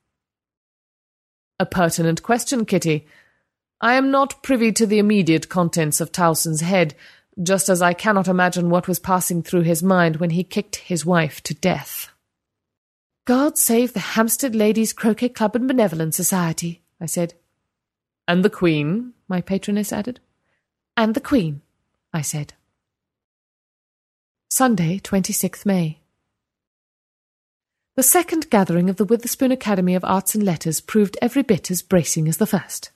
A 1.59 1.65
pertinent 1.65 2.23
question, 2.23 2.65
Kitty. 2.65 3.05
I 3.84 3.95
am 3.95 4.11
not 4.11 4.41
privy 4.41 4.72
to 4.72 4.88
the 4.88 4.97
immediate 4.97 5.49
contents 5.49 5.99
of 5.99 6.10
Towson's 6.10 6.61
head, 6.61 6.95
just 7.41 7.68
as 7.68 7.81
I 7.81 7.91
cannot 7.91 8.30
imagine 8.30 8.69
what 8.69 8.88
was 8.88 8.97
passing 8.97 9.43
through 9.43 9.64
his 9.64 9.84
mind 9.84 10.15
when 10.15 10.30
he 10.30 10.45
kicked 10.45 10.77
his 10.77 11.05
wife 11.05 11.43
to 11.43 11.53
death. 11.53 12.10
God 13.26 13.57
save 13.57 13.91
the 13.91 13.99
Hampstead 14.15 14.55
Ladies 14.55 14.93
Croquet 14.93 15.27
Club 15.27 15.57
and 15.57 15.68
Benevolent 15.68 16.15
Society, 16.15 16.81
I 17.01 17.07
said. 17.07 17.34
And 18.26 18.45
the 18.45 18.49
Queen, 18.49 19.11
my 19.27 19.41
patroness 19.41 19.91
added. 19.91 20.22
And 20.95 21.14
the 21.14 21.19
Queen, 21.19 21.61
I 22.14 22.22
said. 22.22 22.53
Sunday, 24.49 24.99
26th 24.99 25.65
May. 25.65 25.99
The 27.97 28.03
second 28.03 28.49
gathering 28.49 28.89
of 28.89 28.95
the 28.95 29.03
Witherspoon 29.03 29.51
Academy 29.51 29.93
of 29.93 30.05
Arts 30.05 30.35
and 30.35 30.43
Letters 30.45 30.80
proved 30.80 31.18
every 31.22 31.41
bit 31.41 31.69
as 31.69 31.81
bracing 31.81 32.30
as 32.30 32.38
the 32.38 32.47
first. 32.47 32.91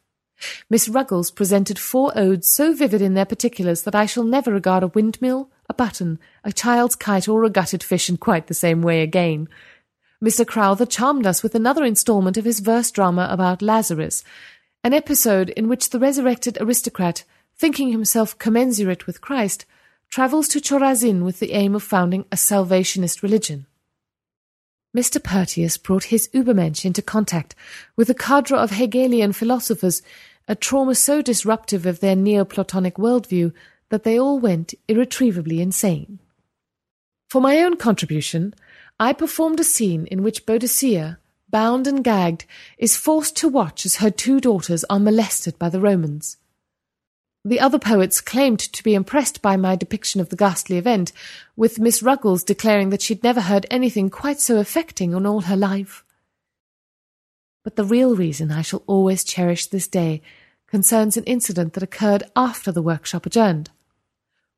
Miss 0.70 0.88
Ruggles 0.88 1.32
presented 1.32 1.80
four 1.80 2.12
odes 2.16 2.48
so 2.48 2.74
vivid 2.74 3.02
in 3.02 3.14
their 3.14 3.26
particulars 3.26 3.84
that 3.84 3.96
I 3.96 4.06
shall 4.06 4.24
never 4.24 4.52
regard 4.52 4.84
a 4.84 4.88
windmill, 4.88 5.50
a 5.70 5.74
button, 5.74 6.20
a 6.44 6.52
child's 6.52 6.96
kite, 6.96 7.28
or 7.28 7.44
a 7.44 7.50
gutted 7.50 7.84
fish 7.84 8.10
in 8.10 8.18
quite 8.18 8.48
the 8.48 8.54
same 8.54 8.82
way 8.82 9.02
again. 9.02 9.48
Mr. 10.24 10.46
Crowther 10.46 10.86
charmed 10.86 11.28
us 11.28 11.44
with 11.44 11.54
another 11.54 11.84
instalment 11.84 12.38
of 12.38 12.46
his 12.46 12.60
verse 12.60 12.90
drama 12.92 13.28
about 13.30 13.62
Lazarus, 13.62 14.24
an 14.84 14.94
episode 14.94 15.50
in 15.50 15.68
which 15.68 15.90
the 15.90 16.00
resurrected 16.00 16.58
aristocrat, 16.60 17.24
thinking 17.56 17.92
himself 17.92 18.38
commensurate 18.38 19.06
with 19.06 19.22
Christ, 19.22 19.66
travels 20.10 20.48
to 20.50 20.60
Chorazin 20.60 21.24
with 21.24 21.40
the 21.40 21.54
aim 21.54 21.76
of 21.76 21.84
founding 21.84 22.26
a 22.32 22.38
Salvationist 22.38 23.22
religion. 23.22 23.68
Mr. 24.98 25.24
Purtius 25.24 25.78
brought 25.78 26.06
his 26.06 26.28
Übermensch 26.30 26.84
into 26.84 27.04
contact 27.04 27.54
with 27.96 28.10
a 28.10 28.16
cadre 28.16 28.58
of 28.58 28.72
Hegelian 28.72 29.32
philosophers, 29.32 30.02
a 30.48 30.56
trauma 30.56 30.96
so 30.96 31.22
disruptive 31.22 31.86
of 31.86 32.00
their 32.00 32.16
Neoplatonic 32.16 32.96
worldview 32.96 33.54
that 33.90 34.02
they 34.02 34.20
all 34.20 34.40
went 34.40 34.74
irretrievably 34.88 35.62
insane. 35.62 36.18
For 37.30 37.40
my 37.40 37.60
own 37.60 37.78
contribution, 37.78 38.56
I 39.00 39.14
performed 39.14 39.60
a 39.60 39.64
scene 39.64 40.08
in 40.08 40.24
which 40.24 40.48
Boadicea, 40.48 41.18
bound 41.48 41.86
and 41.86 42.04
gagged, 42.04 42.46
is 42.80 42.98
forced 42.98 43.36
to 43.38 43.48
watch 43.48 43.86
as 43.86 43.98
her 43.98 44.10
two 44.10 44.40
daughters 44.40 44.84
are 44.90 45.00
molested 45.00 45.60
by 45.60 45.70
the 45.70 45.80
Romans. 45.80 46.38
The 47.48 47.62
other 47.62 47.80
poets 47.80 48.20
claimed 48.20 48.60
to 48.60 48.84
be 48.84 48.94
impressed 48.94 49.42
by 49.42 49.56
my 49.56 49.78
depiction 49.78 50.20
of 50.20 50.28
the 50.28 50.36
ghastly 50.36 50.78
event, 50.78 51.14
with 51.56 51.80
Miss 51.80 52.04
Ruggles 52.04 52.44
declaring 52.44 52.90
that 52.90 53.02
she'd 53.02 53.24
never 53.24 53.40
heard 53.40 53.66
anything 53.72 54.10
quite 54.10 54.42
so 54.42 54.58
affecting 54.58 55.14
in 55.14 55.26
all 55.26 55.40
her 55.40 55.56
life. 55.56 56.04
But 57.64 57.78
the 57.78 57.86
real 57.86 58.18
reason 58.18 58.52
I 58.52 58.64
shall 58.64 58.84
always 58.86 59.24
cherish 59.24 59.68
this 59.68 59.88
day 59.88 60.22
concerns 60.68 61.16
an 61.16 61.24
incident 61.24 61.72
that 61.72 61.84
occurred 61.84 62.24
after 62.36 62.70
the 62.70 62.82
workshop 62.82 63.26
adjourned. 63.26 63.70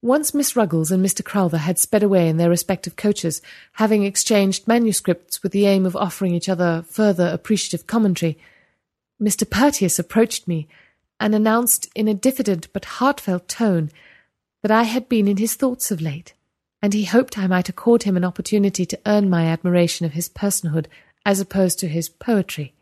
Once 0.01 0.33
Miss 0.33 0.55
Ruggles 0.55 0.89
and 0.89 1.05
Mr. 1.05 1.23
Crowther 1.23 1.59
had 1.59 1.77
sped 1.77 2.01
away 2.01 2.27
in 2.27 2.37
their 2.37 2.49
respective 2.49 2.95
coaches, 2.95 3.39
having 3.73 4.03
exchanged 4.03 4.67
manuscripts 4.67 5.43
with 5.43 5.51
the 5.51 5.67
aim 5.67 5.85
of 5.85 5.95
offering 5.95 6.33
each 6.33 6.49
other 6.49 6.83
further 6.87 7.27
appreciative 7.27 7.85
commentary, 7.85 8.35
Mr. 9.21 9.47
Purtius 9.47 9.99
approached 9.99 10.47
me 10.47 10.67
and 11.19 11.35
announced 11.35 11.89
in 11.95 12.07
a 12.07 12.13
diffident 12.13 12.71
but 12.73 12.85
heartfelt 12.85 13.47
tone 13.47 13.91
that 14.63 14.71
I 14.71 14.83
had 14.83 15.09
been 15.09 15.27
in 15.27 15.37
his 15.37 15.55
thoughts 15.55 15.91
of 15.91 16.01
late, 16.01 16.33
and 16.81 16.93
he 16.93 17.05
hoped 17.05 17.37
I 17.37 17.47
might 17.47 17.69
accord 17.69 18.03
him 18.03 18.17
an 18.17 18.25
opportunity 18.25 18.85
to 18.85 18.99
earn 19.05 19.29
my 19.29 19.45
admiration 19.45 20.05
of 20.05 20.13
his 20.13 20.29
personhood 20.29 20.87
as 21.25 21.39
opposed 21.39 21.79
to 21.79 21.87
his 21.87 22.09
poetry. 22.09 22.73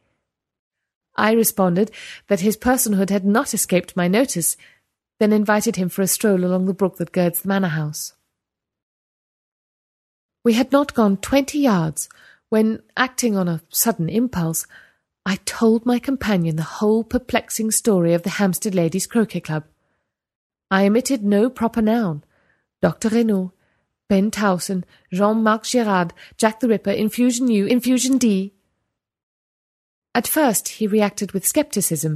I 1.15 1.31
responded 1.31 1.91
that 2.27 2.41
his 2.41 2.55
personhood 2.55 3.09
had 3.09 3.25
not 3.25 3.53
escaped 3.53 3.97
my 3.97 4.07
notice, 4.07 4.55
then 5.19 5.33
invited 5.33 5.75
him 5.75 5.89
for 5.89 6.03
a 6.03 6.07
stroll 6.07 6.45
along 6.45 6.65
the 6.65 6.73
brook 6.73 6.97
that 6.97 7.11
girds 7.11 7.41
the 7.41 7.47
manor 7.47 7.69
house. 7.69 8.13
We 10.43 10.53
had 10.53 10.71
not 10.71 10.93
gone 10.93 11.17
twenty 11.17 11.59
yards 11.59 12.07
when, 12.49 12.81
acting 12.95 13.35
on 13.35 13.47
a 13.47 13.61
sudden 13.69 14.09
impulse, 14.09 14.67
I 15.27 15.39
told 15.43 15.85
my 15.85 15.99
companion 15.99 16.55
the 16.55 16.63
whole 16.63 17.03
perplexing 17.03 17.71
story 17.71 18.13
of 18.13 18.23
the 18.23 18.29
Hampstead 18.29 18.73
Ladies 18.73 19.05
Croquet 19.05 19.41
Club. 19.41 19.65
I 20.71 20.85
omitted 20.85 21.21
no 21.21 21.49
proper 21.49 21.81
noun. 21.81 22.23
Dr. 22.81 23.09
Reynaud, 23.09 23.51
Ben 24.07 24.31
Towson, 24.31 24.85
Jean-Marc 25.11 25.65
Girard, 25.65 26.13
Jack 26.37 26.61
the 26.61 26.69
Ripper, 26.69 26.91
Infusion 26.91 27.51
U, 27.51 27.65
Infusion 27.65 28.17
D. 28.17 28.53
At 30.15 30.29
first 30.29 30.69
he 30.69 30.87
reacted 30.87 31.33
with 31.33 31.45
scepticism, 31.45 32.15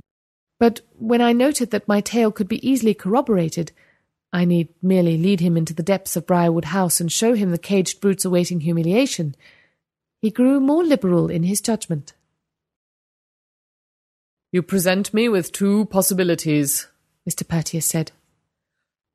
but 0.58 0.80
when 0.98 1.20
I 1.20 1.34
noted 1.34 1.72
that 1.72 1.90
my 1.90 2.00
tale 2.00 2.32
could 2.32 2.48
be 2.48 2.66
easily 2.66 2.94
corroborated, 2.94 3.74
I 4.32 4.46
need 4.46 4.70
merely 4.82 5.18
lead 5.18 5.42
him 5.42 5.58
into 5.58 5.74
the 5.74 5.84
depths 5.84 6.16
of 6.16 6.26
Briarwood 6.26 6.64
House 6.64 7.02
and 7.02 7.12
show 7.12 7.34
him 7.34 7.52
the 7.52 7.58
caged 7.58 8.00
brutes 8.00 8.24
awaiting 8.24 8.62
humiliation, 8.62 9.36
he 10.22 10.32
grew 10.32 10.62
more 10.62 10.86
liberal 10.86 11.30
in 11.30 11.44
his 11.44 11.60
judgment. 11.60 12.14
You 14.54 14.62
present 14.62 15.14
me 15.14 15.30
with 15.30 15.54
two 15.54 15.86
possibilities, 15.86 16.88
Mr. 17.30 17.48
Purtius 17.48 17.86
said. 17.86 18.12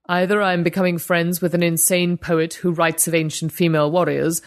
Either 0.09 0.41
I 0.41 0.55
am 0.55 0.63
becoming 0.63 0.97
friends 0.97 1.43
with 1.43 1.55
an 1.55 1.63
insane 1.63 2.17
poet 2.17 2.55
who 2.55 2.71
writes 2.71 3.07
of 3.07 3.15
ancient 3.15 3.53
female 3.53 3.91
warriors, 3.91 4.41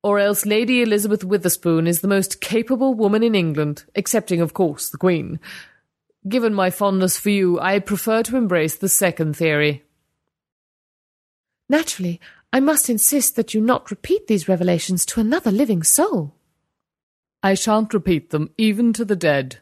or 0.00 0.20
else 0.20 0.46
Lady 0.46 0.80
Elizabeth 0.80 1.24
Witherspoon 1.24 1.88
is 1.88 2.02
the 2.02 2.08
most 2.08 2.40
capable 2.40 2.94
woman 2.94 3.24
in 3.24 3.34
England, 3.34 3.84
excepting, 3.96 4.40
of 4.40 4.54
course, 4.54 4.90
the 4.90 4.98
Queen. 4.98 5.40
Given 6.28 6.54
my 6.54 6.70
fondness 6.70 7.18
for 7.18 7.30
you, 7.30 7.58
I 7.58 7.80
prefer 7.80 8.22
to 8.24 8.36
embrace 8.36 8.76
the 8.76 8.88
second 8.88 9.36
theory. 9.36 9.82
Naturally, 11.68 12.20
I 12.52 12.60
must 12.60 12.88
insist 12.88 13.34
that 13.34 13.54
you 13.54 13.60
not 13.60 13.90
repeat 13.90 14.28
these 14.28 14.48
revelations 14.48 15.04
to 15.06 15.20
another 15.20 15.50
living 15.50 15.82
soul. 15.82 16.36
I 17.42 17.54
shan't 17.54 17.92
repeat 17.94 18.30
them, 18.30 18.50
even 18.56 18.92
to 18.92 19.04
the 19.04 19.16
dead. 19.16 19.58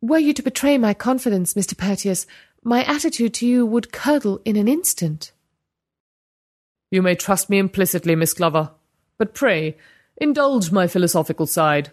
Were 0.00 0.18
you 0.18 0.32
to 0.34 0.42
betray 0.42 0.78
my 0.78 0.94
confidence, 0.94 1.54
Mr. 1.54 1.76
Purtius, 1.76 2.26
my 2.62 2.84
attitude 2.84 3.34
to 3.34 3.46
you 3.46 3.66
would 3.66 3.92
curdle 3.92 4.40
in 4.44 4.56
an 4.56 4.68
instant. 4.68 5.32
You 6.90 7.02
may 7.02 7.14
trust 7.14 7.50
me 7.50 7.58
implicitly, 7.58 8.14
Miss 8.14 8.32
Glover, 8.32 8.70
but 9.18 9.34
pray, 9.34 9.76
indulge 10.16 10.70
my 10.70 10.86
philosophical 10.86 11.46
side. 11.46 11.90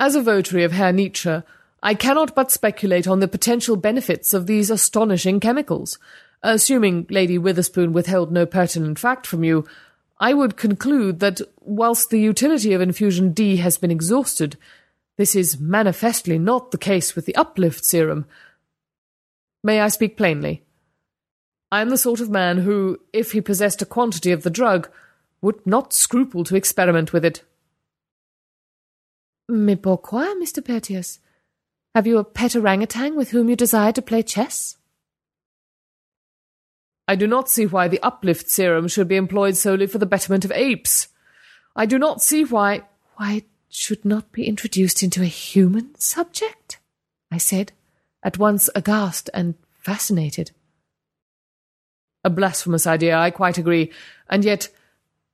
As 0.00 0.14
a 0.14 0.22
votary 0.22 0.64
of 0.64 0.72
Herr 0.72 0.92
Nietzsche, 0.92 1.42
I 1.82 1.94
cannot 1.94 2.34
but 2.34 2.50
speculate 2.50 3.06
on 3.06 3.20
the 3.20 3.28
potential 3.28 3.76
benefits 3.76 4.32
of 4.32 4.46
these 4.46 4.70
astonishing 4.70 5.40
chemicals. 5.40 5.98
Assuming 6.42 7.06
Lady 7.10 7.38
Witherspoon 7.38 7.92
withheld 7.92 8.32
no 8.32 8.46
pertinent 8.46 8.98
fact 8.98 9.26
from 9.26 9.44
you, 9.44 9.66
I 10.18 10.34
would 10.34 10.56
conclude 10.56 11.20
that 11.20 11.40
whilst 11.60 12.10
the 12.10 12.20
utility 12.20 12.72
of 12.72 12.80
infusion 12.80 13.32
D 13.32 13.56
has 13.56 13.78
been 13.78 13.90
exhausted, 13.90 14.56
this 15.18 15.36
is 15.36 15.60
manifestly 15.60 16.38
not 16.38 16.70
the 16.70 16.78
case 16.78 17.14
with 17.14 17.26
the 17.26 17.36
uplift 17.36 17.84
serum. 17.84 18.26
May 19.62 19.80
I 19.80 19.88
speak 19.88 20.16
plainly? 20.16 20.64
I 21.70 21.80
am 21.80 21.90
the 21.90 21.98
sort 21.98 22.20
of 22.20 22.30
man 22.30 22.58
who, 22.58 23.00
if 23.12 23.32
he 23.32 23.40
possessed 23.40 23.82
a 23.82 23.86
quantity 23.86 24.32
of 24.32 24.42
the 24.42 24.50
drug, 24.50 24.90
would 25.40 25.66
not 25.66 25.92
scruple 25.92 26.44
to 26.44 26.56
experiment 26.56 27.12
with 27.12 27.24
it. 27.24 27.42
Mais 29.48 29.76
pourquoi, 29.76 30.34
Mr. 30.40 30.64
Purtius? 30.64 31.18
Have 31.94 32.06
you 32.06 32.18
a 32.18 32.24
pet 32.24 32.56
orangutan 32.56 33.16
with 33.16 33.30
whom 33.30 33.48
you 33.48 33.56
desire 33.56 33.92
to 33.92 34.02
play 34.02 34.22
chess? 34.22 34.76
I 37.06 37.16
do 37.16 37.26
not 37.26 37.50
see 37.50 37.66
why 37.66 37.88
the 37.88 38.00
uplift 38.02 38.48
serum 38.48 38.88
should 38.88 39.08
be 39.08 39.16
employed 39.16 39.56
solely 39.56 39.86
for 39.86 39.98
the 39.98 40.06
betterment 40.06 40.44
of 40.44 40.52
apes. 40.52 41.08
I 41.76 41.86
do 41.86 41.98
not 41.98 42.22
see 42.22 42.44
why. 42.44 42.82
Why 43.16 43.44
should 43.74 44.04
not 44.04 44.30
be 44.32 44.46
introduced 44.46 45.02
into 45.02 45.22
a 45.22 45.26
human 45.26 45.98
subject? 45.98 46.78
I 47.30 47.38
said, 47.38 47.72
at 48.22 48.38
once 48.38 48.68
aghast 48.74 49.30
and 49.32 49.54
fascinated. 49.78 50.50
A 52.22 52.30
blasphemous 52.30 52.86
idea, 52.86 53.18
I 53.18 53.30
quite 53.30 53.58
agree, 53.58 53.90
and 54.28 54.44
yet, 54.44 54.68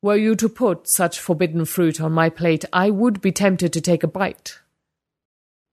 were 0.01 0.17
you 0.17 0.37
to 0.37 0.49
put 0.49 0.87
such 0.87 1.21
forbidden 1.21 1.65
fruit 1.65 2.01
on 2.01 2.13
my 2.13 2.31
plate, 2.31 2.65
I 2.73 2.91
would 2.91 3.21
be 3.21 3.33
tempted 3.33 3.73
to 3.73 3.81
take 3.81 4.05
a 4.05 4.09
bite. 4.09 4.61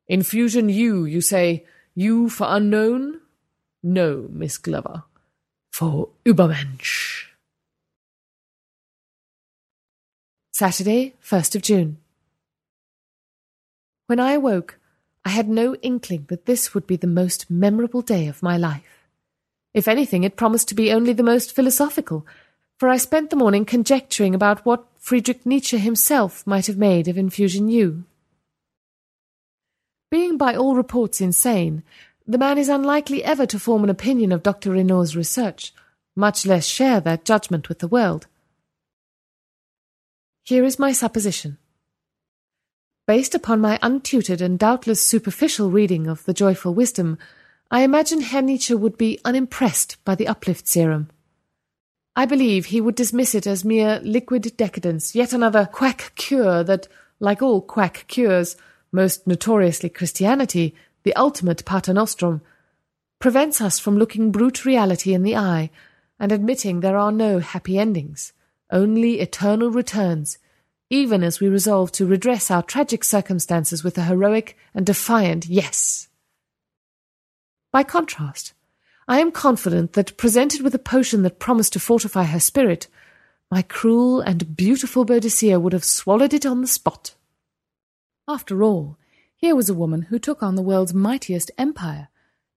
Infusion 0.07 0.67
U, 0.67 1.05
U 1.05 1.21
say, 1.21 1.65
you 1.93 2.29
for 2.29 2.47
unknown? 2.49 3.21
No, 3.83 4.27
Miss 4.31 4.57
Glover 4.57 5.03
for 5.71 6.09
Übermensch. 6.25 7.25
Saturday, 10.51 11.13
1st 11.21 11.55
of 11.55 11.61
June. 11.61 11.97
When 14.07 14.19
I 14.19 14.33
awoke, 14.33 14.77
I 15.23 15.29
had 15.29 15.49
no 15.49 15.75
inkling 15.77 16.25
that 16.29 16.45
this 16.45 16.73
would 16.73 16.85
be 16.85 16.95
the 16.95 17.07
most 17.07 17.49
memorable 17.49 18.01
day 18.01 18.27
of 18.27 18.43
my 18.43 18.57
life. 18.57 19.07
If 19.73 19.87
anything, 19.87 20.23
it 20.23 20.37
promised 20.37 20.67
to 20.69 20.75
be 20.75 20.91
only 20.91 21.11
the 21.13 21.23
most 21.23 21.55
philosophical, 21.55 22.25
for 22.77 22.87
I 22.87 22.97
spent 22.97 23.29
the 23.29 23.35
morning 23.35 23.65
conjecturing 23.65 24.35
about 24.35 24.65
what 24.65 24.85
Friedrich 24.99 25.45
Nietzsche 25.45 25.77
himself 25.77 26.45
might 26.45 26.67
have 26.67 26.77
made 26.77 27.07
of 27.07 27.17
Infusion 27.17 27.67
U. 27.69 28.03
Being 30.11 30.37
by 30.37 30.55
all 30.55 30.75
reports 30.75 31.19
insane, 31.19 31.81
the 32.27 32.37
man 32.37 32.57
is 32.57 32.69
unlikely 32.69 33.23
ever 33.23 33.45
to 33.47 33.59
form 33.59 33.83
an 33.83 33.89
opinion 33.89 34.31
of 34.31 34.43
Dr. 34.43 34.71
Reynaud's 34.71 35.15
research, 35.15 35.73
much 36.15 36.45
less 36.45 36.65
share 36.65 37.01
that 37.01 37.25
judgment 37.25 37.69
with 37.69 37.79
the 37.79 37.87
world. 37.87 38.27
Here 40.43 40.63
is 40.63 40.77
my 40.77 40.91
supposition. 40.91 41.57
Based 43.07 43.35
upon 43.35 43.61
my 43.61 43.77
untutored 43.83 44.41
and 44.41 44.57
doubtless 44.57 45.05
superficial 45.05 45.69
reading 45.69 46.07
of 46.07 46.25
the 46.25 46.33
Joyful 46.33 46.73
Wisdom, 46.73 47.19
I 47.69 47.81
imagine 47.81 48.21
Herr 48.21 48.41
Nietzsche 48.41 48.73
would 48.73 48.97
be 48.97 49.19
unimpressed 49.23 50.03
by 50.03 50.15
the 50.15 50.27
uplift 50.27 50.67
serum. 50.67 51.09
I 52.15 52.25
believe 52.25 52.67
he 52.67 52.81
would 52.81 52.95
dismiss 52.95 53.35
it 53.35 53.45
as 53.45 53.63
mere 53.63 53.99
liquid 54.03 54.57
decadence, 54.57 55.13
yet 55.13 55.33
another 55.33 55.69
quack 55.71 56.13
cure 56.15 56.63
that, 56.63 56.87
like 57.19 57.43
all 57.43 57.61
quack 57.61 58.05
cures, 58.07 58.55
most 58.91 59.27
notoriously 59.27 59.89
Christianity, 59.89 60.73
the 61.03 61.15
ultimate 61.15 61.63
paternostrum, 61.63 62.41
prevents 63.19 63.61
us 63.61 63.77
from 63.77 63.99
looking 63.99 64.31
brute 64.31 64.65
reality 64.65 65.13
in 65.13 65.21
the 65.21 65.35
eye 65.35 65.69
and 66.19 66.31
admitting 66.31 66.79
there 66.79 66.97
are 66.97 67.11
no 67.11 67.37
happy 67.37 67.77
endings, 67.77 68.33
only 68.71 69.19
eternal 69.19 69.69
returns, 69.69 70.39
even 70.89 71.23
as 71.23 71.39
we 71.39 71.47
resolve 71.47 71.91
to 71.93 72.05
redress 72.05 72.51
our 72.51 72.61
tragic 72.61 73.03
circumstances 73.03 73.83
with 73.83 73.97
a 73.97 74.03
heroic 74.03 74.57
and 74.73 74.85
defiant 74.85 75.47
yes. 75.47 76.07
By 77.71 77.83
contrast, 77.83 78.53
I 79.07 79.19
am 79.19 79.31
confident 79.31 79.93
that 79.93 80.17
presented 80.17 80.61
with 80.61 80.73
a 80.73 80.79
potion 80.79 81.23
that 81.23 81.39
promised 81.39 81.73
to 81.73 81.79
fortify 81.79 82.23
her 82.23 82.39
spirit, 82.39 82.87
my 83.51 83.61
cruel 83.61 84.21
and 84.21 84.55
beautiful 84.55 85.05
Boadicea 85.05 85.61
would 85.61 85.73
have 85.73 85.83
swallowed 85.83 86.33
it 86.33 86.45
on 86.45 86.61
the 86.61 86.67
spot. 86.67 87.13
After 88.27 88.63
all, 88.63 88.97
here 89.35 89.55
was 89.55 89.69
a 89.69 89.75
woman 89.75 90.03
who 90.03 90.17
took 90.17 90.41
on 90.41 90.55
the 90.55 90.63
world's 90.63 90.93
mightiest 90.93 91.51
empire, 91.57 92.07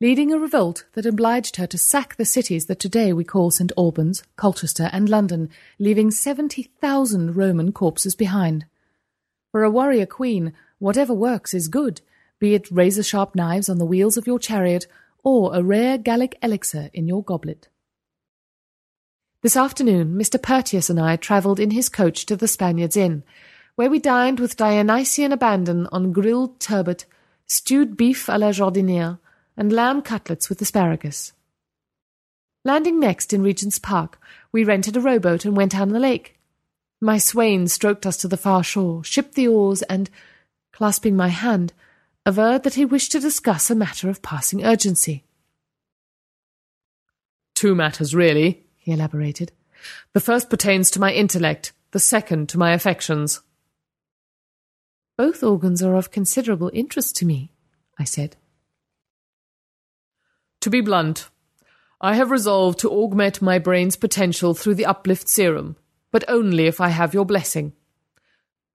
leading 0.01 0.33
a 0.33 0.39
revolt 0.39 0.85
that 0.93 1.07
obliged 1.07 1.57
her 1.57 1.66
to 1.66 1.77
sack 1.77 2.15
the 2.15 2.25
cities 2.25 2.66
that 2.66 2.79
today 2.79 3.12
we 3.12 3.25
call 3.25 3.51
St. 3.51 3.73
Albans, 3.77 4.23
Colchester, 4.37 4.89
and 4.93 5.09
London, 5.09 5.51
leaving 5.81 6.12
70,000 6.12 7.35
Roman 7.35 7.73
corpses 7.73 8.15
behind. 8.15 8.66
For 9.51 9.65
a 9.65 9.70
warrior 9.70 10.07
queen, 10.07 10.53
whatever 10.79 11.12
works 11.12 11.53
is 11.53 11.66
good, 11.66 12.01
be 12.39 12.55
it 12.55 12.70
razor 12.70 13.03
sharp 13.03 13.35
knives 13.35 13.69
on 13.69 13.79
the 13.79 13.85
wheels 13.85 14.16
of 14.16 14.27
your 14.27 14.39
chariot 14.39 14.87
or 15.25 15.53
a 15.53 15.65
rare 15.65 15.99
Gallic 15.99 16.39
elixir 16.43 16.91
in 16.93 17.09
your 17.09 17.25
goblet. 17.25 17.66
This 19.43 19.57
afternoon, 19.57 20.15
Mr. 20.15 20.41
Purtius 20.41 20.89
and 20.89 21.01
I 21.01 21.16
travelled 21.16 21.59
in 21.59 21.73
his 21.73 21.89
coach 21.89 22.25
to 22.27 22.37
the 22.37 22.47
Spaniard's 22.47 22.97
Inn, 22.97 23.25
where 23.75 23.91
we 23.91 23.99
dined 23.99 24.39
with 24.39 24.57
Dionysian 24.57 25.33
abandon 25.33 25.89
on 25.91 26.12
grilled 26.12 26.61
turbot, 26.61 27.05
stewed 27.47 27.97
beef 27.97 28.27
à 28.27 28.39
la 28.39 28.51
jardinière, 28.51 29.19
and 29.59 29.72
lamb 29.72 30.01
cutlets 30.01 30.48
with 30.48 30.62
asparagus. 30.62 31.32
Landing 32.64 33.01
next 33.01 33.32
in 33.32 33.43
Regent's 33.43 33.80
Park, 33.80 34.20
we 34.52 34.62
rented 34.62 34.97
a 34.97 35.01
rowboat 35.01 35.44
and 35.44 35.56
went 35.56 35.72
down 35.72 35.89
the 35.89 35.98
lake. 35.98 36.39
My 37.01 37.18
swain 37.18 37.66
stroked 37.66 38.06
us 38.06 38.16
to 38.18 38.28
the 38.28 38.36
far 38.36 38.62
shore, 38.62 39.02
shipped 39.02 39.35
the 39.35 39.48
oars, 39.48 39.82
and, 39.82 40.09
clasping 40.72 41.16
my 41.16 41.28
hand, 41.28 41.72
averred 42.24 42.62
that 42.62 42.74
he 42.74 42.85
wished 42.85 43.10
to 43.12 43.20
discuss 43.20 43.68
a 43.68 43.74
matter 43.74 44.09
of 44.09 44.22
passing 44.22 44.64
urgency. 44.64 45.24
Two 47.55 47.74
matters, 47.74 48.14
really, 48.14 48.64
he 48.76 48.93
elaborated. 48.93 49.51
The 50.12 50.20
first 50.20 50.51
pertains 50.51 50.90
to 50.93 51.01
my 51.01 51.12
intellect, 51.12 51.72
the 51.90 51.98
second 51.98 52.48
to 52.51 52.59
my 52.59 52.72
affections. 52.72 53.40
Both 55.16 55.43
organs 55.43 55.82
are 55.82 55.97
of 55.97 56.12
considerable 56.12 56.70
interest 56.72 57.16
to 57.16 57.26
me, 57.26 57.51
I 57.98 58.05
said. 58.05 58.36
To 60.62 60.70
be 60.70 60.80
blunt, 60.80 61.28
I 62.01 62.14
have 62.14 62.30
resolved 62.30 62.78
to 62.80 62.90
augment 62.90 63.43
my 63.43 63.59
brain's 63.59 63.97
potential 63.97 64.55
through 64.55 64.74
the 64.74 64.86
uplift 64.86 65.28
serum, 65.28 65.76
but 66.10 66.24
only 66.28 66.66
if 66.66 66.80
I 66.80 66.89
have 66.89 67.14
your 67.14 67.24
blessing. 67.24 67.72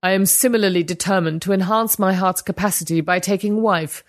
I 0.01 0.11
am 0.11 0.25
similarly 0.25 0.83
determined 0.83 1.41
to 1.43 1.53
enhance 1.53 1.97
my 1.97 2.13
heart's 2.13 2.41
capacity 2.41 2.99
by 2.99 3.19
taking 3.19 3.61
wife, 3.61 4.03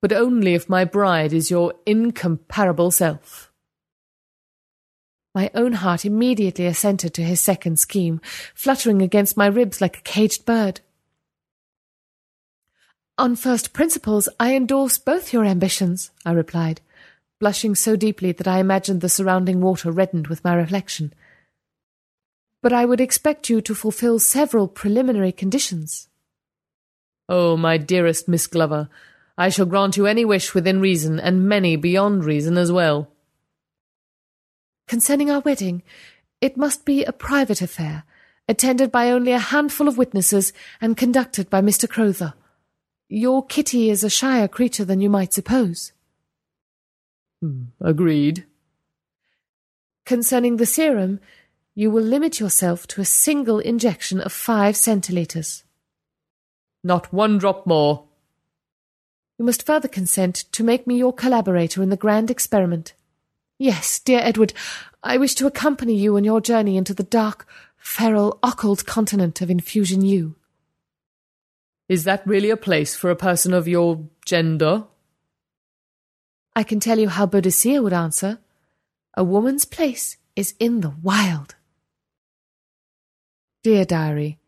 but 0.00 0.12
only 0.12 0.54
if 0.54 0.68
my 0.68 0.84
bride 0.84 1.32
is 1.32 1.50
your 1.50 1.74
incomparable 1.86 2.90
self. 2.90 3.50
My 5.34 5.50
own 5.54 5.72
heart 5.72 6.04
immediately 6.04 6.66
assented 6.66 7.12
to 7.14 7.22
his 7.22 7.40
second 7.40 7.80
scheme, 7.80 8.20
fluttering 8.54 9.02
against 9.02 9.36
my 9.36 9.46
ribs 9.46 9.80
like 9.80 9.98
a 9.98 10.02
caged 10.02 10.44
bird. 10.44 10.80
On 13.18 13.34
first 13.34 13.72
principles, 13.72 14.28
I 14.38 14.54
endorse 14.54 14.98
both 14.98 15.32
your 15.32 15.44
ambitions, 15.44 16.12
I 16.24 16.32
replied, 16.32 16.80
blushing 17.40 17.74
so 17.74 17.96
deeply 17.96 18.32
that 18.32 18.48
I 18.48 18.58
imagined 18.58 19.00
the 19.00 19.08
surrounding 19.08 19.60
water 19.60 19.90
reddened 19.90 20.28
with 20.28 20.44
my 20.44 20.54
reflection. 20.54 21.12
But 22.62 22.72
I 22.72 22.84
would 22.84 23.00
expect 23.00 23.50
you 23.50 23.60
to 23.60 23.74
fulfill 23.74 24.18
several 24.18 24.68
preliminary 24.68 25.32
conditions. 25.32 26.08
Oh, 27.28 27.56
my 27.56 27.76
dearest 27.76 28.28
Miss 28.28 28.46
Glover, 28.46 28.88
I 29.36 29.48
shall 29.48 29.66
grant 29.66 29.96
you 29.96 30.06
any 30.06 30.24
wish 30.24 30.54
within 30.54 30.80
reason, 30.80 31.18
and 31.18 31.48
many 31.48 31.76
beyond 31.76 32.24
reason 32.24 32.56
as 32.56 32.70
well. 32.70 33.08
Concerning 34.86 35.30
our 35.30 35.40
wedding, 35.40 35.82
it 36.40 36.56
must 36.56 36.84
be 36.84 37.04
a 37.04 37.12
private 37.12 37.62
affair, 37.62 38.04
attended 38.48 38.92
by 38.92 39.10
only 39.10 39.32
a 39.32 39.38
handful 39.38 39.88
of 39.88 39.98
witnesses 39.98 40.52
and 40.80 40.96
conducted 40.96 41.48
by 41.48 41.60
Mr. 41.60 41.88
Crowther. 41.88 42.34
Your 43.08 43.44
Kitty 43.44 43.90
is 43.90 44.04
a 44.04 44.10
shyer 44.10 44.46
creature 44.48 44.84
than 44.84 45.00
you 45.00 45.08
might 45.08 45.32
suppose. 45.32 45.92
Hmm, 47.44 47.64
agreed. 47.78 48.46
Concerning 50.06 50.56
the 50.56 50.64
serum, 50.64 51.20
you 51.74 51.90
will 51.90 52.02
limit 52.02 52.40
yourself 52.40 52.86
to 52.86 53.02
a 53.02 53.04
single 53.04 53.58
injection 53.58 54.18
of 54.18 54.32
five 54.32 54.76
centiliters. 54.76 55.62
Not 56.82 57.12
one 57.12 57.36
drop 57.36 57.66
more. 57.66 58.04
You 59.38 59.44
must 59.44 59.66
further 59.66 59.88
consent 59.88 60.36
to 60.52 60.64
make 60.64 60.86
me 60.86 60.96
your 60.96 61.12
collaborator 61.12 61.82
in 61.82 61.90
the 61.90 61.98
grand 61.98 62.30
experiment. 62.30 62.94
Yes, 63.58 63.98
dear 63.98 64.20
Edward, 64.20 64.54
I 65.02 65.18
wish 65.18 65.34
to 65.34 65.46
accompany 65.46 65.96
you 65.96 66.16
on 66.16 66.24
your 66.24 66.40
journey 66.40 66.78
into 66.78 66.94
the 66.94 67.02
dark, 67.02 67.46
feral, 67.76 68.38
occult 68.42 68.86
continent 68.86 69.42
of 69.42 69.50
Infusion 69.50 70.02
U. 70.02 70.34
Is 71.90 72.04
that 72.04 72.26
really 72.26 72.48
a 72.48 72.56
place 72.56 72.96
for 72.96 73.10
a 73.10 73.16
person 73.16 73.52
of 73.52 73.68
your 73.68 74.08
gender? 74.24 74.84
I 76.56 76.62
can 76.62 76.78
tell 76.78 76.98
you 76.98 77.08
how 77.08 77.26
Boadicea 77.26 77.82
would 77.82 77.92
answer. 77.92 78.38
A 79.16 79.24
woman's 79.24 79.64
place 79.64 80.16
is 80.36 80.54
in 80.60 80.80
the 80.80 80.94
wild. 81.02 81.56
Dear 83.62 83.84
Diary, 83.84 84.38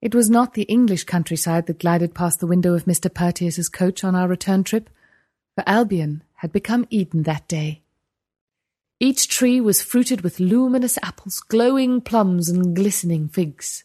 it 0.00 0.14
was 0.14 0.28
not 0.28 0.54
the 0.54 0.62
English 0.62 1.04
countryside 1.04 1.66
that 1.66 1.78
glided 1.78 2.14
past 2.14 2.40
the 2.40 2.46
window 2.46 2.74
of 2.74 2.84
Mr. 2.84 3.12
Purtius's 3.12 3.68
coach 3.68 4.02
on 4.02 4.14
our 4.14 4.28
return 4.28 4.64
trip, 4.64 4.90
for 5.54 5.64
Albion 5.66 6.22
had 6.36 6.52
become 6.52 6.86
Eden 6.90 7.22
that 7.24 7.46
day. 7.48 7.82
Each 8.98 9.28
tree 9.28 9.60
was 9.60 9.82
fruited 9.82 10.22
with 10.22 10.40
luminous 10.40 10.98
apples, 11.02 11.40
glowing 11.40 12.00
plums, 12.00 12.48
and 12.48 12.74
glistening 12.74 13.28
figs. 13.28 13.84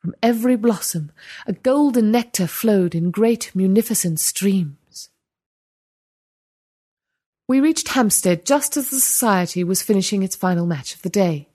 From 0.00 0.14
every 0.22 0.56
blossom 0.56 1.12
a 1.46 1.52
golden 1.52 2.10
nectar 2.10 2.46
flowed 2.46 2.94
in 2.94 3.10
great 3.10 3.50
munificent 3.54 4.18
streams. 4.18 4.79
We 7.50 7.58
reached 7.58 7.88
Hampstead 7.88 8.46
just 8.46 8.76
as 8.76 8.90
the 8.90 9.00
society 9.00 9.64
was 9.64 9.82
finishing 9.82 10.22
its 10.22 10.36
final 10.36 10.66
match 10.66 10.94
of 10.94 11.02
the 11.02 11.08
day. 11.08 11.48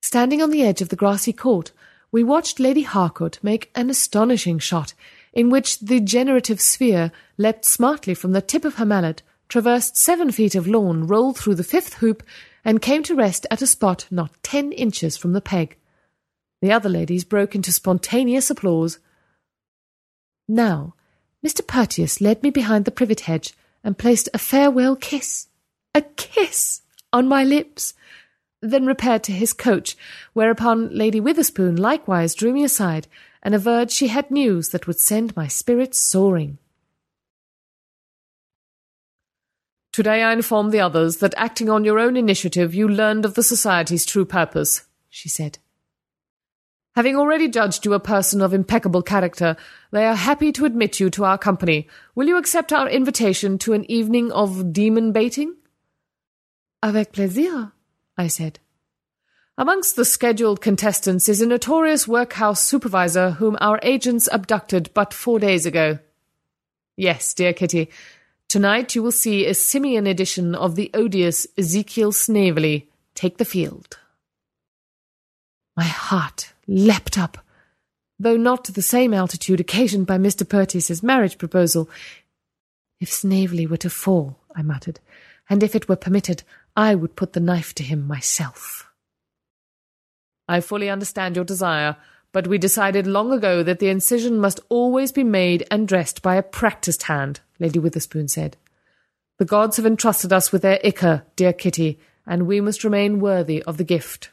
Standing 0.00 0.40
on 0.40 0.48
the 0.48 0.62
edge 0.62 0.80
of 0.80 0.88
the 0.88 0.96
grassy 0.96 1.34
court, 1.34 1.70
we 2.10 2.24
watched 2.24 2.58
Lady 2.58 2.80
Harcourt 2.80 3.38
make 3.42 3.70
an 3.74 3.90
astonishing 3.90 4.58
shot, 4.58 4.94
in 5.34 5.50
which 5.50 5.80
the 5.80 6.00
generative 6.00 6.62
sphere 6.62 7.12
leapt 7.36 7.66
smartly 7.66 8.14
from 8.14 8.32
the 8.32 8.40
tip 8.40 8.64
of 8.64 8.76
her 8.76 8.86
mallet 8.86 9.20
traversed 9.50 9.98
seven 9.98 10.32
feet 10.32 10.54
of 10.54 10.66
lawn, 10.66 11.06
rolled 11.06 11.36
through 11.36 11.56
the 11.56 11.62
fifth 11.62 11.96
hoop, 11.96 12.22
and 12.64 12.80
came 12.80 13.02
to 13.02 13.14
rest 13.14 13.46
at 13.50 13.60
a 13.60 13.66
spot 13.66 14.06
not 14.10 14.42
ten 14.42 14.72
inches 14.72 15.18
from 15.18 15.34
the 15.34 15.42
peg. 15.42 15.76
The 16.62 16.72
other 16.72 16.88
ladies 16.88 17.24
broke 17.24 17.54
into 17.54 17.70
spontaneous 17.70 18.48
applause. 18.48 18.98
Now, 20.48 20.94
Mr. 21.46 21.60
Purtius 21.66 22.22
led 22.22 22.42
me 22.42 22.48
behind 22.48 22.86
the 22.86 22.90
privet 22.90 23.20
hedge 23.20 23.52
and 23.84 23.98
placed 23.98 24.28
a 24.32 24.38
farewell 24.38 24.96
kiss, 24.96 25.48
a 25.94 26.02
kiss, 26.02 26.82
on 27.12 27.28
my 27.28 27.44
lips, 27.44 27.94
then 28.60 28.86
repaired 28.86 29.22
to 29.24 29.32
his 29.32 29.52
coach, 29.52 29.96
whereupon 30.32 30.94
Lady 30.96 31.20
Witherspoon 31.20 31.76
likewise 31.76 32.34
drew 32.34 32.52
me 32.52 32.64
aside 32.64 33.08
and 33.42 33.54
averred 33.54 33.90
she 33.90 34.08
had 34.08 34.30
news 34.30 34.68
that 34.68 34.86
would 34.86 34.98
send 34.98 35.36
my 35.36 35.48
spirits 35.48 35.98
soaring. 35.98 36.58
Today 39.92 40.22
I 40.22 40.32
inform 40.32 40.70
the 40.70 40.80
others 40.80 41.18
that 41.18 41.34
acting 41.36 41.68
on 41.68 41.84
your 41.84 41.98
own 41.98 42.16
initiative 42.16 42.74
you 42.74 42.88
learned 42.88 43.26
of 43.26 43.34
the 43.34 43.42
Society's 43.42 44.06
true 44.06 44.24
purpose, 44.24 44.86
she 45.10 45.28
said. 45.28 45.58
Having 46.94 47.16
already 47.16 47.48
judged 47.48 47.86
you 47.86 47.94
a 47.94 48.00
person 48.00 48.42
of 48.42 48.52
impeccable 48.52 49.02
character, 49.02 49.56
they 49.92 50.04
are 50.04 50.14
happy 50.14 50.52
to 50.52 50.66
admit 50.66 51.00
you 51.00 51.08
to 51.10 51.24
our 51.24 51.38
company. 51.38 51.88
Will 52.14 52.28
you 52.28 52.36
accept 52.36 52.72
our 52.72 52.88
invitation 52.88 53.56
to 53.58 53.72
an 53.72 53.90
evening 53.90 54.30
of 54.30 54.72
demon 54.72 55.12
baiting? 55.12 55.54
Avec 56.82 57.12
plaisir, 57.12 57.72
I 58.18 58.26
said. 58.26 58.58
Amongst 59.56 59.96
the 59.96 60.04
scheduled 60.04 60.60
contestants 60.60 61.28
is 61.28 61.40
a 61.40 61.46
notorious 61.46 62.06
workhouse 62.06 62.62
supervisor 62.62 63.32
whom 63.32 63.56
our 63.60 63.78
agents 63.82 64.28
abducted 64.30 64.90
but 64.92 65.14
four 65.14 65.38
days 65.38 65.64
ago. 65.64 65.98
Yes, 66.96 67.32
dear 67.32 67.52
Kitty, 67.52 67.88
Tonight 68.52 68.94
you 68.94 69.02
will 69.02 69.12
see 69.12 69.46
a 69.46 69.54
simian 69.54 70.06
edition 70.06 70.54
of 70.54 70.76
the 70.76 70.90
odious 70.92 71.46
Ezekiel 71.56 72.12
Snavely 72.12 72.86
take 73.14 73.38
the 73.38 73.46
field. 73.46 73.98
My 75.74 75.84
heart 75.84 76.51
leapt 76.66 77.18
up, 77.18 77.38
though 78.18 78.36
not 78.36 78.64
to 78.64 78.72
the 78.72 78.82
same 78.82 79.12
altitude 79.12 79.60
occasioned 79.60 80.06
by 80.06 80.18
Mr. 80.18 80.48
Purtius's 80.48 81.02
marriage 81.02 81.38
proposal. 81.38 81.88
If 83.00 83.12
Snavely 83.12 83.66
were 83.66 83.78
to 83.78 83.90
fall, 83.90 84.38
I 84.54 84.62
muttered, 84.62 85.00
and 85.50 85.62
if 85.62 85.74
it 85.74 85.88
were 85.88 85.96
permitted, 85.96 86.42
I 86.76 86.94
would 86.94 87.16
put 87.16 87.32
the 87.32 87.40
knife 87.40 87.74
to 87.74 87.82
him 87.82 88.06
myself. 88.06 88.88
I 90.48 90.60
fully 90.60 90.88
understand 90.88 91.36
your 91.36 91.44
desire, 91.44 91.96
but 92.32 92.46
we 92.46 92.58
decided 92.58 93.06
long 93.06 93.32
ago 93.32 93.62
that 93.62 93.78
the 93.78 93.88
incision 93.88 94.38
must 94.38 94.60
always 94.68 95.12
be 95.12 95.24
made 95.24 95.66
and 95.70 95.86
dressed 95.86 96.22
by 96.22 96.36
a 96.36 96.42
practised 96.42 97.04
hand, 97.04 97.40
Lady 97.58 97.78
Witherspoon 97.78 98.28
said. 98.28 98.56
The 99.38 99.44
gods 99.44 99.76
have 99.76 99.86
entrusted 99.86 100.32
us 100.32 100.52
with 100.52 100.62
their 100.62 100.80
ichor, 100.84 101.24
dear 101.36 101.52
Kitty, 101.52 101.98
and 102.26 102.46
we 102.46 102.60
must 102.60 102.84
remain 102.84 103.20
worthy 103.20 103.62
of 103.64 103.76
the 103.76 103.84
gift. 103.84 104.30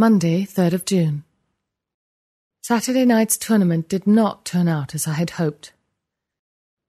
Monday, 0.00 0.46
3rd 0.46 0.72
of 0.72 0.84
June. 0.86 1.24
Saturday 2.62 3.04
night's 3.04 3.36
tournament 3.36 3.86
did 3.86 4.06
not 4.06 4.46
turn 4.46 4.66
out 4.66 4.94
as 4.94 5.06
I 5.06 5.12
had 5.12 5.32
hoped. 5.32 5.74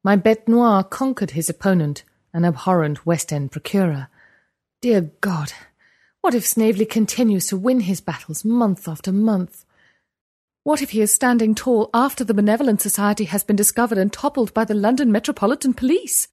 My 0.01 0.15
bête 0.15 0.47
noire 0.47 0.85
conquered 0.85 1.31
his 1.31 1.49
opponent, 1.49 2.05
an 2.33 2.45
abhorrent 2.45 3.05
West 3.05 3.33
End 3.33 3.51
procurer. 3.51 4.07
Dear 4.79 5.11
God, 5.19 5.51
what 6.21 6.33
if 6.33 6.47
Snavely 6.47 6.85
continues 6.85 7.47
to 7.47 7.57
win 7.57 7.81
his 7.81 7.99
battles 7.99 8.45
month 8.45 8.87
after 8.87 9.11
month? 9.11 9.65
What 10.63 10.81
if 10.81 10.91
he 10.91 11.01
is 11.01 11.13
standing 11.13 11.53
tall 11.53 11.89
after 11.93 12.23
the 12.23 12.33
Benevolent 12.33 12.79
Society 12.79 13.25
has 13.25 13.43
been 13.43 13.57
discovered 13.57 13.97
and 13.97 14.13
toppled 14.13 14.53
by 14.53 14.63
the 14.63 14.73
London 14.73 15.11
Metropolitan 15.11 15.73
Police? 15.73 16.29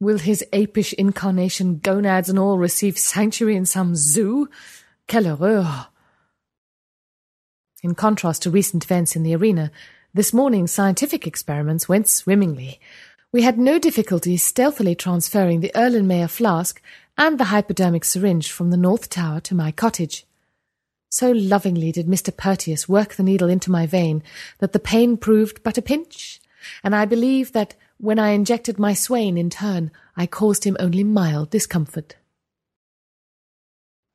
Will 0.00 0.16
his 0.16 0.42
apish 0.50 0.94
incarnation, 0.94 1.78
gonads 1.78 2.30
and 2.30 2.38
all, 2.38 2.56
receive 2.56 2.98
sanctuary 2.98 3.54
in 3.54 3.66
some 3.66 3.94
zoo? 3.94 4.48
Quelle 5.10 5.34
horreur! 5.34 5.88
In 7.82 7.96
contrast 7.96 8.42
to 8.42 8.50
recent 8.52 8.84
events 8.84 9.16
in 9.16 9.24
the 9.24 9.34
arena, 9.34 9.72
this 10.14 10.32
morning's 10.32 10.70
scientific 10.70 11.26
experiments 11.26 11.88
went 11.88 12.06
swimmingly. 12.06 12.78
We 13.32 13.42
had 13.42 13.58
no 13.58 13.80
difficulty 13.80 14.36
stealthily 14.36 14.94
transferring 14.94 15.62
the 15.62 15.72
Erlenmeyer 15.74 16.30
flask 16.30 16.80
and 17.18 17.40
the 17.40 17.46
hypodermic 17.46 18.04
syringe 18.04 18.52
from 18.52 18.70
the 18.70 18.76
North 18.76 19.10
Tower 19.10 19.40
to 19.40 19.54
my 19.56 19.72
cottage. 19.72 20.26
So 21.08 21.32
lovingly 21.32 21.90
did 21.90 22.06
Mr. 22.06 22.30
Purtius 22.36 22.88
work 22.88 23.14
the 23.14 23.24
needle 23.24 23.48
into 23.48 23.68
my 23.72 23.86
vein 23.86 24.22
that 24.58 24.72
the 24.72 24.78
pain 24.78 25.16
proved 25.16 25.64
but 25.64 25.76
a 25.76 25.82
pinch, 25.82 26.40
and 26.84 26.94
I 26.94 27.04
believe 27.04 27.50
that 27.50 27.74
when 27.98 28.20
I 28.20 28.28
injected 28.28 28.78
my 28.78 28.94
swain 28.94 29.36
in 29.36 29.50
turn, 29.50 29.90
I 30.16 30.28
caused 30.28 30.62
him 30.62 30.76
only 30.78 31.02
mild 31.02 31.50
discomfort. 31.50 32.14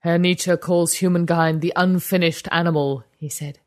Herr 0.06 0.19
Nietzsche 0.19 0.56
calls 0.57 0.94
humankind 0.94 1.61
the 1.61 1.73
unfinished 1.76 2.48
animal, 2.52 3.03
he 3.18 3.27
said. 3.27 3.57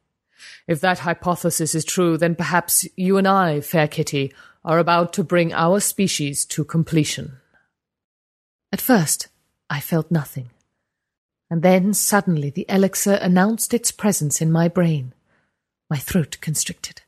If 0.69 0.81
that 0.83 1.01
hypothesis 1.01 1.75
is 1.75 1.85
true, 1.85 2.17
then 2.17 2.37
perhaps 2.37 2.87
you 2.95 3.17
and 3.17 3.27
I, 3.27 3.61
fair 3.61 3.89
Kitty, 3.89 4.33
are 4.65 4.79
about 4.79 5.13
to 5.15 5.25
bring 5.25 5.53
our 5.53 5.81
species 5.81 6.45
to 6.45 6.63
completion. 6.63 7.39
At 8.71 8.81
first, 8.81 9.27
I 9.69 9.81
felt 9.81 10.13
nothing. 10.13 10.51
And 11.51 11.63
then 11.63 11.93
suddenly 11.93 12.51
the 12.51 12.67
elixir 12.69 13.15
announced 13.15 13.75
its 13.75 13.91
presence 13.91 14.41
in 14.41 14.53
my 14.53 14.69
brain. 14.69 15.15
My 15.91 15.97
throat 15.97 16.39
constricted. 16.41 17.03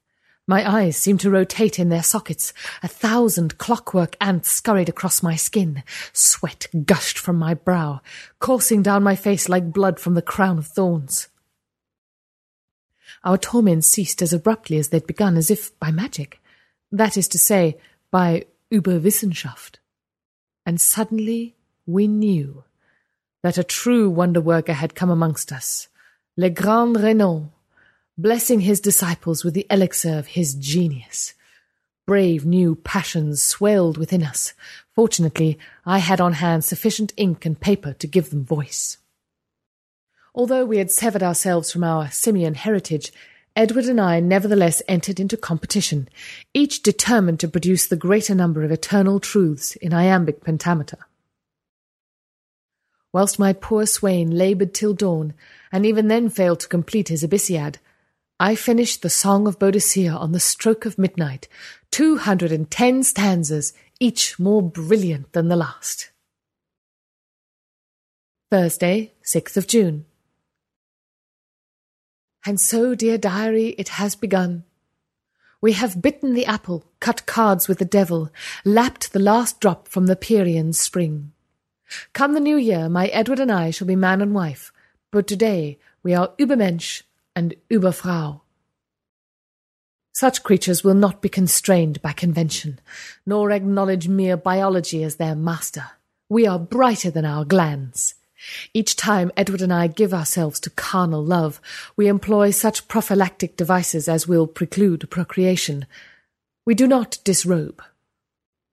My 0.50 0.68
eyes 0.68 0.96
seemed 0.96 1.20
to 1.20 1.30
rotate 1.30 1.78
in 1.78 1.90
their 1.90 2.02
sockets. 2.02 2.52
A 2.82 2.88
thousand 2.88 3.56
clockwork 3.56 4.16
ants 4.20 4.50
scurried 4.50 4.88
across 4.88 5.22
my 5.22 5.36
skin. 5.36 5.84
Sweat 6.12 6.66
gushed 6.86 7.20
from 7.20 7.36
my 7.36 7.54
brow, 7.54 8.00
coursing 8.40 8.82
down 8.82 9.04
my 9.04 9.14
face 9.14 9.48
like 9.48 9.72
blood 9.72 10.00
from 10.00 10.14
the 10.14 10.22
crown 10.22 10.58
of 10.58 10.66
thorns. 10.66 11.28
Our 13.22 13.38
torments 13.38 13.86
ceased 13.86 14.22
as 14.22 14.32
abruptly 14.32 14.76
as 14.78 14.88
they'd 14.88 15.06
begun, 15.06 15.36
as 15.36 15.52
if 15.52 15.78
by 15.78 15.92
magic. 15.92 16.40
That 16.90 17.16
is 17.16 17.28
to 17.28 17.38
say, 17.38 17.78
by 18.10 18.46
Überwissenschaft. 18.72 19.76
And 20.66 20.80
suddenly 20.80 21.54
we 21.86 22.08
knew 22.08 22.64
that 23.44 23.56
a 23.56 23.62
true 23.62 24.10
wonder 24.10 24.40
worker 24.40 24.72
had 24.72 24.96
come 24.96 25.10
amongst 25.10 25.52
us, 25.52 25.86
Le 26.36 26.50
Grand 26.50 27.00
Renan, 27.00 27.52
blessing 28.16 28.60
his 28.60 28.80
disciples 28.80 29.44
with 29.44 29.54
the 29.54 29.66
elixir 29.70 30.18
of 30.18 30.28
his 30.28 30.54
genius. 30.54 31.34
Brave 32.06 32.44
new 32.44 32.74
passions 32.74 33.40
swelled 33.40 33.96
within 33.96 34.22
us. 34.22 34.52
Fortunately, 34.94 35.58
I 35.86 35.98
had 35.98 36.20
on 36.20 36.34
hand 36.34 36.64
sufficient 36.64 37.12
ink 37.16 37.46
and 37.46 37.60
paper 37.60 37.92
to 37.94 38.06
give 38.06 38.30
them 38.30 38.44
voice. 38.44 38.98
Although 40.34 40.64
we 40.64 40.78
had 40.78 40.90
severed 40.90 41.22
ourselves 41.22 41.70
from 41.72 41.84
our 41.84 42.10
simian 42.10 42.54
heritage, 42.54 43.12
Edward 43.56 43.86
and 43.86 44.00
I 44.00 44.20
nevertheless 44.20 44.80
entered 44.86 45.18
into 45.18 45.36
competition, 45.36 46.08
each 46.54 46.82
determined 46.82 47.40
to 47.40 47.48
produce 47.48 47.86
the 47.86 47.96
greater 47.96 48.34
number 48.34 48.62
of 48.62 48.70
eternal 48.70 49.18
truths 49.18 49.76
in 49.76 49.92
iambic 49.92 50.44
pentameter. 50.44 50.98
Whilst 53.12 53.40
my 53.40 53.52
poor 53.52 53.86
swain 53.86 54.30
laboured 54.30 54.72
till 54.72 54.94
dawn, 54.94 55.34
and 55.72 55.84
even 55.84 56.06
then 56.08 56.28
failed 56.28 56.60
to 56.60 56.68
complete 56.68 57.08
his 57.08 57.24
Abyssiad, 57.24 57.76
I 58.42 58.54
finished 58.54 59.02
the 59.02 59.10
Song 59.10 59.46
of 59.46 59.58
Boadicea 59.58 60.18
on 60.18 60.32
the 60.32 60.40
stroke 60.40 60.86
of 60.86 60.96
midnight, 60.96 61.46
two 61.90 62.16
hundred 62.16 62.52
and 62.52 62.70
ten 62.70 63.02
stanzas, 63.02 63.74
each 64.00 64.38
more 64.38 64.62
brilliant 64.62 65.34
than 65.34 65.48
the 65.48 65.56
last. 65.56 66.10
Thursday, 68.50 69.12
6th 69.22 69.58
of 69.58 69.66
June. 69.66 70.06
And 72.46 72.58
so, 72.58 72.94
dear 72.94 73.18
diary, 73.18 73.74
it 73.76 73.90
has 74.00 74.14
begun. 74.14 74.64
We 75.60 75.74
have 75.74 76.00
bitten 76.00 76.32
the 76.32 76.46
apple, 76.46 76.86
cut 76.98 77.26
cards 77.26 77.68
with 77.68 77.78
the 77.78 77.84
devil, 77.84 78.30
lapped 78.64 79.12
the 79.12 79.18
last 79.18 79.60
drop 79.60 79.86
from 79.86 80.06
the 80.06 80.16
Pierian 80.16 80.74
spring. 80.74 81.32
Come 82.14 82.32
the 82.32 82.40
new 82.40 82.56
year, 82.56 82.88
my 82.88 83.08
Edward 83.08 83.38
and 83.38 83.52
I 83.52 83.70
shall 83.70 83.86
be 83.86 83.96
man 83.96 84.22
and 84.22 84.34
wife, 84.34 84.72
but 85.10 85.26
today 85.26 85.78
we 86.02 86.14
are 86.14 86.32
Übermensch 86.38 87.02
and 87.34 87.54
Überfrau. 87.70 88.40
Such 90.12 90.42
creatures 90.42 90.84
will 90.84 90.94
not 90.94 91.22
be 91.22 91.28
constrained 91.28 92.02
by 92.02 92.12
convention, 92.12 92.80
nor 93.24 93.50
acknowledge 93.50 94.08
mere 94.08 94.36
biology 94.36 95.02
as 95.02 95.16
their 95.16 95.34
master. 95.34 95.92
We 96.28 96.46
are 96.46 96.58
brighter 96.58 97.10
than 97.10 97.24
our 97.24 97.44
glands. 97.44 98.14
Each 98.72 98.96
time 98.96 99.30
Edward 99.36 99.62
and 99.62 99.72
I 99.72 99.86
give 99.86 100.14
ourselves 100.14 100.60
to 100.60 100.70
carnal 100.70 101.24
love, 101.24 101.60
we 101.96 102.08
employ 102.08 102.50
such 102.50 102.88
prophylactic 102.88 103.56
devices 103.56 104.08
as 104.08 104.26
will 104.26 104.46
preclude 104.46 105.10
procreation. 105.10 105.86
We 106.66 106.74
do 106.74 106.86
not 106.86 107.18
disrobe. 107.24 107.82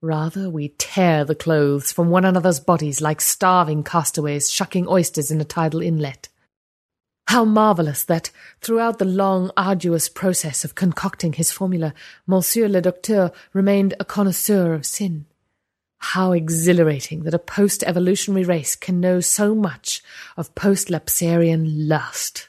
Rather, 0.02 0.50
we 0.50 0.70
tear 0.78 1.26
the 1.26 1.36
clothes 1.36 1.92
from 1.92 2.10
one 2.10 2.24
another's 2.24 2.60
bodies 2.60 3.02
like 3.02 3.20
starving 3.20 3.84
castaways 3.84 4.52
shucking 4.52 4.88
oysters 4.88 5.32
in 5.32 5.42
a 5.42 5.46
tidal 5.46 5.82
inlet. 5.82 6.30
How 7.28 7.44
marvellous 7.44 8.06
that, 8.06 8.32
throughout 8.62 9.00
the 9.00 9.06
long, 9.06 9.52
arduous 9.58 10.08
process 10.08 10.64
of 10.64 10.76
concocting 10.76 11.34
his 11.34 11.52
formula, 11.52 11.94
Monsieur 12.26 12.70
le 12.70 12.80
Docteur 12.80 13.34
remained 13.52 13.94
a 14.00 14.06
connoisseur 14.06 14.74
of 14.74 14.86
sin. 14.86 15.26
How 16.00 16.32
exhilarating 16.32 17.24
that 17.24 17.34
a 17.34 17.40
post 17.40 17.84
evolutionary 17.84 18.46
race 18.46 18.78
can 18.78 19.02
know 19.02 19.20
so 19.20 19.54
much 19.54 20.02
of 20.38 20.56
post 20.56 20.88
lapsarian 20.88 21.66
lust. 21.90 22.48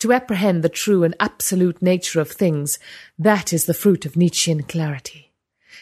To 0.00 0.12
apprehend 0.12 0.64
the 0.64 0.68
true 0.68 1.04
and 1.04 1.14
absolute 1.20 1.80
nature 1.80 2.20
of 2.20 2.32
things, 2.32 2.80
that 3.20 3.52
is 3.52 3.66
the 3.66 3.74
fruit 3.74 4.04
of 4.04 4.16
Nietzschean 4.16 4.64
clarity. 4.64 5.30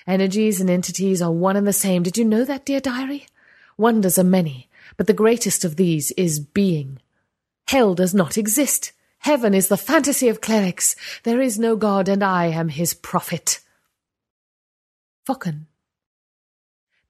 Energies 0.06 0.60
and 0.60 0.68
entities 0.68 1.22
are 1.22 1.32
one 1.32 1.56
and 1.56 1.66
the 1.66 1.72
same. 1.72 2.02
Did 2.02 2.18
you 2.18 2.24
know 2.26 2.44
that, 2.44 2.66
dear 2.66 2.80
diary? 2.80 3.26
Wonders 3.78 4.18
are 4.18 4.24
many, 4.24 4.68
but 4.98 5.06
the 5.06 5.14
greatest 5.14 5.64
of 5.64 5.76
these 5.76 6.10
is 6.12 6.38
being. 6.38 7.00
Hell 7.68 7.94
does 7.94 8.14
not 8.14 8.38
exist. 8.38 8.92
Heaven 9.18 9.52
is 9.52 9.68
the 9.68 9.76
fantasy 9.76 10.28
of 10.28 10.40
clerics. 10.40 10.96
There 11.24 11.38
is 11.38 11.58
no 11.58 11.76
God, 11.76 12.08
and 12.08 12.24
I 12.24 12.46
am 12.46 12.70
his 12.70 12.94
prophet. 12.94 13.60
Fokken. 15.28 15.66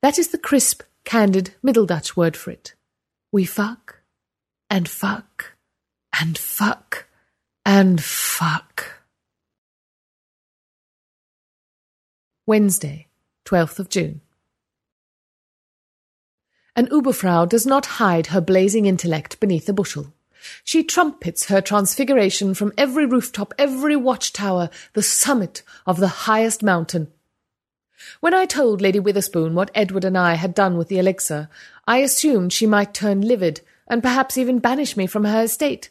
That 0.02 0.18
is 0.18 0.28
the 0.28 0.39
crisp, 0.39 0.82
candid 1.05 1.55
Middle 1.62 1.86
Dutch 1.86 2.16
word 2.16 2.36
for 2.36 2.51
it. 2.51 2.74
We 3.30 3.44
fuck, 3.44 4.01
and 4.68 4.89
fuck, 4.89 5.52
and 6.18 6.36
fuck, 6.36 7.06
and 7.64 8.02
fuck. 8.02 9.02
Wednesday, 12.47 13.06
12th 13.44 13.78
of 13.78 13.89
June. 13.89 14.22
An 16.74 16.89
Uberfrau 16.89 17.48
does 17.48 17.64
not 17.64 17.86
hide 18.02 18.28
her 18.28 18.40
blazing 18.40 18.86
intellect 18.86 19.39
beneath 19.39 19.68
a 19.68 19.72
bushel. 19.72 20.12
She 20.65 20.85
trumpets 20.85 21.47
her 21.47 21.60
transfiguration 21.60 22.55
from 22.55 22.73
every 22.78 23.06
rooftop, 23.06 23.55
every 23.59 23.97
watchtower, 23.97 24.70
the 24.93 25.02
summit 25.02 25.62
of 25.86 25.98
the 25.98 26.09
highest 26.09 26.62
mountain, 26.62 27.12
when 28.20 28.32
I 28.32 28.47
told 28.47 28.81
Lady 28.81 29.01
Witherspoon 29.01 29.55
what 29.55 29.73
Edward 29.74 30.05
and 30.05 30.16
I 30.16 30.35
had 30.35 30.55
done 30.55 30.77
with 30.77 30.86
the 30.89 30.98
elixir, 30.98 31.48
I 31.86 31.98
assumed 31.98 32.52
she 32.52 32.66
might 32.66 32.94
turn 32.94 33.23
livid, 33.23 33.60
and 33.89 34.02
perhaps 34.02 34.39
even 34.39 34.60
banish 34.60 34.97
me 34.97 35.06
from 35.06 35.24
her 35.24 35.43
estate. 35.43 35.90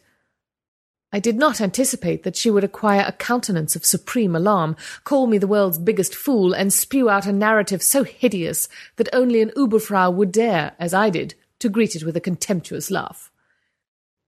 I 1.11 1.19
did 1.19 1.35
not 1.35 1.59
anticipate 1.59 2.23
that 2.23 2.35
she 2.35 2.49
would 2.49 2.63
acquire 2.63 3.03
a 3.05 3.11
countenance 3.11 3.75
of 3.75 3.85
supreme 3.85 4.35
alarm, 4.35 4.75
call 5.03 5.27
me 5.27 5.37
the 5.37 5.47
world's 5.47 5.79
biggest 5.79 6.15
fool, 6.15 6.53
and 6.53 6.71
spew 6.71 7.09
out 7.09 7.25
a 7.25 7.33
narrative 7.33 7.81
so 7.81 8.03
hideous 8.03 8.69
that 8.95 9.09
only 9.11 9.41
an 9.41 9.51
Uberfrau 9.57 10.13
would 10.13 10.31
dare, 10.31 10.73
as 10.79 10.93
I 10.93 11.09
did, 11.09 11.35
to 11.59 11.69
greet 11.69 11.95
it 11.95 12.03
with 12.03 12.15
a 12.15 12.21
contemptuous 12.21 12.89
laugh. 12.89 13.31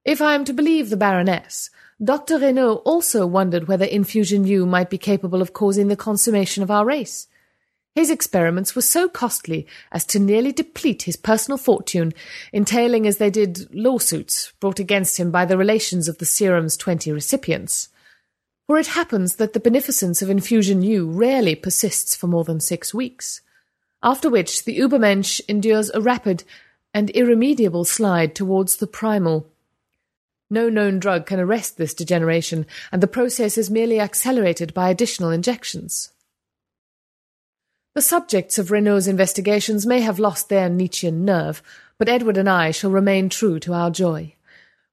If 0.09 0.23
I 0.23 0.33
am 0.33 0.43
to 0.45 0.53
believe 0.53 0.89
the 0.89 0.97
Baroness, 0.97 1.69
Dr. 2.03 2.39
Reynaud 2.39 2.81
also 2.83 3.27
wondered 3.27 3.67
whether 3.67 3.85
infusion 3.85 4.43
U 4.47 4.65
might 4.65 4.89
be 4.89 4.97
capable 4.97 5.39
of 5.39 5.53
causing 5.53 5.87
the 5.87 5.95
consummation 5.95 6.63
of 6.63 6.71
our 6.71 6.83
race. 6.83 7.27
His 7.93 8.09
experiments 8.09 8.75
were 8.75 8.81
so 8.81 9.07
costly 9.07 9.67
as 9.91 10.05
to 10.05 10.17
nearly 10.17 10.51
deplete 10.51 11.03
his 11.03 11.15
personal 11.15 11.59
fortune, 11.59 12.11
entailing 12.51 13.05
as 13.05 13.17
they 13.17 13.29
did 13.29 13.71
lawsuits 13.71 14.51
brought 14.59 14.79
against 14.79 15.19
him 15.19 15.29
by 15.29 15.45
the 15.45 15.59
relations 15.59 16.07
of 16.07 16.17
the 16.17 16.25
serum's 16.25 16.75
twenty 16.75 17.11
recipients. 17.11 17.89
For 18.65 18.79
it 18.79 18.87
happens 18.87 19.35
that 19.35 19.53
the 19.53 19.59
beneficence 19.59 20.23
of 20.23 20.31
infusion 20.31 20.81
U 20.81 21.07
rarely 21.07 21.53
persists 21.53 22.15
for 22.15 22.25
more 22.25 22.45
than 22.45 22.59
six 22.59 22.95
weeks, 22.95 23.41
after 24.01 24.27
which 24.27 24.65
the 24.65 24.79
Ubermensch 24.79 25.39
endures 25.47 25.91
a 25.91 26.01
rapid 26.01 26.45
and 26.95 27.11
irremediable 27.11 27.85
slide 27.85 28.33
towards 28.33 28.77
the 28.77 28.87
primal. 28.87 29.45
No 30.49 30.67
known 30.69 30.99
drug 30.99 31.25
can 31.25 31.39
arrest 31.39 31.77
this 31.77 31.93
degeneration, 31.93 32.65
and 32.91 33.03
the 33.03 33.07
process 33.07 33.57
is 33.57 33.69
merely 33.69 33.99
accelerated 33.99 34.73
by 34.73 34.89
additional 34.89 35.29
injections. 35.29 36.11
The 37.93 38.01
subjects 38.01 38.57
of 38.57 38.71
Reynaud's 38.71 39.07
investigations 39.07 39.85
may 39.85 40.01
have 40.01 40.19
lost 40.19 40.49
their 40.49 40.69
Nietzschean 40.69 41.25
nerve, 41.25 41.61
but 41.97 42.09
Edward 42.09 42.37
and 42.37 42.49
I 42.49 42.71
shall 42.71 42.91
remain 42.91 43.29
true 43.29 43.59
to 43.59 43.73
our 43.73 43.91
joy. 43.91 44.35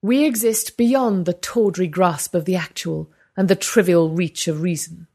We 0.02 0.24
exist 0.24 0.76
beyond 0.76 1.24
the 1.24 1.32
tawdry 1.32 1.86
grasp 1.86 2.34
of 2.34 2.44
the 2.44 2.56
actual 2.56 3.10
and 3.36 3.48
the 3.48 3.56
trivial 3.56 4.10
reach 4.10 4.48
of 4.48 4.60
reason. 4.60 5.06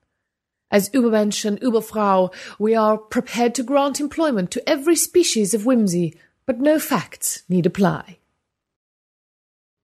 As 0.72 0.90
Übermensch 0.90 1.44
and 1.44 1.60
Überfrau, 1.60 2.34
we 2.58 2.76
are 2.76 2.98
prepared 2.98 3.54
to 3.56 3.64
grant 3.64 4.00
employment 4.00 4.52
to 4.52 4.70
every 4.70 4.96
species 4.96 5.54
of 5.54 5.66
whimsy, 5.66 6.18
but 6.46 6.60
no 6.60 6.80
facts 6.80 7.44
need 7.50 7.66
apply. 7.66 8.18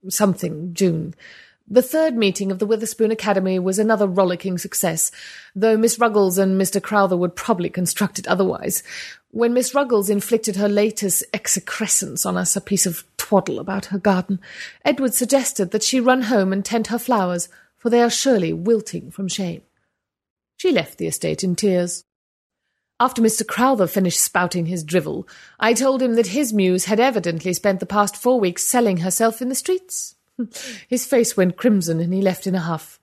Something, 0.10 0.74
June. 0.74 1.14
The 1.70 1.82
third 1.82 2.16
meeting 2.16 2.50
of 2.50 2.60
the 2.60 2.66
Witherspoon 2.66 3.12
Academy 3.12 3.60
was 3.60 3.78
another 3.78 4.08
rollicking 4.08 4.58
success, 4.58 5.12
though 5.54 5.76
Miss 5.76 6.00
Ruggles 6.00 6.38
and 6.38 6.60
Mr. 6.60 6.82
Crowther 6.82 7.18
would 7.18 7.36
probably 7.36 7.70
construct 7.70 8.20
it 8.20 8.28
otherwise. 8.28 8.84
When 9.32 9.54
Miss 9.54 9.76
Ruggles 9.76 10.10
inflicted 10.10 10.56
her 10.56 10.70
latest 10.70 11.26
excrescence 11.34 12.26
on 12.26 12.38
us, 12.38 12.56
a 12.56 12.62
piece 12.62 12.86
of 12.86 13.04
twaddle 13.18 13.60
about 13.60 13.88
her 13.88 13.98
garden, 14.00 14.40
Edward 14.86 15.14
suggested 15.14 15.72
that 15.72 15.84
she 15.84 16.00
run 16.00 16.24
home 16.24 16.54
and 16.54 16.64
tend 16.64 16.88
her 16.88 16.98
flowers, 16.98 17.50
for 17.78 17.90
they 17.90 18.02
are 18.02 18.10
surely 18.10 18.54
wilting 18.54 19.12
from 19.12 19.28
shame. 19.28 19.62
She 20.56 20.72
left 20.72 20.98
the 20.98 21.08
estate 21.08 21.44
in 21.44 21.58
tears. 21.58 22.06
After 23.00 23.22
Mr. 23.22 23.46
Crowther 23.46 23.86
finished 23.86 24.20
spouting 24.20 24.66
his 24.66 24.84
drivel, 24.84 25.28
I 25.60 25.74
told 25.74 26.02
him 26.02 26.16
that 26.16 26.28
his 26.28 26.52
muse 26.52 26.86
had 26.86 27.00
evidently 27.00 27.54
spent 27.54 27.80
the 27.80 27.86
past 27.86 28.18
four 28.18 28.40
weeks 28.40 28.64
selling 28.64 28.98
herself 28.98 29.42
in 29.42 29.50
the 29.50 29.56
streets. 29.56 30.16
His 30.88 31.06
face 31.06 31.36
went 31.36 31.58
crimson 31.58 32.00
and 32.00 32.14
he 32.14 32.22
left 32.22 32.48
in 32.48 32.56
a 32.56 32.60
huff. 32.60 33.00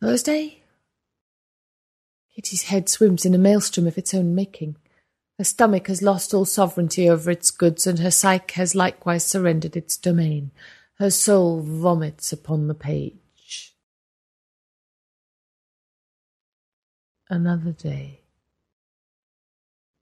Thursday? 0.00 0.62
Kitty's 2.34 2.64
head 2.64 2.88
swims 2.88 3.24
in 3.24 3.34
a 3.34 3.38
maelstrom 3.38 3.86
of 3.86 3.98
its 3.98 4.14
own 4.14 4.34
making. 4.34 4.76
Her 5.38 5.44
stomach 5.44 5.88
has 5.88 6.02
lost 6.02 6.34
all 6.34 6.44
sovereignty 6.44 7.08
over 7.08 7.30
its 7.30 7.50
goods, 7.50 7.86
and 7.86 7.98
her 7.98 8.10
psyche 8.10 8.54
has 8.54 8.74
likewise 8.74 9.24
surrendered 9.24 9.76
its 9.76 9.96
domain. 9.96 10.50
Her 10.98 11.10
soul 11.10 11.60
vomits 11.60 12.32
upon 12.32 12.68
the 12.68 12.74
page. 12.74 13.19
Another 17.32 17.70
day. 17.70 18.22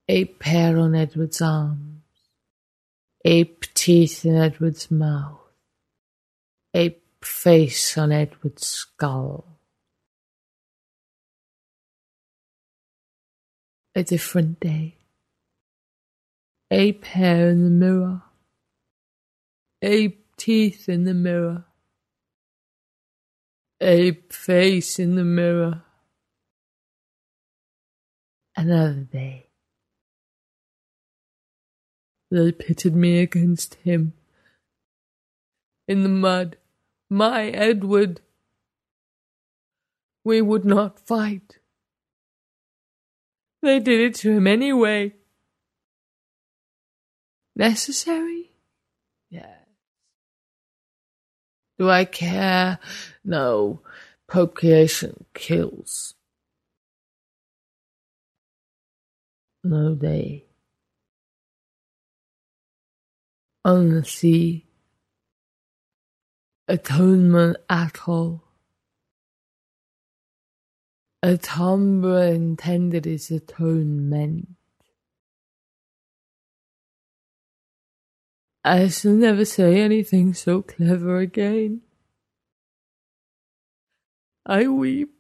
Ape 0.09 0.42
hair 0.42 0.78
on 0.78 0.94
Edward's 0.94 1.42
arms, 1.42 2.00
ape 3.22 3.66
teeth 3.74 4.24
in 4.24 4.34
Edward's 4.34 4.90
mouth, 4.90 5.38
ape 6.72 7.05
face 7.22 7.98
on 7.98 8.12
Edward's 8.12 8.66
skull. 8.66 9.44
A 13.94 14.02
different 14.02 14.59
day. 14.59 14.96
Ape 16.70 17.05
hair 17.05 17.50
in 17.50 17.62
the 17.62 17.68
mirror, 17.68 18.22
ape 19.82 20.24
teeth 20.38 20.88
in 20.88 21.05
the 21.05 21.12
mirror, 21.12 21.66
ape 23.82 24.32
face 24.32 24.98
in 24.98 25.14
the 25.14 25.24
mirror. 25.24 25.82
Another 28.59 29.06
day. 29.12 29.47
They 32.32 32.51
pitted 32.51 32.93
me 32.97 33.20
against 33.20 33.76
him. 33.76 34.14
In 35.86 36.02
the 36.02 36.09
mud, 36.09 36.56
my 37.09 37.44
Edward. 37.51 38.20
We 40.24 40.43
would 40.43 40.64
not 40.64 40.98
fight. 40.98 41.59
They 43.62 43.78
did 43.78 44.01
it 44.01 44.16
to 44.16 44.32
him 44.32 44.48
anyway. 44.48 45.14
Necessary? 47.55 48.51
Yes. 49.30 49.68
Do 51.78 51.89
I 51.89 52.05
care? 52.06 52.80
No. 53.24 53.82
Procreation 54.26 55.26
kills. 55.32 56.14
No, 59.69 59.95
day. 59.95 60.45
on 63.65 63.90
the 63.90 64.05
sea. 64.05 64.66
Atonement 66.69 67.59
Atoll. 67.70 68.45
Atombra 71.24 72.35
intended 72.35 73.07
its 73.07 73.31
atonement. 73.31 74.49
I 78.65 78.89
shall 78.89 79.12
never 79.12 79.45
say 79.45 79.81
anything 79.81 80.35
so 80.35 80.62
clever 80.62 81.19
again. 81.19 81.82
I 84.47 84.69
weep. 84.69 85.18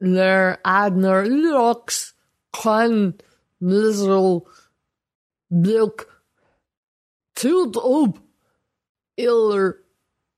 Ler 0.00 0.58
Adner 0.64 1.24
Lux 1.28 2.14
Kwan 2.52 3.14
Misrel 3.60 4.48
Bilk 5.52 6.22
Tilt 7.36 7.76
op 7.76 8.18
Iller 9.16 9.84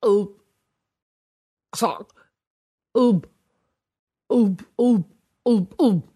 op 0.03 0.43
Zak 1.75 2.13
op 2.93 3.27
op 4.27 4.61
op 4.77 5.05
op 5.43 5.73
op 5.79 5.81
op 5.81 6.09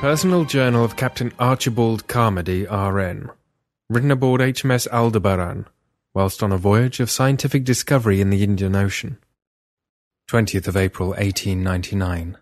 Personal 0.00 0.44
Journal 0.44 0.84
of 0.84 0.94
Captain 0.94 1.32
Archibald 1.40 2.06
Carmody, 2.06 2.64
RN. 2.66 3.30
Written 3.90 4.12
aboard 4.12 4.40
HMS 4.40 4.86
Aldebaran, 4.92 5.66
whilst 6.14 6.40
on 6.40 6.52
a 6.52 6.56
voyage 6.56 7.00
of 7.00 7.10
scientific 7.10 7.64
discovery 7.64 8.20
in 8.20 8.30
the 8.30 8.44
Indian 8.44 8.76
Ocean. 8.76 9.18
20th 10.30 10.68
of 10.68 10.76
April 10.76 11.08
1899. 11.08 12.38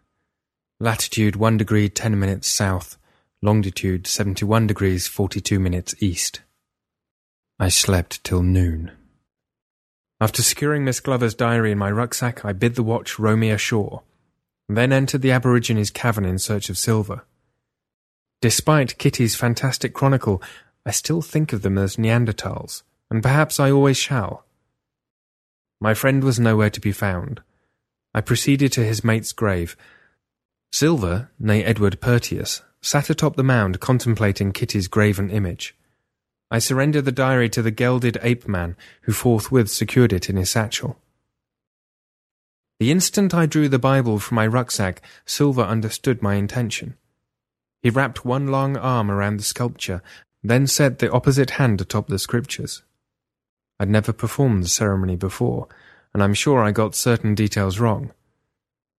Latitude 0.81 1.37
1 1.37 1.57
degree 1.57 1.89
10 1.89 2.21
minutes 2.21 2.47
south, 2.47 2.99
longitude 3.41 4.07
71 4.07 4.67
degrees 4.67 5.09
42 5.09 5.59
minutes 5.59 5.95
east. 5.99 6.43
I 7.59 7.71
slept 7.71 8.23
till 8.23 8.43
noon. 8.43 8.93
After 10.21 10.43
securing 10.43 10.85
Miss 10.85 11.01
Glover's 11.01 11.35
diary 11.35 11.73
in 11.73 11.79
my 11.79 11.91
rucksack, 11.91 12.45
I 12.45 12.53
bid 12.53 12.75
the 12.75 12.83
watch 12.83 13.19
row 13.19 13.35
me 13.35 13.51
ashore, 13.51 14.03
then 14.69 14.93
entered 14.93 15.23
the 15.23 15.33
Aborigines' 15.33 15.89
cavern 15.91 16.27
in 16.27 16.39
search 16.39 16.69
of 16.69 16.77
silver. 16.77 17.25
Despite 18.47 18.99
Kitty's 18.99 19.35
fantastic 19.35 19.93
chronicle, 19.93 20.41
I 20.87 20.93
still 20.93 21.21
think 21.21 21.53
of 21.53 21.63
them 21.63 21.77
as 21.77 21.97
Neanderthals, 21.97 22.85
and 23.11 23.21
perhaps 23.21 23.59
I 23.59 23.73
always 23.73 23.97
shall. 23.97 24.45
My 25.81 25.95
friend 25.95 26.23
was 26.23 26.39
nowhere 26.39 26.71
to 26.71 26.81
be 26.81 26.93
found. 26.93 27.43
I 28.15 28.21
proceeded 28.21 28.71
to 28.75 28.85
his 28.85 29.03
mate's 29.03 29.33
grave. 29.33 29.77
Silver, 30.71 31.29
nay 31.41 31.65
Edward 31.65 32.01
Purtius, 32.01 32.63
sat 32.81 33.11
atop 33.11 33.35
the 33.35 33.43
mound 33.43 33.81
contemplating 33.81 34.53
Kitty's 34.53 34.87
graven 34.87 35.29
image. 35.29 35.75
I 36.49 36.61
surrendered 36.61 37.05
the 37.05 37.11
diary 37.11 37.49
to 37.49 37.63
the 37.63 37.73
gelded 37.73 38.17
ape 38.23 38.47
man, 38.47 38.77
who 39.01 39.13
forthwith 39.13 39.71
secured 39.71 40.13
it 40.13 40.31
in 40.31 40.37
his 40.37 40.51
satchel. 40.51 41.01
The 42.79 42.93
instant 42.93 43.35
I 43.35 43.47
drew 43.47 43.69
the 43.69 43.81
Bible 43.81 44.21
from 44.21 44.37
my 44.37 44.47
rucksack, 44.47 45.03
Silver 45.25 45.63
understood 45.63 46.23
my 46.23 46.37
intention. 46.37 46.97
He 47.87 47.91
wrapped 47.91 48.25
one 48.25 48.49
long 48.49 48.77
arm 48.77 49.13
around 49.13 49.37
the 49.37 49.45
sculpture, 49.45 50.03
then 50.43 50.67
set 50.67 50.99
the 50.99 51.13
opposite 51.13 51.51
hand 51.51 51.81
atop 51.81 52.09
the 52.09 52.19
scriptures. 52.19 52.83
I'd 53.79 53.89
never 53.89 54.13
performed 54.13 54.65
the 54.65 54.69
ceremony 54.69 55.15
before, 55.15 55.69
and 56.13 56.21
I'm 56.21 56.35
sure 56.35 56.65
I 56.65 56.73
got 56.73 56.97
certain 56.97 57.37
details 57.37 57.79
wrong. 57.79 58.11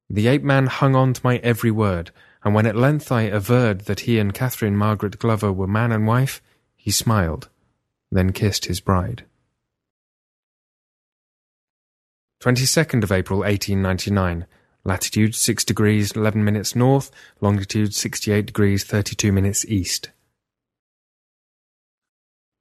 The 0.09 0.27
ape 0.27 0.43
man 0.43 0.67
hung 0.67 0.95
on 0.95 1.11
to 1.11 1.21
my 1.21 1.35
every 1.39 1.69
word, 1.69 2.11
and 2.45 2.55
when 2.55 2.65
at 2.65 2.77
length 2.77 3.11
I 3.11 3.23
averred 3.23 3.81
that 3.87 3.99
he 4.07 4.19
and 4.19 4.33
Catherine 4.33 4.77
Margaret 4.77 5.19
Glover 5.19 5.51
were 5.51 5.67
man 5.67 5.91
and 5.91 6.07
wife, 6.07 6.41
he 6.77 6.89
smiled, 6.89 7.49
then 8.09 8.31
kissed 8.31 8.67
his 8.67 8.79
bride. 8.79 9.25
22nd 12.39 13.03
of 13.03 13.11
April 13.11 13.39
1899 13.39 14.45
latitude 14.87 15.35
6 15.35 15.65
degrees 15.65 16.13
11 16.13 16.43
minutes 16.43 16.73
north, 16.73 17.11
longitude 17.41 17.93
68 17.93 18.45
degrees 18.45 18.85
32 18.85 19.33
minutes 19.33 19.65
east. 19.65 20.11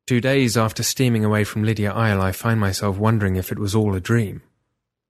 Two 0.08 0.20
days 0.20 0.56
after 0.56 0.82
steaming 0.82 1.24
away 1.24 1.44
from 1.44 1.62
Lydia 1.62 1.92
Isle, 1.92 2.20
I 2.20 2.32
find 2.32 2.58
myself 2.58 2.98
wondering 2.98 3.36
if 3.36 3.52
it 3.52 3.60
was 3.60 3.74
all 3.74 3.94
a 3.94 4.00
dream. 4.00 4.42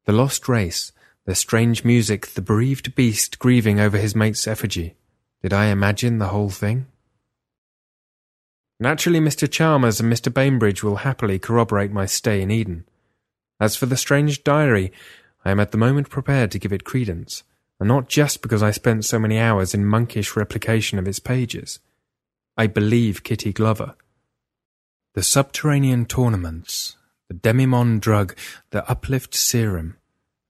The 0.04 0.12
lost 0.12 0.46
race, 0.46 0.92
the 1.24 1.34
strange 1.34 1.84
music, 1.84 2.28
the 2.28 2.42
bereaved 2.42 2.94
beast 2.94 3.38
grieving 3.38 3.80
over 3.80 3.96
his 3.96 4.14
mate's 4.14 4.46
effigy. 4.46 4.94
Did 5.42 5.54
I 5.54 5.66
imagine 5.66 6.18
the 6.18 6.28
whole 6.28 6.50
thing? 6.50 6.86
Naturally, 8.78 9.20
Mr. 9.20 9.50
Chalmers 9.50 10.00
and 10.00 10.12
Mr. 10.12 10.32
Bainbridge 10.32 10.82
will 10.82 10.96
happily 10.96 11.38
corroborate 11.38 11.90
my 11.90 12.04
stay 12.04 12.42
in 12.42 12.50
Eden. 12.50 12.84
As 13.58 13.74
for 13.74 13.86
the 13.86 13.96
strange 13.96 14.44
diary, 14.44 14.92
I 15.46 15.52
am 15.52 15.60
at 15.60 15.70
the 15.70 15.78
moment 15.78 16.10
prepared 16.10 16.50
to 16.50 16.58
give 16.58 16.72
it 16.72 16.82
credence, 16.82 17.44
and 17.78 17.86
not 17.88 18.08
just 18.08 18.42
because 18.42 18.64
I 18.64 18.72
spent 18.72 19.04
so 19.04 19.20
many 19.20 19.38
hours 19.38 19.74
in 19.74 19.86
monkish 19.86 20.34
replication 20.34 20.98
of 20.98 21.06
its 21.06 21.20
pages. 21.20 21.78
I 22.56 22.66
believe 22.66 23.22
Kitty 23.22 23.52
Glover. 23.52 23.94
The 25.14 25.22
subterranean 25.22 26.06
tournaments, 26.06 26.96
the 27.28 27.34
Demimonde 27.34 28.00
drug, 28.00 28.36
the 28.70 28.84
uplift 28.90 29.36
serum, 29.36 29.96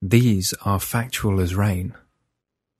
these 0.01 0.55
are 0.65 0.79
factual 0.79 1.39
as 1.41 1.53
rain. 1.53 1.93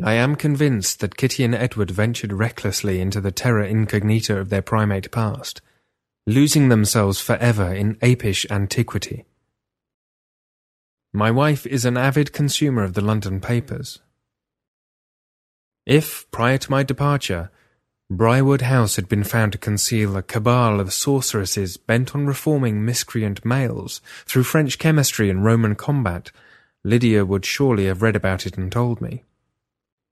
I 0.01 0.13
am 0.13 0.35
convinced 0.35 1.01
that 1.01 1.17
Kitty 1.17 1.43
and 1.43 1.53
Edward 1.53 1.91
ventured 1.91 2.33
recklessly 2.33 2.99
into 2.99 3.21
the 3.21 3.31
terra 3.31 3.67
incognita 3.67 4.39
of 4.39 4.49
their 4.49 4.63
primate 4.63 5.11
past, 5.11 5.61
losing 6.25 6.69
themselves 6.69 7.21
forever 7.21 7.71
in 7.71 7.93
apish 8.01 8.49
antiquity. 8.49 9.25
My 11.17 11.31
wife 11.31 11.65
is 11.65 11.83
an 11.83 11.97
avid 11.97 12.31
consumer 12.31 12.83
of 12.83 12.93
the 12.93 13.01
London 13.01 13.41
papers. 13.41 13.97
If, 15.83 16.29
prior 16.29 16.59
to 16.59 16.69
my 16.69 16.83
departure, 16.83 17.49
Briarwood 18.07 18.61
House 18.61 18.97
had 18.97 19.09
been 19.09 19.23
found 19.23 19.53
to 19.53 19.57
conceal 19.57 20.15
a 20.15 20.21
cabal 20.21 20.79
of 20.79 20.93
sorceresses 20.93 21.75
bent 21.75 22.13
on 22.13 22.27
reforming 22.27 22.85
miscreant 22.85 23.43
males 23.43 23.99
through 24.27 24.43
French 24.43 24.77
chemistry 24.77 25.31
and 25.31 25.43
Roman 25.43 25.73
combat, 25.73 26.31
Lydia 26.83 27.25
would 27.25 27.47
surely 27.47 27.87
have 27.87 28.03
read 28.03 28.15
about 28.15 28.45
it 28.45 28.55
and 28.55 28.71
told 28.71 29.01
me. 29.01 29.23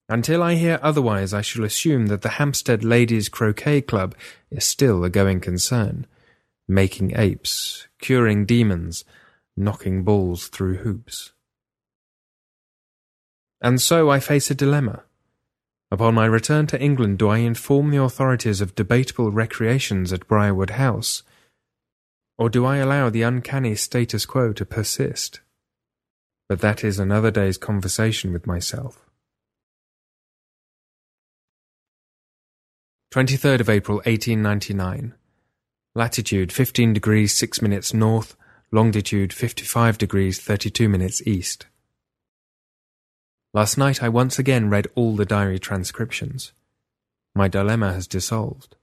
Until 0.10 0.42
I 0.42 0.56
hear 0.56 0.80
otherwise, 0.82 1.36
I 1.36 1.42
shall 1.42 1.66
assume 1.66 2.08
that 2.08 2.24
the 2.24 2.40
Hampstead 2.42 2.84
Ladies 2.84 3.30
Croquet 3.30 3.82
Club 3.82 4.16
is 4.50 4.66
still 4.66 5.04
a 5.04 5.12
going 5.12 5.40
concern, 5.40 6.08
making 6.68 7.16
apes, 7.16 7.88
curing 8.00 8.48
demons, 8.48 9.06
knocking 9.58 10.04
balls 10.04 10.48
through 10.48 10.78
hoops. 10.78 11.32
And 13.62 13.82
so 13.82 14.10
I 14.10 14.20
face 14.20 14.52
a 14.52 14.56
dilemma. 14.56 15.04
Upon 15.92 16.16
my 16.16 16.26
return 16.26 16.68
to 16.68 16.82
England, 16.82 17.20
do 17.20 17.30
I 17.30 17.38
inform 17.38 17.92
the 17.92 18.02
authorities 18.02 18.60
of 18.60 18.76
debatable 18.76 19.32
recreations 19.32 20.12
at 20.12 20.28
Briarwood 20.28 20.72
House, 20.72 21.24
or 22.38 22.50
do 22.50 22.66
I 22.66 22.78
allow 22.78 23.10
the 23.10 23.22
uncanny 23.22 23.76
status 23.76 24.26
quo 24.26 24.52
to 24.54 24.66
persist? 24.66 25.40
But 26.50 26.60
that 26.62 26.84
is 26.84 27.00
another 27.00 27.32
day's 27.32 27.58
conversation 27.58 28.34
with 28.34 28.46
myself. 28.46 29.10
23rd 33.14 33.62
of 33.62 33.70
April 33.70 33.98
1899. 34.00 35.14
Latitude 35.96 36.52
15 36.52 36.92
degrees 36.92 37.34
6 37.34 37.62
minutes 37.62 37.94
north, 37.94 38.36
longitude 38.72 39.32
55 39.32 39.98
degrees 39.98 40.40
32 40.40 40.90
minutes 40.90 41.22
east. 41.26 41.68
Last 43.54 43.78
night 43.78 44.04
I 44.04 44.10
once 44.10 44.38
again 44.38 44.70
read 44.70 44.88
all 44.96 45.16
the 45.16 45.26
diary 45.26 45.60
transcriptions. 45.60 46.52
My 47.34 47.48
dilemma 47.48 47.94
has 47.94 48.08
dissolved. 48.08 48.76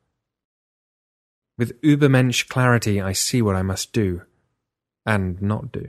With 1.58 1.80
Übermensch 1.82 2.48
clarity 2.48 3.00
I 3.00 3.12
see 3.12 3.42
what 3.42 3.56
I 3.56 3.62
must 3.62 3.92
do, 3.92 4.22
and 5.04 5.40
not 5.42 5.72
do. 5.72 5.88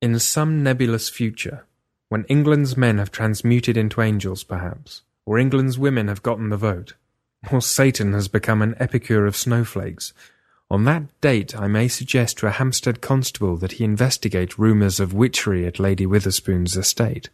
In 0.00 0.18
some 0.18 0.62
nebulous 0.62 1.08
future, 1.08 1.66
when 2.08 2.24
England's 2.24 2.76
men 2.76 2.98
have 2.98 3.10
transmuted 3.10 3.76
into 3.76 4.00
angels 4.00 4.44
perhaps, 4.44 5.02
or 5.24 5.38
England's 5.38 5.78
women 5.78 6.08
have 6.08 6.22
gotten 6.22 6.50
the 6.50 6.56
vote, 6.56 6.94
or 7.50 7.60
Satan 7.60 8.12
has 8.12 8.28
become 8.28 8.62
an 8.62 8.76
epicure 8.78 9.26
of 9.26 9.36
snowflakes, 9.36 10.12
On 10.72 10.84
that 10.84 11.20
date, 11.20 11.54
I 11.54 11.68
may 11.68 11.86
suggest 11.86 12.38
to 12.38 12.46
a 12.46 12.50
Hampstead 12.50 13.02
constable 13.02 13.58
that 13.58 13.72
he 13.72 13.84
investigate 13.84 14.58
rumours 14.58 15.00
of 15.00 15.12
witchery 15.12 15.66
at 15.66 15.78
Lady 15.78 16.06
Witherspoon's 16.06 16.78
estate. 16.78 17.28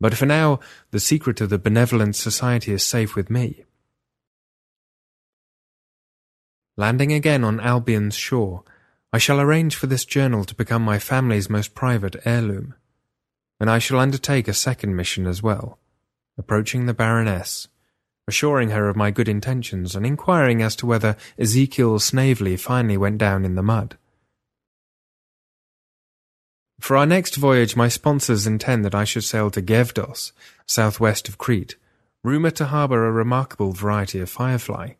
But 0.00 0.14
for 0.14 0.24
now, 0.24 0.58
the 0.90 1.00
secret 1.00 1.42
of 1.42 1.50
the 1.50 1.58
Benevolent 1.58 2.16
Society 2.16 2.72
is 2.72 2.82
safe 2.82 3.14
with 3.14 3.28
me. 3.28 3.64
Landing 6.78 7.12
again 7.12 7.44
on 7.44 7.60
Albion's 7.60 8.16
shore, 8.16 8.62
I 9.12 9.18
shall 9.18 9.38
arrange 9.38 9.76
for 9.76 9.86
this 9.86 10.06
journal 10.06 10.44
to 10.44 10.54
become 10.54 10.80
my 10.80 10.98
family's 10.98 11.50
most 11.50 11.74
private 11.74 12.16
heirloom. 12.24 12.74
And 13.60 13.68
I 13.68 13.78
shall 13.80 14.00
undertake 14.00 14.48
a 14.48 14.54
second 14.54 14.96
mission 14.96 15.26
as 15.26 15.42
well, 15.42 15.78
approaching 16.38 16.86
the 16.86 16.94
Baroness, 16.94 17.68
assuring 18.28 18.70
her 18.70 18.88
of 18.88 18.96
my 18.96 19.10
good 19.10 19.28
intentions 19.28 19.96
and 19.96 20.06
inquiring 20.06 20.60
as 20.62 20.76
to 20.76 20.86
whether 20.86 21.16
Ezekiel 21.38 21.98
Snavely 21.98 22.56
finally 22.56 22.98
went 22.98 23.16
down 23.16 23.44
in 23.44 23.54
the 23.54 23.62
mud. 23.62 23.96
For 26.78 26.96
our 26.96 27.06
next 27.06 27.36
voyage, 27.36 27.74
my 27.74 27.88
sponsors 27.88 28.46
intend 28.46 28.84
that 28.84 28.94
I 28.94 29.04
should 29.04 29.24
sail 29.24 29.50
to 29.50 29.62
Gavdos, 29.62 30.32
southwest 30.66 31.28
of 31.28 31.38
Crete, 31.38 31.76
rumoured 32.22 32.54
to 32.56 32.66
harbour 32.66 33.06
a 33.06 33.12
remarkable 33.12 33.72
variety 33.72 34.20
of 34.20 34.28
firefly, 34.28 34.92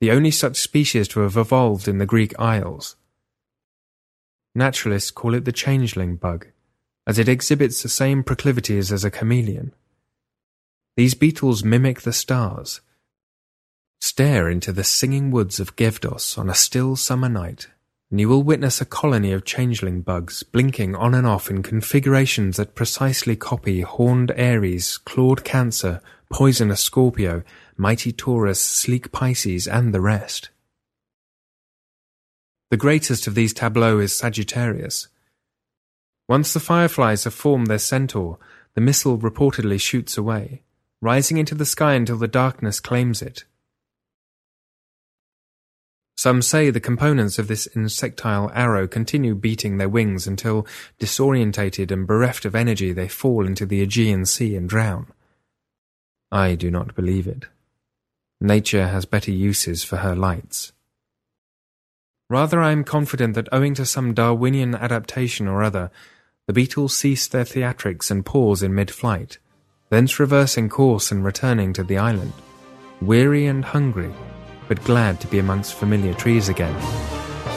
the 0.00 0.10
only 0.10 0.32
such 0.32 0.56
species 0.56 1.06
to 1.08 1.20
have 1.20 1.36
evolved 1.36 1.86
in 1.86 1.98
the 1.98 2.04
Greek 2.04 2.38
Isles. 2.38 2.96
Naturalists 4.54 5.12
call 5.12 5.34
it 5.34 5.44
the 5.44 5.52
changeling 5.52 6.16
bug, 6.16 6.48
as 7.06 7.18
it 7.18 7.28
exhibits 7.28 7.82
the 7.82 7.88
same 7.88 8.24
proclivities 8.24 8.90
as 8.90 9.04
a 9.04 9.10
chameleon. 9.10 9.72
These 10.96 11.14
beetles 11.14 11.62
mimic 11.62 12.00
the 12.00 12.12
stars. 12.12 12.80
Stare 14.00 14.48
into 14.48 14.72
the 14.72 14.84
singing 14.84 15.30
woods 15.30 15.60
of 15.60 15.76
Gavdos 15.76 16.38
on 16.38 16.48
a 16.48 16.54
still 16.54 16.96
summer 16.96 17.28
night, 17.28 17.68
and 18.10 18.18
you 18.18 18.30
will 18.30 18.42
witness 18.42 18.80
a 18.80 18.86
colony 18.86 19.32
of 19.32 19.44
changeling 19.44 20.00
bugs 20.00 20.42
blinking 20.42 20.94
on 20.94 21.12
and 21.12 21.26
off 21.26 21.50
in 21.50 21.62
configurations 21.62 22.56
that 22.56 22.74
precisely 22.74 23.36
copy 23.36 23.82
horned 23.82 24.32
Aries, 24.36 24.96
clawed 24.96 25.44
Cancer, 25.44 26.00
poisonous 26.32 26.80
Scorpio, 26.80 27.42
mighty 27.76 28.10
Taurus, 28.10 28.60
sleek 28.60 29.12
Pisces, 29.12 29.68
and 29.68 29.92
the 29.92 30.00
rest. 30.00 30.48
The 32.70 32.78
greatest 32.78 33.26
of 33.26 33.34
these 33.34 33.52
tableaux 33.52 33.98
is 33.98 34.16
Sagittarius. 34.16 35.08
Once 36.26 36.54
the 36.54 36.60
fireflies 36.60 37.24
have 37.24 37.34
formed 37.34 37.66
their 37.66 37.78
centaur, 37.78 38.38
the 38.74 38.80
missile 38.80 39.18
reportedly 39.18 39.80
shoots 39.80 40.16
away, 40.16 40.62
rising 41.06 41.36
into 41.36 41.54
the 41.54 41.64
sky 41.64 41.94
until 41.94 42.16
the 42.16 42.26
darkness 42.26 42.80
claims 42.80 43.22
it. 43.22 43.44
Some 46.16 46.42
say 46.42 46.68
the 46.70 46.80
components 46.80 47.38
of 47.38 47.46
this 47.46 47.68
insectile 47.68 48.50
arrow 48.52 48.88
continue 48.88 49.36
beating 49.36 49.76
their 49.76 49.88
wings 49.88 50.26
until, 50.26 50.66
disorientated 50.98 51.92
and 51.92 52.08
bereft 52.08 52.44
of 52.44 52.56
energy, 52.56 52.92
they 52.92 53.06
fall 53.06 53.46
into 53.46 53.64
the 53.64 53.82
Aegean 53.82 54.26
Sea 54.26 54.56
and 54.56 54.68
drown. 54.68 55.06
I 56.32 56.56
do 56.56 56.72
not 56.72 56.96
believe 56.96 57.28
it. 57.28 57.44
Nature 58.40 58.88
has 58.88 59.04
better 59.04 59.30
uses 59.30 59.84
for 59.84 59.98
her 59.98 60.16
lights. 60.16 60.72
Rather, 62.28 62.60
I 62.60 62.72
am 62.72 62.82
confident 62.82 63.34
that 63.34 63.48
owing 63.52 63.74
to 63.74 63.86
some 63.86 64.12
Darwinian 64.12 64.74
adaptation 64.74 65.46
or 65.46 65.62
other, 65.62 65.92
the 66.48 66.52
beetles 66.52 66.96
cease 66.96 67.28
their 67.28 67.44
theatrics 67.44 68.10
and 68.10 68.26
pause 68.26 68.60
in 68.60 68.74
mid 68.74 68.90
flight, 68.90 69.38
thence 69.96 70.20
reversing 70.20 70.68
course 70.68 71.10
and 71.10 71.24
returning 71.24 71.72
to 71.72 71.82
the 71.82 71.96
island, 71.96 72.34
weary 73.00 73.46
and 73.46 73.64
hungry, 73.64 74.12
but 74.68 74.84
glad 74.84 75.18
to 75.18 75.26
be 75.28 75.38
amongst 75.38 75.72
familiar 75.72 76.12
trees 76.12 76.50
again, 76.50 76.78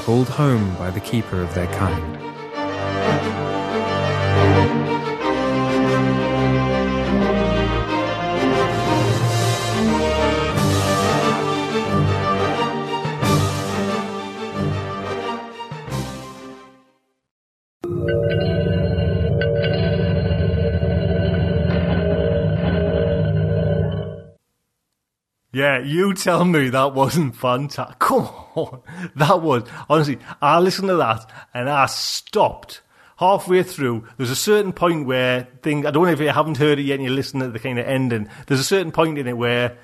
called 0.05 0.29
home 0.29 0.73
by 0.75 0.89
the 0.89 1.01
keeper 1.01 1.41
of 1.41 1.53
their 1.53 1.67
kind. 1.73 2.19
Yeah, 25.59 25.79
you 25.79 26.13
tell 26.13 26.45
me 26.45 26.69
that 26.69 26.93
wasn't 26.93 27.35
fantastic. 27.35 27.99
Come 27.99 28.29
on. 28.55 28.81
That 29.17 29.41
was, 29.41 29.63
honestly, 29.89 30.17
I 30.41 30.59
listened 30.59 30.87
to 30.87 30.95
that 30.95 31.29
and 31.53 31.69
I 31.69 31.85
stopped 31.87 32.79
halfway 33.17 33.63
through. 33.63 34.07
There's 34.15 34.29
a 34.29 34.37
certain 34.37 34.71
point 34.71 35.05
where 35.05 35.49
things, 35.61 35.85
I 35.85 35.91
don't 35.91 36.05
know 36.05 36.13
if 36.13 36.21
you 36.21 36.29
haven't 36.29 36.55
heard 36.55 36.79
it 36.79 36.83
yet 36.83 36.95
and 36.95 37.03
you 37.03 37.09
listen 37.09 37.41
to 37.41 37.49
the 37.49 37.59
kind 37.59 37.77
of 37.77 37.85
ending. 37.85 38.29
There's 38.47 38.61
a 38.61 38.63
certain 38.63 38.93
point 38.93 39.17
in 39.17 39.27
it 39.27 39.35
where 39.35 39.77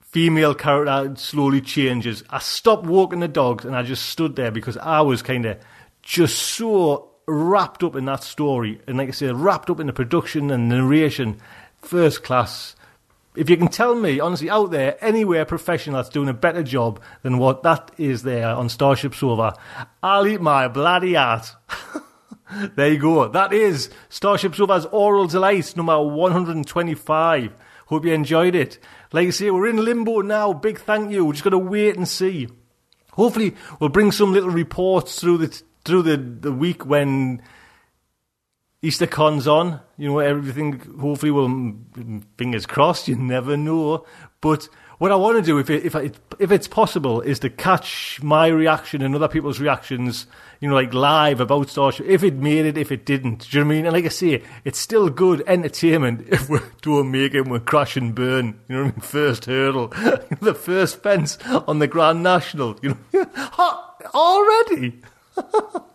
female 0.00 0.54
character 0.54 1.14
slowly 1.16 1.60
changes. 1.60 2.24
I 2.30 2.38
stopped 2.38 2.86
walking 2.86 3.20
the 3.20 3.28
dogs 3.28 3.66
and 3.66 3.76
I 3.76 3.82
just 3.82 4.06
stood 4.06 4.36
there 4.36 4.50
because 4.50 4.78
I 4.78 5.02
was 5.02 5.20
kind 5.20 5.44
of 5.44 5.58
just 6.00 6.38
so 6.38 7.10
wrapped 7.28 7.84
up 7.84 7.94
in 7.94 8.06
that 8.06 8.24
story. 8.24 8.80
And 8.86 8.96
like 8.96 9.08
I 9.08 9.12
said, 9.12 9.36
wrapped 9.36 9.68
up 9.68 9.80
in 9.80 9.86
the 9.86 9.92
production 9.92 10.50
and 10.50 10.70
narration. 10.70 11.42
First 11.82 12.22
class 12.22 12.74
if 13.36 13.50
you 13.50 13.56
can 13.56 13.68
tell 13.68 13.94
me, 13.94 14.20
honestly, 14.20 14.50
out 14.50 14.70
there, 14.70 14.96
anywhere 15.04 15.44
professional 15.44 15.96
that's 15.96 16.08
doing 16.08 16.28
a 16.28 16.34
better 16.34 16.62
job 16.62 17.00
than 17.22 17.38
what 17.38 17.62
that 17.62 17.90
is 17.98 18.22
there 18.22 18.48
on 18.48 18.68
Starship 18.68 19.14
Sofa, 19.14 19.56
I'll 20.02 20.26
eat 20.26 20.40
my 20.40 20.68
bloody 20.68 21.14
heart. 21.14 21.54
there 22.76 22.92
you 22.92 22.98
go. 22.98 23.28
That 23.28 23.52
is 23.52 23.90
Starship 24.08 24.54
Sofa's 24.54 24.86
Aural 24.86 25.26
Delight, 25.26 25.76
number 25.76 26.00
125. 26.00 27.54
Hope 27.86 28.04
you 28.04 28.12
enjoyed 28.12 28.54
it. 28.54 28.78
Like 29.12 29.28
I 29.28 29.30
say, 29.30 29.50
we're 29.50 29.68
in 29.68 29.84
limbo 29.84 30.20
now. 30.20 30.52
Big 30.52 30.78
thank 30.80 31.12
you. 31.12 31.24
We're 31.24 31.32
just 31.32 31.44
going 31.44 31.52
to 31.52 31.58
wait 31.58 31.96
and 31.96 32.08
see. 32.08 32.48
Hopefully, 33.12 33.54
we'll 33.80 33.90
bring 33.90 34.12
some 34.12 34.32
little 34.32 34.50
reports 34.50 35.20
through 35.20 35.38
the 35.38 35.62
through 35.84 36.02
the, 36.02 36.16
the 36.16 36.52
week 36.52 36.84
when 36.84 37.40
Eastercon's 38.82 39.48
on. 39.48 39.80
You 39.96 40.10
know, 40.10 40.18
everything 40.18 40.80
hopefully 41.00 41.30
will, 41.30 41.74
fingers 42.36 42.66
crossed, 42.66 43.08
you 43.08 43.16
never 43.16 43.56
know. 43.56 44.06
But 44.40 44.68
what 44.98 45.12
I 45.12 45.16
want 45.16 45.36
to 45.36 45.42
do, 45.42 45.58
if, 45.58 45.68
it, 45.68 45.84
if, 45.84 45.94
I, 45.94 46.10
if 46.38 46.50
it's 46.50 46.68
possible, 46.68 47.20
is 47.20 47.38
to 47.40 47.50
catch 47.50 48.20
my 48.22 48.46
reaction 48.46 49.02
and 49.02 49.14
other 49.14 49.28
people's 49.28 49.60
reactions, 49.60 50.26
you 50.60 50.68
know, 50.68 50.74
like 50.74 50.94
live 50.94 51.40
about 51.40 51.68
Starship, 51.68 52.06
if 52.06 52.22
it 52.22 52.34
made 52.34 52.64
it, 52.64 52.78
if 52.78 52.90
it 52.90 53.04
didn't. 53.04 53.50
Do 53.50 53.58
you 53.58 53.64
know 53.64 53.68
what 53.68 53.72
I 53.72 53.76
mean? 53.76 53.86
And 53.86 53.92
like 53.92 54.04
I 54.06 54.08
say, 54.08 54.42
it's 54.64 54.78
still 54.78 55.10
good 55.10 55.42
entertainment 55.46 56.26
if 56.30 56.48
we 56.48 56.60
don't 56.80 57.10
make 57.10 57.34
it 57.34 57.40
and 57.40 57.50
we 57.50 57.58
crash 57.60 57.96
and 57.96 58.14
burn. 58.14 58.58
You 58.68 58.76
know 58.76 58.84
what 58.84 58.92
I 58.92 58.96
mean? 58.96 59.00
First 59.00 59.44
hurdle, 59.44 59.88
the 60.40 60.54
first 60.54 61.02
fence 61.02 61.36
on 61.44 61.78
the 61.78 61.88
Grand 61.88 62.22
National. 62.22 62.78
You 62.82 62.96
know, 63.12 63.24
already? 64.14 65.02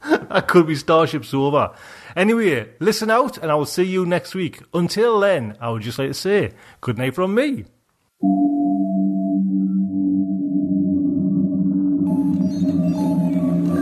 that 0.03 0.45
could 0.48 0.68
be 0.68 0.76
Starship 0.76 1.26
Sofa. 1.26 1.76
Anyway, 2.16 2.70
listen 2.80 3.10
out, 3.10 3.38
and 3.38 3.52
I 3.52 3.56
will 3.56 3.66
see 3.66 3.84
you 3.84 4.06
next 4.06 4.36
week. 4.36 4.62
Until 4.74 5.20
then, 5.20 5.58
I 5.62 5.70
would 5.70 5.82
just 5.82 5.98
like 6.00 6.10
to 6.10 6.14
say 6.14 6.52
good 6.82 6.98
night 6.98 7.16
from 7.16 7.34
me. 7.34 7.66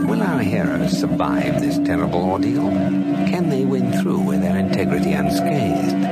Will 0.08 0.22
our 0.22 0.40
heroes 0.40 0.98
survive 0.98 1.60
this 1.60 1.78
terrible 1.78 2.24
ordeal? 2.30 2.68
Can 3.30 3.48
they 3.48 3.64
win 3.64 3.92
through 4.00 4.20
with 4.20 4.42
their 4.42 4.56
integrity 4.56 5.12
unscathed? 5.12 6.02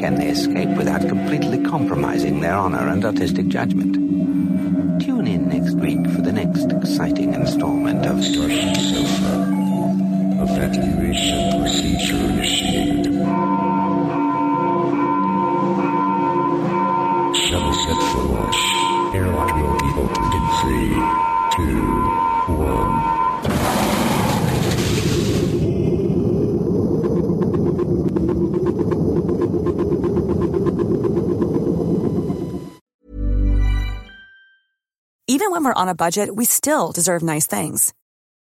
Can 0.00 0.14
they 0.14 0.28
escape 0.28 0.76
without 0.76 1.06
completely 1.08 1.62
compromising 1.62 2.40
their 2.40 2.54
honor 2.54 2.88
and 2.88 3.04
artistic 3.04 3.48
judgment? 3.48 3.94
Tune 5.02 5.26
in 5.26 5.48
next 5.48 5.74
week 5.74 6.04
for 6.10 6.22
the 6.22 6.32
next 6.32 6.72
exciting 6.72 7.34
installment 7.34 8.06
of 8.06 8.24
Starship 8.24 8.76
Sofa. 8.76 9.49
Evacuation 10.42 11.60
procedure 11.60 12.16
initiated. 12.16 13.04
Shuttle 17.36 17.74
set 17.74 18.00
for 18.10 18.24
launch. 18.24 18.60
Airlock 19.14 19.52
will 19.54 19.76
be 19.78 19.90
opened 20.00 20.32
in 20.34 20.44
three, 20.60 20.94
two, 21.56 21.82
one. 22.56 22.94
Even 35.26 35.50
when 35.52 35.64
we're 35.64 35.72
on 35.74 35.88
a 35.88 35.94
budget, 35.94 36.34
we 36.34 36.44
still 36.46 36.92
deserve 36.92 37.22
nice 37.22 37.46
things. 37.46 37.92